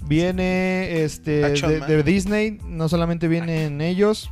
viene 0.04 1.04
este 1.04 1.42
de, 1.68 1.80
de 1.82 2.04
Disney, 2.04 2.60
no 2.64 2.88
solamente 2.90 3.28
vienen 3.28 3.82
ellos. 3.82 4.32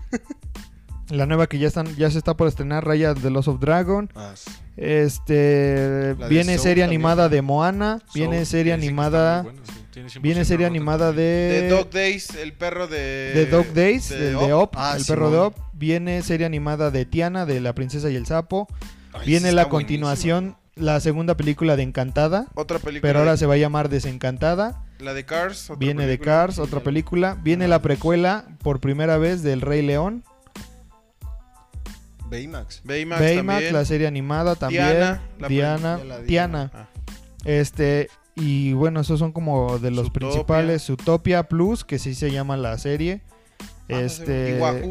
La 1.09 1.25
nueva 1.27 1.47
que 1.47 1.59
ya 1.59 1.67
están 1.67 1.95
ya 1.97 2.09
se 2.09 2.17
está 2.17 2.35
por 2.35 2.47
estrenar 2.47 2.85
Raya 2.85 3.13
de 3.13 3.29
Los 3.29 3.47
of 3.47 3.59
Dragon. 3.59 4.09
Ah, 4.15 4.31
sí. 4.35 4.49
Este 4.77 6.15
La 6.17 6.25
de 6.25 6.29
viene 6.29 6.57
serie 6.57 6.83
también. 6.83 6.89
animada 7.01 7.29
de 7.29 7.41
Moana, 7.41 7.99
viene 8.13 8.43
serie 8.45 8.73
animada, 8.73 9.37
está 9.39 9.43
muy 9.43 9.51
bueno, 9.53 9.65
sí, 9.73 9.85
tiene 9.91 10.09
100% 10.09 10.21
viene 10.21 10.45
serie 10.45 10.65
animada 10.65 11.11
de 11.11 11.21
De 11.61 11.69
Dog 11.69 11.89
Days, 11.91 12.29
el 12.35 12.53
perro 12.53 12.87
de. 12.87 13.31
de 13.35 13.45
Dog 13.45 13.67
Days, 13.73 14.09
de 14.09 14.31
de 14.31 14.35
Up. 14.35 14.51
Op, 14.63 14.73
Ah, 14.77 14.95
el 14.97 15.05
perro 15.05 15.29
de 15.29 15.35
Simón. 15.37 15.47
Op, 15.47 15.55
viene 15.73 16.21
serie 16.23 16.45
animada 16.45 16.91
de 16.91 17.05
Tiana, 17.05 17.45
de 17.45 17.61
La 17.61 17.73
princesa 17.73 18.09
y 18.09 18.15
el 18.15 18.25
sapo, 18.25 18.67
Ay, 19.13 19.27
viene 19.27 19.51
la 19.51 19.69
continuación, 19.69 20.57
la 20.75 20.99
segunda 20.99 21.37
película 21.37 21.75
de 21.75 21.83
Encantada, 21.83 22.47
Otra 22.55 22.79
película. 22.79 23.07
pero 23.07 23.19
ahora 23.19 23.31
de- 23.33 23.37
se 23.37 23.45
va 23.45 23.53
a 23.53 23.57
llamar 23.57 23.89
Desencantada, 23.89 24.83
La 24.99 25.13
de 25.13 25.23
Cars. 25.25 25.69
otra 25.69 25.75
viene 25.79 26.01
de 26.07 26.17
película. 26.17 26.31
Cars, 26.41 26.59
otra 26.59 26.79
película, 26.81 27.37
viene 27.43 27.67
la 27.67 27.81
precuela 27.81 28.45
por 28.63 28.79
primera 28.81 29.17
vez 29.17 29.43
del 29.43 29.61
Rey 29.61 29.81
León. 29.83 30.23
Baymax. 32.29 32.81
Baymax, 32.83 33.21
Baymax, 33.21 33.45
también. 33.55 33.73
la 33.73 33.85
serie 33.85 34.07
animada 34.07 34.55
también, 34.55 34.83
Diana, 34.85 35.21
la 35.39 35.47
Diana, 35.47 35.97
la. 36.03 36.19
Diana, 36.21 36.71
Ah, 36.73 36.87
este 37.45 38.09
y 38.35 38.73
bueno, 38.73 38.99
esos 39.01 39.19
son 39.19 39.31
como 39.31 39.79
de 39.79 39.91
los 39.91 40.05
Zootopia. 40.07 40.27
principales, 40.29 40.89
Utopia 40.89 41.43
Plus, 41.43 41.83
que 41.85 41.99
sí 41.99 42.13
se 42.15 42.31
llama 42.31 42.57
la 42.57 42.77
serie. 42.77 43.21
Este. 43.87 44.55
Iguajú. 44.55 44.89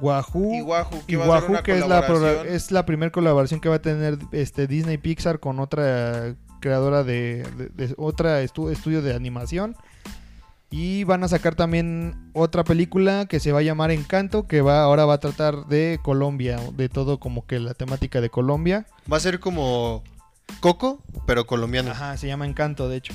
Wahoo. 0.00 0.52
Iguajú, 0.54 1.02
que 1.06 1.12
Y 1.12 1.16
va 1.16 1.24
a 1.24 1.26
ser 1.26 1.30
Wahoo, 1.42 1.50
una 1.50 1.62
que 1.62 1.72
es 1.78 1.86
la, 1.88 2.42
es 2.46 2.70
la 2.70 2.84
primera 2.84 3.10
colaboración 3.10 3.60
que 3.60 3.68
va 3.70 3.76
a 3.76 3.82
tener 3.82 4.18
este 4.32 4.66
Disney 4.66 4.98
Pixar 4.98 5.40
con 5.40 5.58
otra 5.58 6.34
creadora 6.60 7.02
de, 7.02 7.44
de- 7.56 7.86
de 7.88 7.94
otra 7.96 8.42
estu- 8.42 8.70
estudio 8.70 9.00
de 9.00 9.14
animación. 9.14 9.74
Y 10.70 11.04
van 11.04 11.22
a 11.22 11.28
sacar 11.28 11.54
también 11.54 12.30
otra 12.32 12.64
película 12.64 13.26
que 13.26 13.38
se 13.40 13.52
va 13.52 13.60
a 13.60 13.62
llamar 13.62 13.90
Encanto, 13.92 14.46
que 14.48 14.60
va 14.62 14.82
ahora 14.82 15.04
va 15.06 15.14
a 15.14 15.20
tratar 15.20 15.66
de 15.66 16.00
Colombia, 16.02 16.58
de 16.74 16.88
todo 16.88 17.18
como 17.20 17.46
que 17.46 17.60
la 17.60 17.74
temática 17.74 18.20
de 18.20 18.30
Colombia. 18.30 18.84
Va 19.10 19.16
a 19.16 19.20
ser 19.20 19.38
como 19.38 20.02
Coco, 20.60 21.02
pero 21.26 21.46
colombiano. 21.46 21.92
Ajá, 21.92 22.16
se 22.16 22.26
llama 22.26 22.46
Encanto, 22.46 22.88
de 22.88 22.96
hecho. 22.96 23.14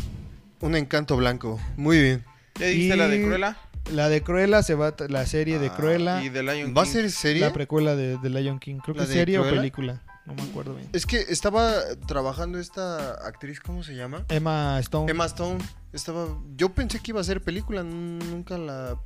Un 0.62 0.76
encanto 0.76 1.18
blanco. 1.18 1.60
Muy 1.76 2.00
bien. 2.02 2.24
¿Ya 2.60 2.68
dijiste 2.68 2.96
la 2.96 3.08
de 3.08 3.22
Cruella? 3.24 3.58
La 3.92 4.10
de 4.10 4.22
Cruella 4.22 4.64
se 4.64 4.76
va 4.76 4.90
a 4.90 4.96
la 5.10 5.26
serie 5.26 5.58
de 5.60 5.68
Ah, 5.68 5.76
Cruella, 5.76 6.24
Y 6.24 6.30
de 6.30 6.44
Lion 6.44 6.74
¿Va 6.78 6.84
a 6.84 6.86
King. 6.86 6.92
ser 6.92 7.12
serie? 7.12 7.42
la 7.42 7.52
precuela 7.52 7.96
de, 7.96 8.18
de 8.18 8.30
Lion 8.30 8.60
King, 8.60 8.76
creo 8.78 8.94
que 8.94 9.00
¿La 9.00 9.04
es 9.06 9.10
de 9.10 9.16
serie 9.16 9.40
o 9.40 9.44
película, 9.44 10.02
no 10.36 10.44
me 10.44 10.50
acuerdo 10.50 10.76
bien. 10.76 10.90
Es 10.94 11.06
que 11.06 11.18
estaba 11.30 11.74
trabajando 12.08 12.60
esta 12.60 13.14
actriz, 13.26 13.60
¿cómo 13.60 13.84
se 13.84 13.96
llama? 13.96 14.26
Emma 14.30 14.80
Stone. 14.80 15.12
Emma 15.12 15.26
Stone. 15.26 15.60
Estaba, 15.94 16.28
yo 16.56 16.70
pensé 16.70 17.00
que 17.00 17.12
iba 17.12 17.22
a 17.22 17.24
ser 17.24 17.42
película, 17.42 17.84
nunca 17.84 18.58
la. 18.58 18.98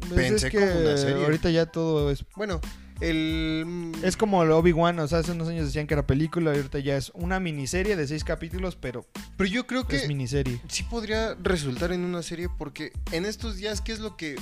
Pues 0.00 0.12
pensé 0.12 0.46
es 0.46 0.52
que 0.52 0.58
como 0.58 0.80
una 0.80 0.96
serie. 0.96 1.24
ahorita 1.24 1.50
ya 1.50 1.66
todo 1.66 2.10
es 2.10 2.24
Bueno, 2.34 2.60
el. 3.00 3.92
Es 4.02 4.16
como 4.16 4.42
el 4.42 4.50
Obi-Wan, 4.50 4.98
o 4.98 5.06
sea, 5.06 5.18
hace 5.18 5.32
unos 5.32 5.48
años 5.48 5.66
decían 5.66 5.86
que 5.86 5.94
era 5.94 6.06
película 6.06 6.52
y 6.52 6.56
ahorita 6.56 6.78
ya 6.80 6.96
es 6.96 7.10
una 7.14 7.38
miniserie 7.40 7.94
de 7.96 8.06
seis 8.06 8.24
capítulos, 8.24 8.76
pero 8.76 9.06
Pero 9.36 9.48
yo 9.50 9.66
creo 9.66 9.82
es 9.88 10.02
que 10.02 10.08
miniserie. 10.08 10.60
sí 10.68 10.82
podría 10.84 11.34
resultar 11.40 11.92
en 11.92 12.04
una 12.04 12.22
serie 12.22 12.48
porque 12.58 12.92
en 13.12 13.24
estos 13.26 13.56
días, 13.56 13.80
¿qué 13.80 13.92
es 13.92 14.00
lo 14.00 14.16
que. 14.16 14.36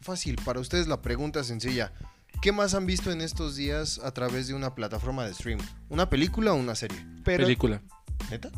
Fácil, 0.00 0.36
para 0.44 0.58
ustedes 0.60 0.88
la 0.88 1.00
pregunta 1.02 1.44
sencilla. 1.44 1.92
¿Qué 2.40 2.50
más 2.52 2.74
han 2.74 2.86
visto 2.86 3.10
en 3.12 3.20
estos 3.20 3.54
días 3.56 4.00
a 4.02 4.12
través 4.12 4.48
de 4.48 4.54
una 4.54 4.74
plataforma 4.74 5.24
de 5.24 5.34
stream? 5.34 5.60
¿Una 5.88 6.10
película 6.10 6.52
o 6.52 6.56
una 6.56 6.74
serie? 6.74 6.98
Pero 7.24 7.44
Película. 7.44 7.82
¿Neta? 8.30 8.50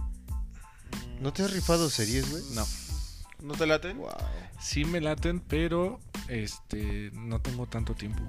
¿No 1.20 1.32
te 1.32 1.42
has 1.42 1.52
rifado 1.52 1.90
series, 1.90 2.30
güey? 2.30 2.42
No. 2.54 2.64
¿No 3.42 3.54
te 3.54 3.66
late? 3.66 3.92
Wow. 3.92 4.08
Sí 4.60 4.84
me 4.86 5.00
laten, 5.00 5.40
pero 5.40 6.00
este 6.28 7.10
no 7.12 7.40
tengo 7.40 7.66
tanto 7.66 7.94
tiempo. 7.94 8.22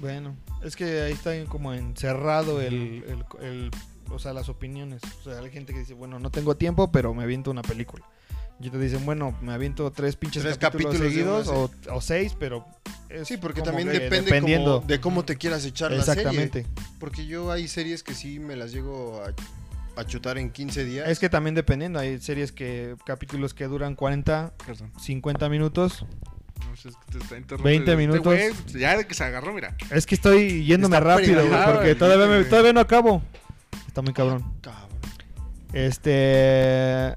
bueno, 0.00 0.34
es 0.62 0.74
que 0.76 1.02
ahí 1.02 1.12
está 1.12 1.32
como 1.44 1.72
encerrado 1.72 2.60
el, 2.60 3.04
el- 3.06 3.24
el- 3.44 3.70
o 4.10 4.18
sea, 4.18 4.32
las 4.32 4.48
opiniones. 4.48 5.02
O 5.20 5.22
sea, 5.24 5.38
hay 5.38 5.50
gente 5.52 5.72
que 5.72 5.80
dice, 5.80 5.94
bueno, 5.94 6.18
no 6.18 6.30
tengo 6.30 6.56
tiempo, 6.56 6.90
pero 6.90 7.14
me 7.14 7.22
aviento 7.22 7.50
una 7.52 7.62
película. 7.62 8.04
Y 8.62 8.68
te 8.68 8.78
dicen, 8.78 9.06
bueno, 9.06 9.34
me 9.40 9.52
aviento 9.52 9.90
tres 9.90 10.16
pinches 10.16 10.42
Tres 10.42 10.58
capítulos, 10.58 10.98
seguidos 10.98 11.48
o, 11.48 11.70
o 11.90 12.00
seis, 12.02 12.36
pero 12.38 12.66
es 13.08 13.26
Sí, 13.26 13.38
porque 13.38 13.62
también 13.62 13.88
que 13.88 13.98
depende 13.98 14.26
dependiendo. 14.26 14.76
como 14.80 14.86
de 14.86 15.00
cómo 15.00 15.24
te 15.24 15.36
quieras 15.36 15.64
echar 15.64 15.90
la 15.92 15.98
Exactamente. 15.98 16.64
serie. 16.64 16.84
Porque 16.98 17.26
yo 17.26 17.50
hay 17.50 17.68
series 17.68 18.02
que 18.02 18.14
sí 18.14 18.38
me 18.38 18.56
las 18.56 18.70
llego 18.72 19.22
a, 19.24 20.00
a 20.00 20.04
chutar 20.04 20.36
en 20.36 20.50
15 20.50 20.84
días. 20.84 21.08
Es 21.08 21.18
que 21.18 21.30
también 21.30 21.54
dependiendo, 21.54 21.98
hay 21.98 22.18
series 22.20 22.52
que 22.52 22.96
capítulos 23.06 23.54
que 23.54 23.64
duran 23.64 23.94
40, 23.94 24.52
Perdón. 24.66 24.92
50 25.00 25.48
minutos. 25.48 26.04
No 26.68 26.76
sé, 26.76 26.90
es 26.90 26.96
que 26.96 27.12
te 27.12 27.18
está 27.24 27.38
interrumpiendo. 27.38 27.62
20 27.64 27.90
Este 27.92 27.96
minutos. 27.96 28.24
güey, 28.24 28.80
ya 28.80 28.96
de 28.98 29.06
que 29.06 29.14
se 29.14 29.24
agarró, 29.24 29.54
mira. 29.54 29.74
Es 29.90 30.04
que 30.04 30.14
estoy 30.14 30.64
yéndome 30.66 30.98
Está 30.98 31.08
rápido, 31.08 31.36
güey, 31.36 31.48
pegado, 31.48 31.72
porque 31.74 31.94
todavía, 31.94 32.26
me- 32.26 32.44
todavía 32.44 32.72
no 32.74 32.80
acabo. 32.80 33.22
Está 33.86 34.02
muy 34.02 34.12
cabrón. 34.12 34.44
Cabrón. 34.60 34.90
Este. 35.72 37.14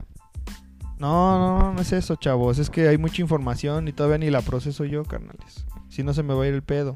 No, 0.99 1.37
no, 1.37 1.73
no, 1.73 1.81
es 1.81 1.91
eso, 1.91 2.15
chavos. 2.15 2.59
Es 2.59 2.69
que 2.69 2.87
hay 2.87 2.97
mucha 2.97 3.21
información 3.21 3.87
y 3.87 3.93
todavía 3.93 4.17
ni 4.19 4.29
la 4.29 4.41
proceso 4.41 4.85
yo, 4.85 5.03
carnales. 5.03 5.65
Si 5.89 6.03
no, 6.03 6.13
se 6.13 6.23
me 6.23 6.33
va 6.33 6.43
a 6.43 6.47
ir 6.47 6.53
el 6.53 6.63
pedo. 6.63 6.95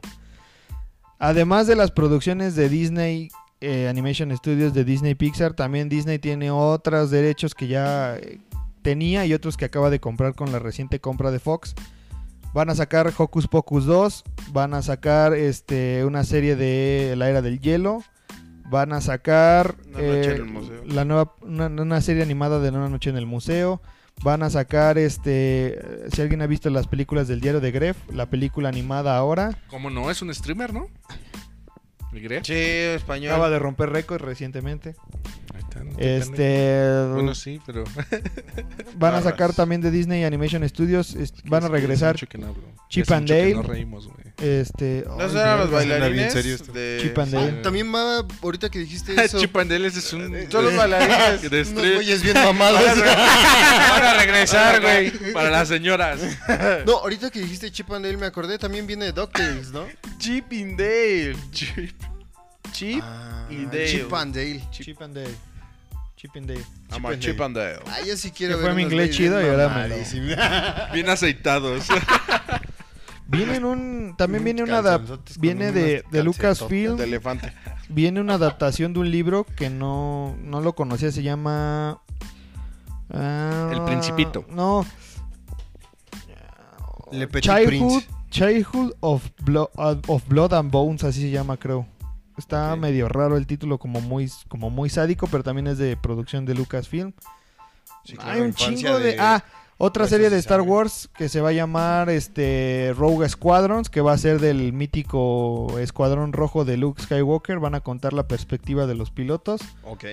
Además 1.19 1.67
de 1.67 1.75
las 1.75 1.91
producciones 1.91 2.55
de 2.55 2.69
Disney 2.69 3.29
eh, 3.59 3.87
Animation 3.87 4.35
Studios 4.37 4.73
de 4.73 4.83
Disney 4.83 5.15
Pixar, 5.15 5.53
también 5.53 5.89
Disney 5.89 6.19
tiene 6.19 6.51
otros 6.51 7.09
derechos 7.09 7.55
que 7.55 7.67
ya 7.67 8.15
eh, 8.15 8.39
tenía 8.83 9.25
y 9.25 9.33
otros 9.33 9.57
que 9.57 9.65
acaba 9.65 9.89
de 9.89 9.99
comprar 9.99 10.35
con 10.35 10.51
la 10.51 10.59
reciente 10.59 10.99
compra 10.99 11.31
de 11.31 11.39
Fox. 11.39 11.73
Van 12.53 12.69
a 12.69 12.75
sacar 12.75 13.11
Hocus 13.17 13.47
Pocus 13.47 13.85
2, 13.85 14.23
van 14.51 14.73
a 14.73 14.81
sacar 14.81 15.33
este 15.33 16.05
una 16.05 16.23
serie 16.23 16.55
de 16.55 17.15
La 17.17 17.29
Era 17.29 17.41
del 17.41 17.59
Hielo, 17.59 18.03
van 18.69 18.93
a 18.93 19.01
sacar 19.01 19.75
Una 19.87 19.97
noche 19.99 20.23
en 20.25 20.31
eh, 20.31 20.35
el 20.35 20.45
museo. 20.45 20.83
la 20.85 21.05
nueva 21.05 21.33
una, 21.41 21.67
una 21.67 22.01
serie 22.01 22.23
animada 22.23 22.59
de 22.59 22.69
Una 22.69 22.89
noche 22.89 23.09
en 23.09 23.17
el 23.17 23.25
museo. 23.25 23.81
Van 24.23 24.41
a 24.41 24.49
sacar 24.49 24.97
este 24.97 25.77
eh, 25.79 26.07
si 26.11 26.21
alguien 26.21 26.41
ha 26.41 26.47
visto 26.47 26.69
las 26.71 26.87
películas 26.87 27.27
del 27.27 27.39
diario 27.39 27.61
de 27.61 27.71
Gref, 27.71 27.97
la 28.11 28.25
película 28.25 28.67
animada 28.69 29.15
ahora 29.15 29.59
¿Cómo 29.69 29.89
no? 29.91 30.09
Es 30.09 30.21
un 30.23 30.33
streamer, 30.33 30.73
¿no? 30.73 30.87
¿El 32.13 32.21
Gref? 32.21 32.43
Sí, 32.45 32.53
español. 32.55 33.31
acaba 33.33 33.49
de 33.49 33.59
romper 33.59 33.89
récord 33.91 34.21
recientemente. 34.23 34.95
Ahí 35.53 35.59
está, 35.61 35.83
no. 35.83 35.91
Este 35.99 37.07
Bueno, 37.13 37.35
sí, 37.35 37.61
pero. 37.65 37.83
van 38.97 39.13
a 39.15 39.21
sacar 39.21 39.53
también 39.53 39.81
de 39.81 39.91
Disney 39.91 40.23
Animation 40.23 40.67
Studios, 40.67 41.13
es- 41.15 41.33
van 41.43 41.65
a 41.65 41.67
regresar. 41.67 42.15
Chip 42.89 43.11
and 43.11 43.27
Dale. 43.29 43.53
No 43.53 43.61
reímos, 43.61 44.07
güey. 44.07 44.26
Este 44.39 45.03
¿No 45.07 45.17
ay, 45.23 45.29
eran 45.31 45.57
los. 45.59 45.67
Anda 45.67 45.79
bien 45.79 45.89
bailarines? 45.89 46.33
serio 46.33 46.57
de... 46.73 46.99
Chip 47.01 47.17
and 47.17 47.35
Ah, 47.35 47.39
Dale. 47.39 47.61
también 47.63 47.93
va, 47.93 48.25
ahorita 48.43 48.69
que 48.69 48.79
dijiste 48.79 49.13
eso. 49.23 49.39
Chip 49.39 49.55
and 49.57 49.71
Dale 49.71 49.87
ese 49.87 49.99
es 49.99 50.13
un. 50.13 50.51
Son 50.51 50.63
los 50.65 50.75
bailarines. 50.75 51.41
de 51.49 51.93
güeyes 51.95 52.21
bien 52.21 52.35
mamados. 52.35 52.81
Van 52.99 54.03
a 54.03 54.13
regresar, 54.13 54.81
güey. 54.81 55.11
Para 55.33 55.49
las 55.49 55.67
señoras. 55.67 56.19
no, 56.85 56.97
ahorita 56.97 57.29
que 57.31 57.39
dijiste 57.39 57.71
Chip 57.71 57.91
and 57.91 58.05
Dale 58.05 58.17
me 58.17 58.25
acordé, 58.27 58.57
también 58.57 58.85
viene 58.87 59.05
de 59.05 59.11
DuckTales, 59.13 59.71
¿no? 59.71 59.85
Chip 60.19 60.45
and 60.51 60.77
Dale. 60.79 61.35
Chip. 61.51 61.91
Chip 62.71 63.01
Ah, 63.03 63.47
y 63.49 63.65
Dale. 63.65 63.87
Chip 63.87 64.13
and 64.13 64.35
Dale. 64.35 64.61
Chip 64.71 65.01
and 65.01 65.15
Dale. 65.15 65.35
Chip 66.15 66.31
and 66.35 66.47
Dale. 66.47 66.65
Ama 66.91 67.09
and 67.09 67.19
Chip 67.21 67.37
Dale. 67.37 67.45
and 67.45 67.55
Dale. 67.55 67.79
Ah, 67.87 68.01
yo 68.05 68.17
sí 68.17 68.31
quiero 68.31 68.57
ver 68.57 68.65
fue 68.67 68.73
mi 68.75 68.83
inglés 68.83 69.15
chido 69.15 69.41
y 69.41 69.45
ahora 69.49 69.69
me. 69.69 70.93
Bien 70.93 71.09
aceitados. 71.09 71.85
Viene 73.27 73.59
un 73.59 74.15
también 74.17 74.43
viene 74.43 74.63
una 74.63 74.81
viene 75.39 75.71
de, 75.71 76.03
de. 76.11 76.23
Lucasfilm, 76.23 76.95
De 76.95 77.03
elefante. 77.03 77.53
viene 77.89 78.21
una 78.21 78.35
adaptación 78.35 78.93
de 78.93 78.99
un 78.99 79.11
libro 79.11 79.45
que 79.45 79.69
no 79.69 80.35
no 80.41 80.61
lo 80.61 80.73
conocía, 80.75 81.11
se 81.11 81.23
llama 81.23 81.99
ah, 83.11 83.69
El 83.73 83.81
Principito. 83.83 84.45
No. 84.49 84.85
Le 87.11 87.27
Petit 87.27 87.51
Childhood, 87.51 87.67
Prince. 87.67 88.07
Childhood 88.29 88.93
of, 88.99 89.29
Blo- 89.43 89.69
of 89.75 90.27
Blood 90.27 90.53
and 90.53 90.71
Bones, 90.71 91.03
así 91.03 91.21
se 91.21 91.29
llama, 91.29 91.57
creo. 91.57 91.85
Está 92.37 92.75
medio 92.75 93.09
raro 93.09 93.37
el 93.37 93.47
título, 93.47 93.77
como 93.79 93.99
muy, 94.01 94.29
como 94.47 94.69
muy 94.69 94.89
sádico, 94.89 95.27
pero 95.27 95.43
también 95.43 95.67
es 95.67 95.77
de 95.77 95.97
producción 95.97 96.45
de 96.45 96.53
Lucasfilm. 96.53 97.13
Sí, 98.03 98.15
claro, 98.15 98.31
Hay 98.31 98.41
un 98.41 98.53
chingo 98.53 98.99
de... 98.99 99.17
Ah, 99.19 99.43
otra 99.77 100.03
Huesos 100.03 100.15
serie 100.15 100.29
de 100.29 100.39
Star. 100.39 100.61
Wars 100.61 101.09
que 101.15 101.29
se 101.29 101.41
va 101.41 101.49
a 101.49 101.53
llamar 101.53 102.09
este 102.09 102.93
Rogue 102.97 103.27
Squadrons, 103.29 103.89
que 103.89 104.01
va 104.01 104.13
a 104.13 104.17
ser 104.17 104.39
del 104.39 104.73
mítico 104.73 105.77
Escuadrón 105.79 106.33
Rojo 106.33 106.65
de 106.65 106.77
Luke 106.77 107.01
Skywalker. 107.01 107.59
Van 107.59 107.75
a 107.75 107.81
contar 107.81 108.13
la 108.13 108.27
perspectiva 108.27 108.87
de 108.87 108.95
los 108.95 109.11
pilotos. 109.11 109.61
Ok. 109.83 110.05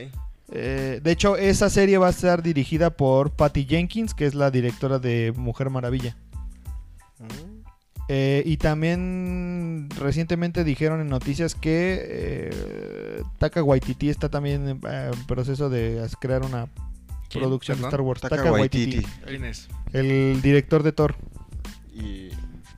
Eh, 0.52 1.00
de 1.02 1.10
hecho, 1.10 1.36
esa 1.36 1.70
serie 1.70 1.98
va 1.98 2.08
a 2.08 2.10
estar 2.10 2.42
dirigida 2.42 2.90
por 2.90 3.30
Patty 3.30 3.64
Jenkins, 3.64 4.14
que 4.14 4.26
es 4.26 4.34
la 4.34 4.50
directora 4.50 4.98
de 4.98 5.32
Mujer 5.36 5.70
Maravilla. 5.70 6.16
Mm. 7.18 7.54
Eh, 8.08 8.42
y 8.44 8.58
también 8.58 9.88
recientemente 9.98 10.62
dijeron 10.62 11.00
en 11.00 11.08
noticias 11.08 11.54
que 11.54 12.00
eh, 12.02 13.22
Taka 13.38 13.62
Waititi 13.62 14.10
está 14.10 14.28
también 14.28 14.68
en, 14.68 14.80
eh, 14.86 15.10
en 15.12 15.26
proceso 15.26 15.70
de 15.70 16.06
crear 16.20 16.44
una. 16.44 16.68
Producción 17.40 17.78
de. 17.80 17.84
Star 17.84 18.00
Wars. 18.00 18.20
Taka 18.20 18.36
Taka, 18.36 18.52
Waititi, 18.52 18.96
Waititi. 18.98 19.12
¿Quién 19.26 19.44
es? 19.44 19.68
el 19.92 20.40
director 20.42 20.82
de 20.82 20.92
Thor. 20.92 21.14
Y 21.92 22.30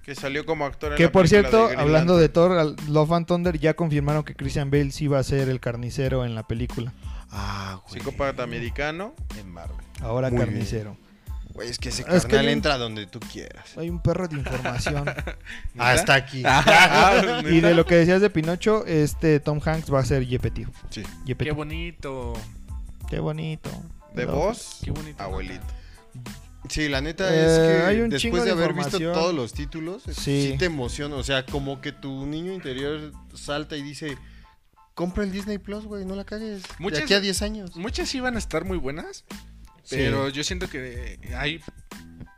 Que 0.04 0.14
salió 0.14 0.44
como 0.46 0.64
actor 0.66 0.92
en 0.92 0.96
Que 0.98 1.04
la 1.04 1.12
por 1.12 1.28
cierto, 1.28 1.68
de 1.68 1.76
hablando 1.76 2.16
de. 2.18 2.28
Thor, 2.28 2.76
Love 2.88 3.12
and 3.12 3.26
Thunder 3.26 3.59
ya 3.59 3.74
confirmaron 3.74 4.22
que 4.24 4.34
Christian 4.34 4.70
Bale 4.70 4.90
sí 4.92 5.07
va 5.09 5.18
a 5.18 5.22
ser 5.22 5.48
el 5.48 5.61
carnicero 5.61 6.24
en 6.24 6.34
la 6.34 6.46
película. 6.46 6.92
Ah, 7.30 7.80
güey. 7.88 8.00
Psicópata 8.00 8.42
americano. 8.42 9.14
En 9.38 9.50
Marvel. 9.50 9.76
Ahora 10.00 10.30
Muy 10.30 10.38
carnicero. 10.38 10.96
Güey, 11.54 11.70
es 11.70 11.78
que 11.78 11.88
ese 11.88 12.02
Es 12.02 12.24
que 12.26 12.32
carnal 12.32 12.44
un- 12.46 12.52
entra 12.52 12.76
donde 12.76 13.07
tú 13.07 13.18
quieras. 13.18 13.76
Hay 13.78 13.88
un 13.88 14.00
perro 14.02 14.28
de 14.28 14.36
información. 14.36 15.07
Hasta 15.78 16.14
aquí. 16.14 16.42
Ah, 16.46 17.40
y 17.50 17.61
de 17.61 17.72
lo 17.74 17.86
que 17.86 17.94
decías 17.96 18.20
de 18.20 18.28
Pinocho, 18.28 18.84
este 18.84 19.40
Tom 19.40 19.59
Hanks 19.64 19.92
va 19.92 20.00
a 20.00 20.04
ser 20.04 20.26
Yepetío. 20.26 20.68
Sí. 20.90 21.02
Yepetío. 21.24 21.52
Qué 21.52 21.57
bonito. 21.57 22.32
Qué 23.09 23.18
bonito. 23.20 23.70
De 24.17 24.27
Pero- 24.27 24.33
voz. 24.35 24.79
Qué 24.83 24.91
bonito. 24.91 25.23
Abuelito. 25.23 25.64
Sí, 26.69 26.89
la 26.89 27.01
neta 27.01 27.33
Eh, 27.33 27.47
es 27.47 27.59
que 27.59 27.85
hay 27.87 28.01
un 28.01 28.11
chingo 28.17 28.37
después 28.39 28.45
de 28.45 28.47
de 28.47 28.53
haber 28.64 28.73
visto 28.75 28.99
todos 28.99 29.33
los 29.35 29.53
títulos, 29.53 30.03
Sí. 30.05 30.12
sí. 30.53 30.55
te 30.59 30.64
emociona. 30.64 31.14
O 31.14 31.23
sea, 31.23 31.47
como 31.47 31.81
que 31.81 31.93
tu 31.93 32.27
niño 32.27 32.53
interior 32.53 33.12
salta 33.35 33.77
y 33.77 33.83
dice: 33.83 34.19
Compra 34.95 35.23
el 35.23 35.31
Disney 35.31 35.59
Plus, 35.59 35.85
güey, 35.85 36.05
no 36.05 36.17
la 36.17 36.25
cagues. 36.25 36.62
Muchas- 36.81 37.01
De 37.01 37.05
aquí 37.05 37.14
a 37.14 37.21
10 37.21 37.43
años. 37.43 37.77
Muchas 37.77 38.09
sí 38.09 38.19
van 38.19 38.35
a 38.35 38.39
estar 38.39 38.64
muy 38.64 38.79
buenas. 38.79 39.25
Sí. 39.85 39.97
Pero 39.97 40.29
yo 40.31 40.43
siento 40.43 40.69
que 40.69 41.21
hay 41.39 41.61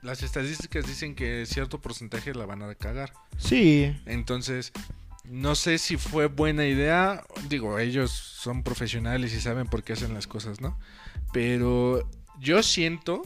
las 0.02 0.22
estadísticas 0.22 0.86
dicen 0.86 1.14
que 1.14 1.46
cierto 1.46 1.80
porcentaje 1.80 2.34
la 2.34 2.44
van 2.44 2.62
a 2.62 2.74
cagar. 2.74 3.12
Sí, 3.38 3.96
Entonces, 4.06 4.72
no 5.24 5.54
sé 5.54 5.78
si 5.78 5.96
fue 5.96 6.26
buena 6.26 6.66
idea. 6.66 7.24
Digo, 7.48 7.78
ellos 7.78 8.10
son 8.10 8.62
profesionales 8.62 9.32
y 9.34 9.40
saben 9.40 9.66
por 9.66 9.82
qué 9.84 9.94
hacen 9.94 10.12
las 10.12 10.26
cosas, 10.26 10.60
¿no? 10.60 10.78
Pero 11.32 12.08
yo 12.40 12.62
siento, 12.62 13.22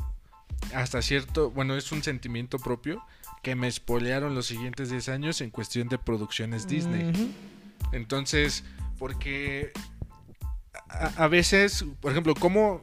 hasta 0.74 1.02
cierto, 1.02 1.50
bueno, 1.50 1.76
es 1.76 1.92
un 1.92 2.02
sentimiento 2.02 2.58
propio, 2.58 3.02
que 3.42 3.54
me 3.54 3.68
espolearon 3.68 4.34
los 4.34 4.46
siguientes 4.46 4.90
10 4.90 5.08
años 5.08 5.40
en 5.40 5.50
cuestión 5.50 5.88
de 5.88 5.98
producciones 5.98 6.68
Disney. 6.68 7.12
Entonces, 7.92 8.64
porque 8.98 9.72
a, 10.88 11.24
a 11.24 11.28
veces, 11.28 11.84
por 12.00 12.12
ejemplo, 12.12 12.34
como 12.34 12.82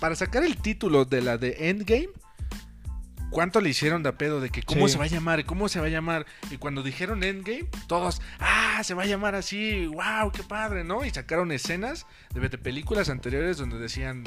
para 0.00 0.14
sacar 0.14 0.44
el 0.44 0.56
título 0.56 1.04
de 1.04 1.22
la 1.22 1.38
de 1.38 1.70
Endgame, 1.70 2.10
¿cuánto 3.30 3.60
le 3.60 3.70
hicieron 3.70 4.02
de 4.02 4.12
pedo 4.12 4.40
de 4.40 4.50
que 4.50 4.62
cómo 4.62 4.86
Sí. 4.86 4.92
se 4.94 4.98
va 4.98 5.04
a 5.04 5.08
llamar? 5.08 5.44
¿Cómo 5.44 5.68
se 5.68 5.80
va 5.80 5.86
a 5.86 5.90
llamar? 5.90 6.26
Y 6.50 6.56
cuando 6.56 6.82
dijeron 6.82 7.22
Endgame, 7.22 7.66
todos, 7.86 8.20
ah, 8.38 8.80
se 8.84 8.94
va 8.94 9.02
a 9.04 9.06
llamar 9.06 9.34
así, 9.34 9.86
wow, 9.86 10.30
qué 10.32 10.42
padre, 10.42 10.84
¿no? 10.84 11.04
Y 11.04 11.10
sacaron 11.10 11.52
escenas 11.52 12.06
de, 12.34 12.48
de 12.48 12.58
películas 12.58 13.08
anteriores 13.08 13.56
donde 13.58 13.78
decían 13.78 14.24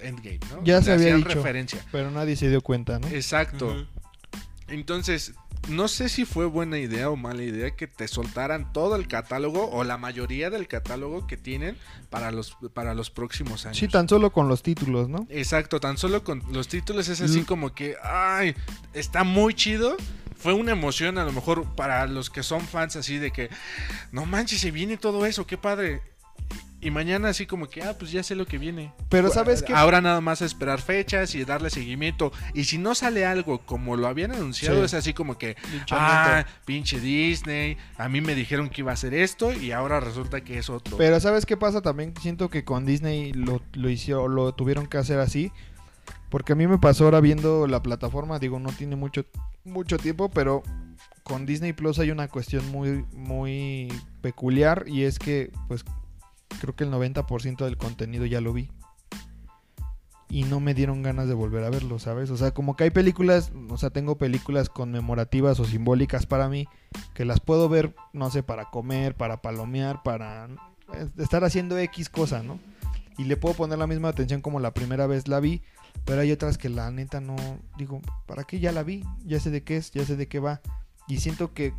Endgame, 0.00 0.40
¿no? 0.50 0.64
Ya 0.64 0.78
Le 0.78 0.84
se 0.84 0.92
había 0.92 1.06
hacían 1.06 1.18
dicho. 1.18 1.34
referencia. 1.34 1.84
pero 1.92 2.10
nadie 2.10 2.36
se 2.36 2.48
dio 2.48 2.60
cuenta, 2.60 2.98
¿no? 2.98 3.08
Exacto. 3.08 3.86
Entonces, 4.68 5.34
no 5.68 5.88
sé 5.88 6.08
si 6.08 6.24
fue 6.24 6.46
buena 6.46 6.78
idea 6.78 7.08
o 7.10 7.16
mala 7.16 7.42
idea 7.42 7.70
que 7.76 7.86
te 7.86 8.08
soltaran 8.08 8.72
todo 8.72 8.96
el 8.96 9.06
catálogo 9.08 9.70
o 9.70 9.84
la 9.84 9.96
mayoría 9.96 10.50
del 10.50 10.66
catálogo 10.68 11.26
que 11.26 11.36
tienen 11.36 11.76
para 12.10 12.30
los, 12.32 12.56
para 12.74 12.94
los 12.94 13.10
próximos 13.10 13.64
años. 13.66 13.78
Sí, 13.78 13.88
tan 13.88 14.08
solo 14.08 14.32
con 14.32 14.48
los 14.48 14.62
títulos, 14.62 15.08
¿no? 15.08 15.26
Exacto, 15.30 15.78
tan 15.80 15.96
solo 15.98 16.24
con 16.24 16.42
los 16.52 16.68
títulos 16.68 17.08
es 17.08 17.20
así 17.20 17.40
Mm. 17.42 17.44
como 17.44 17.74
que, 17.74 17.96
ay, 18.02 18.54
está 18.92 19.24
muy 19.24 19.54
chido. 19.54 19.96
Fue 20.36 20.52
una 20.54 20.72
emoción 20.72 21.18
a 21.18 21.24
lo 21.24 21.30
mejor 21.32 21.64
para 21.76 22.04
los 22.08 22.28
que 22.28 22.42
son 22.42 22.62
fans 22.62 22.96
así 22.96 23.18
de 23.18 23.30
que, 23.30 23.48
no 24.10 24.26
manches, 24.26 24.60
se 24.60 24.72
viene 24.72 24.96
todo 24.96 25.24
eso, 25.26 25.46
qué 25.46 25.56
padre. 25.56 26.02
Y 26.84 26.90
mañana 26.90 27.28
así 27.28 27.46
como 27.46 27.68
que, 27.68 27.80
ah, 27.82 27.94
pues 27.96 28.10
ya 28.10 28.24
sé 28.24 28.34
lo 28.34 28.44
que 28.44 28.58
viene. 28.58 28.92
Pero 29.08 29.30
¿sabes 29.30 29.62
qué? 29.62 29.72
Ahora 29.72 30.00
nada 30.00 30.20
más 30.20 30.42
esperar 30.42 30.80
fechas 30.82 31.32
y 31.36 31.44
darle 31.44 31.70
seguimiento. 31.70 32.32
Y 32.54 32.64
si 32.64 32.76
no 32.76 32.96
sale 32.96 33.24
algo 33.24 33.60
como 33.64 33.96
lo 33.96 34.08
habían 34.08 34.32
anunciado, 34.32 34.78
Sí. 34.80 34.84
es 34.86 34.94
así 34.94 35.14
como 35.14 35.38
que, 35.38 35.56
ah, 35.92 36.44
pinche 36.64 36.98
Disney, 36.98 37.76
a 37.96 38.08
mí 38.08 38.20
me 38.20 38.34
dijeron 38.34 38.68
que 38.68 38.80
iba 38.80 38.90
a 38.90 38.94
hacer 38.94 39.14
esto 39.14 39.52
y 39.52 39.70
ahora 39.70 40.00
resulta 40.00 40.42
que 40.42 40.58
es 40.58 40.68
otro. 40.68 40.96
Pero 40.96 41.20
¿sabes 41.20 41.46
qué 41.46 41.56
pasa 41.56 41.82
también? 41.82 42.14
Siento 42.20 42.50
que 42.50 42.64
con 42.64 42.84
Disney 42.84 43.32
lo, 43.32 43.62
lo 43.74 43.88
hicieron, 43.88 44.34
lo 44.34 44.52
tuvieron 44.52 44.88
que 44.88 44.98
hacer 44.98 45.20
así. 45.20 45.52
Porque 46.30 46.54
a 46.54 46.56
mí 46.56 46.66
me 46.66 46.78
pasó 46.78 47.04
ahora 47.04 47.20
viendo 47.20 47.68
la 47.68 47.80
plataforma, 47.82 48.40
digo, 48.40 48.58
no 48.58 48.70
tiene 48.72 48.96
mucho, 48.96 49.24
mucho 49.64 49.98
tiempo, 49.98 50.30
pero 50.30 50.62
con 51.22 51.46
Disney 51.46 51.74
Plus 51.74 52.00
hay 52.00 52.10
una 52.10 52.26
cuestión 52.26 52.68
muy, 52.72 53.04
muy 53.12 53.86
peculiar 54.20 54.84
y 54.88 55.04
es 55.04 55.18
que, 55.20 55.52
pues, 55.68 55.84
creo 56.60 56.74
que 56.74 56.84
el 56.84 56.90
90% 56.90 57.64
del 57.64 57.76
contenido 57.76 58.26
ya 58.26 58.40
lo 58.40 58.52
vi. 58.52 58.70
Y 60.28 60.44
no 60.44 60.60
me 60.60 60.72
dieron 60.72 61.02
ganas 61.02 61.28
de 61.28 61.34
volver 61.34 61.62
a 61.64 61.70
verlo, 61.70 61.98
¿sabes? 61.98 62.30
O 62.30 62.36
sea, 62.38 62.52
como 62.52 62.74
que 62.74 62.84
hay 62.84 62.90
películas, 62.90 63.52
o 63.68 63.76
sea, 63.76 63.90
tengo 63.90 64.16
películas 64.16 64.70
conmemorativas 64.70 65.60
o 65.60 65.64
simbólicas 65.64 66.24
para 66.24 66.48
mí, 66.48 66.66
que 67.12 67.26
las 67.26 67.40
puedo 67.40 67.68
ver, 67.68 67.94
no 68.14 68.30
sé, 68.30 68.42
para 68.42 68.70
comer, 68.70 69.14
para 69.14 69.42
palomear, 69.42 70.02
para 70.02 70.46
eh, 70.94 71.08
estar 71.18 71.44
haciendo 71.44 71.76
X 71.76 72.08
cosa, 72.08 72.42
¿no? 72.42 72.58
Y 73.18 73.24
le 73.24 73.36
puedo 73.36 73.54
poner 73.54 73.78
la 73.78 73.86
misma 73.86 74.08
atención 74.08 74.40
como 74.40 74.58
la 74.58 74.72
primera 74.72 75.06
vez 75.06 75.28
la 75.28 75.38
vi, 75.38 75.60
pero 76.06 76.22
hay 76.22 76.32
otras 76.32 76.56
que 76.56 76.70
la 76.70 76.90
neta 76.90 77.20
no, 77.20 77.36
digo, 77.76 78.00
¿para 78.26 78.44
qué 78.44 78.58
ya 78.58 78.72
la 78.72 78.82
vi? 78.82 79.04
Ya 79.26 79.38
sé 79.38 79.50
de 79.50 79.62
qué 79.62 79.76
es, 79.76 79.90
ya 79.90 80.04
sé 80.06 80.16
de 80.16 80.28
qué 80.28 80.40
va. 80.40 80.62
Y 81.08 81.18
siento 81.18 81.52
que 81.52 81.74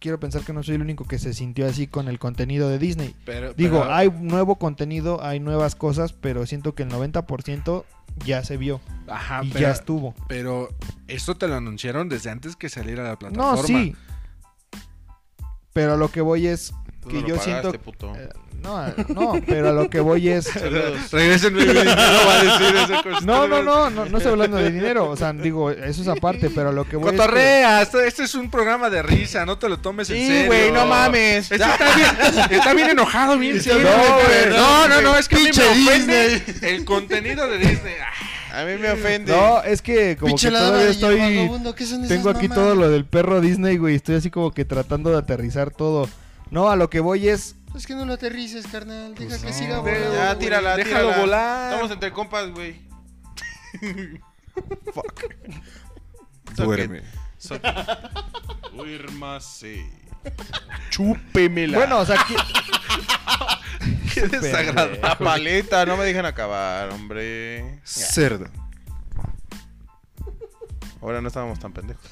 quiero 0.00 0.18
pensar 0.18 0.42
que 0.42 0.52
no 0.52 0.62
soy 0.62 0.74
el 0.76 0.82
único 0.82 1.04
que 1.04 1.18
se 1.18 1.32
sintió 1.34 1.66
así 1.66 1.86
con 1.86 2.08
el 2.08 2.18
contenido 2.18 2.68
de 2.68 2.78
Disney. 2.78 3.14
Pero- 3.24 3.52
Digo, 3.54 3.80
pero- 3.82 3.92
hay 3.94 4.10
nuevo 4.10 4.56
contenido, 4.56 5.22
hay 5.22 5.38
nuevas 5.40 5.74
cosas, 5.76 6.12
pero 6.12 6.46
siento 6.46 6.74
que 6.74 6.82
el 6.82 6.88
90% 6.88 7.84
ya 8.24 8.42
se 8.42 8.56
vio 8.56 8.80
Ajá, 9.06 9.44
y 9.44 9.50
pero, 9.50 9.60
ya 9.60 9.70
estuvo. 9.70 10.14
pero 10.26 10.68
esto 11.06 11.36
te 11.36 11.46
lo 11.46 11.54
anunciaron 11.54 12.08
desde 12.08 12.30
antes 12.30 12.56
que 12.56 12.68
saliera 12.68 13.04
la 13.04 13.16
plataforma. 13.18 13.56
No, 13.56 13.62
sí. 13.62 13.94
Pero 15.72 15.96
lo 15.96 16.10
que 16.10 16.20
voy 16.20 16.46
es 16.48 16.72
Tú 17.02 17.08
que 17.08 17.20
no 17.22 17.28
yo 17.28 17.36
pagaste, 17.36 17.60
siento 17.60 17.78
puto. 17.80 18.12
eh, 18.16 18.28
no, 18.62 18.84
no, 19.08 19.40
pero 19.46 19.70
a 19.70 19.72
lo 19.72 19.88
que 19.88 20.00
voy 20.00 20.28
es. 20.28 20.52
Regresen 21.12 21.54
mi 21.54 21.60
dinero, 21.64 21.90
va 21.94 22.34
a 22.40 22.44
decir 22.44 22.76
ese 22.76 23.02
cosa. 23.02 23.24
No, 23.24 23.48
no, 23.48 23.62
no, 23.62 23.88
no, 23.88 24.04
no 24.04 24.16
estoy 24.18 24.32
hablando 24.32 24.58
de 24.58 24.70
dinero, 24.70 25.08
o 25.08 25.16
sea, 25.16 25.32
digo, 25.32 25.70
eso 25.70 26.02
es 26.02 26.08
aparte, 26.08 26.50
pero 26.50 26.68
a 26.68 26.72
lo 26.72 26.84
que 26.84 26.96
voy 26.96 27.06
es 27.06 27.12
que- 27.12 27.16
Cotorrea, 27.16 27.80
esto- 27.80 28.02
este 28.02 28.24
es 28.24 28.34
un 28.34 28.50
programa 28.50 28.90
de 28.90 29.02
risa, 29.02 29.46
no 29.46 29.56
te 29.58 29.66
lo 29.70 29.78
tomes 29.78 30.10
en 30.10 30.16
Sí, 30.16 30.26
serio. 30.26 30.46
güey, 30.48 30.70
no 30.72 30.84
mames. 30.84 31.50
Este 31.50 31.54
está, 31.54 31.94
bien, 31.96 32.50
está 32.50 32.74
bien 32.74 32.90
enojado, 32.90 33.38
bien 33.38 33.62
serio. 33.62 33.88
No, 33.88 34.50
no, 34.50 34.88
no, 34.88 35.00
no, 35.00 35.16
es 35.18 35.26
que 35.26 35.36
a 35.36 35.38
mí 35.38 35.44
me 35.56 35.64
ofende 35.90 36.42
el 36.62 36.84
contenido 36.84 37.48
de 37.48 37.58
Disney. 37.58 37.94
A 38.52 38.64
mí 38.64 38.72
me 38.78 38.90
ofende. 38.90 39.30
No, 39.32 39.62
es 39.62 39.80
que 39.80 40.16
como 40.16 40.30
Pinche 40.30 40.48
que 40.48 40.54
todavía 40.56 40.88
estoy 40.90 41.18
vagabundo, 41.20 41.72
¿qué 41.72 41.86
son 41.86 41.98
esas 42.04 42.08
tengo 42.08 42.30
aquí 42.30 42.48
mamadas? 42.48 42.64
todo 42.64 42.74
lo 42.74 42.90
del 42.90 43.04
perro 43.04 43.40
Disney, 43.40 43.76
güey, 43.76 43.94
estoy 43.94 44.16
así 44.16 44.28
como 44.28 44.50
que 44.50 44.64
tratando 44.64 45.10
de 45.12 45.18
aterrizar 45.18 45.70
todo. 45.70 46.08
No, 46.50 46.68
a 46.68 46.76
lo 46.76 46.90
que 46.90 47.00
voy 47.00 47.28
es 47.28 47.56
Es 47.76 47.86
que 47.86 47.94
no 47.94 48.04
lo 48.04 48.14
aterrices, 48.14 48.66
carnal. 48.66 49.14
Deja 49.14 49.28
Pues 49.28 49.40
que 49.42 49.50
no, 49.50 49.52
siga 49.56 49.78
volando. 49.78 50.12
Ya, 50.14 50.26
güey, 50.26 50.38
tírala, 50.38 50.76
déjalo 50.76 50.98
tírala. 51.06 51.18
volar. 51.18 51.72
Estamos 51.72 51.90
entre 51.92 52.12
compas, 52.12 52.50
güey. 52.50 52.80
Fuck. 54.92 55.24
Duerme. 56.56 57.02
Soque. 57.38 57.72
Duérmase. 58.74 59.86
Chúpemela. 60.90 61.78
bueno, 61.78 62.00
o 62.00 62.04
sea, 62.04 62.20
aquí 62.20 62.34
qué 64.12 64.22
desagradable. 64.28 64.98
la 65.00 65.16
paleta, 65.16 65.86
no 65.86 65.96
me 65.96 66.04
dejan 66.04 66.26
acabar, 66.26 66.90
hombre. 66.90 67.80
Cerdo. 67.84 68.46
Ahora 71.00 71.22
no 71.22 71.28
estábamos 71.28 71.58
tan 71.58 71.72
pendejos. 71.72 72.04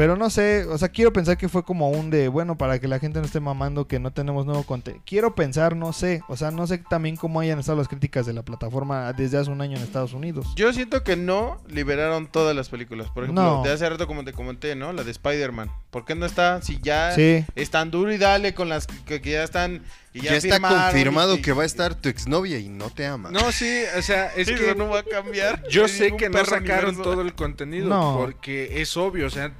Pero 0.00 0.16
no 0.16 0.30
sé, 0.30 0.64
o 0.64 0.78
sea, 0.78 0.88
quiero 0.88 1.12
pensar 1.12 1.36
que 1.36 1.50
fue 1.50 1.62
como 1.62 1.90
un 1.90 2.08
de, 2.08 2.28
bueno, 2.28 2.56
para 2.56 2.78
que 2.78 2.88
la 2.88 2.98
gente 2.98 3.18
no 3.18 3.26
esté 3.26 3.38
mamando 3.38 3.86
que 3.86 3.98
no 3.98 4.14
tenemos 4.14 4.46
nuevo 4.46 4.62
contenido. 4.62 5.02
Quiero 5.04 5.34
pensar, 5.34 5.76
no 5.76 5.92
sé, 5.92 6.22
o 6.26 6.38
sea, 6.38 6.50
no 6.50 6.66
sé 6.66 6.78
también 6.78 7.16
cómo 7.16 7.38
hayan 7.40 7.58
estado 7.58 7.76
las 7.76 7.86
críticas 7.86 8.24
de 8.24 8.32
la 8.32 8.42
plataforma 8.42 9.12
desde 9.12 9.36
hace 9.36 9.50
un 9.50 9.60
año 9.60 9.76
en 9.76 9.82
Estados 9.82 10.14
Unidos. 10.14 10.46
Yo 10.56 10.72
siento 10.72 11.04
que 11.04 11.16
no 11.16 11.60
liberaron 11.68 12.28
todas 12.28 12.56
las 12.56 12.70
películas. 12.70 13.08
Por 13.10 13.24
ejemplo, 13.24 13.44
No. 13.44 13.62
de 13.62 13.72
hace 13.72 13.86
rato 13.90 14.06
como 14.06 14.24
te 14.24 14.32
comenté, 14.32 14.74
¿no? 14.74 14.94
La 14.94 15.04
de 15.04 15.10
Spider-Man. 15.10 15.70
¿Por 15.90 16.06
qué 16.06 16.14
no 16.14 16.24
está? 16.24 16.62
Si 16.62 16.78
ya 16.80 17.12
Sí. 17.14 17.44
es 17.54 17.70
tan 17.70 17.90
duro 17.90 18.10
y 18.10 18.16
dale 18.16 18.54
con 18.54 18.70
las 18.70 18.86
que, 18.86 19.20
que 19.20 19.32
ya 19.32 19.44
están... 19.44 19.82
Y 20.14 20.22
Ya, 20.22 20.34
está 20.34 20.54
firmaron 20.54 20.82
confirmado 20.82 21.34
y- 21.36 21.42
que 21.42 21.52
va 21.52 21.62
a 21.62 21.66
estar 21.66 21.94
tu 21.94 22.08
exnovia 22.08 22.58
y 22.58 22.68
no 22.70 22.88
te 22.90 23.06
ama. 23.06 23.30
No, 23.30 23.52
sí, 23.52 23.82
o 23.96 24.02
sea, 24.02 24.28
es 24.34 24.48
Eso 24.48 24.58
que 24.64 24.74
no 24.74 24.88
va 24.88 25.00
a 25.00 25.02
cambiar. 25.04 25.62
yo 25.70 25.86
sé 25.88 26.16
que 26.16 26.30
no 26.30 26.42
sacaron 26.44 26.96
todo 26.96 27.20
el 27.20 27.34
contenido 27.34 27.88
No. 27.88 28.16
porque 28.18 28.80
es 28.80 28.96
obvio, 28.96 29.26
o 29.26 29.30
sea, 29.30 29.52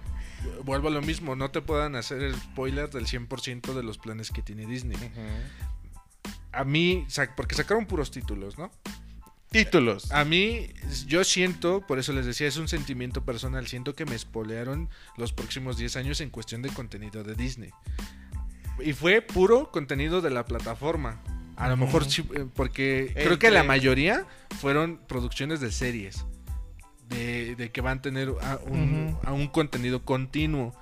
vuelvo 0.64 0.88
a 0.88 0.90
lo 0.90 1.02
mismo, 1.02 1.36
no 1.36 1.50
te 1.50 1.60
puedan 1.60 1.96
hacer 1.96 2.22
el 2.22 2.34
spoiler 2.34 2.90
del 2.90 3.06
100% 3.06 3.74
de 3.74 3.82
los 3.82 3.98
planes 3.98 4.30
que 4.30 4.42
tiene 4.42 4.66
Disney. 4.66 4.98
A 6.52 6.64
mí, 6.64 7.06
porque 7.36 7.54
sacaron 7.54 7.86
puros 7.86 8.10
títulos, 8.10 8.58
¿no? 8.58 8.70
Títulos. 9.50 10.12
A 10.12 10.24
mí, 10.24 10.68
yo 11.06 11.24
siento, 11.24 11.84
por 11.84 11.98
eso 11.98 12.12
les 12.12 12.24
decía, 12.24 12.46
es 12.46 12.56
un 12.56 12.68
sentimiento 12.68 13.24
personal. 13.24 13.66
Siento 13.66 13.96
que 13.96 14.04
me 14.04 14.14
espolearon 14.14 14.88
los 15.16 15.32
próximos 15.32 15.76
10 15.76 15.96
años 15.96 16.20
en 16.20 16.30
cuestión 16.30 16.62
de 16.62 16.68
contenido 16.68 17.24
de 17.24 17.34
Disney. 17.34 17.70
Y 18.84 18.92
fue 18.92 19.22
puro 19.22 19.70
contenido 19.72 20.20
de 20.20 20.30
la 20.30 20.44
plataforma. 20.44 21.20
A 21.56 21.68
lo 21.68 21.76
mejor 21.76 22.08
sí, 22.08 22.24
eh, 22.34 22.46
porque 22.54 23.12
creo 23.12 23.38
que 23.38 23.50
la 23.50 23.64
mayoría 23.64 24.24
fueron 24.60 25.00
producciones 25.08 25.60
de 25.60 25.72
series. 25.72 26.24
De, 27.10 27.56
de 27.56 27.70
que 27.70 27.80
van 27.82 27.98
a 27.98 28.02
tener 28.02 28.32
a 28.40 28.58
un, 28.66 29.08
Ujú. 29.08 29.18
a 29.28 29.32
un 29.32 29.48
contenido 29.48 30.04
continuo. 30.04 30.74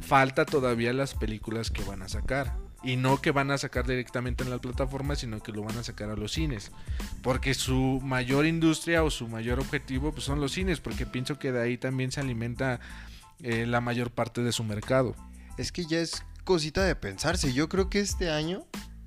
Falta 0.00 0.44
todavía 0.44 0.92
las 0.92 1.14
películas 1.14 1.70
que 1.70 1.82
van 1.82 2.02
a 2.02 2.08
sacar. 2.08 2.56
Y 2.82 2.96
no 2.96 3.22
que 3.22 3.30
van 3.30 3.50
a 3.50 3.56
sacar 3.56 3.86
directamente 3.86 4.44
en 4.44 4.50
la 4.50 4.58
plataforma, 4.58 5.16
sino 5.16 5.42
que 5.42 5.52
lo 5.52 5.62
van 5.62 5.78
a 5.78 5.82
sacar 5.82 6.10
a 6.10 6.16
los 6.16 6.32
cines. 6.32 6.70
Porque 7.22 7.54
su 7.54 8.00
mayor 8.04 8.44
industria 8.44 9.02
o 9.02 9.10
su 9.10 9.26
mayor 9.26 9.58
objetivo 9.58 10.12
pues, 10.12 10.24
son 10.24 10.38
los 10.40 10.52
cines, 10.52 10.80
porque 10.80 11.06
pienso 11.06 11.38
que 11.38 11.50
de 11.50 11.62
ahí 11.62 11.78
también 11.78 12.12
se 12.12 12.20
alimenta 12.20 12.80
eh, 13.40 13.64
la 13.64 13.80
mayor 13.80 14.10
parte 14.10 14.42
de 14.42 14.52
su 14.52 14.64
mercado. 14.64 15.16
Es 15.56 15.72
que 15.72 15.86
ya 15.86 15.98
es 16.00 16.22
cosita 16.44 16.84
de 16.84 16.94
pensarse. 16.94 17.54
Yo 17.54 17.70
creo 17.70 17.88
que 17.88 18.00
este 18.00 18.30
año 18.30 18.66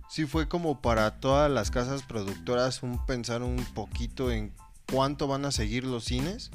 sí 0.10 0.26
fue 0.26 0.48
como 0.48 0.82
para 0.82 1.20
todas 1.20 1.52
las 1.52 1.70
casas 1.70 2.02
productoras 2.02 2.82
un 2.82 3.06
pensar 3.06 3.44
un 3.44 3.64
poquito 3.76 4.32
en 4.32 4.52
cuánto 4.92 5.28
van 5.28 5.46
a 5.46 5.52
seguir 5.52 5.84
los 5.84 6.06
cines 6.06 6.52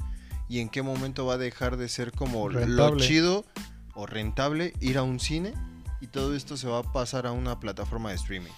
y 0.49 0.59
en 0.59 0.69
qué 0.69 0.81
momento 0.81 1.25
va 1.25 1.35
a 1.35 1.37
dejar 1.37 1.77
de 1.77 1.87
ser 1.89 2.11
como 2.11 2.49
lo 2.49 2.97
chido 2.97 3.45
o 3.93 4.05
rentable 4.05 4.73
ir 4.79 4.97
a 4.97 5.03
un 5.03 5.19
cine 5.19 5.53
y 6.01 6.07
todo 6.07 6.35
esto 6.35 6.57
se 6.57 6.67
va 6.67 6.79
a 6.79 6.91
pasar 6.91 7.25
a 7.25 7.31
una 7.31 7.59
plataforma 7.59 8.09
de 8.09 8.15
streaming. 8.15 8.51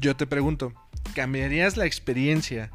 Yo 0.00 0.16
te 0.16 0.26
pregunto, 0.26 0.72
¿cambiarías 1.14 1.76
la 1.76 1.86
experiencia 1.86 2.70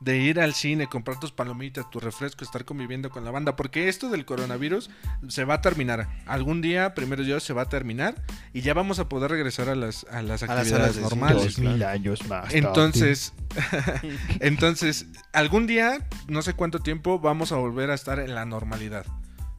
de 0.00 0.18
ir 0.18 0.40
al 0.40 0.54
cine, 0.54 0.86
comprar 0.86 1.20
tus 1.20 1.30
palomitas, 1.30 1.88
tu 1.90 2.00
refresco, 2.00 2.42
estar 2.42 2.64
conviviendo 2.64 3.10
con 3.10 3.24
la 3.24 3.30
banda, 3.30 3.54
porque 3.54 3.88
esto 3.88 4.08
del 4.08 4.24
coronavirus 4.24 4.90
se 5.28 5.44
va 5.44 5.54
a 5.54 5.60
terminar. 5.60 6.08
Algún 6.26 6.62
día, 6.62 6.94
primero 6.94 7.22
Dios, 7.22 7.44
se 7.44 7.52
va 7.52 7.62
a 7.62 7.68
terminar 7.68 8.14
y 8.54 8.62
ya 8.62 8.72
vamos 8.72 8.98
a 8.98 9.08
poder 9.08 9.30
regresar 9.30 9.68
a 9.68 9.74
las, 9.74 10.04
a 10.10 10.22
las 10.22 10.42
A 10.42 10.46
las 10.46 10.64
actividades 10.64 10.70
salas 10.70 10.96
de 10.96 11.02
normales. 11.02 11.44
Dos 11.44 11.58
mil 11.58 11.82
años 11.82 12.26
más. 12.28 12.52
Entonces, 12.54 13.34
entonces, 14.40 15.06
algún 15.32 15.66
día, 15.66 16.06
no 16.28 16.40
sé 16.40 16.54
cuánto 16.54 16.80
tiempo, 16.80 17.18
vamos 17.18 17.52
a 17.52 17.56
volver 17.56 17.90
a 17.90 17.94
estar 17.94 18.18
en 18.20 18.34
la 18.34 18.46
normalidad, 18.46 19.04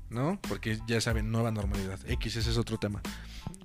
¿no? 0.09 0.39
Porque 0.47 0.79
ya 0.87 0.99
saben, 1.01 1.31
nueva 1.31 1.51
normalidad. 1.51 1.99
X, 2.07 2.37
ese 2.37 2.49
es 2.49 2.57
otro 2.57 2.77
tema. 2.77 3.01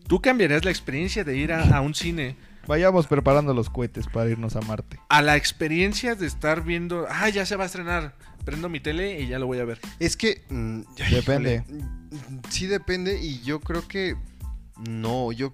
¿Tú 0.09 0.21
cambiarías 0.21 0.65
la 0.65 0.71
experiencia 0.71 1.25
de 1.25 1.37
ir 1.37 1.53
a, 1.53 1.77
a 1.77 1.81
un 1.81 1.95
cine. 1.95 2.37
Vayamos 2.67 3.07
preparando 3.07 3.55
los 3.55 3.71
cohetes 3.71 4.07
para 4.07 4.29
irnos 4.31 4.57
a 4.57 4.61
Marte. 4.63 4.99
a 5.09 5.23
la 5.23 5.37
experiencia 5.37 6.15
de 6.15 6.27
estar 6.27 6.63
viendo, 6.65 7.07
ah, 7.09 7.29
ya 7.29 7.47
se 7.47 7.57
va 7.57 7.65
a 7.65 7.67
estrenar, 7.67 8.15
prendo 8.45 8.69
mi 8.69 8.81
tele 8.81 9.21
y 9.21 9.29
ya 9.29 9.39
lo 9.39 9.47
voy 9.47 9.59
a 9.61 9.65
ver? 9.65 9.81
Es 10.01 10.17
que. 10.17 10.45
mm, 10.51 10.81
Depende. 11.11 11.65
híjole, 11.69 11.81
mm, 11.83 12.41
Sí, 12.51 12.67
depende. 12.67 13.21
Y 13.21 13.41
yo 13.43 13.61
creo 13.61 13.87
que. 13.87 14.17
No, 14.89 15.33
yo. 15.33 15.53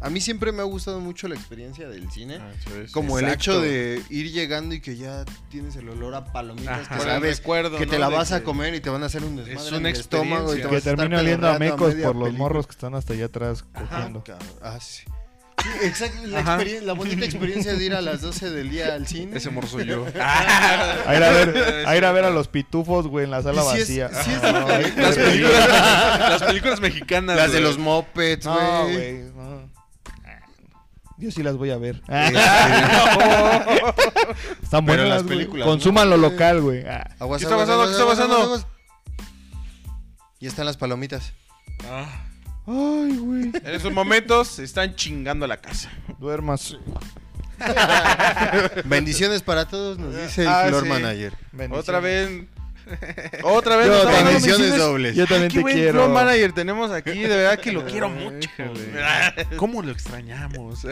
A 0.00 0.10
mí 0.10 0.20
siempre 0.20 0.52
me 0.52 0.60
ha 0.60 0.64
gustado 0.64 1.00
mucho 1.00 1.26
la 1.26 1.34
experiencia 1.34 1.88
del 1.88 2.08
cine. 2.12 2.38
Ah. 2.40 2.52
Como 2.92 3.18
el 3.18 3.26
hecho 3.28 3.60
de 3.60 4.00
ir 4.10 4.30
llegando 4.30 4.74
y 4.76 4.80
que 4.80 4.96
ya 4.96 5.24
tienes 5.50 5.74
el 5.74 5.88
olor 5.88 6.14
a 6.14 6.24
palomitas 6.32 6.82
Ajá. 6.82 6.88
que 6.88 6.96
Por 6.98 7.06
el 7.08 7.12
sabes 7.14 7.38
recuerdo, 7.38 7.76
que 7.78 7.86
te 7.86 7.94
¿no? 7.96 7.98
la 8.02 8.10
De 8.10 8.14
vas 8.16 8.30
a 8.30 8.38
que- 8.38 8.44
comer 8.44 8.74
y 8.74 8.80
te 8.80 8.90
van 8.90 9.02
a 9.02 9.06
hacer 9.06 9.24
un 9.24 9.34
desmadre 9.36 9.60
Es 9.60 9.68
en 9.68 9.74
una 9.74 9.88
el 9.90 9.96
estómago 9.96 10.54
y 10.54 10.58
te 10.58 10.62
experiencia. 10.62 10.68
Que 10.68 10.74
vas 10.74 10.74
a 10.74 10.78
estar 10.90 10.96
termine 10.96 11.20
oliendo 11.20 11.48
a 11.48 11.52
pedorreando 11.58 11.76
mecos 11.76 11.94
media 11.94 12.06
por 12.06 12.14
los 12.16 12.24
película. 12.28 12.38
morros 12.48 12.66
que 12.68 12.72
están 12.72 12.94
hasta 12.94 13.14
allá 13.14 13.24
atrás 13.24 13.64
cogiendo. 13.64 14.22
Cabrón. 14.22 14.48
Ah, 14.62 14.78
sí. 14.80 15.02
Sí, 15.80 15.86
exacto, 15.86 16.26
la, 16.26 16.38
Ajá. 16.40 16.56
experien- 16.58 16.82
la 16.82 16.92
bonita 16.92 17.24
experiencia 17.30 17.74
de 17.74 17.84
ir 17.84 17.94
a 17.94 18.00
las 18.00 18.20
12 18.20 18.50
del 18.50 18.70
día 18.70 18.94
al 18.94 19.06
cine. 19.06 19.36
Ese 19.36 19.50
morro 19.50 19.66
soy 19.68 19.86
yo. 19.86 20.06
A 20.16 21.14
ir 21.16 21.22
a 21.24 21.30
ver 21.30 21.86
a, 21.86 21.96
ir 21.96 22.04
a, 22.04 22.12
ver 22.12 22.24
a 22.24 22.30
los 22.30 22.48
pitufos, 22.48 23.06
güey, 23.08 23.24
en 23.24 23.30
la 23.30 23.42
sala 23.42 23.62
vacía. 23.62 24.06
es 24.06 24.26
No, 24.42 24.66
qué 24.66 24.92
Las 24.96 25.16
películas, 25.16 25.68
las 26.18 26.42
películas 26.42 26.80
mexicanas. 26.80 27.36
Las 27.36 27.52
de 27.52 27.58
güey. 27.60 27.62
los 27.70 27.78
mopeds, 27.78 28.46
güey. 28.46 28.58
No, 28.66 28.82
güey, 28.84 29.22
no. 29.34 29.76
Yo 31.18 31.30
sí 31.30 31.42
las 31.42 31.56
voy 31.56 31.70
a 31.70 31.78
ver. 31.78 32.02
Están 34.62 34.84
Pero 34.84 34.98
buenas 35.02 35.08
las 35.08 35.22
güey. 35.22 35.38
películas, 35.38 35.66
Consuman 35.66 36.10
¿no? 36.10 36.16
lo 36.16 36.28
local, 36.30 36.60
güey. 36.60 36.84
Ah. 36.86 37.08
Aguas, 37.18 37.38
¿Qué 37.40 37.44
está 37.44 37.54
aguas, 37.54 37.68
pasando? 37.68 37.72
aguas, 37.74 37.86
¿Qué 37.88 37.92
está 37.92 38.02
aguas, 38.02 38.18
pasando? 38.18 38.36
aguas, 38.36 38.60
aguas. 38.64 38.66
Y 40.40 40.46
están 40.46 40.66
las 40.66 40.76
palomitas. 40.76 41.32
Ah, 41.90 42.25
Ay, 42.66 43.16
güey. 43.18 43.42
En 43.54 43.66
esos 43.74 43.92
momentos 43.92 44.48
se 44.48 44.64
están 44.64 44.94
chingando 44.94 45.46
la 45.46 45.56
casa. 45.58 45.90
Duermas. 46.18 46.76
Bendiciones 48.84 49.40
para 49.42 49.66
todos, 49.66 49.98
nos 49.98 50.14
dice 50.16 50.42
el 50.42 50.48
Ah, 50.48 50.64
floor 50.68 50.82
sí. 50.82 50.88
manager. 50.88 51.32
Otra 51.70 52.00
vez. 52.00 52.28
Otra 53.42 53.76
vez. 53.76 53.86
Yo 53.88 54.06
Bendiciones 54.24 54.76
dobles. 54.76 55.16
Yo 55.16 55.26
también 55.26 55.48
Qué 55.50 55.56
te 55.58 55.62
buen 55.62 55.74
quiero. 55.74 55.92
floor 55.92 56.10
manager 56.10 56.52
tenemos 56.52 56.90
aquí, 56.90 57.18
de 57.18 57.28
verdad 57.36 57.58
que 57.58 57.72
lo 57.72 57.84
quiero 57.86 58.08
mucho. 58.10 58.48
¿Cómo 59.56 59.82
lo 59.82 59.90
extrañamos? 59.92 60.86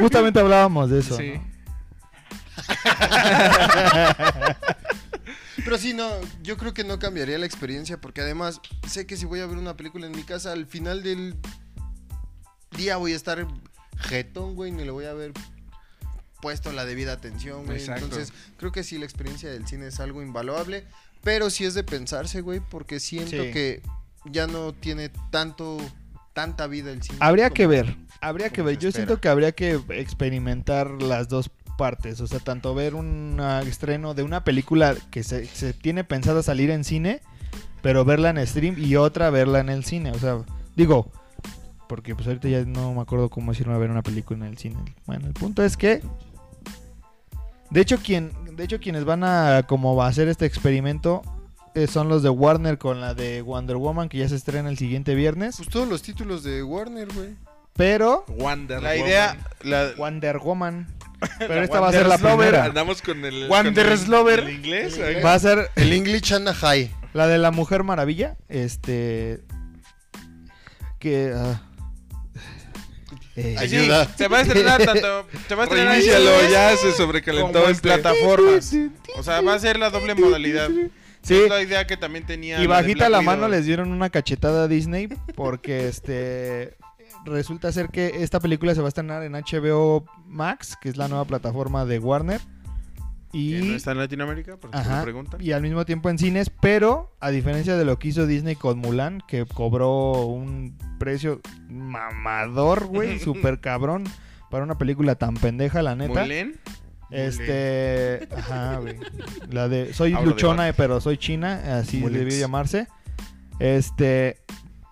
Justamente 0.00 0.38
hablábamos 0.40 0.90
de 0.90 1.00
eso. 1.00 1.16
sí. 1.16 1.32
¿no? 1.34 1.60
Pero 5.64 5.78
sí, 5.78 5.92
no, 5.94 6.10
yo 6.42 6.56
creo 6.56 6.72
que 6.74 6.84
no 6.84 6.98
cambiaría 6.98 7.38
la 7.38 7.46
experiencia 7.46 8.00
porque 8.00 8.20
además 8.20 8.60
sé 8.88 9.06
que 9.06 9.16
si 9.16 9.24
voy 9.26 9.40
a 9.40 9.46
ver 9.46 9.58
una 9.58 9.76
película 9.76 10.06
en 10.06 10.12
mi 10.12 10.22
casa, 10.22 10.52
al 10.52 10.66
final 10.66 11.02
del 11.02 11.36
día 12.76 12.96
voy 12.96 13.12
a 13.12 13.16
estar 13.16 13.46
jetón, 13.98 14.54
güey, 14.54 14.72
ni 14.72 14.84
le 14.84 14.90
voy 14.90 15.04
a 15.04 15.10
haber 15.10 15.32
puesto 16.40 16.72
la 16.72 16.84
debida 16.84 17.12
atención, 17.12 17.66
güey. 17.66 17.78
Exacto. 17.78 18.04
Entonces, 18.04 18.32
creo 18.56 18.72
que 18.72 18.82
sí, 18.82 18.98
la 18.98 19.04
experiencia 19.04 19.50
del 19.50 19.66
cine 19.66 19.88
es 19.88 20.00
algo 20.00 20.22
invaluable, 20.22 20.86
pero 21.22 21.50
sí 21.50 21.64
es 21.64 21.74
de 21.74 21.84
pensarse, 21.84 22.40
güey, 22.40 22.60
porque 22.60 22.98
siento 22.98 23.42
Sí. 23.44 23.50
que 23.50 23.82
ya 24.24 24.46
no 24.46 24.72
tiene 24.72 25.10
tanto, 25.30 25.76
tanta 26.32 26.66
vida 26.66 26.92
el 26.92 27.02
cine. 27.02 27.18
Habría 27.20 27.50
que 27.50 27.66
ver. 27.66 27.96
Habría 28.22 28.50
que 28.50 28.62
ver. 28.62 28.78
Yo 28.78 28.88
espera. 28.88 29.06
siento 29.06 29.20
que 29.20 29.28
habría 29.28 29.52
que 29.52 29.80
experimentar 29.90 30.90
las 31.02 31.28
dos 31.28 31.50
partes. 31.80 32.20
O 32.20 32.26
sea, 32.26 32.40
tanto 32.40 32.74
ver 32.74 32.94
un 32.94 33.40
estreno 33.66 34.12
de 34.12 34.22
una 34.22 34.44
película 34.44 34.94
que 35.10 35.22
se, 35.22 35.46
se 35.46 35.72
tiene 35.72 36.04
pensada 36.04 36.42
salir 36.42 36.68
en 36.68 36.84
cine, 36.84 37.22
pero 37.80 38.04
verla 38.04 38.28
en 38.28 38.46
stream 38.46 38.76
y 38.78 38.96
otra 38.96 39.30
verla 39.30 39.60
en 39.60 39.70
el 39.70 39.82
cine. 39.82 40.10
O 40.10 40.18
sea, 40.18 40.44
digo, 40.76 41.10
porque 41.88 42.14
pues 42.14 42.28
ahorita 42.28 42.50
ya 42.50 42.66
no 42.66 42.92
me 42.92 43.00
acuerdo 43.00 43.30
cómo 43.30 43.52
es 43.52 43.60
irme 43.60 43.72
a 43.72 43.78
ver 43.78 43.90
una 43.90 44.02
película 44.02 44.44
en 44.44 44.52
el 44.52 44.58
cine. 44.58 44.76
Bueno, 45.06 45.26
el 45.26 45.32
punto 45.32 45.64
es 45.64 45.78
que. 45.78 46.02
De 47.70 47.80
hecho, 47.80 47.96
quien, 47.98 48.32
de 48.56 48.64
hecho 48.64 48.78
quienes 48.78 49.06
van 49.06 49.24
a 49.24 49.62
como 49.66 50.02
a 50.02 50.06
hacer 50.06 50.28
este 50.28 50.44
experimento 50.44 51.22
eh, 51.74 51.86
son 51.86 52.10
los 52.10 52.22
de 52.22 52.28
Warner 52.28 52.76
con 52.76 53.00
la 53.00 53.14
de 53.14 53.40
Wonder 53.40 53.76
Woman 53.76 54.10
que 54.10 54.18
ya 54.18 54.28
se 54.28 54.36
estrena 54.36 54.68
el 54.68 54.76
siguiente 54.76 55.14
viernes. 55.14 55.56
Pues 55.56 55.70
todos 55.70 55.88
los 55.88 56.02
títulos 56.02 56.42
de 56.42 56.62
Warner, 56.62 57.08
güey. 57.14 57.36
Pero 57.72 58.24
Wonder 58.28 58.82
La 58.82 58.90
Woman. 58.90 59.06
idea. 59.06 59.36
La, 59.62 59.92
Wonder 59.96 60.38
Woman. 60.38 60.86
Pero 61.38 61.54
La 61.56 61.64
esta 61.64 61.80
va 61.80 61.88
a 61.88 61.92
ser 61.92 62.06
la 62.06 62.16
Lover. 62.16 62.36
primera. 62.36 62.64
Andamos 62.64 63.02
con 63.02 63.24
el. 63.24 63.48
Wander 63.48 63.84
con 63.84 63.92
el- 63.92 63.98
Slover. 63.98 64.38
el 64.40 64.50
inglés. 64.50 64.96
El 64.98 65.06
inglés. 65.08 65.24
Va 65.24 65.34
a 65.34 65.38
ser 65.38 65.70
El 65.76 65.92
English 65.92 66.32
Anna 66.32 66.54
High. 66.54 66.90
la 67.12 67.26
de 67.26 67.38
la 67.38 67.50
Mujer 67.50 67.82
Maravilla. 67.84 68.36
Este. 68.48 69.40
Que. 70.98 71.32
ah, 71.34 71.62
eh, 73.36 73.56
Ayuda. 73.58 74.06
se 74.16 74.28
va 74.28 74.38
a 74.38 74.40
estrenar 74.42 74.82
tanto. 74.84 75.26
Se 75.48 75.54
va 75.54 75.62
a 75.62 75.64
estrenar 75.64 75.94
en 75.94 76.00
Reinícialo, 76.00 76.50
ya 76.50 76.76
se 76.76 76.92
sobrecalentó 76.92 77.64
en 77.64 77.70
este. 77.70 77.82
plataformas. 77.82 78.74
O 79.16 79.22
sea, 79.22 79.40
va 79.40 79.54
a 79.54 79.58
ser 79.58 79.78
la 79.78 79.90
doble 79.90 80.14
modalidad. 80.14 80.68
sí. 81.22 81.34
Es 81.34 81.48
la 81.48 81.62
idea 81.62 81.86
que 81.86 81.96
también 81.96 82.26
tenía. 82.26 82.62
Y 82.62 82.66
bajita 82.66 83.08
la 83.08 83.20
mano 83.22 83.48
les 83.48 83.64
dieron 83.66 83.92
una 83.92 84.10
cachetada 84.10 84.64
a 84.64 84.68
Disney 84.68 85.08
porque 85.36 85.88
este 85.88 86.76
resulta 87.24 87.72
ser 87.72 87.88
que 87.88 88.22
esta 88.22 88.40
película 88.40 88.74
se 88.74 88.80
va 88.80 88.86
a 88.86 88.88
estrenar 88.88 89.22
en 89.22 89.32
HBO 89.32 90.04
Max, 90.26 90.76
que 90.80 90.88
es 90.88 90.96
la 90.96 91.08
nueva 91.08 91.24
plataforma 91.24 91.84
de 91.84 91.98
Warner. 91.98 92.40
Y 93.32 93.60
no 93.62 93.76
está 93.76 93.92
en 93.92 93.98
Latinoamérica, 93.98 94.56
por 94.56 94.70
si 94.72 94.88
lo 94.88 95.02
preguntan. 95.02 95.40
y 95.40 95.52
al 95.52 95.62
mismo 95.62 95.84
tiempo 95.84 96.10
en 96.10 96.18
cines, 96.18 96.50
pero 96.50 97.14
a 97.20 97.30
diferencia 97.30 97.76
de 97.76 97.84
lo 97.84 97.98
que 97.98 98.08
hizo 98.08 98.26
Disney 98.26 98.56
con 98.56 98.78
Mulan, 98.78 99.22
que 99.28 99.46
cobró 99.46 100.26
un 100.26 100.76
precio 100.98 101.40
mamador, 101.68 102.86
güey, 102.86 103.18
súper 103.20 103.60
cabrón, 103.60 104.04
para 104.50 104.64
una 104.64 104.78
película 104.78 105.14
tan 105.14 105.34
pendeja, 105.34 105.80
la 105.82 105.94
neta. 105.94 106.22
Mulen. 106.22 106.56
Este, 107.10 108.28
ajá, 108.36 108.78
güey. 108.78 108.96
La 109.50 109.68
de 109.68 109.92
soy 109.94 110.12
Hablo 110.12 110.26
de 110.26 110.32
luchona, 110.32 110.72
pero 110.72 111.00
soy 111.00 111.16
china, 111.16 111.78
así 111.78 112.00
debió 112.00 112.36
llamarse. 112.36 112.88
Este, 113.60 114.38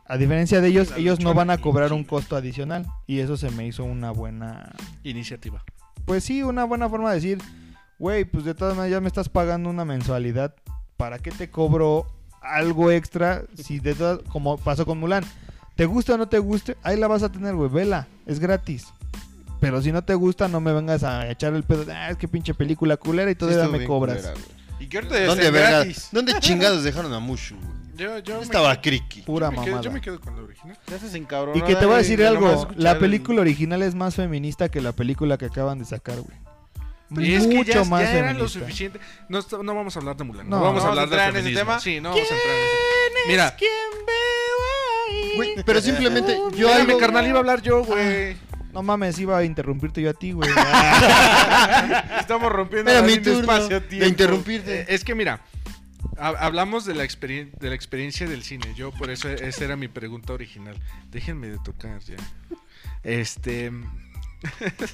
a 0.09 0.17
diferencia 0.17 0.61
de 0.61 0.69
ellos, 0.69 0.93
ellos 0.97 1.21
no 1.21 1.35
van 1.35 1.51
a 1.51 1.59
cobrar 1.59 1.93
un 1.93 2.03
costo 2.05 2.35
adicional 2.37 2.87
y 3.07 3.21
eso 3.21 3.37
se 3.37 3.51
me 3.51 3.67
hizo 3.67 3.85
una 3.85 4.11
buena 4.11 4.73
Iniciativa. 5.05 5.63
pues 6.07 6.25
sí, 6.25 6.43
una 6.43 6.65
buena 6.65 6.89
forma 6.89 7.11
de 7.11 7.17
decir, 7.17 7.39
güey, 7.99 8.25
pues 8.25 8.45
de 8.45 8.55
todas 8.55 8.77
maneras 8.77 8.97
ya 8.97 9.01
me 9.01 9.09
estás 9.09 9.29
pagando 9.29 9.69
una 9.71 9.85
mensualidad, 9.85 10.55
¿para 10.97 11.19
qué 11.19 11.31
te 11.31 11.51
cobro 11.51 12.07
algo 12.41 12.91
extra 12.91 13.43
si 13.63 13.79
de 13.81 13.95
todas, 13.95 14.21
como 14.31 14.57
pasó 14.57 14.87
con 14.87 14.99
Mulan, 14.99 15.25
te 15.77 15.85
gusta 15.87 16.15
o 16.15 16.19
no 16.19 16.29
te 16.29 16.39
guste, 16.39 16.77
ahí 16.83 16.97
la 16.99 17.07
vas 17.09 17.23
a 17.23 17.31
tener, 17.31 17.55
güey, 17.55 17.71
vela, 17.71 18.09
es 18.27 18.41
gratis. 18.41 18.87
Pero 19.61 19.83
si 19.83 19.91
no 19.93 20.03
te 20.03 20.15
gusta, 20.15 20.47
no 20.49 20.61
me 20.61 20.73
vengas 20.73 21.03
a 21.03 21.29
echar 21.31 21.53
el 21.55 21.65
pedo, 21.65 21.85
de, 21.85 21.93
ah, 21.93 22.11
es 22.11 22.17
que 22.17 22.29
pinche 22.29 22.55
película 22.55 22.97
culera 22.97 23.31
y 23.31 23.35
todavía 23.35 23.59
estuvo 23.63 23.73
me 23.73 23.79
bien 23.79 23.89
cobras. 23.89 24.17
culera, 24.19 24.35
güey. 24.35 24.59
Y 24.81 24.87
que 24.89 24.99
ahorita 24.99 25.25
¿Dónde, 25.27 25.51
verga- 25.51 25.71
gratis. 25.71 26.09
¿Dónde 26.13 26.39
chingados 26.39 26.85
dejaron 26.85 27.13
a 27.13 27.19
Mushu, 27.19 27.57
güey? 27.57 27.88
Yo, 27.99 28.19
yo 28.21 28.37
me 28.37 28.43
Estaba 28.43 28.73
quedo- 28.81 28.83
Kriki. 28.83 29.23
Pura 29.23 29.49
yo 29.49 29.51
quedo- 29.53 29.61
mamada. 29.67 29.83
Yo 29.83 29.91
me 29.91 30.01
quedo 30.01 30.21
con 30.21 30.37
la 30.37 30.43
original. 30.43 30.79
Y 31.55 31.61
que 31.63 31.75
te 31.77 31.85
voy 31.85 31.95
a 31.97 31.99
decir 31.99 32.25
algo, 32.25 32.69
la 32.77 32.93
el- 32.93 32.99
película 32.99 33.41
original 33.41 33.83
es 33.83 33.95
más 33.95 34.15
feminista 34.15 34.69
que 34.71 34.81
la 34.81 34.93
película 34.93 35.37
que 35.37 35.47
acaban 35.47 35.79
de 35.81 35.85
sacar, 35.85 36.17
güey. 36.21 36.39
Y 37.27 37.35
es 37.35 37.47
que 37.47 37.55
Mucho 37.57 37.73
ya, 37.73 37.85
más 37.85 38.03
ya 38.03 38.11
era 38.13 38.21
lo 38.35 38.47
feminista. 38.49 38.61
suficiente. 38.61 39.01
No, 39.29 39.41
no 39.63 39.75
vamos 39.75 39.97
a 39.97 39.99
hablar 39.99 40.17
de 40.17 40.25
Mulan. 40.25 40.49
No, 40.49 40.59
No, 40.59 40.63
vamos 40.63 40.83
¿no 40.83 40.89
a 40.89 40.91
hablar 40.93 41.09
vamos 41.09 41.19
a 41.19 41.23
de 41.23 41.29
entrar 41.29 41.43
en 41.43 41.47
ese 41.49 41.59
tema? 41.59 41.81
Sí, 41.81 42.01
no 42.01 42.11
vamos 42.11 42.31
a 42.31 42.35
entrar 42.35 42.55
en 42.55 43.17
ese 43.17 43.29
Mira, 43.29 43.57
Güey, 45.37 45.55
pero 45.65 45.81
simplemente 45.81 46.37
yo 46.57 46.73
algo... 46.73 46.99
carnal 46.99 47.27
iba 47.27 47.37
a 47.37 47.41
hablar 47.41 47.63
yo, 47.63 47.83
güey. 47.85 48.37
No 48.73 48.83
mames, 48.83 49.19
iba 49.19 49.39
a 49.39 49.45
interrumpirte 49.45 50.03
yo 50.03 50.11
a 50.11 50.13
ti, 50.13 50.33
güey. 50.33 50.49
Estamos 52.21 52.53
rompiendo 52.53 52.91
mi 53.03 53.13
espacio-tiempo. 53.15 54.05
de 54.05 54.09
interrumpirte. 54.09 54.81
Eh, 54.83 54.87
es 54.91 55.03
que 55.05 55.15
mira, 55.15 55.41
hablamos 56.19 56.85
de 56.85 56.95
la, 56.95 57.05
experien- 57.05 57.53
de 57.59 57.69
la 57.69 57.75
experiencia 57.75 58.27
del 58.29 58.43
cine. 58.43 58.75
Yo 58.75 58.91
por 58.93 59.11
eso 59.11 59.29
esa 59.29 59.65
era 59.65 59.77
mi 59.77 59.89
pregunta 59.89 60.33
original. 60.33 60.77
Déjenme 61.11 61.49
de 61.49 61.59
tocar 61.59 62.01
ya. 62.01 62.17
Este. 63.03 63.73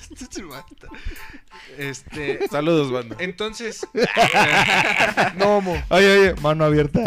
este. 1.78 2.48
Saludos, 2.48 2.90
banda. 2.90 3.16
Entonces. 3.18 3.86
no, 5.36 5.60
mo. 5.60 5.80
Oye, 5.90 6.18
oye, 6.18 6.34
mano 6.40 6.64
abierta. 6.64 7.02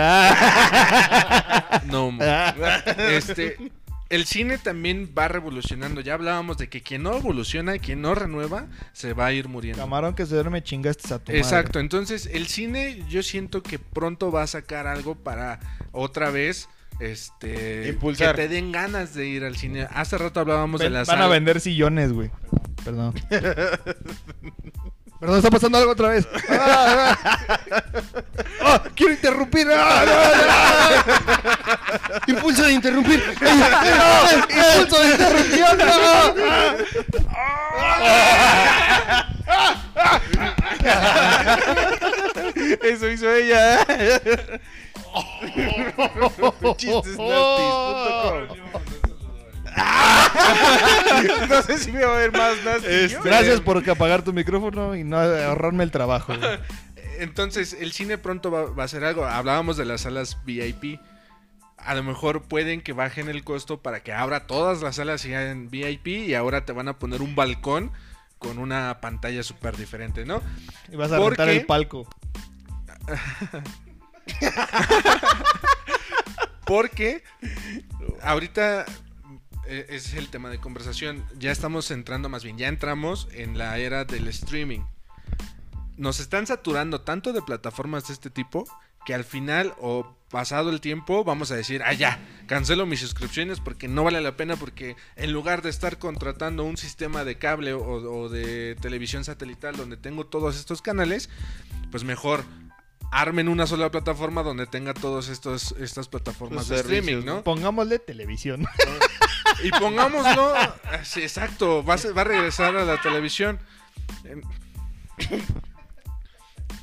no, 1.86 2.12
mo. 2.12 2.24
este. 3.10 3.58
El 4.10 4.26
cine 4.26 4.58
también 4.58 5.12
va 5.18 5.28
revolucionando. 5.28 6.02
Ya 6.02 6.14
hablábamos 6.14 6.58
de 6.58 6.70
que 6.70 6.82
quien 6.82 7.04
no 7.04 7.16
evoluciona, 7.18 7.78
quien 7.80 8.02
no 8.02 8.16
renueva, 8.16 8.68
se 8.94 9.14
va 9.14 9.28
a 9.28 9.34
ir 9.34 9.48
muriendo. 9.48 9.82
Camarón 9.82 10.14
que 10.16 10.26
se 10.26 10.34
duerme 10.36 10.64
chingaste 10.64 11.14
a 11.14 11.20
tu 11.20 11.32
madre. 11.32 11.40
Exacto, 11.40 11.80
entonces 11.80 12.30
el 12.32 12.48
cine 12.48 13.04
yo 13.10 13.24
siento 13.24 13.62
que 13.64 13.80
pronto 13.80 14.32
va 14.32 14.44
a 14.44 14.48
sacar 14.48 14.88
algo 14.88 15.16
para 15.16 15.60
otra 15.92 16.30
vez 16.30 16.70
este 17.00 17.90
Impulsar. 17.90 18.36
que 18.36 18.44
te 18.44 18.48
den 18.48 18.72
ganas 18.72 19.14
de 19.14 19.28
ir 19.28 19.44
al 19.44 19.56
cine. 19.56 19.88
Hace 19.92 20.18
rato 20.18 20.40
hablábamos 20.40 20.80
de 20.80 20.86
Ven- 20.86 20.94
la 20.94 21.04
Van 21.04 21.22
a 21.22 21.28
vender 21.28 21.60
sillones, 21.62 22.12
güey. 22.14 22.32
Perdón. 22.84 23.14
Perdón, 25.20 25.38
está 25.38 25.50
pasando 25.50 25.80
algo 25.80 25.94
otra 25.94 26.10
vez. 26.10 26.28
¡Ah, 26.50 27.18
ah! 27.24 27.60
¡Ah! 28.62 28.84
¡Quiero 28.96 29.14
interrumpir! 29.14 29.68
¡Ah, 29.72 30.04
no, 30.06 30.14
no! 32.28 32.34
Impulso 32.34 32.62
de 32.64 32.74
interrumpir. 32.74 33.24
¡No! 33.42 33.50
¡Impulso 34.82 35.02
de 35.02 35.10
interrupción! 35.10 35.78
¡No! 35.80 35.88
Eso 42.84 43.08
hizo 43.10 43.32
ella. 43.32 43.80
Chistesnastis.com. 46.78 48.97
No 51.50 51.62
sé 51.62 51.78
si 51.78 51.92
me 51.92 52.04
va 52.04 52.16
a 52.16 52.20
ver 52.20 52.32
más 52.32 52.64
nasty. 52.64 53.08
yo. 53.10 53.22
Gracias 53.24 53.62
por 53.62 53.88
apagar 53.90 54.24
tu 54.24 54.34
micrófono 54.34 54.96
y 54.96 55.04
no 55.04 55.20
ahorrarme 55.20 55.84
el 55.84 55.92
trabajo. 55.92 56.34
Entonces, 57.20 57.76
el 57.80 57.92
cine 57.94 58.18
pronto 58.18 58.52
va, 58.52 58.66
va 58.72 58.84
a 58.84 58.86
hacer 58.86 59.04
algo. 59.04 59.26
Hablábamos 59.26 59.78
de 59.78 59.86
las 59.86 60.02
salas 60.02 60.38
VIP. 60.46 61.00
A 61.78 61.96
lo 61.96 62.04
mejor 62.04 62.44
pueden 62.44 62.82
que 62.82 62.94
bajen 62.94 63.30
el 63.30 63.44
costo 63.44 63.82
para 63.82 64.02
que 64.02 64.14
abra 64.14 64.48
todas 64.48 64.82
las 64.82 64.96
salas 64.98 65.26
y 65.26 65.34
en 65.34 65.70
VIP 65.70 66.08
y 66.08 66.34
ahora 66.34 66.66
te 66.66 66.74
van 66.74 66.88
a 66.88 66.98
poner 67.00 67.22
un 67.22 67.36
balcón 67.36 67.92
con 68.40 68.60
una 68.60 69.00
pantalla 69.02 69.42
súper 69.44 69.78
diferente, 69.78 70.26
¿no? 70.26 70.42
Y 70.92 70.96
vas 70.96 71.12
a 71.12 71.18
¿Por 71.18 71.30
rentar 71.32 71.48
qué? 71.48 71.58
el 71.58 71.66
palco. 71.66 72.08
Porque 76.66 77.24
ahorita 78.22 78.86
eh, 79.68 79.86
es 79.90 80.14
el 80.14 80.30
tema 80.30 80.50
de 80.50 80.60
conversación. 80.60 81.24
Ya 81.38 81.52
estamos 81.52 81.92
entrando, 81.92 82.30
más 82.30 82.44
bien, 82.44 82.58
ya 82.58 82.68
entramos 82.68 83.28
en 83.32 83.58
la 83.58 83.78
era 83.78 84.06
del 84.06 84.28
streaming. 84.28 84.82
Nos 85.98 86.20
están 86.20 86.48
saturando 86.48 87.02
tanto 87.02 87.34
de 87.34 87.42
plataformas 87.42 88.08
de 88.08 88.14
este 88.14 88.30
tipo 88.30 88.66
que 89.06 89.14
al 89.14 89.24
final 89.24 89.74
o 89.80 90.16
pasado 90.30 90.70
el 90.70 90.82
tiempo 90.82 91.24
vamos 91.24 91.52
a 91.52 91.56
decir, 91.56 91.82
ah 91.84 91.94
ya, 91.94 92.20
cancelo 92.46 92.86
mis 92.86 93.00
suscripciones 93.00 93.62
porque 93.62 93.88
no 93.88 94.04
vale 94.04 94.20
la 94.20 94.36
pena 94.36 94.58
porque 94.58 94.98
en 95.16 95.32
lugar 95.32 95.62
de 95.62 95.70
estar 95.70 95.98
contratando 95.98 96.66
un 96.66 96.76
sistema 96.76 97.24
de 97.24 97.38
cable 97.38 97.74
o 97.74 98.28
de 98.28 98.76
televisión 98.82 99.24
satelital 99.24 99.78
donde 99.78 99.96
tengo 99.96 100.26
todos 100.26 100.58
estos 100.58 100.82
canales, 100.82 101.30
pues 101.90 102.04
mejor 102.04 102.44
armen 103.12 103.48
una 103.48 103.68
sola 103.68 103.90
plataforma 103.90 104.44
donde 104.44 104.68
tenga 104.68 104.94
todas 104.94 105.30
estas 105.30 105.74
estas 105.80 106.08
plataformas 106.08 106.68
de 106.68 106.78
streaming, 106.78 107.26
¿no? 107.26 107.44
Pongámosle 107.44 108.00
televisión. 108.00 108.68
Y 109.64 109.72
pongámoslo, 109.72 110.54
sí, 111.04 111.22
exacto, 111.22 111.84
va 111.84 111.96
a, 111.96 112.12
va 112.12 112.22
a 112.22 112.26
regresar 112.26 112.76
a 112.76 112.86
la 112.86 113.02
televisión. 113.02 113.60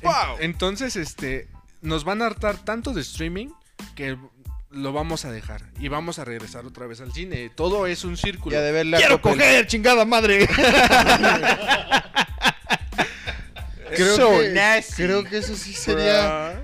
Wow. 0.01 0.37
Entonces, 0.39 0.97
este, 0.97 1.47
nos 1.81 2.03
van 2.03 2.21
a 2.21 2.25
hartar 2.25 2.57
tanto 2.57 2.91
de 2.91 3.01
streaming 3.01 3.47
que 3.95 4.17
lo 4.71 4.91
vamos 4.93 5.25
a 5.25 5.31
dejar 5.31 5.61
y 5.79 5.87
vamos 5.87 6.19
a 6.19 6.25
regresar 6.25 6.65
otra 6.65 6.85
vez 6.85 7.01
al 7.01 7.13
cine. 7.13 7.49
Todo 7.49 7.87
es 7.87 8.03
un 8.03 8.17
círculo. 8.17 8.53
Ya 8.53 8.61
de 8.61 8.71
ver 8.71 8.85
la 8.87 8.97
¡Quiero 8.97 9.21
coger, 9.21 9.67
chingada 9.67 10.05
madre! 10.05 10.47
Creo, 13.93 14.15
So 14.15 14.39
que, 14.39 14.49
nasty. 14.49 15.03
creo 15.03 15.23
que 15.23 15.37
eso 15.37 15.55
sí 15.55 15.73
sería 15.73 16.59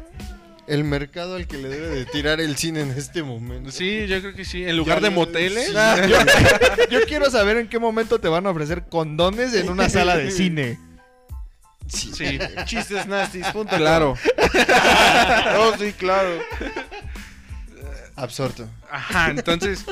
el 0.68 0.84
mercado 0.84 1.36
al 1.36 1.48
que 1.48 1.58
le 1.58 1.68
debe 1.70 1.88
de 1.90 2.06
tirar 2.06 2.40
el 2.40 2.56
cine 2.56 2.82
en 2.82 2.92
este 2.92 3.24
momento. 3.24 3.72
Sí, 3.72 4.08
yo 4.08 4.20
creo 4.22 4.34
que 4.34 4.46
sí. 4.46 4.64
En 4.64 4.78
lugar 4.78 4.98
Ya 5.02 5.10
de 5.10 5.16
lo- 5.16 5.16
moteles. 5.22 5.68
sí. 5.68 5.74
yo, 5.74 6.90
yo 6.90 7.00
quiero 7.08 7.30
saber 7.30 7.58
en 7.58 7.68
qué 7.68 7.78
momento 7.80 8.20
te 8.20 8.28
van 8.28 8.46
a 8.48 8.50
ofrecer 8.52 8.86
condones 8.90 9.54
en 9.54 9.70
una 9.70 9.90
sala 9.90 10.18
de 10.18 10.32
cine. 10.32 10.80
Sí. 11.88 12.12
Sí, 12.14 12.40
Chistesnastis.com. 12.66 13.68
claro. 13.68 14.16
Oh, 15.58 15.74
sí, 15.80 15.92
claro. 15.94 16.40
Absorto. 18.16 18.68
Ajá, 18.90 19.30
entonces, 19.32 19.84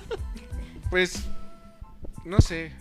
pues, 0.90 1.20
no 2.26 2.40
sé. 2.42 2.72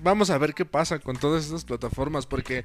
Vamos 0.00 0.30
a 0.30 0.38
ver 0.38 0.54
qué 0.54 0.64
pasa 0.64 0.98
con 1.00 1.16
todas 1.16 1.44
estas 1.44 1.64
plataformas, 1.64 2.24
porque 2.24 2.62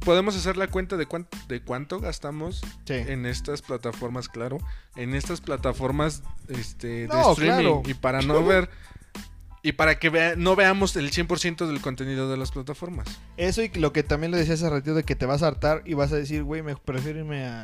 podemos 0.00 0.36
hacer 0.36 0.56
la 0.56 0.68
cuenta 0.68 0.96
de, 0.96 1.06
cuán- 1.06 1.26
de 1.48 1.62
cuánto 1.62 2.00
gastamos 2.00 2.60
Sí. 2.84 2.94
en 2.94 3.26
estas 3.26 3.62
plataformas, 3.62 4.28
claro, 4.28 4.58
en 4.96 5.14
estas 5.14 5.40
plataformas 5.40 6.22
este, 6.48 6.86
de 6.86 7.08
No, 7.08 7.32
streaming. 7.32 7.54
claro. 7.62 7.82
Y 7.86 7.94
para 7.94 8.22
no 8.22 8.44
ver, 8.46 8.68
y 9.62 9.72
para 9.72 9.98
que 9.98 10.10
vea- 10.10 10.36
no 10.36 10.56
veamos 10.56 10.94
el 10.96 11.10
100% 11.10 11.66
del 11.66 11.80
contenido 11.80 12.30
de 12.30 12.36
las 12.36 12.50
plataformas. 12.50 13.06
Eso 13.36 13.62
y 13.62 13.68
lo 13.70 13.92
que 13.92 14.02
también 14.02 14.30
le 14.32 14.38
decía 14.38 14.54
hace 14.54 14.68
ratito 14.68 14.94
de 14.94 15.04
que 15.04 15.16
te 15.16 15.24
vas 15.26 15.42
a 15.42 15.46
hartar 15.46 15.82
y 15.86 15.94
vas 15.94 16.12
a 16.12 16.16
decir, 16.16 16.42
güey, 16.44 16.62
me 16.62 16.76
prefiero 16.76 17.20
irme 17.20 17.46
a, 17.46 17.62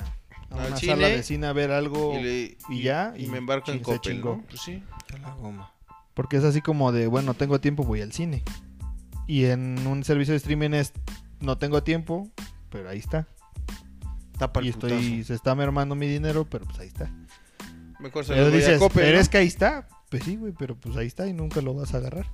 a 0.51 0.55
Al 0.63 0.67
una 0.69 0.77
cine 0.79 0.93
sala 0.95 1.09
de 1.09 1.23
cine 1.23 1.47
a 1.47 1.53
ver 1.53 1.71
algo 1.71 2.19
Y, 2.19 2.23
le- 2.23 2.59
y 2.71 2.83
ya. 2.83 3.13
y 3.17 3.27
me 3.27 3.37
embarco 3.39 3.71
en 3.71 3.81
Coppel. 3.81 4.21
¿no? 4.25 4.43
Pues 4.49 4.63
sí. 4.63 4.83
La 5.21 5.35
goma. 5.35 5.73
Porque 6.15 6.39
es 6.39 6.45
así 6.45 6.61
como 6.63 6.91
de, 6.93 7.07
bueno, 7.07 7.35
tengo 7.35 7.61
tiempo, 7.61 7.85
voy 7.85 8.01
al 8.01 8.13
cine. 8.13 8.43
Y 9.27 9.45
en 9.45 9.87
un 9.87 10.03
servicio 10.03 10.33
de 10.33 10.39
streaming 10.39 10.71
es, 10.73 10.93
no 11.41 11.59
tengo 11.59 11.83
tiempo, 11.83 12.31
pero 12.71 12.89
ahí 12.89 12.99
está. 12.99 13.27
Tapa 14.39 14.61
Y 14.62 14.69
el 14.69 14.71
estoy, 14.71 14.91
putazo. 14.93 15.27
se 15.29 15.35
está 15.35 15.55
mermando 15.55 15.95
mi 15.95 16.07
dinero, 16.07 16.47
pero 16.49 16.65
pues 16.65 16.79
ahí 16.81 16.89
está. 16.89 17.11
Mejor 17.99 18.25
se 18.25 18.33
Pero 18.33 18.51
dices, 18.51 18.79
Coppel, 18.79 19.03
pero 19.05 19.17
¿no? 19.17 19.21
es 19.23 19.29
que 19.29 19.39
ahí 19.39 19.47
está. 19.47 19.89
Pues 20.11 20.25
sí, 20.25 20.37
güey, 20.37 20.53
pero 20.59 20.75
pues 20.77 20.97
ahí 20.97 21.07
está 21.07 21.27
y 21.27 21.33
nunca 21.35 21.61
lo 21.61 21.75
vas 21.75 21.93
a 21.95 21.99
agarrar. 21.99 22.27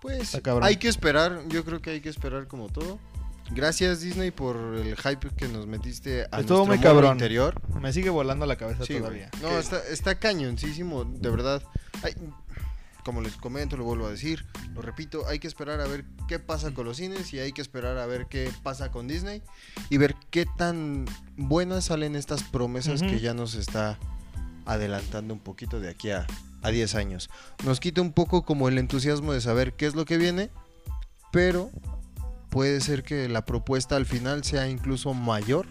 Pues 0.00 0.40
hay 0.62 0.76
que 0.76 0.88
esperar, 0.88 1.42
yo 1.48 1.64
creo 1.64 1.82
que 1.82 1.90
hay 1.90 2.00
que 2.00 2.08
esperar 2.08 2.46
como 2.46 2.68
todo. 2.68 2.98
Gracias 3.50 4.00
Disney 4.02 4.30
por 4.30 4.56
el 4.56 4.94
hype 4.96 5.30
que 5.36 5.48
nos 5.48 5.66
metiste 5.66 6.26
a 6.30 6.40
Estuvo 6.40 6.66
muy 6.66 6.78
cabrón. 6.78 7.12
interior. 7.14 7.60
Me 7.80 7.92
sigue 7.92 8.10
volando 8.10 8.44
la 8.46 8.56
cabeza 8.56 8.84
Sí, 8.84 8.98
todavía. 8.98 9.30
No, 9.42 9.58
está, 9.58 9.80
está 9.88 10.18
cañoncísimo, 10.18 11.04
de 11.04 11.30
verdad. 11.30 11.62
Ay, 12.02 12.14
como 13.08 13.22
les 13.22 13.38
comento, 13.38 13.78
lo 13.78 13.84
vuelvo 13.84 14.06
a 14.06 14.10
decir, 14.10 14.44
lo 14.74 14.82
repito, 14.82 15.26
hay 15.28 15.38
que 15.38 15.48
esperar 15.48 15.80
a 15.80 15.86
ver 15.86 16.04
qué 16.28 16.38
pasa 16.38 16.74
con 16.74 16.84
los 16.84 16.98
cines 16.98 17.32
y 17.32 17.38
hay 17.38 17.52
que 17.52 17.62
esperar 17.62 17.96
a 17.96 18.04
ver 18.04 18.26
qué 18.26 18.50
pasa 18.62 18.90
con 18.90 19.08
Disney 19.08 19.42
y 19.88 19.96
ver 19.96 20.14
qué 20.28 20.44
tan 20.58 21.06
buenas 21.38 21.86
salen 21.86 22.16
estas 22.16 22.42
promesas 22.42 23.00
que 23.00 23.18
ya 23.18 23.32
nos 23.32 23.54
está 23.54 23.98
adelantando 24.66 25.32
un 25.32 25.40
poquito 25.40 25.80
de 25.80 25.88
aquí 25.88 26.10
a, 26.10 26.26
a 26.60 26.68
10 26.68 26.96
años. 26.96 27.30
Nos 27.64 27.80
quita 27.80 28.02
un 28.02 28.12
poco 28.12 28.42
como 28.42 28.68
el 28.68 28.76
entusiasmo 28.76 29.32
de 29.32 29.40
saber 29.40 29.72
qué 29.72 29.86
es 29.86 29.94
lo 29.94 30.04
que 30.04 30.18
viene, 30.18 30.50
pero 31.32 31.70
puede 32.50 32.82
ser 32.82 33.04
que 33.04 33.26
la 33.30 33.46
propuesta 33.46 33.96
al 33.96 34.04
final 34.04 34.44
sea 34.44 34.68
incluso 34.68 35.14
mayor 35.14 35.64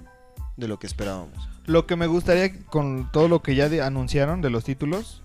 de 0.55 0.67
lo 0.67 0.79
que 0.79 0.87
esperábamos. 0.87 1.37
Lo 1.67 1.85
que 1.85 1.97
me 1.97 2.07
gustaría 2.07 2.65
con 2.65 3.11
todo 3.11 3.27
lo 3.27 3.43
que 3.43 3.53
ya 3.53 3.69
anunciaron 3.85 4.41
de 4.41 4.49
los 4.49 4.63
títulos, 4.63 5.21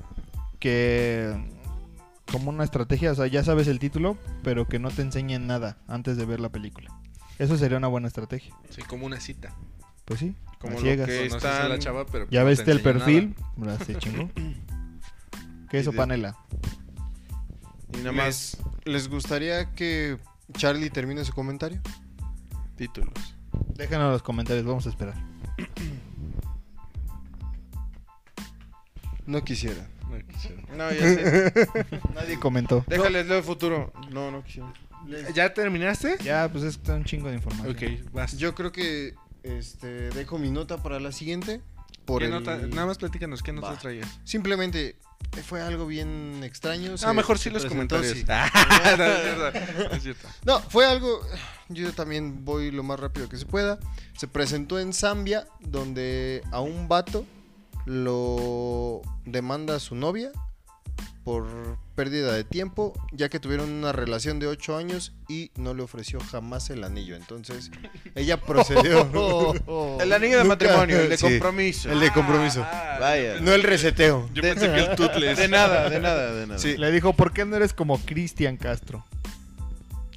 que 0.60 1.61
como 2.32 2.50
una 2.50 2.64
estrategia, 2.64 3.12
o 3.12 3.14
sea, 3.14 3.26
ya 3.28 3.44
sabes 3.44 3.68
el 3.68 3.78
título, 3.78 4.16
pero 4.42 4.66
que 4.66 4.78
no 4.78 4.90
te 4.90 5.02
enseñen 5.02 5.46
nada 5.46 5.76
antes 5.86 6.16
de 6.16 6.24
ver 6.24 6.40
la 6.40 6.48
película. 6.48 6.90
Eso 7.38 7.56
sería 7.56 7.78
una 7.78 7.88
buena 7.88 8.08
estrategia. 8.08 8.54
Sí, 8.70 8.82
como 8.82 9.06
una 9.06 9.20
cita. 9.20 9.54
Pues 10.04 10.18
sí, 10.20 10.34
Como 10.58 10.72
a 10.72 10.76
lo 10.76 10.82
ciegas. 10.82 11.06
que- 11.06 11.26
están- 11.26 11.68
la 11.68 11.78
chava, 11.78 12.06
pero 12.06 12.26
Ya 12.30 12.40
no 12.40 12.46
te 12.46 12.50
viste 12.50 12.70
el 12.72 12.80
perfil, 12.82 13.36
se 13.86 13.96
chingó. 13.98 14.30
Queso 15.70 15.92
de- 15.92 15.96
panela. 15.96 16.36
Y 17.94 17.98
nada 17.98 18.12
más 18.12 18.56
¿Les 18.84 19.08
gustaría 19.08 19.72
que 19.74 20.18
Charlie 20.54 20.90
termine 20.90 21.24
su 21.24 21.32
comentario? 21.32 21.80
títulos. 22.76 23.12
Déjanos 23.76 24.06
en 24.06 24.12
los 24.12 24.22
comentarios, 24.22 24.64
vamos 24.66 24.86
a 24.86 24.88
esperar. 24.88 25.14
No 29.26 29.44
quisiera. 29.44 29.86
No 30.18 30.26
quisiera. 30.28 30.62
No, 30.76 30.92
ya 30.92 31.00
sé. 31.00 31.68
Nadie 32.14 32.38
comentó. 32.38 32.84
Déjales 32.86 33.26
lo 33.26 33.34
de 33.36 33.42
futuro. 33.42 33.92
No, 34.10 34.30
no 34.30 34.42
quisiera. 34.44 34.72
¿Ya 35.34 35.52
terminaste? 35.52 36.16
Ya, 36.22 36.48
pues 36.50 36.62
es 36.64 36.78
un 36.88 37.04
chingo 37.04 37.28
de 37.28 37.34
información. 37.34 37.74
Ok, 37.74 38.12
vas. 38.12 38.36
Yo 38.38 38.54
creo 38.54 38.70
que 38.72 39.14
este 39.42 40.10
dejo 40.10 40.38
mi 40.38 40.50
nota 40.50 40.76
para 40.82 41.00
la 41.00 41.10
siguiente. 41.12 41.60
Por 42.04 42.20
¿Qué 42.20 42.26
el- 42.26 42.32
nota- 42.32 42.56
Nada 42.58 42.86
más 42.86 42.98
platícanos, 42.98 43.42
¿qué 43.42 43.52
notas 43.52 43.74
Va. 43.74 43.78
traías? 43.78 44.08
Simplemente 44.24 44.96
fue 45.44 45.60
algo 45.62 45.86
bien 45.86 46.40
extraño. 46.44 46.94
Ah, 47.04 47.12
mejor 47.12 47.38
sí 47.38 47.48
los 47.50 47.64
comentarios. 47.64 48.12
sí. 48.16 48.24
Ah, 48.28 48.94
no, 49.90 49.96
es 49.96 50.02
cierto. 50.02 50.28
No, 50.44 50.60
fue 50.60 50.84
algo. 50.86 51.20
Yo 51.68 51.92
también 51.92 52.44
voy 52.44 52.70
lo 52.70 52.82
más 52.82 52.98
rápido 53.00 53.28
que 53.28 53.36
se 53.36 53.46
pueda. 53.46 53.78
Se 54.16 54.28
presentó 54.28 54.78
en 54.78 54.92
Zambia, 54.92 55.46
donde 55.60 56.42
a 56.52 56.60
un 56.60 56.86
vato 56.88 57.24
lo 57.86 59.02
demanda 59.24 59.76
a 59.76 59.80
su 59.80 59.94
novia 59.94 60.30
por 61.24 61.46
pérdida 61.94 62.32
de 62.32 62.42
tiempo, 62.42 62.92
ya 63.12 63.28
que 63.28 63.38
tuvieron 63.38 63.70
una 63.70 63.92
relación 63.92 64.40
de 64.40 64.48
8 64.48 64.76
años 64.76 65.12
y 65.28 65.52
no 65.56 65.72
le 65.72 65.82
ofreció 65.84 66.18
jamás 66.18 66.68
el 66.70 66.82
anillo. 66.82 67.14
Entonces, 67.14 67.70
ella 68.16 68.38
procedió. 68.40 69.02
El 70.00 70.12
anillo 70.12 70.38
de 70.38 70.44
Nunca- 70.44 70.48
matrimonio, 70.48 70.98
el 71.00 71.10
de 71.10 71.16
sí, 71.16 71.22
compromiso. 71.24 71.92
el 71.92 72.00
de 72.00 72.12
compromiso. 72.12 72.66
Ah, 72.68 72.96
Vaya. 73.00 73.40
no 73.40 73.52
el 73.52 73.62
reseteo. 73.62 74.28
Yo 74.34 74.42
pensé 74.42 74.66
que 74.72 74.80
el 74.80 74.96
tutles. 74.96 75.38
De 75.38 75.46
nada, 75.48 75.88
de 75.88 76.00
nada, 76.00 76.32
de 76.34 76.46
nada. 76.48 76.58
Sí. 76.58 76.76
Le 76.76 76.90
dijo, 76.90 77.12
¿por 77.12 77.32
qué 77.32 77.44
no 77.44 77.54
eres 77.56 77.72
como 77.72 77.98
Cristian 78.00 78.56
Castro? 78.56 79.04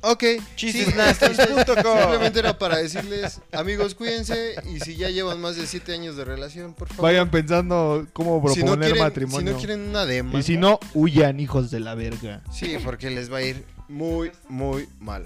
Ok. 0.07 0.23
Chistesnastis.com. 0.55 1.99
Simplemente 1.99 2.39
era 2.39 2.57
para 2.57 2.77
decirles, 2.77 3.41
amigos, 3.51 3.95
cuídense. 3.95 4.55
Y 4.71 4.79
si 4.79 4.95
ya 4.95 5.09
llevan 5.09 5.41
más 5.41 5.55
de 5.55 5.65
7 5.65 5.93
años 5.93 6.15
de 6.15 6.25
relación, 6.25 6.73
por 6.73 6.89
favor. 6.89 7.03
Vayan 7.05 7.31
pensando 7.31 8.05
cómo 8.13 8.37
si 8.49 8.61
proponer 8.61 8.65
no, 8.65 8.75
quieren, 8.81 8.95
si 8.95 9.01
matrimonio. 9.01 9.51
no 9.53 9.57
quieren 9.57 9.89
una 9.89 10.05
demanda. 10.05 10.39
y 10.39 10.43
si 10.43 10.57
no, 10.57 10.79
huyan, 10.93 11.39
hijos 11.39 11.71
de 11.71 11.79
la 11.79 11.95
verga. 11.95 12.43
Sí, 12.51 12.77
porque 12.83 13.09
les 13.09 13.31
va 13.33 13.37
a 13.37 13.41
ir 13.41 13.65
muy, 13.87 14.31
muy 14.47 14.87
mal. 14.99 15.25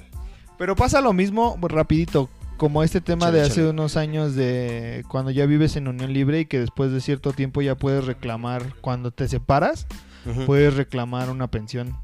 Pero 0.58 0.76
pasa 0.78 1.02
lo 1.02 1.12
mismo, 1.12 1.58
rapidito, 1.62 2.30
como 2.56 2.82
este 2.84 3.02
tema 3.02 3.26
Chale, 3.28 3.38
de 3.40 3.44
hace 3.44 3.56
chale. 3.56 3.70
unos 3.70 3.98
años 3.98 4.36
de 4.36 5.04
cuando 5.10 5.32
ya 5.32 5.46
vives 5.46 5.76
en 5.76 5.88
unión 5.90 6.14
libre 6.14 6.40
y 6.42 6.46
que 6.46 6.60
después 6.60 6.92
de 6.92 7.02
cierto 7.02 7.34
tiempo 7.34 7.62
ya 7.62 7.76
puedes 7.76 8.06
reclamar, 8.06 8.76
cuando 8.80 9.12
te 9.12 9.28
separas, 9.28 9.88
puedes 10.46 10.74
reclamar 10.76 11.30
una 11.30 11.50
pensión. 11.52 11.98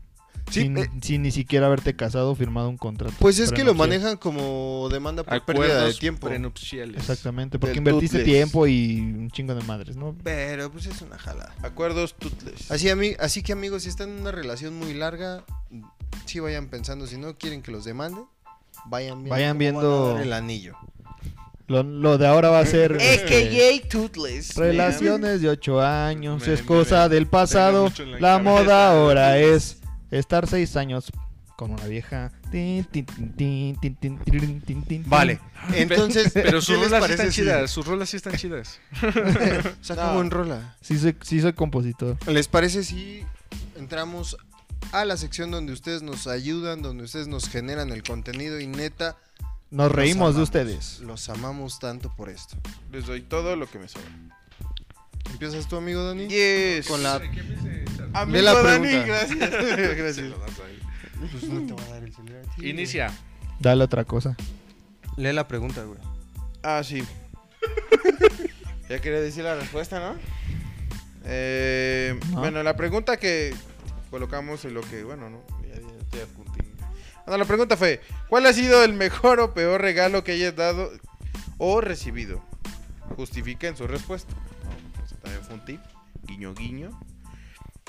Sí, 0.52 0.62
sin, 0.62 0.78
eh, 0.78 0.90
sin 1.02 1.24
ni 1.24 1.32
siquiera 1.32 1.66
haberte 1.66 1.96
casado 1.96 2.32
o 2.32 2.36
firmado 2.36 2.70
un 2.70 2.78
contrato. 2.78 3.16
Pues 3.20 3.40
es 3.40 3.52
que 3.52 3.64
lo 3.64 3.74
manejan 3.74 4.18
como 4.18 4.88
demanda 4.92 5.24
por 5.24 5.44
pérdida 5.46 5.86
de 5.86 5.94
tiempo. 5.94 6.28
prenupciales. 6.28 6.98
Exactamente, 6.98 7.58
porque 7.58 7.78
invertiste 7.78 8.24
tiempo 8.24 8.68
y 8.68 9.00
un 9.00 9.32
chingo 9.32 9.56
de 9.56 9.64
madres, 9.64 9.96
¿no? 9.96 10.16
Pero 10.24 10.72
pues 10.72 10.86
es 10.86 11.02
una 11.02 11.18
jalada. 11.18 11.54
Acuerdos 11.64 12.14
tutles. 12.14 12.70
Así, 12.72 12.88
así 13.20 13.42
que 13.42 13.54
amigos, 13.54 13.84
si 13.84 13.90
están 13.90 14.10
en 14.10 14.22
una 14.22 14.32
relación 14.32 14.76
muy 14.78 14.94
larga, 14.94 15.44
sí 16.26 16.40
vayan 16.40 16.68
pensando, 16.68 17.08
si 17.08 17.18
no 17.18 17.36
quieren 17.38 17.62
que 17.64 17.72
los 17.72 17.84
demanden, 17.86 18.26
vayan 18.86 19.18
viendo, 19.24 19.30
Vayan 19.32 19.58
viendo- 19.58 20.02
van 20.04 20.12
a 20.12 20.14
dar 20.18 20.24
el 20.24 20.34
anillo. 20.34 20.76
Lo, 21.68 21.82
lo 21.82 22.20
de 22.20 22.28
ahora 22.28 22.52
va 22.52 22.60
a 22.60 22.66
ser 22.68 22.92
este, 23.02 23.82
Tutles. 23.90 24.54
relaciones 24.56 25.42
de 25.42 25.50
8 25.50 25.82
años, 25.82 26.46
Me- 26.46 26.54
es 26.54 26.60
me- 26.62 26.66
cosa 26.68 27.10
del 27.10 27.26
pasado, 27.26 27.92
la 28.20 28.38
moda 28.38 28.92
ahora 28.92 29.40
es 29.40 29.80
Estar 30.16 30.48
seis 30.48 30.78
años 30.78 31.12
con 31.58 31.72
una 31.72 31.86
vieja. 31.88 32.32
Vale. 35.06 35.40
Entonces, 35.74 36.32
pero 36.34 36.62
sus 36.62 36.80
rolas 36.80 37.06
sí 37.06 37.12
están 37.12 37.30
chidas. 37.32 37.72
Sus 37.72 37.86
rolas 37.86 38.10
sí 38.10 38.18
están 38.18 38.36
chidas. 38.36 38.80
o 39.04 39.84
sea, 39.84 39.96
como 39.96 40.22
en 40.22 40.32
rola. 40.32 40.78
Sí 40.82 40.98
soy, 40.98 41.54
compositor. 41.54 42.18
¿Les 42.28 42.48
parece 42.48 42.84
si 42.84 43.26
entramos 43.76 44.38
a 44.94 45.04
la 45.04 45.18
sección 45.18 45.52
donde 45.52 45.74
ustedes 45.74 46.02
nos 46.02 46.28
ayudan, 46.28 46.82
donde 46.82 47.04
ustedes 47.04 47.28
nos 47.28 47.50
generan 47.50 47.92
el 47.92 48.04
contenido 48.04 48.60
y 48.60 48.68
neta. 48.68 49.18
Nos 49.72 49.92
reímos 49.92 50.36
de 50.36 50.44
ustedes. 50.44 51.00
Los 51.00 51.28
amamos 51.28 51.80
tanto 51.80 52.14
por 52.16 52.30
esto. 52.30 52.56
Les 52.92 53.06
doy 53.06 53.22
todo 53.22 53.56
lo 53.56 53.68
que 53.70 53.80
me 53.80 53.90
sobra. 53.90 54.10
¿Empiezas 55.32 55.68
tú, 55.68 55.76
amigo 55.78 56.04
Dani? 56.04 56.28
Yes. 56.28 56.88
Con 56.88 57.04
la... 57.04 57.22
Amigo 58.14 58.42
la 58.44 58.54
Dani, 58.54 58.88
pregunta. 58.88 59.06
gracias. 59.08 59.52
gracias. 59.98 60.34
Pues 61.32 61.44
no 61.44 61.66
te 61.66 61.74
va 61.82 61.88
a 61.90 61.94
dar 61.94 62.04
el 62.04 62.14
celular 62.14 62.44
a 62.50 62.56
ti. 62.56 62.70
Inicia. 62.70 63.12
Dale 63.60 63.84
otra 63.84 64.06
cosa. 64.06 64.36
Lee 65.18 65.34
la 65.34 65.48
pregunta, 65.48 65.84
güey. 65.84 66.00
Ah, 66.64 66.82
sí. 66.84 67.04
ya 68.90 69.00
quería 69.00 69.20
decir 69.22 69.44
la 69.44 69.56
respuesta, 69.56 70.00
¿no? 70.00 70.16
Eh, 71.26 72.18
No. 72.32 72.40
Bueno, 72.40 72.64
la 72.64 72.76
pregunta 72.76 73.18
que 73.18 73.54
colocamos 74.12 74.64
en 74.66 74.74
lo 74.74 74.82
que, 74.82 75.04
bueno, 75.04 75.30
no, 75.30 75.42
ya, 75.68 75.76
ya 75.82 75.98
estoy 76.02 76.22
apuntín. 76.22 76.66
Bueno, 77.26 77.38
la 77.40 77.46
pregunta 77.46 77.76
fue, 77.76 78.02
¿cuál 78.30 78.46
ha 78.46 78.54
sido 78.54 78.84
el 78.84 78.94
mejor 78.94 79.40
o 79.40 79.54
peor 79.54 79.82
regalo 79.82 80.24
que 80.24 80.34
hayas 80.34 80.56
dado 80.56 80.92
o 81.58 81.82
recibido? 81.82 82.44
Justifiquen 83.16 83.76
su 83.76 83.88
respuesta. 83.88 84.34
Fue 85.46 85.56
un 85.56 85.66
tip, 85.66 85.80
guiño, 86.24 86.54
guiño. 86.54 86.90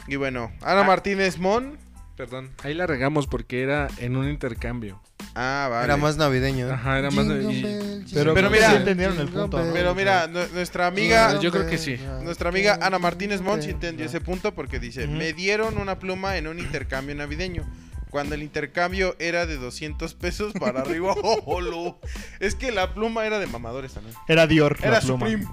Y 0.07 0.17
bueno, 0.17 0.53
Ana 0.63 0.83
Ah. 0.83 0.85
Martínez 0.85 1.39
Mon. 1.39 1.79
Perdón. 2.17 2.51
Ahí 2.63 2.73
la 2.75 2.87
regamos 2.87 3.27
porque 3.27 3.63
era 3.63 3.89
en 3.99 4.17
un 4.17 4.29
intercambio. 4.29 5.03
Ah, 5.35 5.69
vale. 5.71 5.85
Era 5.85 5.97
más 5.99 6.17
navideño. 6.17 6.67
¿eh? 6.67 6.73
Ajá, 6.73 6.99
era 6.99 7.11
más 7.11 7.29
bell, 7.29 8.05
Pero 8.15 8.33
Pero 8.33 8.49
mira, 8.49 8.71
sí 8.71 8.77
entendieron 8.77 9.19
el 9.19 9.29
punto, 9.29 9.63
Pero 9.75 9.95
mira, 9.95 10.27
nu- 10.27 10.47
nuestra 10.55 10.87
amiga 10.87 11.39
yo 11.41 11.51
creo 11.51 11.67
que 11.67 11.77
sí. 11.77 11.99
Nuestra 12.23 12.49
amiga 12.49 12.79
Ana 12.81 12.99
Martínez 12.99 13.43
Mont 13.43 13.63
sí 13.63 13.71
entendió 13.71 14.07
ese 14.07 14.21
punto 14.21 14.55
porque 14.55 14.81
dice, 14.81 15.07
me 15.09 15.35
dieron 15.35 15.77
una 15.77 15.99
pluma 15.99 16.37
en 16.39 16.47
un 16.47 16.59
intercambio 16.59 17.15
navideño. 17.15 17.65
Cuando 18.11 18.35
el 18.35 18.43
intercambio 18.43 19.15
era 19.19 19.47
de 19.47 19.57
200 19.57 20.15
pesos 20.15 20.53
para 20.55 20.81
arriba. 20.81 21.15
¡Oh, 21.23 21.61
lo! 21.61 22.01
Es 22.41 22.55
que 22.55 22.73
la 22.73 22.95
pluma 22.95 23.27
era 23.27 23.39
de 23.39 23.47
mamadores 23.47 23.93
también. 23.95 24.15
Era 24.29 24.47
Dior. 24.47 24.81
la 24.81 24.87
Era 24.87 25.01
pluma. 25.01 25.27
Supreme. 25.29 25.47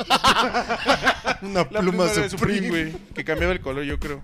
Una 1.42 1.66
La 1.70 1.80
pluma 1.80 2.04
era 2.10 2.22
de 2.22 2.30
Supreme. 2.30 2.68
güey. 2.68 2.92
Que 3.14 3.24
cambiaba 3.24 3.52
el 3.52 3.60
color, 3.60 3.84
yo 3.84 3.98
creo. 3.98 4.22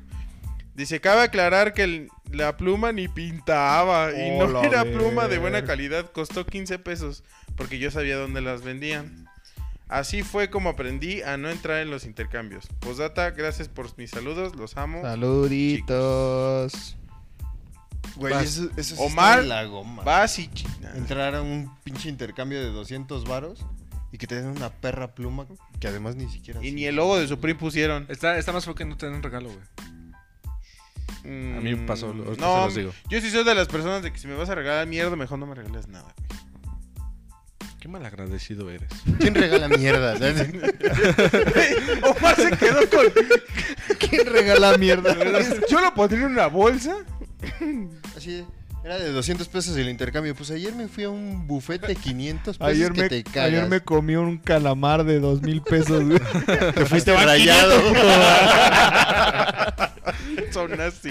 Dice, 0.74 1.00
cabe 1.00 1.22
aclarar 1.22 1.72
que 1.72 1.84
el- 1.84 2.08
la 2.30 2.56
pluma 2.56 2.92
ni 2.92 3.08
pintaba. 3.08 4.10
y 4.12 4.30
Oh, 4.38 4.46
no 4.46 4.62
era 4.62 4.84
pluma 4.84 5.26
de 5.28 5.38
buena 5.38 5.64
calidad. 5.64 6.10
Costó 6.12 6.44
15 6.44 6.78
pesos. 6.78 7.24
Porque 7.56 7.78
yo 7.78 7.90
sabía 7.90 8.16
dónde 8.16 8.42
las 8.42 8.62
vendían. 8.62 9.26
Así 9.88 10.22
fue 10.24 10.50
como 10.50 10.68
aprendí 10.70 11.22
a 11.22 11.36
no 11.36 11.48
entrar 11.48 11.80
en 11.80 11.90
los 11.90 12.04
intercambios. 12.04 12.66
Posdata, 12.80 13.30
gracias 13.30 13.68
por 13.68 13.96
mis 13.96 14.10
saludos. 14.10 14.56
Los 14.56 14.76
amo. 14.76 15.00
Saluditos. 15.02 16.96
Güey, 18.15 18.33
Vas. 18.33 18.45
eso, 18.45 18.70
eso 18.77 18.97
sí 18.97 19.03
Omar, 19.03 19.41
está 19.41 19.55
la 19.55 19.65
goma. 19.65 20.03
Vas 20.05 20.39
y... 20.39 20.49
chi- 20.49 20.66
Entrar 20.95 21.35
a 21.35 21.43
un 21.43 21.70
pinche 21.85 22.09
intercambio 22.09 22.59
de 22.61 22.70
200 22.70 23.24
varos 23.27 23.65
y 24.12 24.19
que 24.19 24.27
te 24.27 24.37
den 24.37 24.47
una 24.47 24.70
perra 24.70 25.15
pluma 25.15 25.47
que 25.81 25.89
además 25.89 26.16
ni 26.16 26.28
siquiera... 26.31 26.65
Y 26.65 26.73
ni 26.73 26.85
el 26.87 26.97
logo 26.97 27.19
de 27.19 27.27
Supreme 27.28 27.59
pusieron. 27.59 28.07
Está, 28.09 28.39
está 28.39 28.53
más 28.53 28.65
feo 28.65 28.74
que 28.74 28.85
no 28.85 28.97
te 28.97 29.07
den 29.07 29.16
un 29.16 29.23
regalo, 29.23 29.49
güey. 29.51 29.61
A 31.24 31.61
mí 31.61 31.74
me 31.74 31.87
pasó, 31.87 32.15
Mm, 32.15 32.20
ahorita 32.23 32.41
No, 32.47 32.57
se 32.61 32.65
los 32.66 32.74
digo. 32.77 32.93
yo 33.11 33.20
sí 33.20 33.31
soy 33.31 33.43
de 33.45 33.55
las 33.55 33.66
personas 33.66 34.03
de 34.03 34.12
que 34.12 34.19
si 34.19 34.28
me 34.28 34.35
vas 34.37 34.49
a 34.49 34.55
regalar 34.55 34.87
mierda, 34.87 35.16
mejor 35.16 35.39
no 35.41 35.47
me 35.47 35.55
regales 35.57 35.89
nada. 35.89 36.15
güey. 36.16 36.27
Qué 37.81 37.89
malagradecido 37.89 38.70
eres. 38.70 38.89
¿Quién 39.19 39.35
regala 39.35 39.69
mierda? 39.69 40.15
Omar 42.03 42.37
se 42.37 42.51
quedó 42.57 42.81
con... 42.91 43.07
¿Quién 43.99 44.27
regala 44.27 44.77
mierda? 44.78 45.15
Yo 45.70 45.81
lo 45.81 45.93
pondría 45.95 46.24
en 46.27 46.33
una 46.33 46.47
bolsa. 46.47 46.97
Así, 48.16 48.44
era 48.85 48.98
de 48.98 49.10
200 49.12 49.48
pesos 49.48 49.77
el 49.77 49.89
intercambio. 49.89 50.35
Pues 50.35 50.51
ayer 50.51 50.74
me 50.74 50.89
fui 50.89 51.05
a 51.05 51.10
un 51.10 51.47
buffet 51.47 51.86
de 51.86 51.94
500 51.97 52.59
pesos 52.59 52.73
Ayer 52.73 52.93
que 52.93 53.02
me, 53.02 53.09
te 53.09 53.24
cagas. 53.24 53.44
ayer 53.48 53.68
me 53.68 53.81
comí 53.81 54.16
un 54.16 54.39
calamar 54.39 55.05
de 55.05 55.20
dos 55.20 55.43
mil 55.43 55.62
pesos. 55.62 56.05
güey. 56.05 56.18
Te 56.74 56.86
fuiste 56.86 57.14
rayado. 57.16 57.81
Son 60.52 60.81
así. 60.81 61.10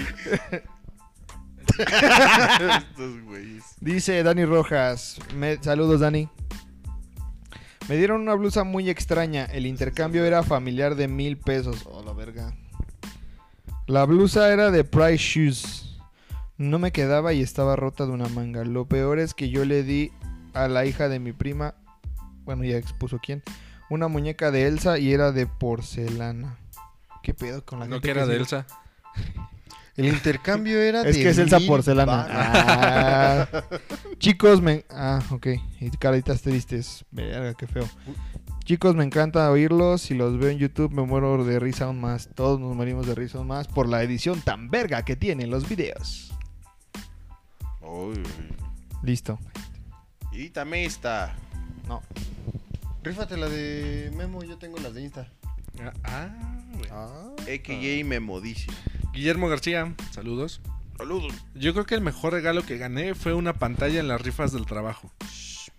Estos 1.78 3.22
güeyes. 3.24 3.64
Dice 3.80 4.22
Dani 4.22 4.44
Rojas. 4.44 5.16
me- 5.34 5.62
saludos, 5.62 6.00
Dani. 6.00 6.28
Me 7.88 7.96
dieron 7.96 8.22
una 8.22 8.34
blusa 8.34 8.64
muy 8.64 8.90
extraña. 8.90 9.44
El 9.44 9.66
intercambio 9.66 10.24
era 10.24 10.42
familiar 10.42 10.96
de 10.96 11.06
mil 11.08 11.36
pesos. 11.36 11.84
Oh, 11.86 12.02
la 12.02 12.12
verga. 12.12 12.52
La 13.86 14.04
blusa 14.04 14.52
era 14.52 14.70
de 14.72 14.82
Price 14.82 15.18
Shoes. 15.18 15.85
No 16.58 16.78
me 16.78 16.90
quedaba 16.90 17.32
y 17.32 17.42
estaba 17.42 17.76
rota 17.76 18.06
de 18.06 18.12
una 18.12 18.28
manga. 18.28 18.64
Lo 18.64 18.86
peor 18.86 19.18
es 19.18 19.34
que 19.34 19.50
yo 19.50 19.64
le 19.64 19.82
di 19.82 20.10
a 20.54 20.68
la 20.68 20.86
hija 20.86 21.08
de 21.08 21.18
mi 21.18 21.32
prima. 21.32 21.74
Bueno, 22.44 22.64
ya 22.64 22.76
expuso 22.76 23.18
quién. 23.22 23.42
Una 23.90 24.08
muñeca 24.08 24.50
de 24.50 24.66
Elsa 24.66 24.98
y 24.98 25.12
era 25.12 25.32
de 25.32 25.46
porcelana. 25.46 26.58
¿Qué 27.22 27.34
pedo 27.34 27.64
con 27.64 27.80
la 27.80 27.86
No 27.86 27.96
gente 27.96 28.06
que 28.06 28.10
era 28.10 28.26
de 28.26 28.36
Elsa. 28.36 28.66
El 29.96 30.08
intercambio 30.08 30.78
era 30.78 31.02
Es 31.02 31.16
de 31.16 31.22
que 31.22 31.30
es 31.30 31.38
Elsa 31.38 31.58
porcelana. 31.60 32.26
Ah. 32.28 33.48
Chicos, 34.18 34.60
me. 34.60 34.84
Ah, 34.90 35.22
ok. 35.30 35.46
Y 35.80 35.90
caritas 35.90 36.42
tristes. 36.42 37.04
Verga, 37.10 37.54
qué 37.54 37.66
feo. 37.66 37.88
Chicos, 38.64 38.94
me 38.94 39.04
encanta 39.04 39.50
oírlos. 39.50 40.02
Si 40.02 40.14
los 40.14 40.38
veo 40.38 40.50
en 40.50 40.58
YouTube, 40.58 40.92
me 40.92 41.02
muero 41.02 41.44
de 41.44 41.58
risa 41.58 41.86
aún 41.86 42.00
más. 42.00 42.28
Todos 42.34 42.60
nos 42.60 42.74
morimos 42.76 43.06
de 43.06 43.14
risa 43.14 43.38
aún 43.38 43.46
más 43.46 43.68
por 43.68 43.88
la 43.88 44.02
edición 44.02 44.40
tan 44.40 44.68
verga 44.70 45.04
que 45.04 45.16
tienen 45.16 45.50
los 45.50 45.66
videos. 45.68 46.35
Uy. 47.86 48.22
Listo. 49.02 49.38
Y 50.32 50.50
también 50.50 50.84
está. 50.84 51.34
No. 51.88 52.02
Rífate 53.02 53.36
la 53.36 53.48
de 53.48 54.12
Memo, 54.16 54.42
yo 54.42 54.58
tengo 54.58 54.78
las 54.78 54.92
de 54.92 55.02
Insta. 55.02 55.32
Ah, 55.80 55.92
ah, 56.04 56.28
güey. 56.72 56.90
Ah. 56.90 57.30
AKA 57.42 58.04
Memodici. 58.04 58.66
Guillermo 59.12 59.48
García, 59.48 59.94
saludos. 60.10 60.60
Saludos. 60.98 61.32
Yo 61.54 61.72
creo 61.72 61.86
que 61.86 61.94
el 61.94 62.00
mejor 62.00 62.32
regalo 62.32 62.64
que 62.64 62.78
gané 62.78 63.14
fue 63.14 63.34
una 63.34 63.52
pantalla 63.52 64.00
en 64.00 64.08
las 64.08 64.20
rifas 64.20 64.52
del 64.52 64.66
trabajo. 64.66 65.12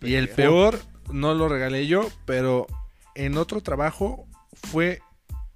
Y 0.02 0.14
el 0.14 0.30
peor 0.30 0.80
no 1.12 1.34
lo 1.34 1.50
regalé 1.50 1.88
yo, 1.88 2.08
pero 2.26 2.68
en 3.16 3.38
otro 3.38 3.62
trabajo 3.62 4.28
fue 4.54 5.02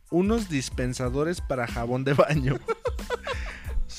unos 0.09 0.49
dispensadores 0.49 1.41
para 1.41 1.67
jabón 1.67 2.03
de 2.03 2.13
baño. 2.13 2.59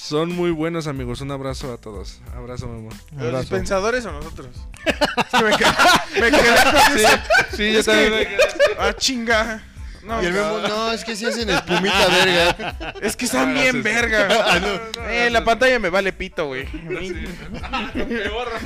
Son 0.02 0.30
muy 0.34 0.50
buenos, 0.50 0.86
amigos. 0.88 1.20
Un 1.20 1.30
abrazo 1.30 1.72
a 1.72 1.76
todos. 1.78 2.20
Abrazo, 2.36 2.66
Memo. 2.66 2.88
¿Los 3.12 3.20
Abrazo. 3.22 3.40
dispensadores 3.40 4.04
o 4.04 4.12
nosotros? 4.12 4.48
Es 4.84 4.94
que 5.38 5.44
me 5.44 5.56
quedé, 5.56 6.20
me 6.20 6.30
quedé 6.30 6.54
con 6.64 6.96
esa- 6.98 7.24
Sí, 7.56 7.72
yo 7.72 7.84
también 7.84 8.10
me 8.10 8.26
quedé. 8.26 8.38
Ah, 8.78 8.92
chinga. 8.96 9.62
No, 10.02 10.20
Y 10.20 10.26
el 10.26 10.32
memo, 10.32 10.58
no, 10.58 10.90
es 10.90 11.04
que 11.04 11.14
sí 11.14 11.24
hacen 11.26 11.48
espumita, 11.48 12.08
verga. 12.08 12.94
es 13.00 13.14
que 13.16 13.24
están 13.26 13.54
No 13.54 13.60
bien 13.60 13.82
verga. 13.84 14.26
Ah, 14.50 14.58
no, 14.58 15.00
no, 15.02 15.08
eh, 15.08 15.30
la 15.30 15.44
pantalla 15.44 15.78
me 15.78 15.88
vale 15.90 16.12
pito, 16.12 16.46
güey. 16.48 16.66
Peor. 16.66 18.48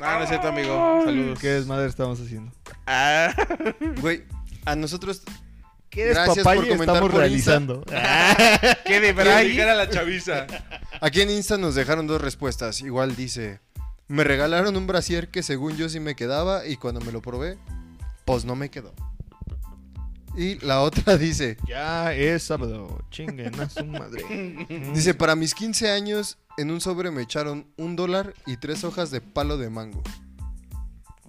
No, 0.00 0.06
no 0.16 0.22
es 0.22 0.28
cierto, 0.30 0.48
amigo. 0.48 1.02
Saludos. 1.04 1.38
¿Qué 1.38 1.48
desmadre 1.48 1.86
estamos 1.86 2.18
haciendo? 2.20 2.50
Ah, 2.86 3.34
Güey, 4.00 4.24
a 4.64 4.74
nosotros 4.74 5.22
¿Qué 5.90 6.06
Gracias 6.06 6.36
despapalle 6.36 6.60
por 6.60 6.68
comentar 6.68 6.96
estamos 6.96 7.10
por 7.10 7.26
Insta. 7.26 7.58
realizando? 7.58 7.84
qué 8.86 9.00
de 9.00 9.62
a 9.62 9.74
la 9.74 9.90
chaviza. 9.90 10.46
Aquí 11.00 11.20
en 11.20 11.30
Insta 11.30 11.58
nos 11.58 11.74
dejaron 11.74 12.06
dos 12.06 12.20
respuestas. 12.20 12.80
Igual 12.80 13.16
dice, 13.16 13.60
me 14.06 14.22
regalaron 14.22 14.76
un 14.76 14.86
brasier 14.86 15.28
que 15.28 15.42
según 15.42 15.76
yo 15.76 15.88
sí 15.88 15.98
me 15.98 16.14
quedaba 16.14 16.66
y 16.66 16.76
cuando 16.76 17.00
me 17.00 17.10
lo 17.10 17.20
probé, 17.20 17.58
pues 18.24 18.44
no 18.44 18.54
me 18.54 18.70
quedó. 18.70 18.94
Y 20.36 20.64
la 20.64 20.80
otra 20.82 21.16
dice, 21.16 21.56
ya 21.66 22.14
es 22.14 22.44
sábado. 22.44 23.04
Chinguen 23.10 23.58
a 23.58 23.68
su 23.68 23.84
madre. 23.84 24.22
dice, 24.94 25.14
para 25.14 25.34
mis 25.34 25.54
15 25.54 25.90
años 25.90 26.38
en 26.56 26.70
un 26.70 26.80
sobre 26.80 27.10
me 27.10 27.22
echaron 27.22 27.66
un 27.76 27.96
dólar 27.96 28.34
y 28.46 28.56
tres 28.58 28.84
hojas 28.84 29.10
de 29.10 29.20
palo 29.20 29.58
de 29.58 29.70
mango. 29.70 30.02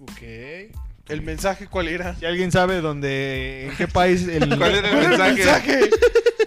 Ok. 0.00 0.22
¿El 1.12 1.22
mensaje 1.22 1.66
cuál 1.66 1.88
era? 1.88 2.14
Si 2.16 2.24
alguien 2.26 2.50
sabe 2.52 2.80
dónde, 2.80 3.66
en 3.68 3.76
qué 3.76 3.86
país 3.88 4.26
el... 4.28 4.48
¿Cuál 4.58 4.74
era 4.76 4.90
el 4.90 5.08
mensaje? 5.08 5.90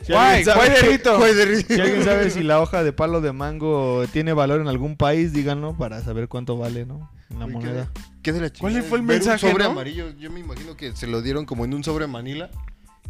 Si 0.04 0.12
Guay, 0.12 0.44
alguien 0.44 0.46
sabe- 0.46 1.64
Si 1.68 1.82
alguien 1.82 2.04
sabe 2.04 2.30
si 2.30 2.44
la 2.44 2.62
hoja 2.62 2.84
de 2.84 2.94
palo 2.94 3.22
de 3.22 3.32
mango 3.32 4.06
tiene 4.14 4.34
valor 4.34 4.62
en 4.62 4.68
algún 4.68 4.98
país, 4.98 5.34
díganlo 5.34 5.76
para 5.78 6.02
saber 6.02 6.28
cuánto 6.28 6.58
vale, 6.58 6.86
¿no? 6.86 7.12
La 7.38 7.46
Uy, 7.46 7.54
qué 7.54 7.58
moneda. 7.58 7.92
¿Qué 8.22 8.32
de 8.34 8.42
la 8.42 8.50
¿Cuál 8.52 8.74
fue 8.84 9.00
el 9.00 9.06
ver 9.06 9.18
un 9.22 9.26
mensaje, 9.26 9.50
sobre 9.52 9.64
no? 9.64 9.72
amarillo. 9.72 10.12
Yo 10.20 10.32
me 10.32 10.40
imagino 10.40 10.76
que 10.78 10.96
se 10.96 11.08
lo 11.08 11.22
dieron 11.22 11.46
como 11.46 11.66
en 11.66 11.74
un 11.74 11.84
sobre 11.84 12.06
manila. 12.08 12.50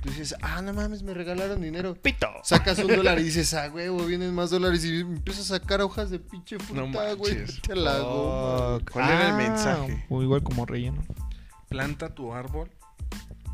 Tú 0.02 0.10
dices, 0.10 0.36
ah, 0.41 0.61
no 0.61 0.72
mames, 0.73 1.03
me 1.03 1.14
regalaron 1.14 1.61
dinero. 1.61 1.95
Pito. 1.95 2.27
Sacas 2.44 2.77
un 2.80 2.88
dólar 2.95 3.18
y 3.19 3.23
dices, 3.30 3.53
ah, 3.56 3.69
huevo, 3.73 4.06
vienen 4.06 4.34
más 4.36 4.49
dólares. 4.52 4.86
Y 4.86 4.99
empiezas 4.99 5.49
a 5.52 5.57
sacar 5.57 5.82
hojas 5.82 6.10
de 6.11 6.19
pinche 6.19 6.57
No 6.57 6.64
fruta, 6.64 7.14
güey. 7.14 7.38
Te 7.65 7.76
la. 7.76 8.80
¿Cuál 8.91 9.06
era 9.10 9.27
el 9.30 9.34
Ah, 9.34 9.38
mensaje? 9.38 10.06
O 10.10 10.22
igual 10.22 10.44
como 10.44 10.65
relleno. 10.65 11.02
Planta 11.76 12.10
tu 12.15 12.34
árbol. 12.34 12.69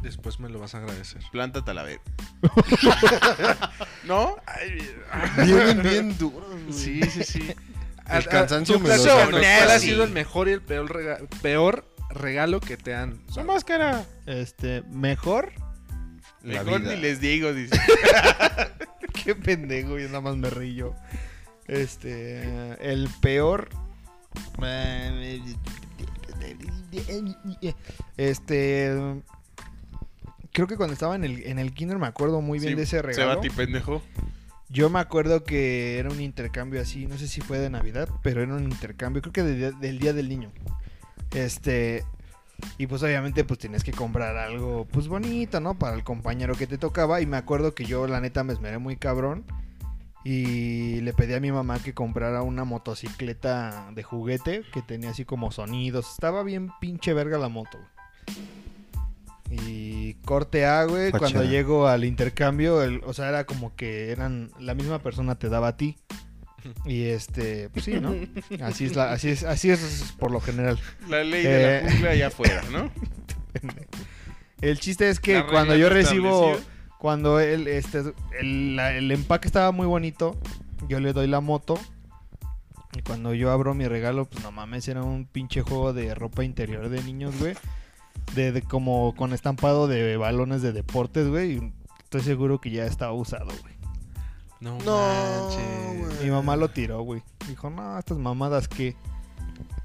Después 0.03 0.39
me 0.39 0.48
lo 0.49 0.60
vas 0.60 0.76
a 0.76 0.80
agradecer. 0.80 1.22
Planta 1.31 1.64
Talavera. 1.64 2.02
¿No? 4.03 4.35
Vienen 5.43 5.81
bien 5.81 6.18
duros, 6.18 6.49
güey. 6.49 6.73
Sí, 6.73 7.02
sí, 7.03 7.23
sí. 7.23 7.53
El 8.10 8.26
cansancio 8.27 8.80
me 8.80 8.89
lo 8.89 8.95
plazo, 9.03 9.10
saca. 9.10 9.30
¿Cuál 9.31 9.72
ha 9.72 9.80
sido 9.80 10.03
el 10.03 10.11
mejor 10.11 10.49
y 10.49 10.52
el 10.52 10.61
peor, 10.61 10.89
rega- 10.91 11.19
peor 11.41 11.85
regalo 12.10 12.60
que 12.60 12.77
te 12.77 12.93
han 12.93 13.22
Su 13.31 13.43
máscara. 13.43 14.06
Este, 14.26 14.81
mejor. 14.89 15.52
La 16.43 16.64
Mejor 16.64 16.81
vida. 16.81 16.95
ni 16.95 17.02
les 17.02 17.19
digo, 17.22 17.53
dice. 17.53 17.80
Qué 19.23 19.35
pendejo, 19.35 19.98
yo 19.99 20.07
nada 20.07 20.22
más 20.22 20.35
me 20.35 20.49
rillo. 20.49 20.95
Este, 21.68 22.41
el 22.81 23.07
peor. 23.22 23.69
Este, 28.18 28.91
creo 30.51 30.68
que 30.68 30.77
cuando 30.77 30.93
estaba 30.93 31.15
en 31.15 31.23
el, 31.23 31.43
en 31.43 31.59
el 31.59 31.73
kinder 31.73 31.97
me 31.97 32.07
acuerdo 32.07 32.41
muy 32.41 32.59
bien 32.59 32.72
Sí, 32.72 32.76
de 32.76 32.84
ese 32.84 32.97
Se 32.97 33.01
regalo. 33.01 33.35
va 33.35 33.41
ti, 33.41 33.49
pendejo. 33.49 34.01
Yo 34.69 34.89
me 34.89 34.99
acuerdo 34.99 35.43
que 35.43 35.97
era 35.99 36.09
un 36.09 36.22
intercambio 36.22 36.81
así, 36.81 37.05
no 37.05 37.18
sé 37.18 37.27
si 37.27 37.41
fue 37.41 37.59
de 37.59 37.69
Navidad, 37.69 38.07
pero 38.23 38.41
era 38.41 38.53
un 38.55 38.63
intercambio, 38.63 39.22
creo 39.22 39.34
que 39.34 39.43
de 39.43 39.72
del 39.73 39.99
Día 39.99 40.13
del 40.13 40.30
Niño. 40.30 40.51
Este, 41.31 42.05
y 42.77 42.88
pues 42.88 43.03
obviamente 43.03 43.43
pues 43.43 43.59
tienes 43.59 43.84
que 43.84 43.91
comprar 43.91 44.38
algo 44.38 44.88
pues 44.91 45.07
bonito, 45.07 45.59
¿no? 45.59 45.77
Para 45.77 45.95
el 45.95 46.03
compañero 46.03 46.55
que 46.55 46.68
te 46.68 46.77
tocaba. 46.77 47.22
Y 47.22 47.26
me 47.26 47.38
acuerdo 47.38 47.73
que 47.76 47.85
yo 47.85 48.07
la 48.07 48.22
neta 48.22 48.43
me 48.43 48.53
esmeré 48.53 48.77
muy 48.77 48.95
cabrón. 48.95 49.43
Y 50.23 51.02
le 51.02 51.14
pedí 51.14 51.34
a 51.34 51.39
mi 51.39 51.52
mamá 51.52 51.80
que 51.80 51.93
comprara 51.93 52.43
una 52.43 52.64
motocicleta 52.64 53.89
de 53.95 54.03
juguete 54.03 54.64
que 54.72 54.81
tenía 54.84 55.10
así 55.10 55.26
como 55.26 55.52
sonidos. 55.52 56.11
Estaba 56.14 56.43
bien 56.43 56.69
pinche 56.80 57.14
verga 57.14 57.38
la 57.39 57.49
moto. 57.49 57.80
Y 59.49 60.14
corte 60.26 60.65
A, 60.65 60.85
güey, 60.85 61.11
cuando 61.11 61.43
llego 61.43 61.88
al 61.88 62.06
intercambio, 62.06 62.81
el- 62.84 63.02
o 63.06 63.14
sea, 63.14 63.27
era 63.30 63.45
como 63.45 63.76
que 63.76 64.11
eran 64.11 64.49
la 64.60 64.73
misma 64.76 64.99
persona 64.99 65.35
te 65.35 65.49
daba 65.49 65.69
a 65.69 65.77
ti. 65.77 65.98
Y 66.85 67.06
este, 67.06 67.69
pues 67.69 67.85
sí, 67.85 67.99
¿no? 67.99 68.14
Así 68.64 68.85
es 68.85 68.95
la, 68.95 69.11
así 69.11 69.30
es, 69.30 69.43
así 69.43 69.72
es 69.72 70.14
por 70.19 70.30
lo 70.31 70.39
general. 70.39 70.80
La 71.10 71.23
ley 71.23 71.43
de 71.43 71.80
Eh. 71.80 71.81
la 71.84 71.91
jungla 71.91 72.10
allá 72.11 72.27
afuera, 72.27 72.61
¿no? 72.72 72.91
El 74.61 74.80
chiste 74.80 75.10
es 75.10 75.19
que 75.19 75.43
cuando 75.48 75.76
yo 75.76 75.89
recibo. 75.89 76.56
Cuando 77.02 77.40
el, 77.40 77.68
este, 77.68 78.03
el, 78.40 78.76
la- 78.76 78.94
el 78.94 79.11
empaque 79.11 79.48
estaba 79.48 79.72
muy 79.72 79.88
bonito, 79.88 80.38
yo 80.88 80.99
le 80.99 81.14
doy 81.14 81.26
la 81.26 81.41
moto. 81.41 81.80
Y 82.95 83.02
cuando 83.02 83.34
yo 83.34 83.49
abro 83.52 83.73
mi 83.73 83.88
regalo, 83.88 84.26
pues 84.26 84.44
no 84.44 84.52
mames, 84.52 84.88
era 84.88 85.02
un 85.02 85.26
pinche 85.26 85.64
juego 85.64 85.94
de 85.94 86.14
ropa 86.14 86.44
interior 86.44 86.90
de 86.90 87.02
niños, 87.03 87.34
güey. 87.40 87.56
De, 88.36 88.52
de 88.52 88.61
como 88.61 89.15
con 89.15 89.34
estampado 89.34 89.88
de 89.88 90.15
balones 90.18 90.61
de 90.61 90.73
deportes, 90.73 91.28
güey. 91.28 91.53
y 91.57 91.73
Estoy 92.03 92.22
seguro 92.22 92.61
que 92.61 92.69
ya 92.69 92.86
estaba 92.86 93.14
usado, 93.14 93.48
güey. 93.61 93.73
No, 94.60 94.78
No, 94.86 94.98
manches. 94.98 95.99
güey. 96.18 96.26
Mi 96.26 96.30
mamá 96.30 96.56
lo 96.56 96.69
tiró, 96.69 97.02
güey. 97.02 97.23
Dijo, 97.48 97.72
no, 97.72 97.98
estas 97.98 98.19
mamadas 98.19 98.68
que... 98.68 98.95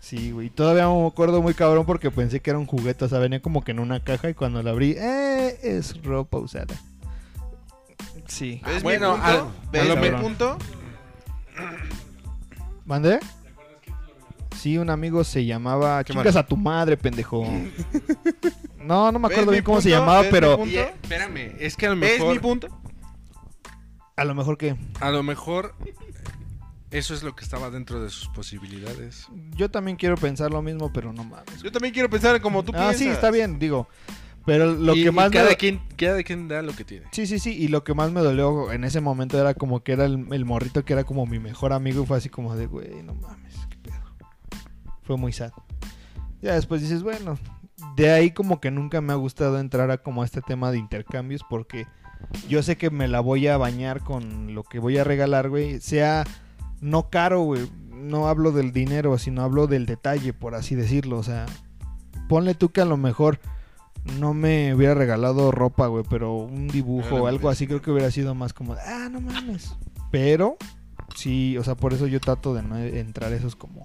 Sí, 0.00 0.32
güey. 0.32 0.50
Todavía 0.50 0.86
me 0.88 1.06
acuerdo 1.06 1.40
muy 1.40 1.54
cabrón 1.54 1.86
porque 1.86 2.10
pensé 2.10 2.40
que 2.40 2.50
era 2.50 2.58
un 2.58 2.66
juguete. 2.66 3.04
O 3.06 3.08
sea, 3.08 3.18
venía 3.20 3.40
como 3.40 3.62
que 3.64 3.70
en 3.70 3.78
una 3.78 4.00
caja 4.00 4.28
y 4.28 4.34
cuando 4.34 4.62
la 4.62 4.70
abrí, 4.72 4.94
¡eh! 4.98 5.58
Es 5.62 6.02
ropa 6.02 6.38
usada. 6.38 6.74
Sí. 8.28 8.60
¿Ves 8.66 8.82
bueno, 8.82 9.16
mi 9.16 9.22
al- 9.24 9.38
punto? 9.40 9.54
¿Ves 9.72 9.82
a 9.82 9.84
lo 9.84 9.96
mi 9.96 10.02
mejor. 10.02 10.20
punto? 10.20 10.58
¿Mandé? 12.84 13.18
Sí, 14.56 14.78
un 14.78 14.90
amigo 14.90 15.22
se 15.24 15.44
llamaba... 15.44 16.02
Qué 16.04 16.12
Chingas 16.12 16.36
a 16.36 16.46
tu 16.46 16.56
madre, 16.56 16.96
pendejo. 16.96 17.44
No, 18.86 19.10
no 19.10 19.18
me 19.18 19.26
¿Ves 19.26 19.36
acuerdo 19.36 19.50
bien 19.50 19.64
cómo 19.64 19.80
se 19.80 19.90
llamaba, 19.90 20.18
¿Ves 20.22 20.26
mi 20.26 20.30
pero... 20.32 20.56
punto? 20.58 20.78
Espérame, 20.78 21.56
es 21.58 21.76
que 21.76 21.86
a 21.86 21.90
lo 21.90 22.00
¿Ves 22.00 22.20
mejor, 22.20 22.32
mi 22.34 22.38
punto? 22.38 22.68
A 24.14 24.24
lo 24.24 24.32
mejor 24.36 24.56
que... 24.58 24.76
a 25.00 25.10
lo 25.10 25.24
mejor 25.24 25.74
eso 26.92 27.12
es 27.12 27.24
lo 27.24 27.34
que 27.34 27.42
estaba 27.42 27.68
dentro 27.70 28.00
de 28.00 28.10
sus 28.10 28.28
posibilidades. 28.28 29.26
Yo 29.56 29.68
también 29.72 29.96
quiero 29.96 30.14
pensar 30.16 30.52
lo 30.52 30.62
mismo, 30.62 30.92
pero 30.92 31.12
no 31.12 31.24
mames. 31.24 31.60
Yo 31.64 31.72
también 31.72 31.92
quiero 31.92 32.08
pensar 32.08 32.40
como 32.40 32.62
tú 32.62 32.70
Ah, 32.76 32.78
piensas. 32.78 32.98
sí, 32.98 33.08
está 33.08 33.32
bien, 33.32 33.58
digo. 33.58 33.88
Pero 34.46 34.72
lo 34.74 34.94
Y- 34.94 35.02
que 35.02 35.08
y 35.08 35.12
más 35.12 35.30
cada 35.30 35.50
me... 35.50 35.56
quien, 35.56 35.80
cada 35.96 36.22
quien 36.22 36.46
da 36.48 36.62
lo 36.62 36.72
que 36.74 36.84
tiene. 36.84 37.06
Sí, 37.10 37.26
sí, 37.26 37.38
sí. 37.40 37.50
Y 37.52 37.66
lo 37.68 37.82
que 37.84 37.94
más 37.94 38.12
me 38.12 38.20
dolió 38.20 38.70
en 38.72 38.84
ese 38.84 39.00
momento 39.00 39.38
era 39.40 39.54
como 39.54 39.82
que 39.82 39.92
era 39.92 40.04
el, 40.04 40.26
el 40.30 40.44
morrito 40.44 40.84
que 40.84 40.92
era 40.92 41.02
como 41.04 41.26
mi 41.26 41.38
mejor 41.40 41.72
amigo. 41.72 42.04
Y 42.04 42.06
fue 42.06 42.16
así 42.16 42.28
como 42.28 42.54
de, 42.54 42.66
güey, 42.66 43.02
no 43.02 43.14
mames, 43.14 43.54
qué 43.68 43.76
pedo. 43.76 43.96
Fue 45.02 45.16
muy 45.16 45.32
sad. 45.32 45.50
Ya 46.42 46.54
después 46.54 46.80
dices, 46.80 47.02
bueno, 47.02 47.36
de 47.96 48.10
ahí 48.12 48.30
como 48.30 48.60
que 48.60 48.70
nunca 48.70 49.00
me 49.00 49.12
ha 49.12 49.16
gustado 49.16 49.58
entrar 49.58 49.90
a 49.90 49.98
como 49.98 50.22
a 50.22 50.24
este 50.24 50.40
tema 50.42 50.70
de 50.70 50.78
intercambios. 50.78 51.42
Porque 51.50 51.86
yo 52.48 52.62
sé 52.62 52.76
que 52.76 52.90
me 52.90 53.08
la 53.08 53.18
voy 53.20 53.48
a 53.48 53.56
bañar 53.56 54.00
con 54.04 54.54
lo 54.54 54.62
que 54.62 54.78
voy 54.78 54.96
a 54.96 55.02
regalar, 55.04 55.48
güey. 55.48 55.80
Sea 55.80 56.22
no 56.80 57.10
caro, 57.10 57.40
güey. 57.40 57.68
No 57.90 58.28
hablo 58.28 58.52
del 58.52 58.70
dinero, 58.72 59.18
sino 59.18 59.42
hablo 59.42 59.66
del 59.66 59.86
detalle, 59.86 60.32
por 60.32 60.54
así 60.54 60.76
decirlo. 60.76 61.18
O 61.18 61.22
sea, 61.24 61.46
ponle 62.28 62.54
tú 62.54 62.68
que 62.70 62.80
a 62.80 62.84
lo 62.84 62.96
mejor 62.96 63.40
no 64.18 64.34
me 64.34 64.74
hubiera 64.74 64.94
regalado 64.94 65.50
ropa, 65.50 65.86
güey, 65.88 66.04
pero 66.08 66.34
un 66.36 66.68
dibujo 66.68 67.08
o 67.22 67.26
algo 67.26 67.48
así 67.48 67.66
creo 67.66 67.82
que 67.82 67.90
hubiera 67.90 68.10
sido 68.10 68.34
más 68.34 68.52
como, 68.52 68.74
ah, 68.74 69.08
no 69.10 69.20
mames. 69.20 69.74
Pero 70.10 70.56
sí, 71.14 71.56
o 71.58 71.64
sea, 71.64 71.74
por 71.74 71.92
eso 71.92 72.06
yo 72.06 72.20
trato 72.20 72.54
de 72.54 72.62
no 72.62 72.76
entrar 72.78 73.32
esos 73.32 73.56
como 73.56 73.84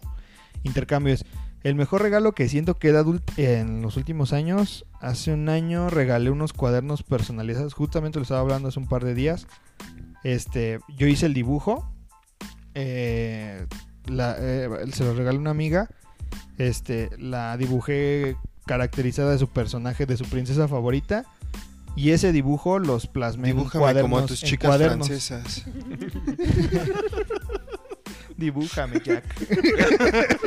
intercambios. 0.64 1.26
El 1.64 1.76
mejor 1.76 2.02
regalo 2.02 2.32
que 2.34 2.50
siento 2.50 2.80
que 2.80 2.90
he 2.90 2.92
dado 2.92 3.20
en 3.38 3.82
los 3.84 3.96
últimos 3.98 4.34
años, 4.34 4.86
hace 5.00 5.32
un 5.34 5.48
año 5.50 5.90
regalé 5.90 6.32
unos 6.32 6.54
cuadernos 6.54 7.04
personalizados, 7.04 7.74
justamente 7.76 8.18
lo 8.18 8.24
estaba 8.24 8.40
hablando 8.42 8.70
hace 8.70 8.80
un 8.80 8.88
par 8.88 9.04
de 9.04 9.14
días. 9.14 9.48
Este, 10.24 10.80
yo 10.98 11.06
hice 11.08 11.28
el 11.28 11.34
dibujo, 11.36 11.92
eh, 12.74 13.66
la- 14.08 14.36
eh, 14.40 14.70
se 14.92 15.04
lo 15.04 15.14
regalé 15.14 15.38
a 15.38 15.42
una 15.42 15.52
amiga, 15.52 15.90
este, 16.58 17.10
la 17.18 17.58
dibujé 17.58 18.36
caracterizada 18.66 19.32
de 19.32 19.40
su 19.40 19.48
personaje, 19.50 20.06
de 20.06 20.18
su 20.18 20.26
princesa 20.26 20.68
favorita. 20.68 21.26
Y 21.96 22.12
ese 22.12 22.32
dibujo 22.32 22.80
los 22.80 23.08
plasmé 23.08 23.50
en 23.50 23.58
Dibújame 23.58 23.82
cuadernos. 23.82 24.10
como 24.12 24.18
a 24.20 24.26
tus 24.26 24.44
en 24.44 24.50
chicas 24.50 24.70
cuadernos. 24.70 25.08
francesas. 25.08 25.66
Dibújame, 28.38 29.00
Jack. 29.04 29.24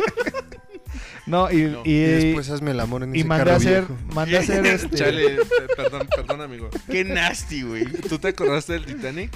No, 1.26 1.50
y, 1.50 1.62
No. 1.62 1.80
y, 1.86 1.90
Y 1.90 2.00
después 2.02 2.50
hazme 2.50 2.72
el 2.72 2.80
amor 2.80 3.02
en 3.02 3.16
y 3.16 3.20
ese 3.20 3.28
mandé 3.28 3.50
a 3.50 3.56
hacer, 3.56 3.86
viejo. 3.86 3.96
mandé 4.14 4.36
a 4.36 4.40
hacer 4.40 4.66
este. 4.66 4.94
Chale, 4.94 5.36
pe- 5.36 5.74
perdón, 5.74 6.06
perdón, 6.14 6.42
amigo. 6.42 6.68
Qué 6.86 7.02
nasty, 7.02 7.62
güey. 7.62 7.86
¿Tú 7.86 8.18
te 8.18 8.28
acordaste 8.28 8.74
del 8.74 8.84
Titanic? 8.84 9.30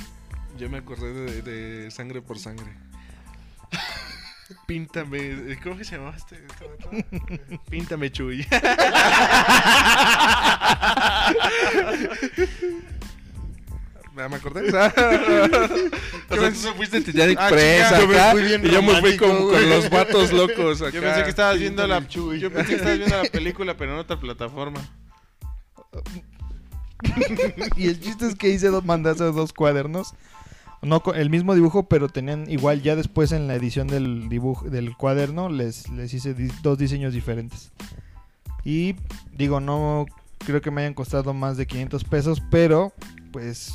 Yo 0.59 0.69
me 0.69 0.77
acordé 0.79 1.13
de, 1.15 1.41
de 1.43 1.91
Sangre 1.91 2.21
por 2.21 2.39
Sangre. 2.39 2.75
Píntame. 4.67 5.59
¿Cómo 5.63 5.77
que 5.77 5.85
se 5.85 5.97
llamaba 5.97 6.17
este? 6.17 6.37
este? 6.37 7.59
Píntame, 7.71 8.11
Chuy. 8.11 8.47
Ya 14.17 14.29
me 14.29 14.37
acordé. 14.37 14.69
o 14.69 14.71
sea, 14.71 16.53
tú 16.53 16.75
fuiste 16.77 17.01
Titanic 17.01 17.39
Ah, 17.41 17.49
presa 17.51 17.99
acá, 17.99 18.35
y 18.35 18.71
yo 18.71 18.83
me 18.83 19.01
fui 19.01 19.17
con, 19.17 19.51
con 19.51 19.69
los 19.69 19.91
vatos 19.91 20.33
locos 20.33 20.81
acá. 20.83 20.91
Yo 20.91 21.03
pensé 21.03 21.23
que 21.25 21.31
estabas 21.31 21.59
viendo 21.59 21.87
la 21.87 22.07
Chuy. 22.07 22.41
Yo 22.41 22.51
pensé 22.51 22.71
que 22.71 22.77
estabas 22.77 22.99
viendo 22.99 23.23
la 23.23 23.29
película, 23.31 23.77
pero 23.77 23.93
en 23.93 23.99
otra 23.99 24.19
plataforma. 24.19 24.81
Y 27.77 27.89
el 27.89 28.01
chiste 28.01 28.27
es 28.27 28.35
que 28.35 28.49
hice 28.49 28.69
dos, 28.69 28.85
mandé 28.85 29.11
a 29.11 29.13
hacer 29.13 29.33
dos 29.33 29.53
cuadernos. 29.53 30.15
No 30.83 31.03
el 31.15 31.29
mismo 31.31 31.55
dibujo, 31.55 31.89
pero 31.89 32.09
tenían 32.09 32.49
igual 32.51 32.83
ya 32.83 32.95
después 32.95 33.33
en 33.33 33.49
la 33.49 33.55
edición 33.57 33.89
del 33.89 34.29
dibujo 34.29 34.69
del 34.71 34.97
cuaderno 34.97 35.49
les, 35.49 35.89
les 35.91 36.15
hice 36.15 36.35
di- 36.35 36.53
dos 36.63 36.79
diseños 36.79 37.13
diferentes. 37.13 37.73
Y 38.65 38.95
digo, 39.33 39.61
no 39.61 40.07
creo 40.39 40.61
que 40.61 40.71
me 40.71 40.83
hayan 40.83 40.95
costado 40.95 41.35
más 41.35 41.57
de 41.57 41.67
500 41.67 42.05
pesos, 42.05 42.43
pero 42.51 42.93
pues 43.33 43.73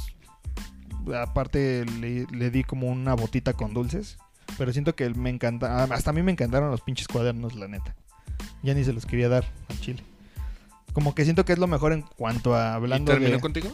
aparte 1.21 1.85
le, 1.99 2.25
le 2.31 2.49
di 2.51 2.63
como 2.63 2.87
una 2.87 3.13
botita 3.15 3.53
con 3.53 3.73
dulces. 3.73 4.17
Pero 4.57 4.71
siento 4.71 4.95
que 4.95 5.09
me 5.09 5.29
encanta, 5.29 5.83
hasta 5.85 6.11
a 6.11 6.13
mí 6.13 6.21
me 6.21 6.31
encantaron 6.31 6.69
los 6.69 6.81
pinches 6.81 7.07
cuadernos, 7.07 7.55
la 7.55 7.67
neta. 7.67 7.95
Ya 8.61 8.73
ni 8.73 8.83
se 8.83 8.93
los 8.93 9.05
quería 9.05 9.27
dar 9.27 9.43
a 9.69 9.73
Chile. 9.81 10.03
Como 10.93 11.15
que 11.15 11.23
siento 11.23 11.43
que 11.43 11.53
es 11.53 11.59
lo 11.59 11.67
mejor 11.67 11.91
en 11.91 12.03
cuanto 12.03 12.55
a 12.55 12.71
¿Y 12.71 12.75
hablando 12.75 13.11
terminó 13.11 13.31
de... 13.35 13.39
contigo? 13.41 13.69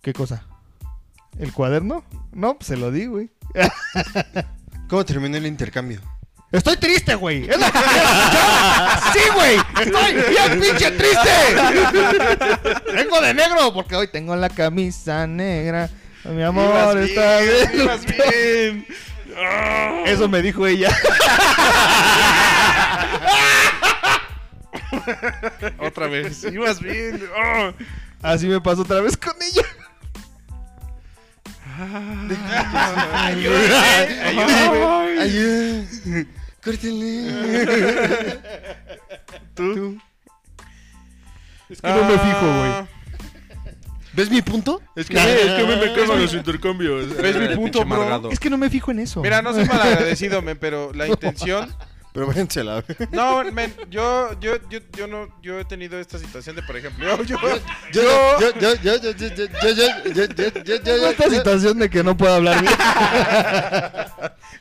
¿Qué 0.00 0.12
cosa? 0.12 0.44
¿El 1.38 1.52
cuaderno? 1.52 2.04
No, 2.32 2.56
pues 2.56 2.68
se 2.68 2.76
lo 2.76 2.90
di, 2.90 3.06
güey. 3.06 3.30
¿Cómo 4.88 5.04
terminó 5.04 5.36
el 5.36 5.46
intercambio? 5.46 6.00
Estoy 6.52 6.76
triste, 6.76 7.14
güey. 7.16 7.44
Es 7.44 7.56
escuchar. 7.56 9.00
Sí, 9.12 9.20
güey. 9.34 9.58
Estoy 9.80 10.14
bien 10.30 10.60
pinche 10.60 10.90
triste. 10.92 11.30
Vengo 12.94 13.20
de 13.20 13.34
negro 13.34 13.74
porque 13.74 13.96
hoy 13.96 14.08
tengo 14.08 14.36
la 14.36 14.48
camisa 14.48 15.26
negra. 15.26 15.90
Mi 16.24 16.42
amor 16.42 16.98
está 16.98 17.40
bien. 17.40 17.90
bien. 18.16 18.86
Eso 20.06 20.28
me 20.28 20.40
dijo 20.40 20.66
ella. 20.66 20.96
Otra 25.78 26.06
vez. 26.06 26.44
Ibas 26.44 26.80
bien. 26.80 27.28
Así 28.22 28.46
me 28.46 28.60
pasó 28.60 28.82
otra 28.82 29.00
vez 29.00 29.16
con 29.16 29.34
ella. 29.42 29.66
Ayuda. 33.14 33.82
Ayuda. 35.20 36.26
Córtenle. 36.64 38.38
Tú. 39.54 39.98
Es 41.68 41.80
que 41.80 41.88
no 41.88 42.04
me 42.04 42.18
fijo, 42.18 42.58
güey. 42.58 42.72
¿Ves 44.14 44.30
mi 44.30 44.40
punto? 44.40 44.80
Es 44.94 45.08
que, 45.08 45.14
me, 45.14 45.32
es 45.32 45.52
que 45.52 45.64
me, 45.66 45.76
me 45.76 45.92
cagan 45.92 46.22
los 46.22 46.32
intercambios. 46.32 47.14
¿Ves 47.18 47.36
mi 47.36 47.44
Eh, 47.44 47.56
punto, 47.56 47.84
bro? 47.84 48.30
Es 48.30 48.40
que 48.40 48.48
no 48.48 48.56
me 48.56 48.70
fijo 48.70 48.90
en 48.90 49.00
eso. 49.00 49.20
Mira, 49.20 49.42
no 49.42 49.52
soy 49.52 49.66
malagradecido, 49.66 50.40
men, 50.40 50.56
pero 50.58 50.90
la 50.94 51.06
intención. 51.06 51.74
Pero 52.16 52.28
váyanse 52.28 52.60
a 52.60 52.64
la... 52.64 52.84
No, 53.12 53.44
men, 53.52 53.74
yo, 53.90 54.32
yo, 54.40 54.56
yo, 54.70 54.78
yo 54.96 55.06
no, 55.06 55.28
yo 55.42 55.60
he 55.60 55.66
tenido 55.66 56.00
esta 56.00 56.18
situación 56.18 56.56
de, 56.56 56.62
por 56.62 56.74
ejemplo, 56.74 57.22
yo, 57.24 57.36
yo, 57.36 57.38
Yo, 57.92 58.02
yo, 58.40 58.58
yo, 58.58 58.74
yo, 58.76 58.96
yo, 58.96 59.10
yo, 59.12 59.12
yo, 59.12 59.34
yo, 59.36 59.74
yo, 59.74 59.74
yo, 60.14 60.24
yo, 60.24 60.24
yo, 60.24 60.62
yo, 60.64 60.80
Tengo 60.80 61.06
esta 61.08 61.24
yo- 61.26 61.30
situación 61.30 61.78
de 61.78 61.90
que 61.90 62.02
no 62.02 62.16
puedo 62.16 62.32
hablar 62.36 62.62
bien. 62.62 62.72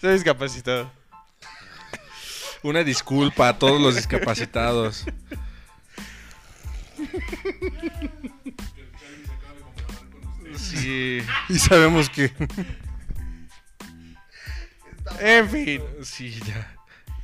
soy 0.02 0.14
discapacitado. 0.16 0.92
Una 2.62 2.84
disculpa 2.84 3.48
a 3.48 3.58
todos 3.58 3.80
los 3.80 3.96
discapacitados. 3.96 5.06
Sí, 10.58 11.22
Y 11.50 11.60
sabemos 11.60 12.10
que... 12.10 12.32
En 15.20 15.50
fin. 15.50 15.82
sí, 16.04 16.40
ya. 16.46 16.75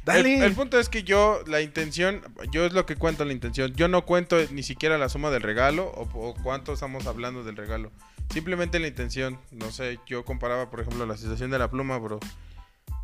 Dale. 0.06 0.44
el 0.44 0.54
punto 0.54 0.80
es 0.80 0.90
que 0.90 1.04
yo, 1.04 1.42
la 1.46 1.62
intención, 1.62 2.22
yo 2.52 2.66
es 2.66 2.74
lo 2.74 2.86
que 2.86 2.96
cuento 2.96 3.24
la 3.24 3.34
intención. 3.34 3.74
Yo 3.76 3.88
no 3.88 4.06
cuento 4.06 4.38
ni 4.52 4.64
siquiera 4.64 4.98
la 4.98 5.10
suma 5.10 5.30
del 5.30 5.44
regalo 5.44 5.86
o, 5.88 6.10
o 6.14 6.34
cuánto 6.42 6.74
estamos 6.74 7.06
hablando 7.06 7.44
del 7.44 7.56
regalo. 7.56 7.92
Simplemente 8.32 8.80
la 8.80 8.88
intención. 8.88 9.40
No 9.52 9.72
sé, 9.72 10.00
yo 10.08 10.26
comparaba, 10.26 10.70
por 10.72 10.80
ejemplo, 10.80 11.06
la 11.06 11.18
situación 11.18 11.52
de 11.52 11.60
la 11.60 11.70
pluma, 11.70 11.98
bro. 11.98 12.20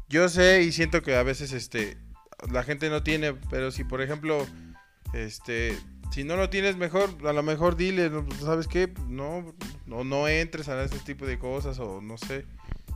Yo 0.09 0.29
sé 0.29 0.63
y 0.63 0.71
siento 0.71 1.01
que 1.01 1.15
a 1.15 1.23
veces 1.23 1.51
este 1.51 1.97
la 2.51 2.63
gente 2.63 2.89
no 2.89 3.03
tiene, 3.03 3.33
pero 3.49 3.71
si 3.71 3.83
por 3.83 4.01
ejemplo, 4.01 4.45
este, 5.13 5.77
si 6.11 6.23
no 6.23 6.35
lo 6.35 6.49
tienes 6.49 6.77
mejor, 6.77 7.09
a 7.25 7.33
lo 7.33 7.43
mejor 7.43 7.75
dile, 7.75 8.09
¿no? 8.09 8.25
¿sabes 8.39 8.67
qué? 8.67 8.93
No, 9.07 9.53
no, 9.85 10.03
no 10.03 10.27
entres 10.27 10.69
a 10.69 10.81
ese 10.83 10.99
tipo 10.99 11.25
de 11.25 11.39
cosas 11.39 11.79
o 11.79 12.01
no 12.01 12.17
sé. 12.17 12.45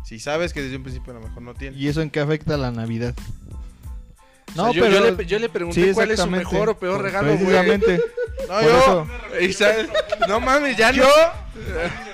Si 0.05 0.19
sabes 0.19 0.53
que 0.53 0.61
desde 0.61 0.77
un 0.77 0.83
principio 0.83 1.11
a 1.11 1.19
lo 1.19 1.27
mejor 1.27 1.41
no 1.43 1.53
tienes. 1.53 1.79
¿Y 1.79 1.87
eso 1.87 2.01
en 2.01 2.09
qué 2.09 2.19
afecta 2.19 2.55
a 2.55 2.57
la 2.57 2.71
Navidad? 2.71 3.15
O 4.55 4.73
sea, 4.73 4.73
yo, 4.73 4.87
yo 4.87 5.11
le, 5.11 5.25
yo 5.25 5.39
le 5.39 5.49
pregunté 5.49 5.83
Sí, 5.87 5.93
cuál 5.93 6.11
es 6.11 6.19
su 6.19 6.27
mejor 6.27 6.69
o 6.69 6.77
peor 6.77 7.01
regalo, 7.01 7.35
güey. 7.37 7.55
No, 8.49 8.61
yo, 8.61 9.07
No 10.27 10.39
mames, 10.39 10.75
ya 10.75 10.91
yo. 10.91 11.05
No. 11.55 12.11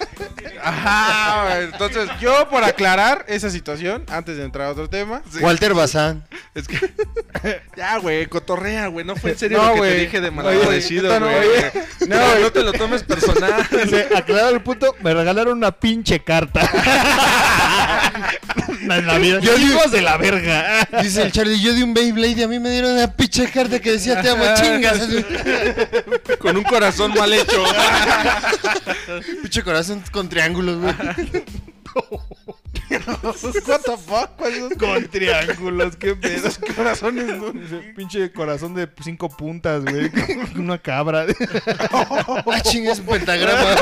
Ajá, 0.63 1.61
entonces 1.61 2.09
yo 2.19 2.49
por 2.49 2.63
aclarar 2.63 3.25
esa 3.27 3.49
situación, 3.49 4.03
antes 4.09 4.37
de 4.37 4.43
entrar 4.43 4.67
a 4.67 4.71
otro 4.71 4.89
tema. 4.89 5.21
Walter 5.39 5.73
Bazán. 5.73 6.25
Es 6.55 6.67
que. 6.67 6.77
Ya, 7.77 7.97
güey, 7.99 8.25
cotorrea, 8.25 8.87
güey. 8.87 9.05
No 9.05 9.15
fue 9.15 9.31
en 9.31 9.37
serio 9.37 9.59
No, 9.59 9.75
lo 9.75 9.83
que 9.83 9.89
te 9.89 9.99
dije 9.99 10.21
de 10.21 10.31
malagradecido, 10.31 11.19
no, 11.19 11.27
güey. 11.27 11.37
oye. 11.37 11.71
No, 12.07 12.39
no 12.39 12.51
te 12.51 12.63
lo 12.63 12.73
tomes 12.73 13.03
personal. 13.03 13.53
Aclarar 14.15 14.53
el 14.53 14.61
punto, 14.61 14.95
me 15.01 15.13
regalaron 15.13 15.55
una 15.59 15.71
pinche 15.71 16.23
carta. 16.23 16.61
La 18.87 19.01
Navidad. 19.01 19.41
Hijos 19.59 19.91
de 19.91 20.01
la 20.01 20.17
verga. 20.17 20.87
Dice 21.01 21.21
el 21.21 21.31
Charlie, 21.31 21.59
yo 21.61 21.73
di 21.73 21.83
un 21.83 21.93
Beyblade 21.93 22.33
y 22.37 22.43
a 22.43 22.47
mí 22.47 22.59
me 22.59 22.69
dieron 22.69 22.93
una 22.93 23.11
pinche 23.11 23.49
carta 23.49 23.79
que 23.79 23.91
decía 23.93 24.21
te 24.21 24.29
amo, 24.29 24.43
chingas. 24.55 24.99
Con 26.39 26.57
un 26.57 26.63
corazón 26.63 27.13
mal 27.13 27.31
hecho. 27.33 27.63
Pinche 29.41 29.63
corazón 29.63 30.03
con 30.11 30.29
triángulos, 30.29 30.79
güey. 30.79 30.93
What 32.89 33.81
the 33.85 33.97
fuck? 33.97 34.35
¿Cuáles 34.37 34.59
son 34.59 34.69
Con 34.75 35.07
triángulos, 35.09 35.95
qué 35.97 36.15
pedo. 36.21 36.49
corazones? 36.75 37.25
no? 37.37 37.51
Pinche 37.95 38.31
corazón 38.31 38.75
de 38.75 38.87
cinco 39.03 39.29
puntas, 39.29 39.83
güey. 39.83 40.09
Una 40.57 40.77
cabra. 40.77 41.25
Ah, 41.91 42.61
chinga, 42.63 42.91
es 42.93 42.99
un 42.99 43.07
pentagrama. 43.07 43.75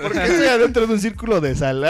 ¿Por 0.00 0.12
qué 0.12 0.24
estoy 0.24 0.46
adentro 0.48 0.86
de 0.86 0.92
un 0.94 1.00
círculo 1.00 1.40
de 1.40 1.54
sal? 1.54 1.86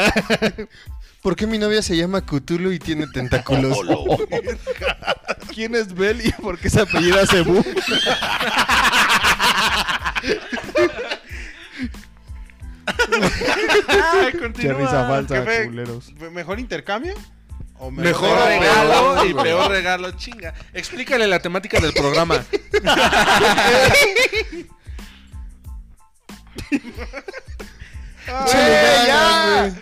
¿Por 1.25 1.37
qué 1.37 1.47
mi 1.47 1.57
novia 1.57 1.81
se 1.81 1.97
llama 1.97 2.21
Cthulhu 2.21 2.71
y 2.71 2.79
tiene 2.79 3.07
tentáculos? 3.07 3.79
¿Quién 5.55 5.75
es 5.75 5.95
Bel 5.95 6.21
y 6.21 6.31
por 6.33 6.59
qué 6.59 6.69
se 6.69 6.83
apellida 6.83 7.27
Cebú? 7.27 7.65
Ay, 12.93 14.33
Qué 14.33 14.39
continúa. 14.39 14.75
risa 14.75 15.09
falsa. 15.09 15.45
¿Mejor 16.31 16.61
intercambio? 16.61 17.15
¿O 17.79 17.91
Mejor 17.91 18.29
Mejor 18.29 18.47
regalo 18.47 19.15
peor, 19.15 19.27
y 19.27 19.35
peor 19.35 19.71
regalo, 19.71 20.11
chinga. 20.13 20.53
Explícale 20.75 21.27
la 21.27 21.39
temática 21.41 21.81
del 21.81 21.95
programa. 21.95 22.45
Chale, 28.47 29.07
ya. 29.07 29.75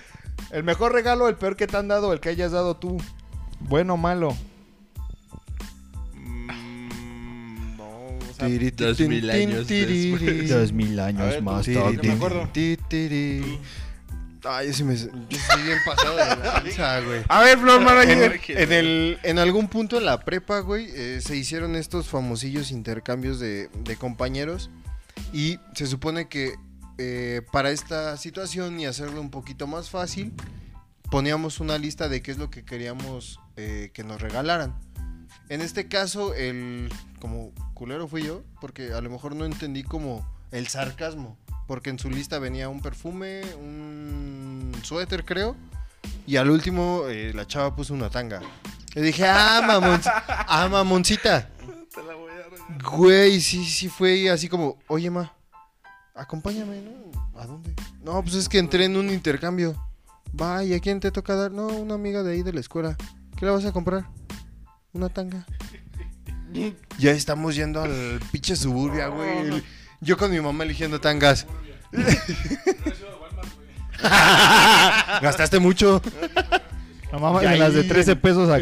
El 0.52 0.62
mejor 0.64 0.92
regalo, 0.92 1.28
el 1.28 1.34
peor 1.36 1.56
que 1.56 1.66
te 1.66 1.76
han 1.76 1.88
dado, 1.88 2.12
el 2.12 2.20
que 2.20 2.28
hayas 2.28 2.52
dado 2.52 2.76
tú. 2.76 2.98
Bueno 3.60 3.94
o 3.94 3.96
malo. 3.96 4.36
Mm, 6.14 7.76
no, 7.76 7.88
o 7.88 8.18
sea, 8.36 8.46
Tiri, 8.46 8.70
Dos 8.70 8.96
tin, 8.96 9.08
mil 9.08 9.20
tin, 9.22 9.30
años 9.30 9.66
tiri, 9.66 10.10
después. 10.12 10.72
mil 10.72 11.00
A 11.00 11.06
años 11.06 11.28
ver, 11.28 11.42
más 11.42 11.64
tiri, 11.64 11.76
tarde. 11.80 11.98
me 12.02 12.12
acuerdo. 12.12 12.48
ti. 12.52 12.78
Ay, 14.44 14.66
yo 14.66 14.72
sí 14.72 14.82
me. 14.84 14.96
Yo 14.96 15.06
soy 15.08 15.62
bien 15.62 15.78
pasado 15.86 16.16
de 16.16 16.24
lanza, 16.44 17.00
güey. 17.00 17.22
A 17.28 17.42
ver, 17.42 17.58
Flor 17.58 17.78
En, 17.78 17.84
Manager. 17.84 18.40
en 18.48 18.72
el, 18.72 19.18
en 19.22 19.38
algún 19.38 19.68
punto 19.68 19.98
en 19.98 20.04
la 20.04 20.20
prepa, 20.24 20.58
güey, 20.60 20.88
eh, 20.94 21.20
se 21.20 21.36
hicieron 21.36 21.76
estos 21.76 22.08
famosillos 22.08 22.72
intercambios 22.72 23.38
de, 23.38 23.68
de 23.84 23.96
compañeros. 23.96 24.68
Y 25.32 25.58
se 25.74 25.86
supone 25.86 26.28
que 26.28 26.56
eh, 27.04 27.42
para 27.50 27.72
esta 27.72 28.16
situación 28.16 28.78
y 28.78 28.86
hacerlo 28.86 29.20
un 29.20 29.30
poquito 29.30 29.66
más 29.66 29.90
fácil, 29.90 30.32
poníamos 31.10 31.58
una 31.58 31.76
lista 31.76 32.08
de 32.08 32.22
qué 32.22 32.30
es 32.30 32.38
lo 32.38 32.48
que 32.48 32.64
queríamos 32.64 33.40
eh, 33.56 33.90
que 33.92 34.04
nos 34.04 34.20
regalaran. 34.20 34.78
En 35.48 35.62
este 35.62 35.88
caso, 35.88 36.32
el 36.34 36.92
como 37.18 37.52
culero 37.74 38.06
fui 38.06 38.22
yo, 38.22 38.44
porque 38.60 38.92
a 38.92 39.00
lo 39.00 39.10
mejor 39.10 39.34
no 39.34 39.44
entendí 39.44 39.82
como 39.82 40.24
el 40.52 40.68
sarcasmo, 40.68 41.36
porque 41.66 41.90
en 41.90 41.98
su 41.98 42.08
lista 42.08 42.38
venía 42.38 42.68
un 42.68 42.80
perfume, 42.80 43.42
un 43.56 44.72
suéter, 44.84 45.24
creo, 45.24 45.56
y 46.24 46.36
al 46.36 46.50
último 46.50 47.06
eh, 47.08 47.32
la 47.34 47.48
chava 47.48 47.74
puso 47.74 47.94
una 47.94 48.10
tanga. 48.10 48.40
Le 48.94 49.02
dije, 49.02 49.26
ah, 49.26 49.60
mamon, 49.66 50.00
ah, 50.04 50.68
mamoncita. 50.70 51.50
Te 51.94 52.02
la 52.04 52.14
voy 52.14 52.30
a 52.30 52.48
regalar. 52.48 52.82
Güey, 52.96 53.40
sí, 53.40 53.64
sí 53.64 53.88
fue 53.88 54.30
así 54.30 54.48
como, 54.48 54.78
oye, 54.86 55.10
ma, 55.10 55.34
acompáñame, 56.14 56.82
¿no? 56.82 56.90
¿A 57.40 57.46
dónde? 57.46 57.74
No, 58.04 58.22
pues 58.22 58.34
es 58.34 58.48
que 58.48 58.58
entré 58.58 58.84
en 58.84 58.96
un 58.96 59.10
intercambio. 59.10 59.74
Va, 60.40 60.64
¿y 60.64 60.74
a 60.74 60.80
quién 60.80 61.00
te 61.00 61.10
toca 61.10 61.34
dar? 61.34 61.50
No, 61.50 61.66
una 61.68 61.94
amiga 61.94 62.22
de 62.22 62.32
ahí 62.32 62.42
de 62.42 62.52
la 62.52 62.60
escuela. 62.60 62.96
¿Qué 63.38 63.44
le 63.46 63.52
vas 63.52 63.64
a 63.64 63.72
comprar? 63.72 64.04
Una 64.92 65.08
tanga. 65.08 65.46
Ya 66.98 67.10
estamos 67.12 67.54
yendo 67.54 67.82
al 67.82 68.20
pinche 68.30 68.56
suburbia, 68.56 69.08
güey. 69.08 69.62
Yo 70.00 70.16
con 70.18 70.30
mi 70.30 70.40
mamá 70.40 70.64
eligiendo 70.64 71.00
tangas. 71.00 71.46
Gastaste 75.20 75.58
mucho. 75.58 76.02
La 77.12 77.18
mamá 77.18 77.44
Y 77.44 77.48
de 77.48 77.56
las 77.58 77.74
de 77.74 77.84
13 77.84 78.12
en- 78.12 78.20
pesos 78.20 78.48
a... 78.50 78.56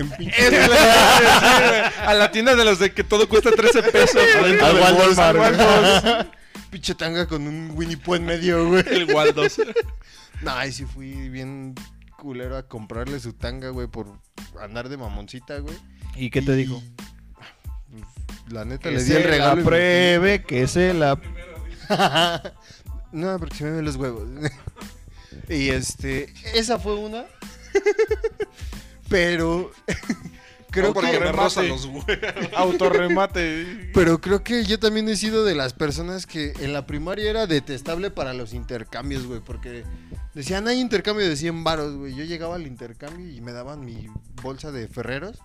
A 2.09 2.15
la 2.15 2.31
tienda 2.33 2.57
de 2.57 2.65
los 2.65 2.79
de 2.81 2.93
que 2.93 3.05
todo 3.05 3.29
cuesta 3.29 3.51
13 3.53 3.83
pesos. 3.85 4.21
Al 4.63 4.77
Walmart, 4.81 6.29
Pinche 6.71 6.95
tanga 6.95 7.27
con 7.27 7.47
un 7.47 7.73
Winnie 7.75 7.97
Pooh 7.97 8.15
en 8.15 8.25
medio, 8.25 8.69
güey. 8.69 8.85
El 8.87 9.13
Waldos. 9.13 9.61
No, 10.43 10.53
ahí 10.53 10.73
sí 10.73 10.87
fui 10.87 11.29
bien 11.29 11.75
culero 12.17 12.57
a 12.57 12.63
comprarle 12.67 13.21
su 13.21 13.35
tanga, 13.35 13.69
güey, 13.69 13.89
por 13.89 14.07
andar 14.59 14.89
de 14.89 14.97
mamoncita, 14.97 15.59
güey. 15.59 15.77
¿Y 16.17 16.31
qué 16.31 16.41
te 16.41 16.55
dijo? 16.57 16.83
La 18.49 18.65
neta 18.65 18.89
Que 18.89 18.97
le 18.97 19.05
di 19.05 19.13
el 19.13 19.25
regalo. 19.25 19.63
pruebe, 19.63 20.43
que 20.43 20.67
se 20.67 20.95
la... 20.95 21.21
no, 23.13 23.39
porque 23.39 23.57
se 23.57 23.65
me 23.65 23.73
ven 23.73 23.85
los 23.85 23.97
huevos. 23.97 24.27
y 25.51 25.69
este, 25.69 26.33
esa 26.55 26.79
fue 26.79 26.95
una. 26.95 27.27
Pero 29.11 29.73
creo 30.71 30.93
porque 30.93 31.13
que 31.13 31.33
roza 31.33 31.63
los. 31.63 31.89
Autorremate. 32.57 33.91
pero 33.93 34.21
creo 34.21 34.43
que 34.43 34.65
yo 34.65 34.79
también 34.79 35.09
he 35.09 35.17
sido 35.17 35.45
de 35.45 35.55
las 35.55 35.73
personas 35.73 36.27
que 36.27 36.53
en 36.61 36.73
la 36.73 36.87
primaria 36.87 37.31
era 37.31 37.47
detestable 37.47 38.11
para 38.11 38.33
los 38.35 38.55
intercambios, 38.55 39.27
güey, 39.27 39.41
porque 39.41 39.85
decían, 40.35 40.69
"Hay 40.69 40.81
intercambio 40.81 41.29
de 41.29 41.37
100 41.37 41.65
varos, 41.65 41.97
güey." 41.97 42.15
Yo 42.15 42.25
llegaba 42.25 42.57
al 42.57 42.67
intercambio 42.67 43.29
y 43.29 43.41
me 43.41 43.53
daban 43.53 43.85
mi 43.85 44.09
bolsa 44.43 44.73
de 44.73 44.89
Ferreros. 44.89 45.39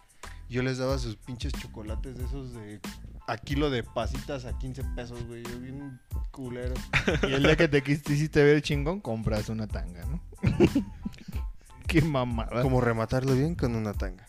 Yo 0.49 0.61
les 0.61 0.77
daba 0.77 0.97
sus 0.97 1.15
pinches 1.15 1.53
chocolates 1.53 2.17
de 2.17 2.25
esos 2.25 2.53
de 2.53 2.79
a 3.27 3.37
kilo 3.37 3.69
de 3.69 3.83
pasitas 3.83 4.45
a 4.45 4.57
15 4.57 4.83
pesos, 4.95 5.25
güey. 5.27 5.43
Yo 5.43 5.59
bien 5.59 5.99
culero. 6.31 6.75
Y 7.27 7.33
el 7.33 7.43
día 7.43 7.55
que 7.55 7.67
te 7.67 7.81
quisiste 7.81 8.43
ver 8.43 8.61
chingón, 8.61 9.01
compras 9.01 9.49
una 9.49 9.67
tanga, 9.67 10.05
¿no? 10.05 10.21
Qué 11.87 12.01
mamada. 12.01 12.61
Como 12.61 12.81
rematarlo 12.81 13.33
bien 13.33 13.55
con 13.55 13.75
una 13.75 13.93
tanga. 13.93 14.27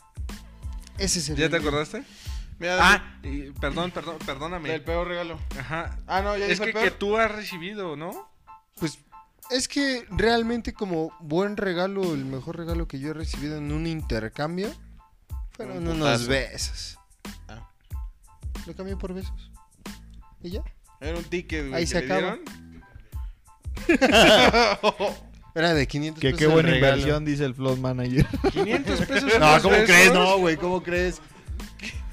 Ese 0.98 1.18
es 1.18 1.28
el 1.28 1.36
¿Ya 1.36 1.48
te 1.50 1.56
acordaste? 1.56 2.02
Mira, 2.58 2.78
Ah, 2.80 3.18
y- 3.22 3.50
perdón, 3.52 3.90
perdón, 3.90 4.16
perdóname. 4.24 4.70
del 4.70 4.82
peor 4.82 5.06
regalo. 5.08 5.38
Ajá. 5.58 5.98
Ah, 6.06 6.22
no, 6.22 6.36
ya 6.38 6.46
Es 6.46 6.58
que, 6.58 6.70
el 6.70 6.74
que 6.74 6.90
tú 6.90 7.16
has 7.18 7.30
recibido, 7.30 7.96
¿no? 7.96 8.30
Pues 8.76 8.98
es 9.50 9.68
que 9.68 10.06
realmente 10.10 10.72
como 10.72 11.14
buen 11.20 11.56
regalo, 11.58 12.14
el 12.14 12.24
mejor 12.24 12.56
regalo 12.56 12.88
que 12.88 12.98
yo 12.98 13.10
he 13.10 13.14
recibido 13.14 13.58
en 13.58 13.72
un 13.72 13.86
intercambio 13.86 14.72
fueron 15.52 15.78
Un 15.86 16.00
unos 16.00 16.26
besos. 16.26 16.98
Ah. 17.48 17.68
Lo 18.66 18.74
cambié 18.74 18.96
por 18.96 19.12
besos. 19.12 19.50
¿Y 20.42 20.50
ya? 20.50 20.62
Era 21.00 21.18
un 21.18 21.24
ticket, 21.24 21.68
güey. 21.68 21.74
Ahí 21.74 21.86
se 21.86 21.98
acaba. 21.98 22.38
Era 25.56 25.72
de 25.74 25.86
500 25.88 26.20
Que 26.20 26.26
pesos. 26.28 26.38
qué 26.38 26.44
el 26.44 26.50
buena 26.52 26.70
regalo. 26.70 26.96
inversión, 26.96 27.24
dice 27.24 27.44
el 27.46 27.54
Flood 27.54 27.78
Manager. 27.78 28.26
500 28.52 29.00
pesos. 29.06 29.32
No, 29.40 29.62
¿cómo 29.62 29.70
besos. 29.70 29.86
crees? 29.86 30.12
No, 30.12 30.38
güey, 30.38 30.56
¿cómo 30.56 30.82
crees? 30.82 31.20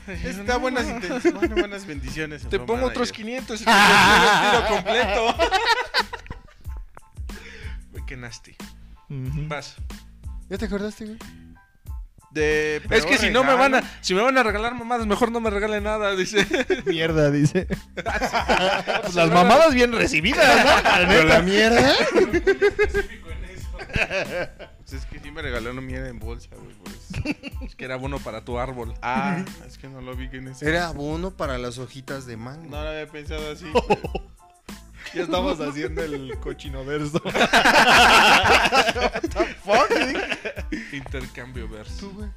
Está 0.24 0.58
buenas, 0.58 0.86
buenas 1.52 1.86
bendiciones. 1.86 2.44
Te 2.44 2.58
Flow 2.58 2.66
pongo 2.66 2.88
otros 2.88 3.10
Manager. 3.12 3.26
500 3.46 3.62
y 3.62 3.66
te 3.66 3.72
tiro 3.72 4.68
completo. 4.70 5.36
Güey, 7.92 8.06
qué 8.06 8.18
nasty. 8.18 8.56
Vas. 9.10 9.76
¿Ya 10.50 10.58
te 10.58 10.66
acordaste, 10.66 11.06
güey? 11.06 11.18
De 12.32 12.82
Es 12.90 13.06
que 13.06 13.20
si 13.20 13.30
no 13.30 13.44
me 13.44 13.54
van 13.54 13.76
a, 13.76 13.84
si 14.02 14.16
me 14.16 14.22
van 14.24 14.36
a 14.38 14.42
regalar 14.42 14.74
mamadas, 14.74 15.06
mejor 15.06 15.32
no 15.32 15.40
me 15.40 15.52
regalen 15.52 15.84
nada, 15.84 16.16
dice. 16.16 16.48
Mierda, 16.86 17.30
dice. 17.30 17.68
Pues 19.04 19.14
las 19.14 19.30
mamadas 19.30 19.76
bien 19.76 19.92
recibidas, 19.92 20.66
¿no? 20.66 20.72
Pero 21.08 21.24
la 21.28 21.42
mierda. 21.44 21.94
Pues 23.94 24.94
es 24.94 25.06
que 25.06 25.20
sí 25.20 25.32
me 25.32 25.42
regaló 25.42 25.72
una 25.72 25.82
mierda 25.82 26.10
en 26.10 26.20
bolsa, 26.20 26.50
güey. 26.56 26.74
por 26.76 26.90
eso. 26.90 27.38
Es 27.66 27.76
que 27.76 27.86
era 27.86 27.96
bueno 27.96 28.20
para 28.20 28.44
tu 28.44 28.58
árbol. 28.60 28.94
Ah, 29.02 29.44
es 29.66 29.78
que 29.78 29.88
no 29.88 30.02
lo 30.02 30.16
vi 30.16 30.30
en 30.34 30.50
ese. 30.50 30.68
Era 30.68 30.88
abono 30.88 31.32
para 31.32 31.58
las 31.58 31.78
hojitas 31.78 32.26
de 32.26 32.38
mango. 32.38 32.70
No 32.70 32.82
lo 32.84 32.90
había 32.90 33.08
pensado 33.08 33.52
así. 33.52 33.66
Ya 35.14 35.24
estamos 35.24 35.60
haciendo 35.62 36.02
el 36.04 36.38
cochino 36.40 36.84
verso. 36.84 37.22
Intercambio 40.92 41.68
verso. 41.70 42.08
Tú, 42.08 42.12
güey. 42.14 42.30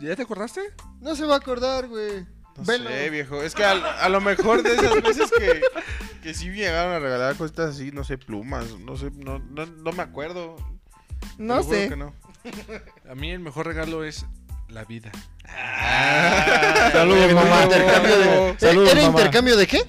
¿Ya 0.00 0.16
te 0.16 0.22
acordaste? 0.22 0.60
No 1.00 1.14
se 1.14 1.24
va 1.26 1.34
a 1.34 1.38
acordar, 1.38 1.86
güey. 1.88 2.24
No 2.56 2.64
Velo. 2.64 2.88
sé, 2.90 3.10
viejo. 3.10 3.42
Es 3.42 3.54
que 3.54 3.64
al- 3.64 3.84
a, 3.84 4.08
lo 4.08 4.20
mejor 4.20 4.62
de 4.62 4.74
esas 4.74 5.02
veces 5.02 5.30
que, 5.36 5.60
que 6.22 6.34
sí 6.34 6.50
llegaron 6.50 6.92
a 6.92 6.98
regalar 6.98 7.36
cositas 7.36 7.74
así, 7.76 7.92
no 7.92 8.02
sé, 8.04 8.18
plumas, 8.18 8.78
no 8.78 8.96
sé, 8.96 9.10
no, 9.12 9.38
no, 9.38 9.66
no 9.66 9.92
me 9.92 10.02
acuerdo. 10.02 10.56
Te 11.40 11.46
No 11.46 11.62
sé. 11.62 11.88
que 11.88 11.96
no. 11.96 12.12
A 13.10 13.14
mí 13.14 13.30
el 13.30 13.40
mejor 13.40 13.66
regalo 13.66 14.04
es 14.04 14.26
la 14.68 14.84
vida. 14.84 15.10
Saludos, 16.92 17.32
mamá. 17.32 17.62
Intercambio 17.64 18.18
de... 18.18 18.54
Saludos, 18.58 18.90
¿Era 18.92 19.00
mamá. 19.02 19.18
intercambio 19.18 19.56
de 19.56 19.66
qué? 19.66 19.82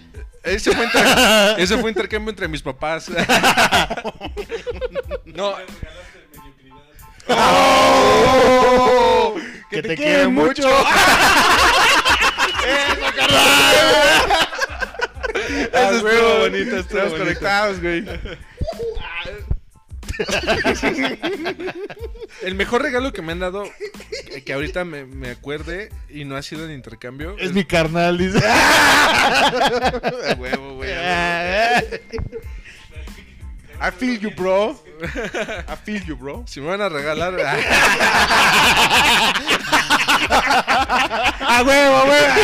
Ese 0.44 0.72
fue, 0.74 0.86
inter- 0.86 1.06
ese 1.60 1.78
fue 1.78 1.90
intercambio 1.92 2.30
entre 2.30 2.48
mis 2.48 2.62
papás. 2.62 3.10
no. 5.26 5.56
¡Oh! 7.28 9.36
Que 9.70 9.82
te 9.82 9.96
quieren 9.98 10.34
mucho. 10.34 10.64
Eso 15.74 15.96
estuvo 15.96 16.10
huevo. 16.10 16.40
bonito, 16.40 16.78
Estamos 16.78 17.04
estamos 17.04 17.14
conectados, 17.20 17.82
güey. 17.82 18.06
El 22.42 22.56
mejor 22.56 22.82
regalo 22.82 23.14
que 23.14 23.22
me 23.22 23.34
han 23.34 23.40
dado, 23.40 23.64
que, 24.32 24.44
que 24.44 24.54
ahorita 24.54 24.84
me, 24.86 25.06
me 25.06 25.30
acuerde 25.32 25.90
y 26.10 26.26
no 26.26 26.36
ha 26.36 26.42
sido 26.42 26.66
en 26.66 26.72
intercambio, 26.72 27.36
Es 27.38 27.54
mi 27.54 27.64
carnal, 27.66 28.18
dice. 28.18 28.40
A 28.46 30.36
huevo, 30.38 30.76
güey. 30.76 30.92
a 30.94 31.84
huevo. 31.90 31.98
I 33.84 33.90
feel 33.90 34.20
you, 34.20 34.30
bro. 34.30 34.80
I 35.02 35.76
feel 35.84 36.06
you, 36.06 36.16
bro. 36.16 36.44
Si 36.48 36.62
me 36.62 36.68
van 36.68 36.82
a 36.82 36.90
regalar. 36.90 37.34
¡A 41.40 41.64
huevo, 41.66 42.04
huevo! 42.04 42.36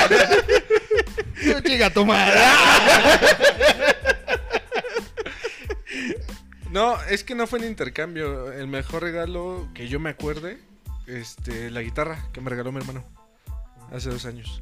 Chica, 1.64 1.90
tu 1.92 2.04
madre. 2.06 2.40
No, 6.72 7.02
es 7.04 7.24
que 7.24 7.36
no 7.36 7.48
fue 7.48 7.60
en 7.60 7.66
intercambio. 7.66 8.52
El 8.52 8.68
mejor 8.68 9.04
regalo 9.04 9.70
que 9.74 9.88
yo 9.88 10.00
me 10.00 10.10
acuerde, 10.10 10.60
este, 11.06 11.72
la 11.72 11.82
guitarra 11.82 12.28
que 12.34 12.42
me 12.42 12.50
regaló 12.50 12.72
mi 12.72 12.80
hermano 12.80 13.06
hace 13.92 14.10
dos 14.10 14.26
años. 14.26 14.62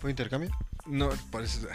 ¿Fue 0.00 0.10
intercambio? 0.10 0.50
No, 0.86 1.10
parece, 1.30 1.66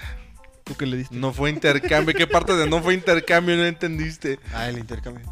¿Tú 0.64 0.76
qué 0.76 0.86
le 0.86 0.98
diste? 0.98 1.16
no 1.16 1.34
fue 1.34 1.50
intercambio. 1.50 2.14
¿Qué 2.14 2.28
parte 2.28 2.54
de 2.56 2.68
no 2.68 2.82
fue 2.82 2.94
intercambio 2.94 3.56
no 3.56 3.66
entendiste? 3.66 4.40
Ah, 4.54 4.70
el 4.70 4.78
intercambio. 4.78 5.26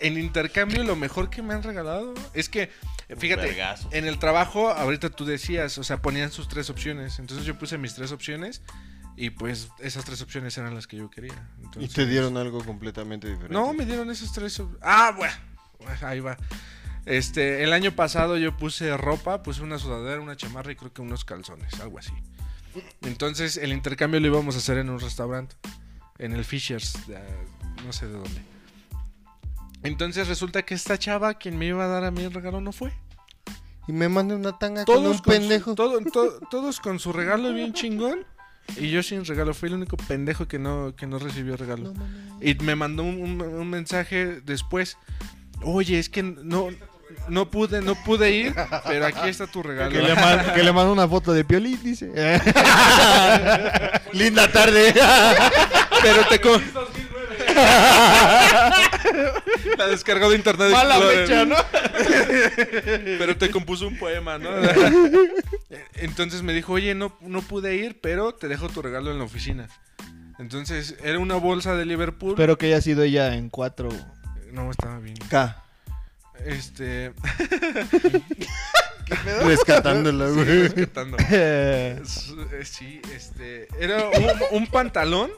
En 0.00 0.18
intercambio, 0.18 0.84
lo 0.84 0.96
mejor 0.96 1.30
que 1.30 1.42
me 1.42 1.54
han 1.54 1.62
regalado 1.62 2.14
es 2.34 2.48
que, 2.48 2.70
fíjate, 3.16 3.56
en 3.90 4.06
el 4.06 4.18
trabajo, 4.18 4.70
ahorita 4.70 5.10
tú 5.10 5.24
decías, 5.24 5.78
o 5.78 5.84
sea, 5.84 6.02
ponían 6.02 6.30
sus 6.30 6.48
tres 6.48 6.70
opciones. 6.70 7.18
Entonces 7.18 7.46
yo 7.46 7.58
puse 7.58 7.78
mis 7.78 7.94
tres 7.94 8.12
opciones 8.12 8.62
y 9.20 9.30
pues 9.30 9.68
esas 9.80 10.04
tres 10.04 10.22
opciones 10.22 10.56
eran 10.58 10.74
las 10.74 10.86
que 10.86 10.96
yo 10.96 11.10
quería. 11.10 11.48
Y 11.78 11.88
te 11.88 12.06
dieron 12.06 12.36
algo 12.36 12.64
completamente 12.64 13.26
diferente. 13.28 13.52
No, 13.52 13.72
me 13.74 13.84
dieron 13.84 14.10
esas 14.10 14.32
tres. 14.32 14.62
Ah, 14.80 15.12
bueno. 15.16 15.34
Ahí 16.02 16.20
va. 16.20 16.36
Este, 17.04 17.64
el 17.64 17.72
año 17.72 17.92
pasado 17.92 18.36
yo 18.36 18.56
puse 18.56 18.96
ropa, 18.96 19.42
puse 19.42 19.62
una 19.62 19.78
sudadera, 19.78 20.20
una 20.20 20.36
chamarra 20.36 20.72
y 20.72 20.76
creo 20.76 20.92
que 20.92 21.00
unos 21.02 21.24
calzones, 21.24 21.78
algo 21.80 21.98
así. 21.98 22.12
Entonces 23.02 23.56
el 23.56 23.72
intercambio 23.72 24.20
lo 24.20 24.26
íbamos 24.26 24.54
a 24.54 24.58
hacer 24.58 24.78
en 24.78 24.90
un 24.90 25.00
restaurante, 25.00 25.56
en 26.18 26.32
el 26.32 26.44
Fishers, 26.44 27.06
de- 27.06 27.18
no 27.84 27.92
sé 27.92 28.06
de 28.06 28.12
dónde. 28.12 28.42
Entonces 29.82 30.28
resulta 30.28 30.62
que 30.62 30.74
esta 30.74 30.98
chava, 30.98 31.34
quien 31.34 31.56
me 31.56 31.66
iba 31.66 31.84
a 31.84 31.88
dar 31.88 32.04
a 32.04 32.10
mí 32.10 32.22
el 32.22 32.32
regalo, 32.32 32.60
no 32.60 32.72
fue. 32.72 32.92
Y 33.86 33.92
me 33.92 34.08
manda 34.08 34.34
una 34.36 34.58
tanga 34.58 34.84
con 34.84 34.94
Todos 34.96 35.16
un 35.16 35.22
con 35.22 35.34
su- 35.34 35.40
pendejo. 35.40 35.74
todo- 35.74 36.00
to- 36.12 36.40
todos 36.50 36.80
con 36.80 36.98
su 36.98 37.12
regalo 37.12 37.52
bien 37.52 37.72
chingón. 37.72 38.26
Y 38.76 38.90
yo 38.90 39.02
sin 39.02 39.24
regalo. 39.24 39.54
Fui 39.54 39.68
el 39.68 39.74
único 39.76 39.96
pendejo 39.96 40.46
que 40.46 40.58
no, 40.58 40.94
que 40.96 41.06
no 41.06 41.18
recibió 41.18 41.56
regalo. 41.56 41.92
Y 42.40 42.54
me 42.56 42.76
mandó 42.76 43.02
un, 43.02 43.20
un- 43.20 43.42
un 43.42 43.70
mensaje 43.70 44.40
después. 44.44 44.96
Oye, 45.62 45.98
es 45.98 46.08
que 46.08 46.22
no, 46.22 46.68
no 47.28 47.50
pude, 47.50 47.82
no 47.82 47.96
pude 48.04 48.30
ir, 48.30 48.54
pero 48.86 49.06
aquí 49.06 49.28
está 49.28 49.46
tu 49.48 49.62
regalo. 49.62 49.90
Que 49.90 50.00
le, 50.02 50.14
man- 50.14 50.52
que 50.54 50.62
le 50.62 50.72
manda 50.72 50.92
una 50.92 51.08
foto 51.08 51.32
de 51.32 51.44
Piolín, 51.44 51.80
dice. 51.82 52.06
Linda 54.12 54.50
tarde. 54.52 54.94
Pero 56.02 56.26
te 56.28 56.40
co- 56.40 56.60
La 59.76 59.86
descargó 59.88 60.30
de 60.30 60.36
internet. 60.36 60.70
Mala 60.72 60.96
Explorer. 60.96 61.26
fecha, 61.26 61.44
¿no? 61.44 61.56
Pero 63.18 63.36
te 63.36 63.50
compuso 63.50 63.86
un 63.88 63.98
poema, 63.98 64.38
¿no? 64.38 64.50
Entonces 65.94 66.42
me 66.42 66.52
dijo, 66.52 66.72
oye, 66.74 66.94
no, 66.94 67.16
no 67.20 67.42
pude 67.42 67.76
ir, 67.76 68.00
pero 68.00 68.34
te 68.34 68.48
dejo 68.48 68.68
tu 68.68 68.82
regalo 68.82 69.10
en 69.10 69.18
la 69.18 69.24
oficina. 69.24 69.68
Entonces, 70.38 70.94
era 71.02 71.18
una 71.18 71.34
bolsa 71.36 71.74
de 71.74 71.84
Liverpool. 71.84 72.30
Espero 72.32 72.56
que 72.58 72.66
haya 72.66 72.80
sido 72.80 73.02
ella 73.02 73.34
en 73.34 73.48
cuatro. 73.50 73.88
No, 74.52 74.70
estaba 74.70 74.98
bien. 75.00 75.16
K. 75.28 75.62
Este... 76.44 77.12
Rescatándola, 79.44 80.28
Sí, 80.28 80.34
güey. 80.34 80.68
rescatando. 80.68 81.16
Eh, 81.30 82.00
Sí, 82.64 83.00
este... 83.14 83.68
Era 83.80 84.08
un, 84.08 84.58
un 84.58 84.66
pantalón, 84.68 85.30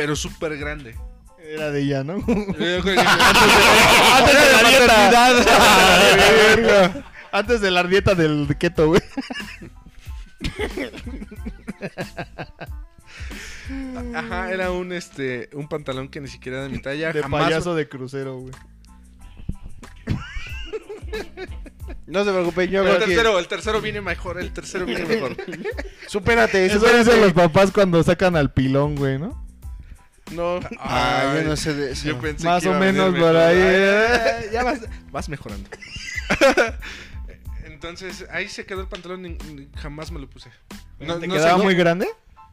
pero 0.00 0.16
súper 0.16 0.56
grande. 0.56 0.96
Era 1.38 1.70
de 1.70 1.82
ella, 1.82 2.02
¿no? 2.02 2.24
Creo 2.24 2.78
Antes 4.16 4.32
de 4.32 4.62
la 4.62 4.70
dieta. 4.70 5.12
Antes 7.32 7.60
de 7.60 7.70
la 7.70 7.84
dieta 7.84 8.14
del 8.14 8.56
keto, 8.58 8.86
güey. 8.86 9.02
Ajá, 14.14 14.50
era 14.50 14.70
un 14.70 14.90
este 14.92 15.50
un 15.52 15.68
pantalón 15.68 16.08
que 16.08 16.22
ni 16.22 16.28
siquiera 16.28 16.60
era 16.60 16.68
de 16.68 16.72
mi 16.72 16.80
talla. 16.80 17.12
De 17.12 17.20
jamás 17.20 17.42
payaso 17.44 17.74
de 17.74 17.90
crucero, 17.90 18.38
güey. 18.38 18.54
No 22.06 22.24
se 22.24 22.30
preocupe, 22.30 22.68
yo 22.68 22.82
Pero 22.84 22.94
el 22.94 22.96
creo 22.96 23.08
que... 23.08 23.14
tercero, 23.14 23.38
el 23.38 23.48
tercero 23.48 23.82
viene 23.82 24.00
mejor, 24.00 24.40
el 24.40 24.50
tercero 24.54 24.86
viene 24.86 25.04
mejor. 25.04 25.36
Supérate, 26.06 26.64
Eso 26.64 26.76
supérate. 26.76 27.00
dicen 27.04 27.20
los 27.20 27.34
papás 27.34 27.70
cuando 27.70 28.02
sacan 28.02 28.34
al 28.34 28.50
pilón, 28.50 28.96
güey, 28.96 29.18
¿no? 29.18 29.49
No. 30.30 30.60
Ah, 30.78 31.32
Ay, 31.34 31.42
yo 31.42 31.48
no 31.48 31.56
sé 31.56 31.74
de 31.74 31.92
eso. 31.92 32.06
Yo 32.08 32.18
pensé 32.20 32.44
Más 32.46 32.62
que 32.62 32.68
o 32.68 32.74
menos 32.78 33.14
por 33.18 33.36
ahí. 33.36 33.60
Ay, 33.60 34.44
Ya 34.52 34.62
vas, 34.64 34.80
vas 35.10 35.28
mejorando. 35.28 35.68
Entonces, 37.64 38.26
ahí 38.30 38.48
se 38.48 38.66
quedó 38.66 38.82
el 38.82 38.88
pantalón 38.88 39.24
y 39.26 39.38
jamás 39.76 40.10
me 40.12 40.20
lo 40.20 40.28
puse. 40.28 40.50
No, 40.98 41.18
¿Te 41.18 41.26
no 41.26 41.34
quedaba 41.34 41.56
sé, 41.58 41.64
muy 41.64 41.74
grande? 41.74 42.06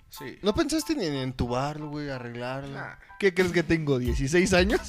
Sí. 0.09 0.39
¿No 0.41 0.55
pensaste 0.55 0.95
ni 0.95 1.05
en 1.05 1.15
entubarlo, 1.15 1.89
güey, 1.89 2.09
arreglarlo? 2.09 2.69
Nah. 2.73 2.95
¿Qué 3.19 3.33
crees 3.33 3.51
que 3.51 3.63
tengo? 3.63 3.99
¿16 3.99 4.57
años? 4.57 4.81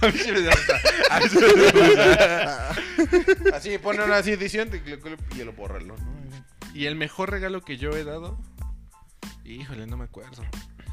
A 0.00 0.06
mí 0.06 0.12
sí 0.18 0.32
me. 0.32 0.48
Así, 3.54 3.76
pone 3.78 4.02
una 4.04 4.16
así 4.16 4.32
edición 4.32 4.68
y 4.72 4.78
lo- 4.88 4.98
y 5.36 5.44
lo 5.44 5.52
bórralo, 5.52 5.96
¿no? 5.96 6.16
Y 6.74 6.86
el 6.86 6.96
mejor 6.96 7.30
regalo 7.30 7.60
que 7.62 7.76
yo 7.76 7.90
he 7.90 8.02
dado. 8.04 8.38
Híjole, 9.46 9.86
no 9.86 9.96
me 9.96 10.04
acuerdo. 10.04 10.42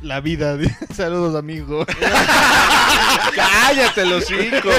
La 0.02 0.20
vida. 0.22 0.58
Saludos, 0.94 1.36
amigo. 1.36 1.86
¡Cállate, 3.36 4.06
los 4.06 4.26
cinco! 4.26 4.70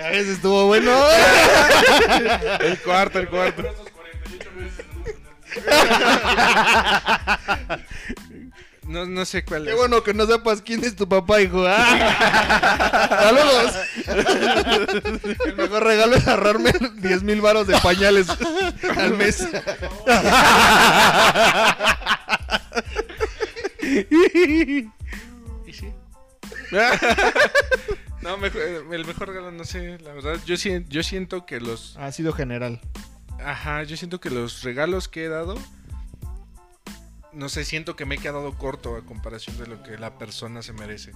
A 0.00 0.08
veces 0.10 0.36
estuvo 0.36 0.66
bueno. 0.66 0.92
El 2.60 2.78
cuarto, 2.78 3.18
el 3.18 3.28
cuarto. 3.28 3.64
No, 8.86 9.06
no 9.06 9.24
sé 9.24 9.44
cuál 9.44 9.64
Qué 9.64 9.70
es. 9.70 9.76
bueno 9.76 10.02
que 10.02 10.12
no 10.14 10.26
sepas 10.26 10.60
quién 10.62 10.84
es 10.84 10.94
tu 10.94 11.08
papá, 11.08 11.40
hijo. 11.40 11.64
¡Ah! 11.66 13.08
¡Saludos! 13.22 13.74
El 15.46 15.56
mejor 15.56 15.84
regalo 15.84 16.16
es 16.16 16.28
ahorrarme 16.28 16.72
10 16.96 17.22
mil 17.22 17.40
varos 17.40 17.66
de 17.66 17.78
pañales 17.78 18.26
al 18.96 19.14
mes. 19.16 19.46
¿Y 25.66 25.72
sí? 25.72 25.92
no, 28.22 28.36
mejor- 28.38 28.62
el 28.92 29.04
mejor 29.06 29.28
regalo, 29.28 29.50
no 29.52 29.64
sé, 29.64 29.98
la 30.00 30.12
verdad. 30.14 30.38
Yo, 30.46 30.54
yo 30.56 31.02
siento 31.02 31.46
que 31.46 31.60
los. 31.60 31.96
Ha 31.96 32.10
sido 32.12 32.32
general. 32.32 32.80
Ajá, 33.44 33.82
yo 33.82 33.96
siento 33.96 34.20
que 34.20 34.30
los 34.30 34.62
regalos 34.62 35.08
que 35.08 35.24
he 35.24 35.28
dado. 35.28 35.56
No 37.34 37.48
sé, 37.48 37.64
siento 37.64 37.96
que 37.96 38.04
me 38.06 38.14
he 38.16 38.18
quedado 38.18 38.52
corto 38.56 38.96
a 38.96 39.04
comparación 39.04 39.58
de 39.58 39.66
lo 39.66 39.82
que 39.82 39.98
la 39.98 40.18
persona 40.18 40.62
se 40.62 40.72
merece. 40.72 41.12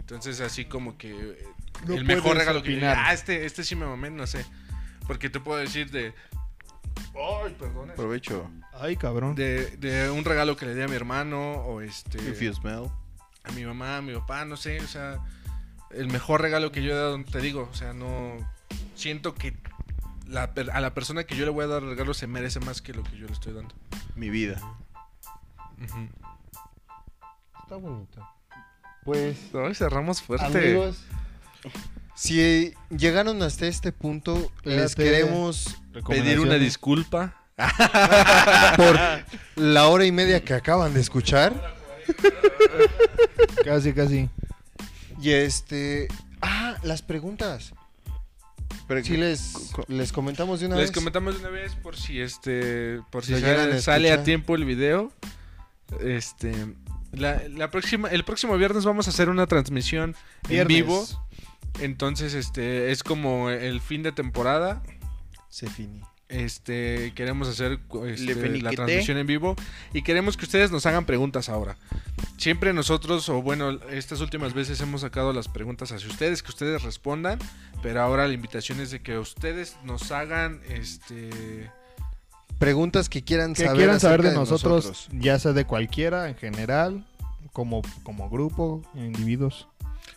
Entonces, 0.00 0.40
así 0.40 0.64
como 0.64 0.98
que. 0.98 1.10
eh, 1.10 1.44
No 1.86 1.94
el 1.94 2.04
mejor 2.04 2.36
regalo 2.36 2.62
que 2.62 2.70
yo 2.72 2.76
opinar. 2.78 2.96
Ah, 2.98 3.12
este, 3.12 3.46
este 3.46 3.62
sí 3.64 3.76
me 3.76 3.86
mamé, 3.86 4.10
no 4.10 4.26
sé. 4.26 4.44
Porque 5.06 5.30
te 5.30 5.40
puedo 5.40 5.58
decir 5.58 5.90
de. 5.90 6.14
Ay, 7.44 7.54
perdón. 7.58 7.92
Provecho. 7.96 8.50
Ay, 8.72 8.96
cabrón. 8.96 9.34
De, 9.34 9.76
de 9.76 10.10
un 10.10 10.24
regalo 10.24 10.56
que 10.56 10.66
le 10.66 10.74
di 10.74 10.82
a 10.82 10.88
mi 10.88 10.94
hermano 10.96 11.52
o 11.52 11.80
este. 11.80 12.18
If 12.28 12.40
you 12.40 12.52
smell. 12.54 12.90
a 13.44 13.52
mi 13.52 13.64
mamá, 13.64 13.98
a 13.98 14.02
mi 14.02 14.12
papá, 14.14 14.44
no 14.44 14.56
sé, 14.56 14.80
o 14.80 14.86
sea, 14.86 15.18
el 15.90 16.08
mejor 16.08 16.40
regalo 16.42 16.70
que 16.72 16.82
yo 16.82 16.92
he 16.92 16.94
dado, 16.96 17.22
te 17.24 17.40
digo, 17.40 17.68
o 17.70 17.74
sea, 17.74 17.92
no 17.92 18.36
siento 18.94 19.34
que 19.34 19.56
la 20.26 20.44
a 20.72 20.80
la 20.80 20.94
persona 20.94 21.24
que 21.24 21.34
yo 21.36 21.44
le 21.44 21.50
voy 21.50 21.64
a 21.64 21.68
dar 21.68 21.82
regalo 21.82 22.14
se 22.14 22.26
merece 22.26 22.60
más 22.60 22.80
que 22.82 22.92
lo 22.94 23.02
que 23.02 23.16
yo 23.16 23.26
le 23.26 23.32
estoy 23.32 23.52
dando. 23.52 23.74
Mi 24.14 24.30
vida. 24.30 24.60
Está 25.80 27.76
bonito. 27.76 28.26
Pues, 29.04 29.36
Hoy 29.54 29.74
cerramos 29.74 30.20
fuerte. 30.22 30.46
amigos, 30.46 30.98
si 32.14 32.74
llegaron 32.90 33.42
hasta 33.42 33.66
este 33.66 33.92
punto, 33.92 34.50
les 34.64 34.94
queremos 34.94 35.76
Pedir 36.06 36.40
una 36.40 36.54
disculpa. 36.56 37.36
por 38.76 38.98
la 39.56 39.88
hora 39.88 40.06
y 40.06 40.12
media 40.12 40.42
que 40.42 40.54
acaban 40.54 40.94
de 40.94 41.00
escuchar. 41.00 41.52
Casi, 43.64 43.92
casi. 43.92 44.30
Y 45.20 45.30
este. 45.30 46.08
Ah, 46.40 46.76
las 46.82 47.02
preguntas. 47.02 47.72
Pero 48.88 49.04
Sí, 49.04 49.16
les, 49.18 49.52
co- 49.72 49.84
les 49.88 50.10
comentamos 50.12 50.60
de 50.60 50.66
una 50.66 50.76
Les 50.76 50.86
vez. 50.86 50.92
comentamos 50.94 51.34
de 51.34 51.40
una 51.40 51.50
vez 51.50 51.74
por 51.76 51.96
si 51.96 52.20
este 52.20 53.00
por 53.10 53.24
si 53.24 53.32
Lo 53.32 53.40
sale, 53.40 53.74
a 53.74 53.80
sale 53.82 54.08
a 54.08 54.12
escuchar. 54.14 54.24
tiempo 54.24 54.54
el 54.54 54.64
video. 54.64 55.12
Este 56.00 56.52
la, 57.12 57.42
la 57.48 57.70
próxima 57.70 58.08
el 58.08 58.24
próximo 58.24 58.56
viernes 58.56 58.84
vamos 58.84 59.06
a 59.06 59.10
hacer 59.10 59.28
una 59.28 59.46
transmisión 59.46 60.14
en 60.48 60.66
vivo. 60.68 61.06
Entonces, 61.80 62.34
este 62.34 62.90
es 62.90 63.02
como 63.02 63.50
el 63.50 63.80
fin 63.80 64.02
de 64.02 64.12
temporada. 64.12 64.82
Se 65.48 65.68
finí. 65.68 66.02
Este, 66.28 67.12
queremos 67.16 67.48
hacer 67.48 67.80
este, 68.06 68.58
la 68.60 68.70
transmisión 68.70 69.18
en 69.18 69.26
vivo 69.26 69.56
y 69.92 70.02
queremos 70.02 70.36
que 70.36 70.44
ustedes 70.44 70.70
nos 70.70 70.86
hagan 70.86 71.04
preguntas 71.04 71.48
ahora. 71.48 71.76
Siempre 72.36 72.72
nosotros, 72.72 73.28
o 73.28 73.42
bueno, 73.42 73.80
estas 73.90 74.20
últimas 74.20 74.54
veces 74.54 74.80
hemos 74.80 75.00
sacado 75.00 75.32
las 75.32 75.48
preguntas 75.48 75.90
hacia 75.90 76.08
ustedes, 76.08 76.44
que 76.44 76.50
ustedes 76.50 76.82
respondan, 76.84 77.40
pero 77.82 78.00
ahora 78.00 78.28
la 78.28 78.34
invitación 78.34 78.78
es 78.78 78.92
de 78.92 79.02
que 79.02 79.18
ustedes 79.18 79.76
nos 79.82 80.12
hagan, 80.12 80.60
este, 80.68 81.68
Preguntas 82.60 83.08
que 83.08 83.24
quieran 83.24 83.54
Que 83.54 83.64
saber. 83.64 83.76
quieran 83.78 83.98
saber 83.98 84.22
de 84.22 84.32
nosotros, 84.34 85.08
ya 85.12 85.36
sea 85.40 85.52
de 85.52 85.64
cualquiera, 85.64 86.28
en 86.28 86.36
general, 86.36 87.04
como, 87.52 87.82
como 88.04 88.28
grupo, 88.30 88.82
individuos. 88.94 89.66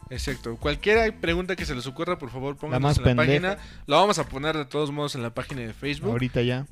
exacto, 0.09 0.57
cualquier 0.57 1.19
pregunta 1.19 1.55
que 1.55 1.65
se 1.65 1.73
les 1.73 1.87
ocurra, 1.87 2.19
por 2.19 2.29
favor, 2.29 2.57
pónganla 2.57 2.79
más 2.85 2.97
en 2.97 3.03
la 3.03 3.09
pendeja. 3.15 3.41
página. 3.55 3.57
La 3.87 3.95
vamos 3.97 4.19
a 4.19 4.27
poner 4.27 4.57
de 4.57 4.65
todos 4.65 4.91
modos 4.91 5.15
en 5.15 5.23
la 5.23 5.33
página 5.33 5.61
de 5.61 5.73
Facebook. 5.73 6.11
Ahorita 6.11 6.41
ya. 6.41 6.67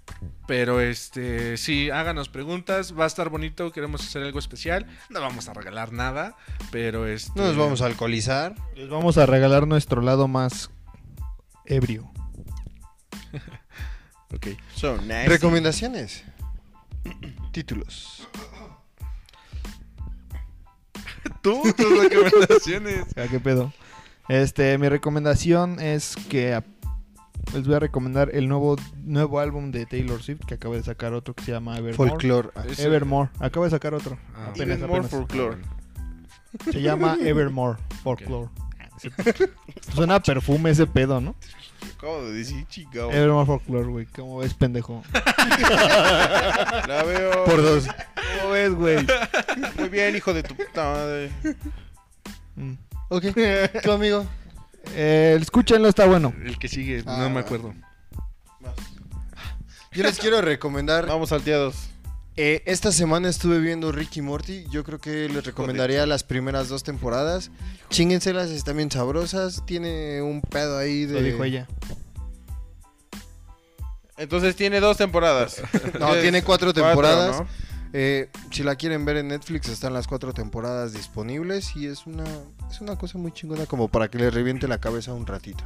Pero 0.45 0.81
este, 0.81 1.55
sí, 1.55 1.89
háganos 1.89 2.27
preguntas, 2.27 2.93
va 2.99 3.05
a 3.05 3.07
estar 3.07 3.29
bonito, 3.29 3.71
queremos 3.71 4.01
hacer 4.05 4.23
algo 4.23 4.39
especial. 4.39 4.85
No 5.09 5.21
vamos 5.21 5.47
a 5.47 5.53
regalar 5.53 5.93
nada, 5.93 6.35
pero 6.71 7.07
este 7.07 7.31
No 7.39 7.47
nos 7.47 7.55
vamos 7.55 7.81
a 7.81 7.85
alcoholizar. 7.85 8.55
Les 8.75 8.89
vamos 8.89 9.17
a 9.17 9.25
regalar 9.25 9.65
nuestro 9.67 10.01
lado 10.01 10.27
más 10.27 10.69
ebrio. 11.65 12.11
Ok. 14.33 14.47
So 14.75 14.97
nice. 14.97 15.27
Recomendaciones. 15.27 16.23
Títulos. 17.51 18.27
Tú, 21.41 21.61
tus 21.75 22.09
recomendaciones. 22.09 23.05
Ah, 23.17 23.25
¿Qué 23.29 23.39
pedo? 23.39 23.73
Este, 24.27 24.77
mi 24.77 24.89
recomendación 24.89 25.79
es 25.79 26.15
que 26.29 26.53
a- 26.53 26.63
les 27.53 27.65
voy 27.65 27.75
a 27.75 27.79
recomendar 27.79 28.29
el 28.33 28.47
nuevo 28.47 28.75
nuevo 29.03 29.39
álbum 29.39 29.71
de 29.71 29.85
Taylor 29.87 30.21
Swift 30.21 30.41
que 30.45 30.53
acaba 30.53 30.75
de 30.75 30.83
sacar 30.83 31.13
otro 31.13 31.33
que 31.33 31.43
se 31.43 31.51
llama 31.51 31.77
Evermore. 31.77 32.09
Folklore. 32.11 32.49
Ese- 32.69 32.85
Evermore. 32.85 33.29
Acaba 33.39 33.65
de 33.65 33.71
sacar 33.71 33.93
otro. 33.93 34.17
Ah, 34.35 34.47
apenas, 34.51 34.77
Even 34.77 34.79
more 34.81 34.93
apenas. 34.99 35.11
folklore. 35.11 35.57
Se 36.71 36.81
llama 36.81 37.17
Evermore 37.21 37.79
Folklore. 38.03 38.49
Suena 39.95 40.15
a 40.15 40.19
perfume 40.21 40.69
ese 40.69 40.85
pedo, 40.85 41.19
¿no? 41.19 41.35
Acabo 41.97 42.23
de 42.25 42.33
decir, 42.33 42.65
chica. 42.67 43.01
Evermore 43.11 43.45
Folklore, 43.45 43.85
güey. 43.87 44.05
¿Cómo 44.07 44.39
ves, 44.39 44.53
pendejo? 44.53 45.03
La 46.87 47.03
veo. 47.05 47.43
Por 47.45 47.61
dos. 47.61 47.87
¿Cómo 48.41 48.53
ves, 48.53 48.73
güey? 48.73 49.05
Muy 49.77 49.89
bien, 49.89 50.15
hijo 50.15 50.33
de 50.33 50.43
tu 50.43 50.55
puta 50.55 50.83
madre. 50.83 51.31
Mm. 52.55 52.73
Ok. 53.09 53.25
¿Tú, 53.83 53.91
amigo? 53.91 54.25
Eh, 54.95 55.37
escúchenlo, 55.39 55.87
está 55.89 56.05
bueno. 56.07 56.33
El 56.43 56.57
que 56.57 56.67
sigue, 56.67 57.03
Ah, 57.05 57.17
no 57.19 57.29
me 57.29 57.35
va. 57.35 57.41
acuerdo. 57.41 57.73
Yo 59.91 60.03
les 60.03 60.17
quiero 60.17 60.41
recomendar. 60.41 61.05
Vamos 61.05 61.29
salteados. 61.29 61.90
Eh, 62.37 62.63
esta 62.65 62.91
semana 62.91 63.29
estuve 63.29 63.59
viendo 63.59 63.91
Ricky 63.91 64.21
Morty. 64.21 64.65
Yo 64.69 64.83
creo 64.83 64.99
que 64.99 65.27
les 65.27 65.43
recomendaría 65.45 66.05
las 66.05 66.23
primeras 66.23 66.69
dos 66.69 66.83
temporadas. 66.83 67.51
Chinguenselas, 67.89 68.49
están 68.51 68.77
bien 68.77 68.89
sabrosas. 68.89 69.63
Tiene 69.65 70.21
un 70.21 70.41
pedo 70.41 70.77
ahí 70.77 71.05
de. 71.05 71.13
Lo 71.13 71.21
dijo 71.21 71.43
ella. 71.43 71.67
Entonces 74.17 74.55
tiene 74.55 74.79
dos 74.79 74.97
temporadas. 74.97 75.61
No, 75.99 76.15
Es 76.15 76.21
tiene 76.21 76.43
cuatro 76.43 76.73
temporadas. 76.73 77.39
¿no? 77.39 77.47
Eh, 77.93 78.29
si 78.51 78.63
la 78.63 78.75
quieren 78.75 79.03
ver 79.03 79.17
en 79.17 79.27
Netflix, 79.27 79.67
están 79.67 79.93
las 79.93 80.07
cuatro 80.07 80.33
temporadas 80.33 80.93
disponibles. 80.93 81.75
Y 81.75 81.87
es 81.87 82.05
una, 82.05 82.23
es 82.69 82.79
una 82.79 82.97
cosa 82.97 83.17
muy 83.17 83.33
chingona 83.33 83.65
como 83.65 83.89
para 83.89 84.09
que 84.09 84.17
les 84.17 84.33
reviente 84.33 84.69
la 84.69 84.79
cabeza 84.79 85.13
un 85.13 85.27
ratito. 85.27 85.65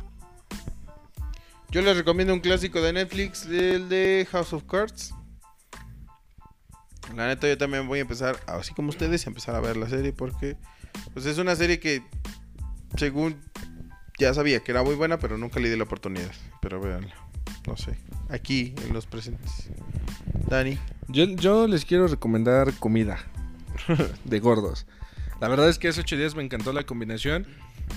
Yo 1.70 1.82
les 1.82 1.96
recomiendo 1.96 2.34
un 2.34 2.40
clásico 2.40 2.82
de 2.82 2.94
Netflix, 2.94 3.46
el 3.46 3.88
de 3.90 4.28
House 4.32 4.54
of 4.54 4.64
Cards. 4.64 5.14
La 7.16 7.28
neta, 7.28 7.48
yo 7.48 7.58
también 7.58 7.88
voy 7.88 8.00
a 8.00 8.02
empezar, 8.02 8.38
así 8.48 8.74
como 8.74 8.90
ustedes, 8.90 9.26
a 9.26 9.30
empezar 9.30 9.56
a 9.56 9.60
ver 9.60 9.78
la 9.78 9.88
serie 9.90 10.14
porque 10.14 10.58
pues 11.14 11.26
es 11.26 11.38
una 11.38 11.56
serie 11.56 11.80
que, 11.80 12.04
según 12.98 13.38
ya 14.18 14.34
sabía 14.34 14.62
que 14.62 14.72
era 14.72 14.84
muy 14.84 14.96
buena, 14.96 15.20
pero 15.20 15.38
nunca 15.38 15.60
le 15.60 15.70
di 15.70 15.78
la 15.78 15.84
oportunidad. 15.84 16.32
Pero 16.62 16.80
véanla, 16.82 17.14
no 17.68 17.78
sé, 17.78 17.98
aquí 18.30 18.74
en 18.86 18.94
los 18.94 19.06
presentes. 19.06 19.70
Dani, 20.48 20.80
Yo, 21.08 21.26
yo 21.26 21.68
les 21.68 21.86
quiero 21.86 22.08
recomendar 22.08 22.74
comida 22.74 23.20
de 24.24 24.40
gordos. 24.40 24.86
La 25.42 25.48
verdad 25.48 25.70
es 25.70 25.80
que 25.80 25.90
hace 25.90 26.02
ocho 26.02 26.16
días 26.16 26.36
me 26.36 26.44
encantó 26.44 26.72
la 26.74 26.86
combinación. 26.86 27.46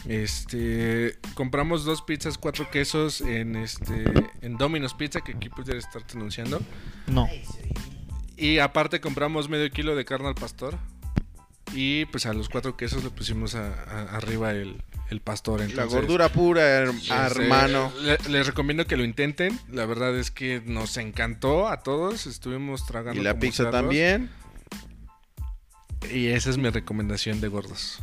Este, 0.07 1.17
compramos 1.35 1.85
dos 1.85 2.03
pizzas, 2.03 2.37
cuatro 2.37 2.71
quesos 2.71 3.21
en 3.21 3.57
este, 3.57 4.05
en 4.43 4.57
Domino's 4.57 4.95
Pizza 4.95 5.21
que 5.21 5.33
aquí 5.33 5.49
pudiera 5.49 5.79
estar 5.79 6.03
anunciando. 6.15 6.61
No. 7.07 7.29
Y 8.39 8.59
aparte 8.61 9.01
compramos 9.01 9.49
medio 9.49 9.69
kilo 9.71 9.97
de 9.97 10.05
carne 10.05 10.29
al 10.29 10.35
pastor. 10.35 10.79
Y 11.75 12.07
pues 12.07 12.25
a 12.25 12.33
los 12.33 12.49
cuatro 12.49 12.77
quesos 12.77 13.05
le 13.05 13.11
pusimos 13.11 13.55
a- 13.55 13.75
a- 13.75 14.17
arriba 14.17 14.53
el, 14.53 14.83
el 15.11 15.21
pastor. 15.21 15.61
la 15.73 15.85
gordura 15.85 16.31
pura, 16.31 16.63
her- 16.63 16.95
hermano. 17.11 17.93
le- 18.01 18.17
les 18.31 18.47
recomiendo 18.47 18.87
que 18.87 18.97
lo 18.97 19.05
intenten. 19.05 19.59
La 19.71 19.85
verdad 19.85 20.17
es 20.17 20.31
que 20.31 20.63
nos 20.65 20.97
encantó 20.97 21.69
a 21.69 21.83
todos. 21.83 22.27
Estuvimos 22.27 22.87
tragando. 22.87 23.21
Y 23.21 23.25
la 23.25 23.39
pizza 23.39 23.65
cerdos. 23.65 23.73
también. 23.73 24.31
Y 26.11 26.29
esa 26.29 26.49
es 26.51 26.57
mi 26.59 26.71
recomendación 26.71 27.41
de 27.41 27.49
gordos. 27.49 27.99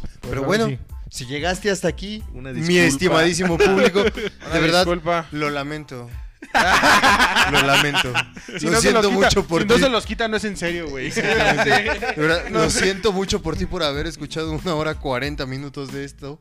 Pues 0.00 0.12
Pero 0.30 0.42
bueno, 0.44 0.66
sí. 0.68 0.78
si 1.10 1.26
llegaste 1.26 1.70
hasta 1.70 1.88
aquí, 1.88 2.22
Una 2.34 2.52
mi 2.52 2.76
estimadísimo 2.76 3.56
público, 3.56 4.00
Una 4.46 4.54
de 4.54 4.60
verdad, 4.60 4.80
disculpa. 4.84 5.26
lo 5.32 5.50
lamento. 5.50 6.08
lo 7.52 7.62
lamento. 7.62 8.12
Si 8.58 8.66
lo 8.66 8.72
no 8.72 8.80
siento 8.80 9.10
mucho 9.10 9.46
por 9.46 9.62
si 9.62 9.68
ti. 9.68 9.74
no 9.74 9.78
se 9.80 9.88
los 9.90 10.06
quita, 10.06 10.28
no 10.28 10.36
es 10.36 10.44
en 10.44 10.56
serio, 10.56 10.88
güey. 10.88 11.12
Lo 12.50 12.70
siento 12.70 13.12
mucho 13.12 13.42
por 13.42 13.56
ti 13.56 13.66
por 13.66 13.82
haber 13.82 14.06
escuchado 14.06 14.52
una 14.52 14.74
hora 14.74 14.94
40 14.94 15.44
minutos 15.46 15.92
de 15.92 16.04
esto. 16.04 16.40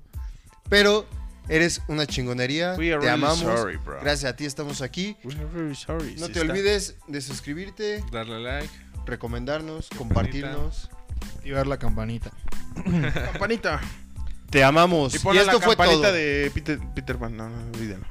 Pero 0.69 1.07
eres 1.49 1.81
una 1.87 2.05
chingonería. 2.05 2.75
We 2.77 2.93
are 2.93 2.99
te 3.01 3.07
really 3.07 3.23
amamos. 3.23 3.39
sorry, 3.39 3.77
bro. 3.77 3.99
Gracias 4.01 4.31
a 4.31 4.35
ti 4.35 4.45
estamos 4.45 4.81
aquí. 4.81 5.17
Sorry, 5.75 6.15
No 6.17 6.29
te 6.29 6.41
olvides 6.41 6.95
de 7.07 7.21
suscribirte, 7.21 8.03
Darle 8.11 8.39
like. 8.39 8.69
recomendarnos, 9.05 9.87
compartirnos. 9.97 10.89
Activar 11.37 11.65
la 11.67 11.77
campanita. 11.79 12.31
Campanita. 13.31 13.81
Te 14.49 14.63
amamos. 14.63 15.13
Y 15.13 15.17
Y, 15.17 15.37
esto 15.37 15.53
la 15.53 15.59
fue 15.59 15.75
campanita 15.75 16.07
todo. 16.07 16.13
de 16.13 16.51
Peter, 16.53 16.79
Peter 16.95 17.17
Pan. 17.17 17.35
No, 17.35 17.49
no, 17.49 17.57
olvídalo. 17.73 18.05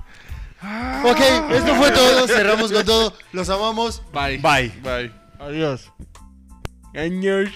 Ok, 1.05 1.21
esto 1.51 1.75
fue 1.77 1.91
todo. 1.91 2.27
Cerramos 2.27 2.73
con 2.73 2.85
todo. 2.85 3.13
Los 3.33 3.49
amamos. 3.51 4.03
Bye. 4.13 4.39
Bye. 4.39 4.73
Bye. 4.83 5.13
Adiós. 5.39 5.93
Años. 6.95 7.51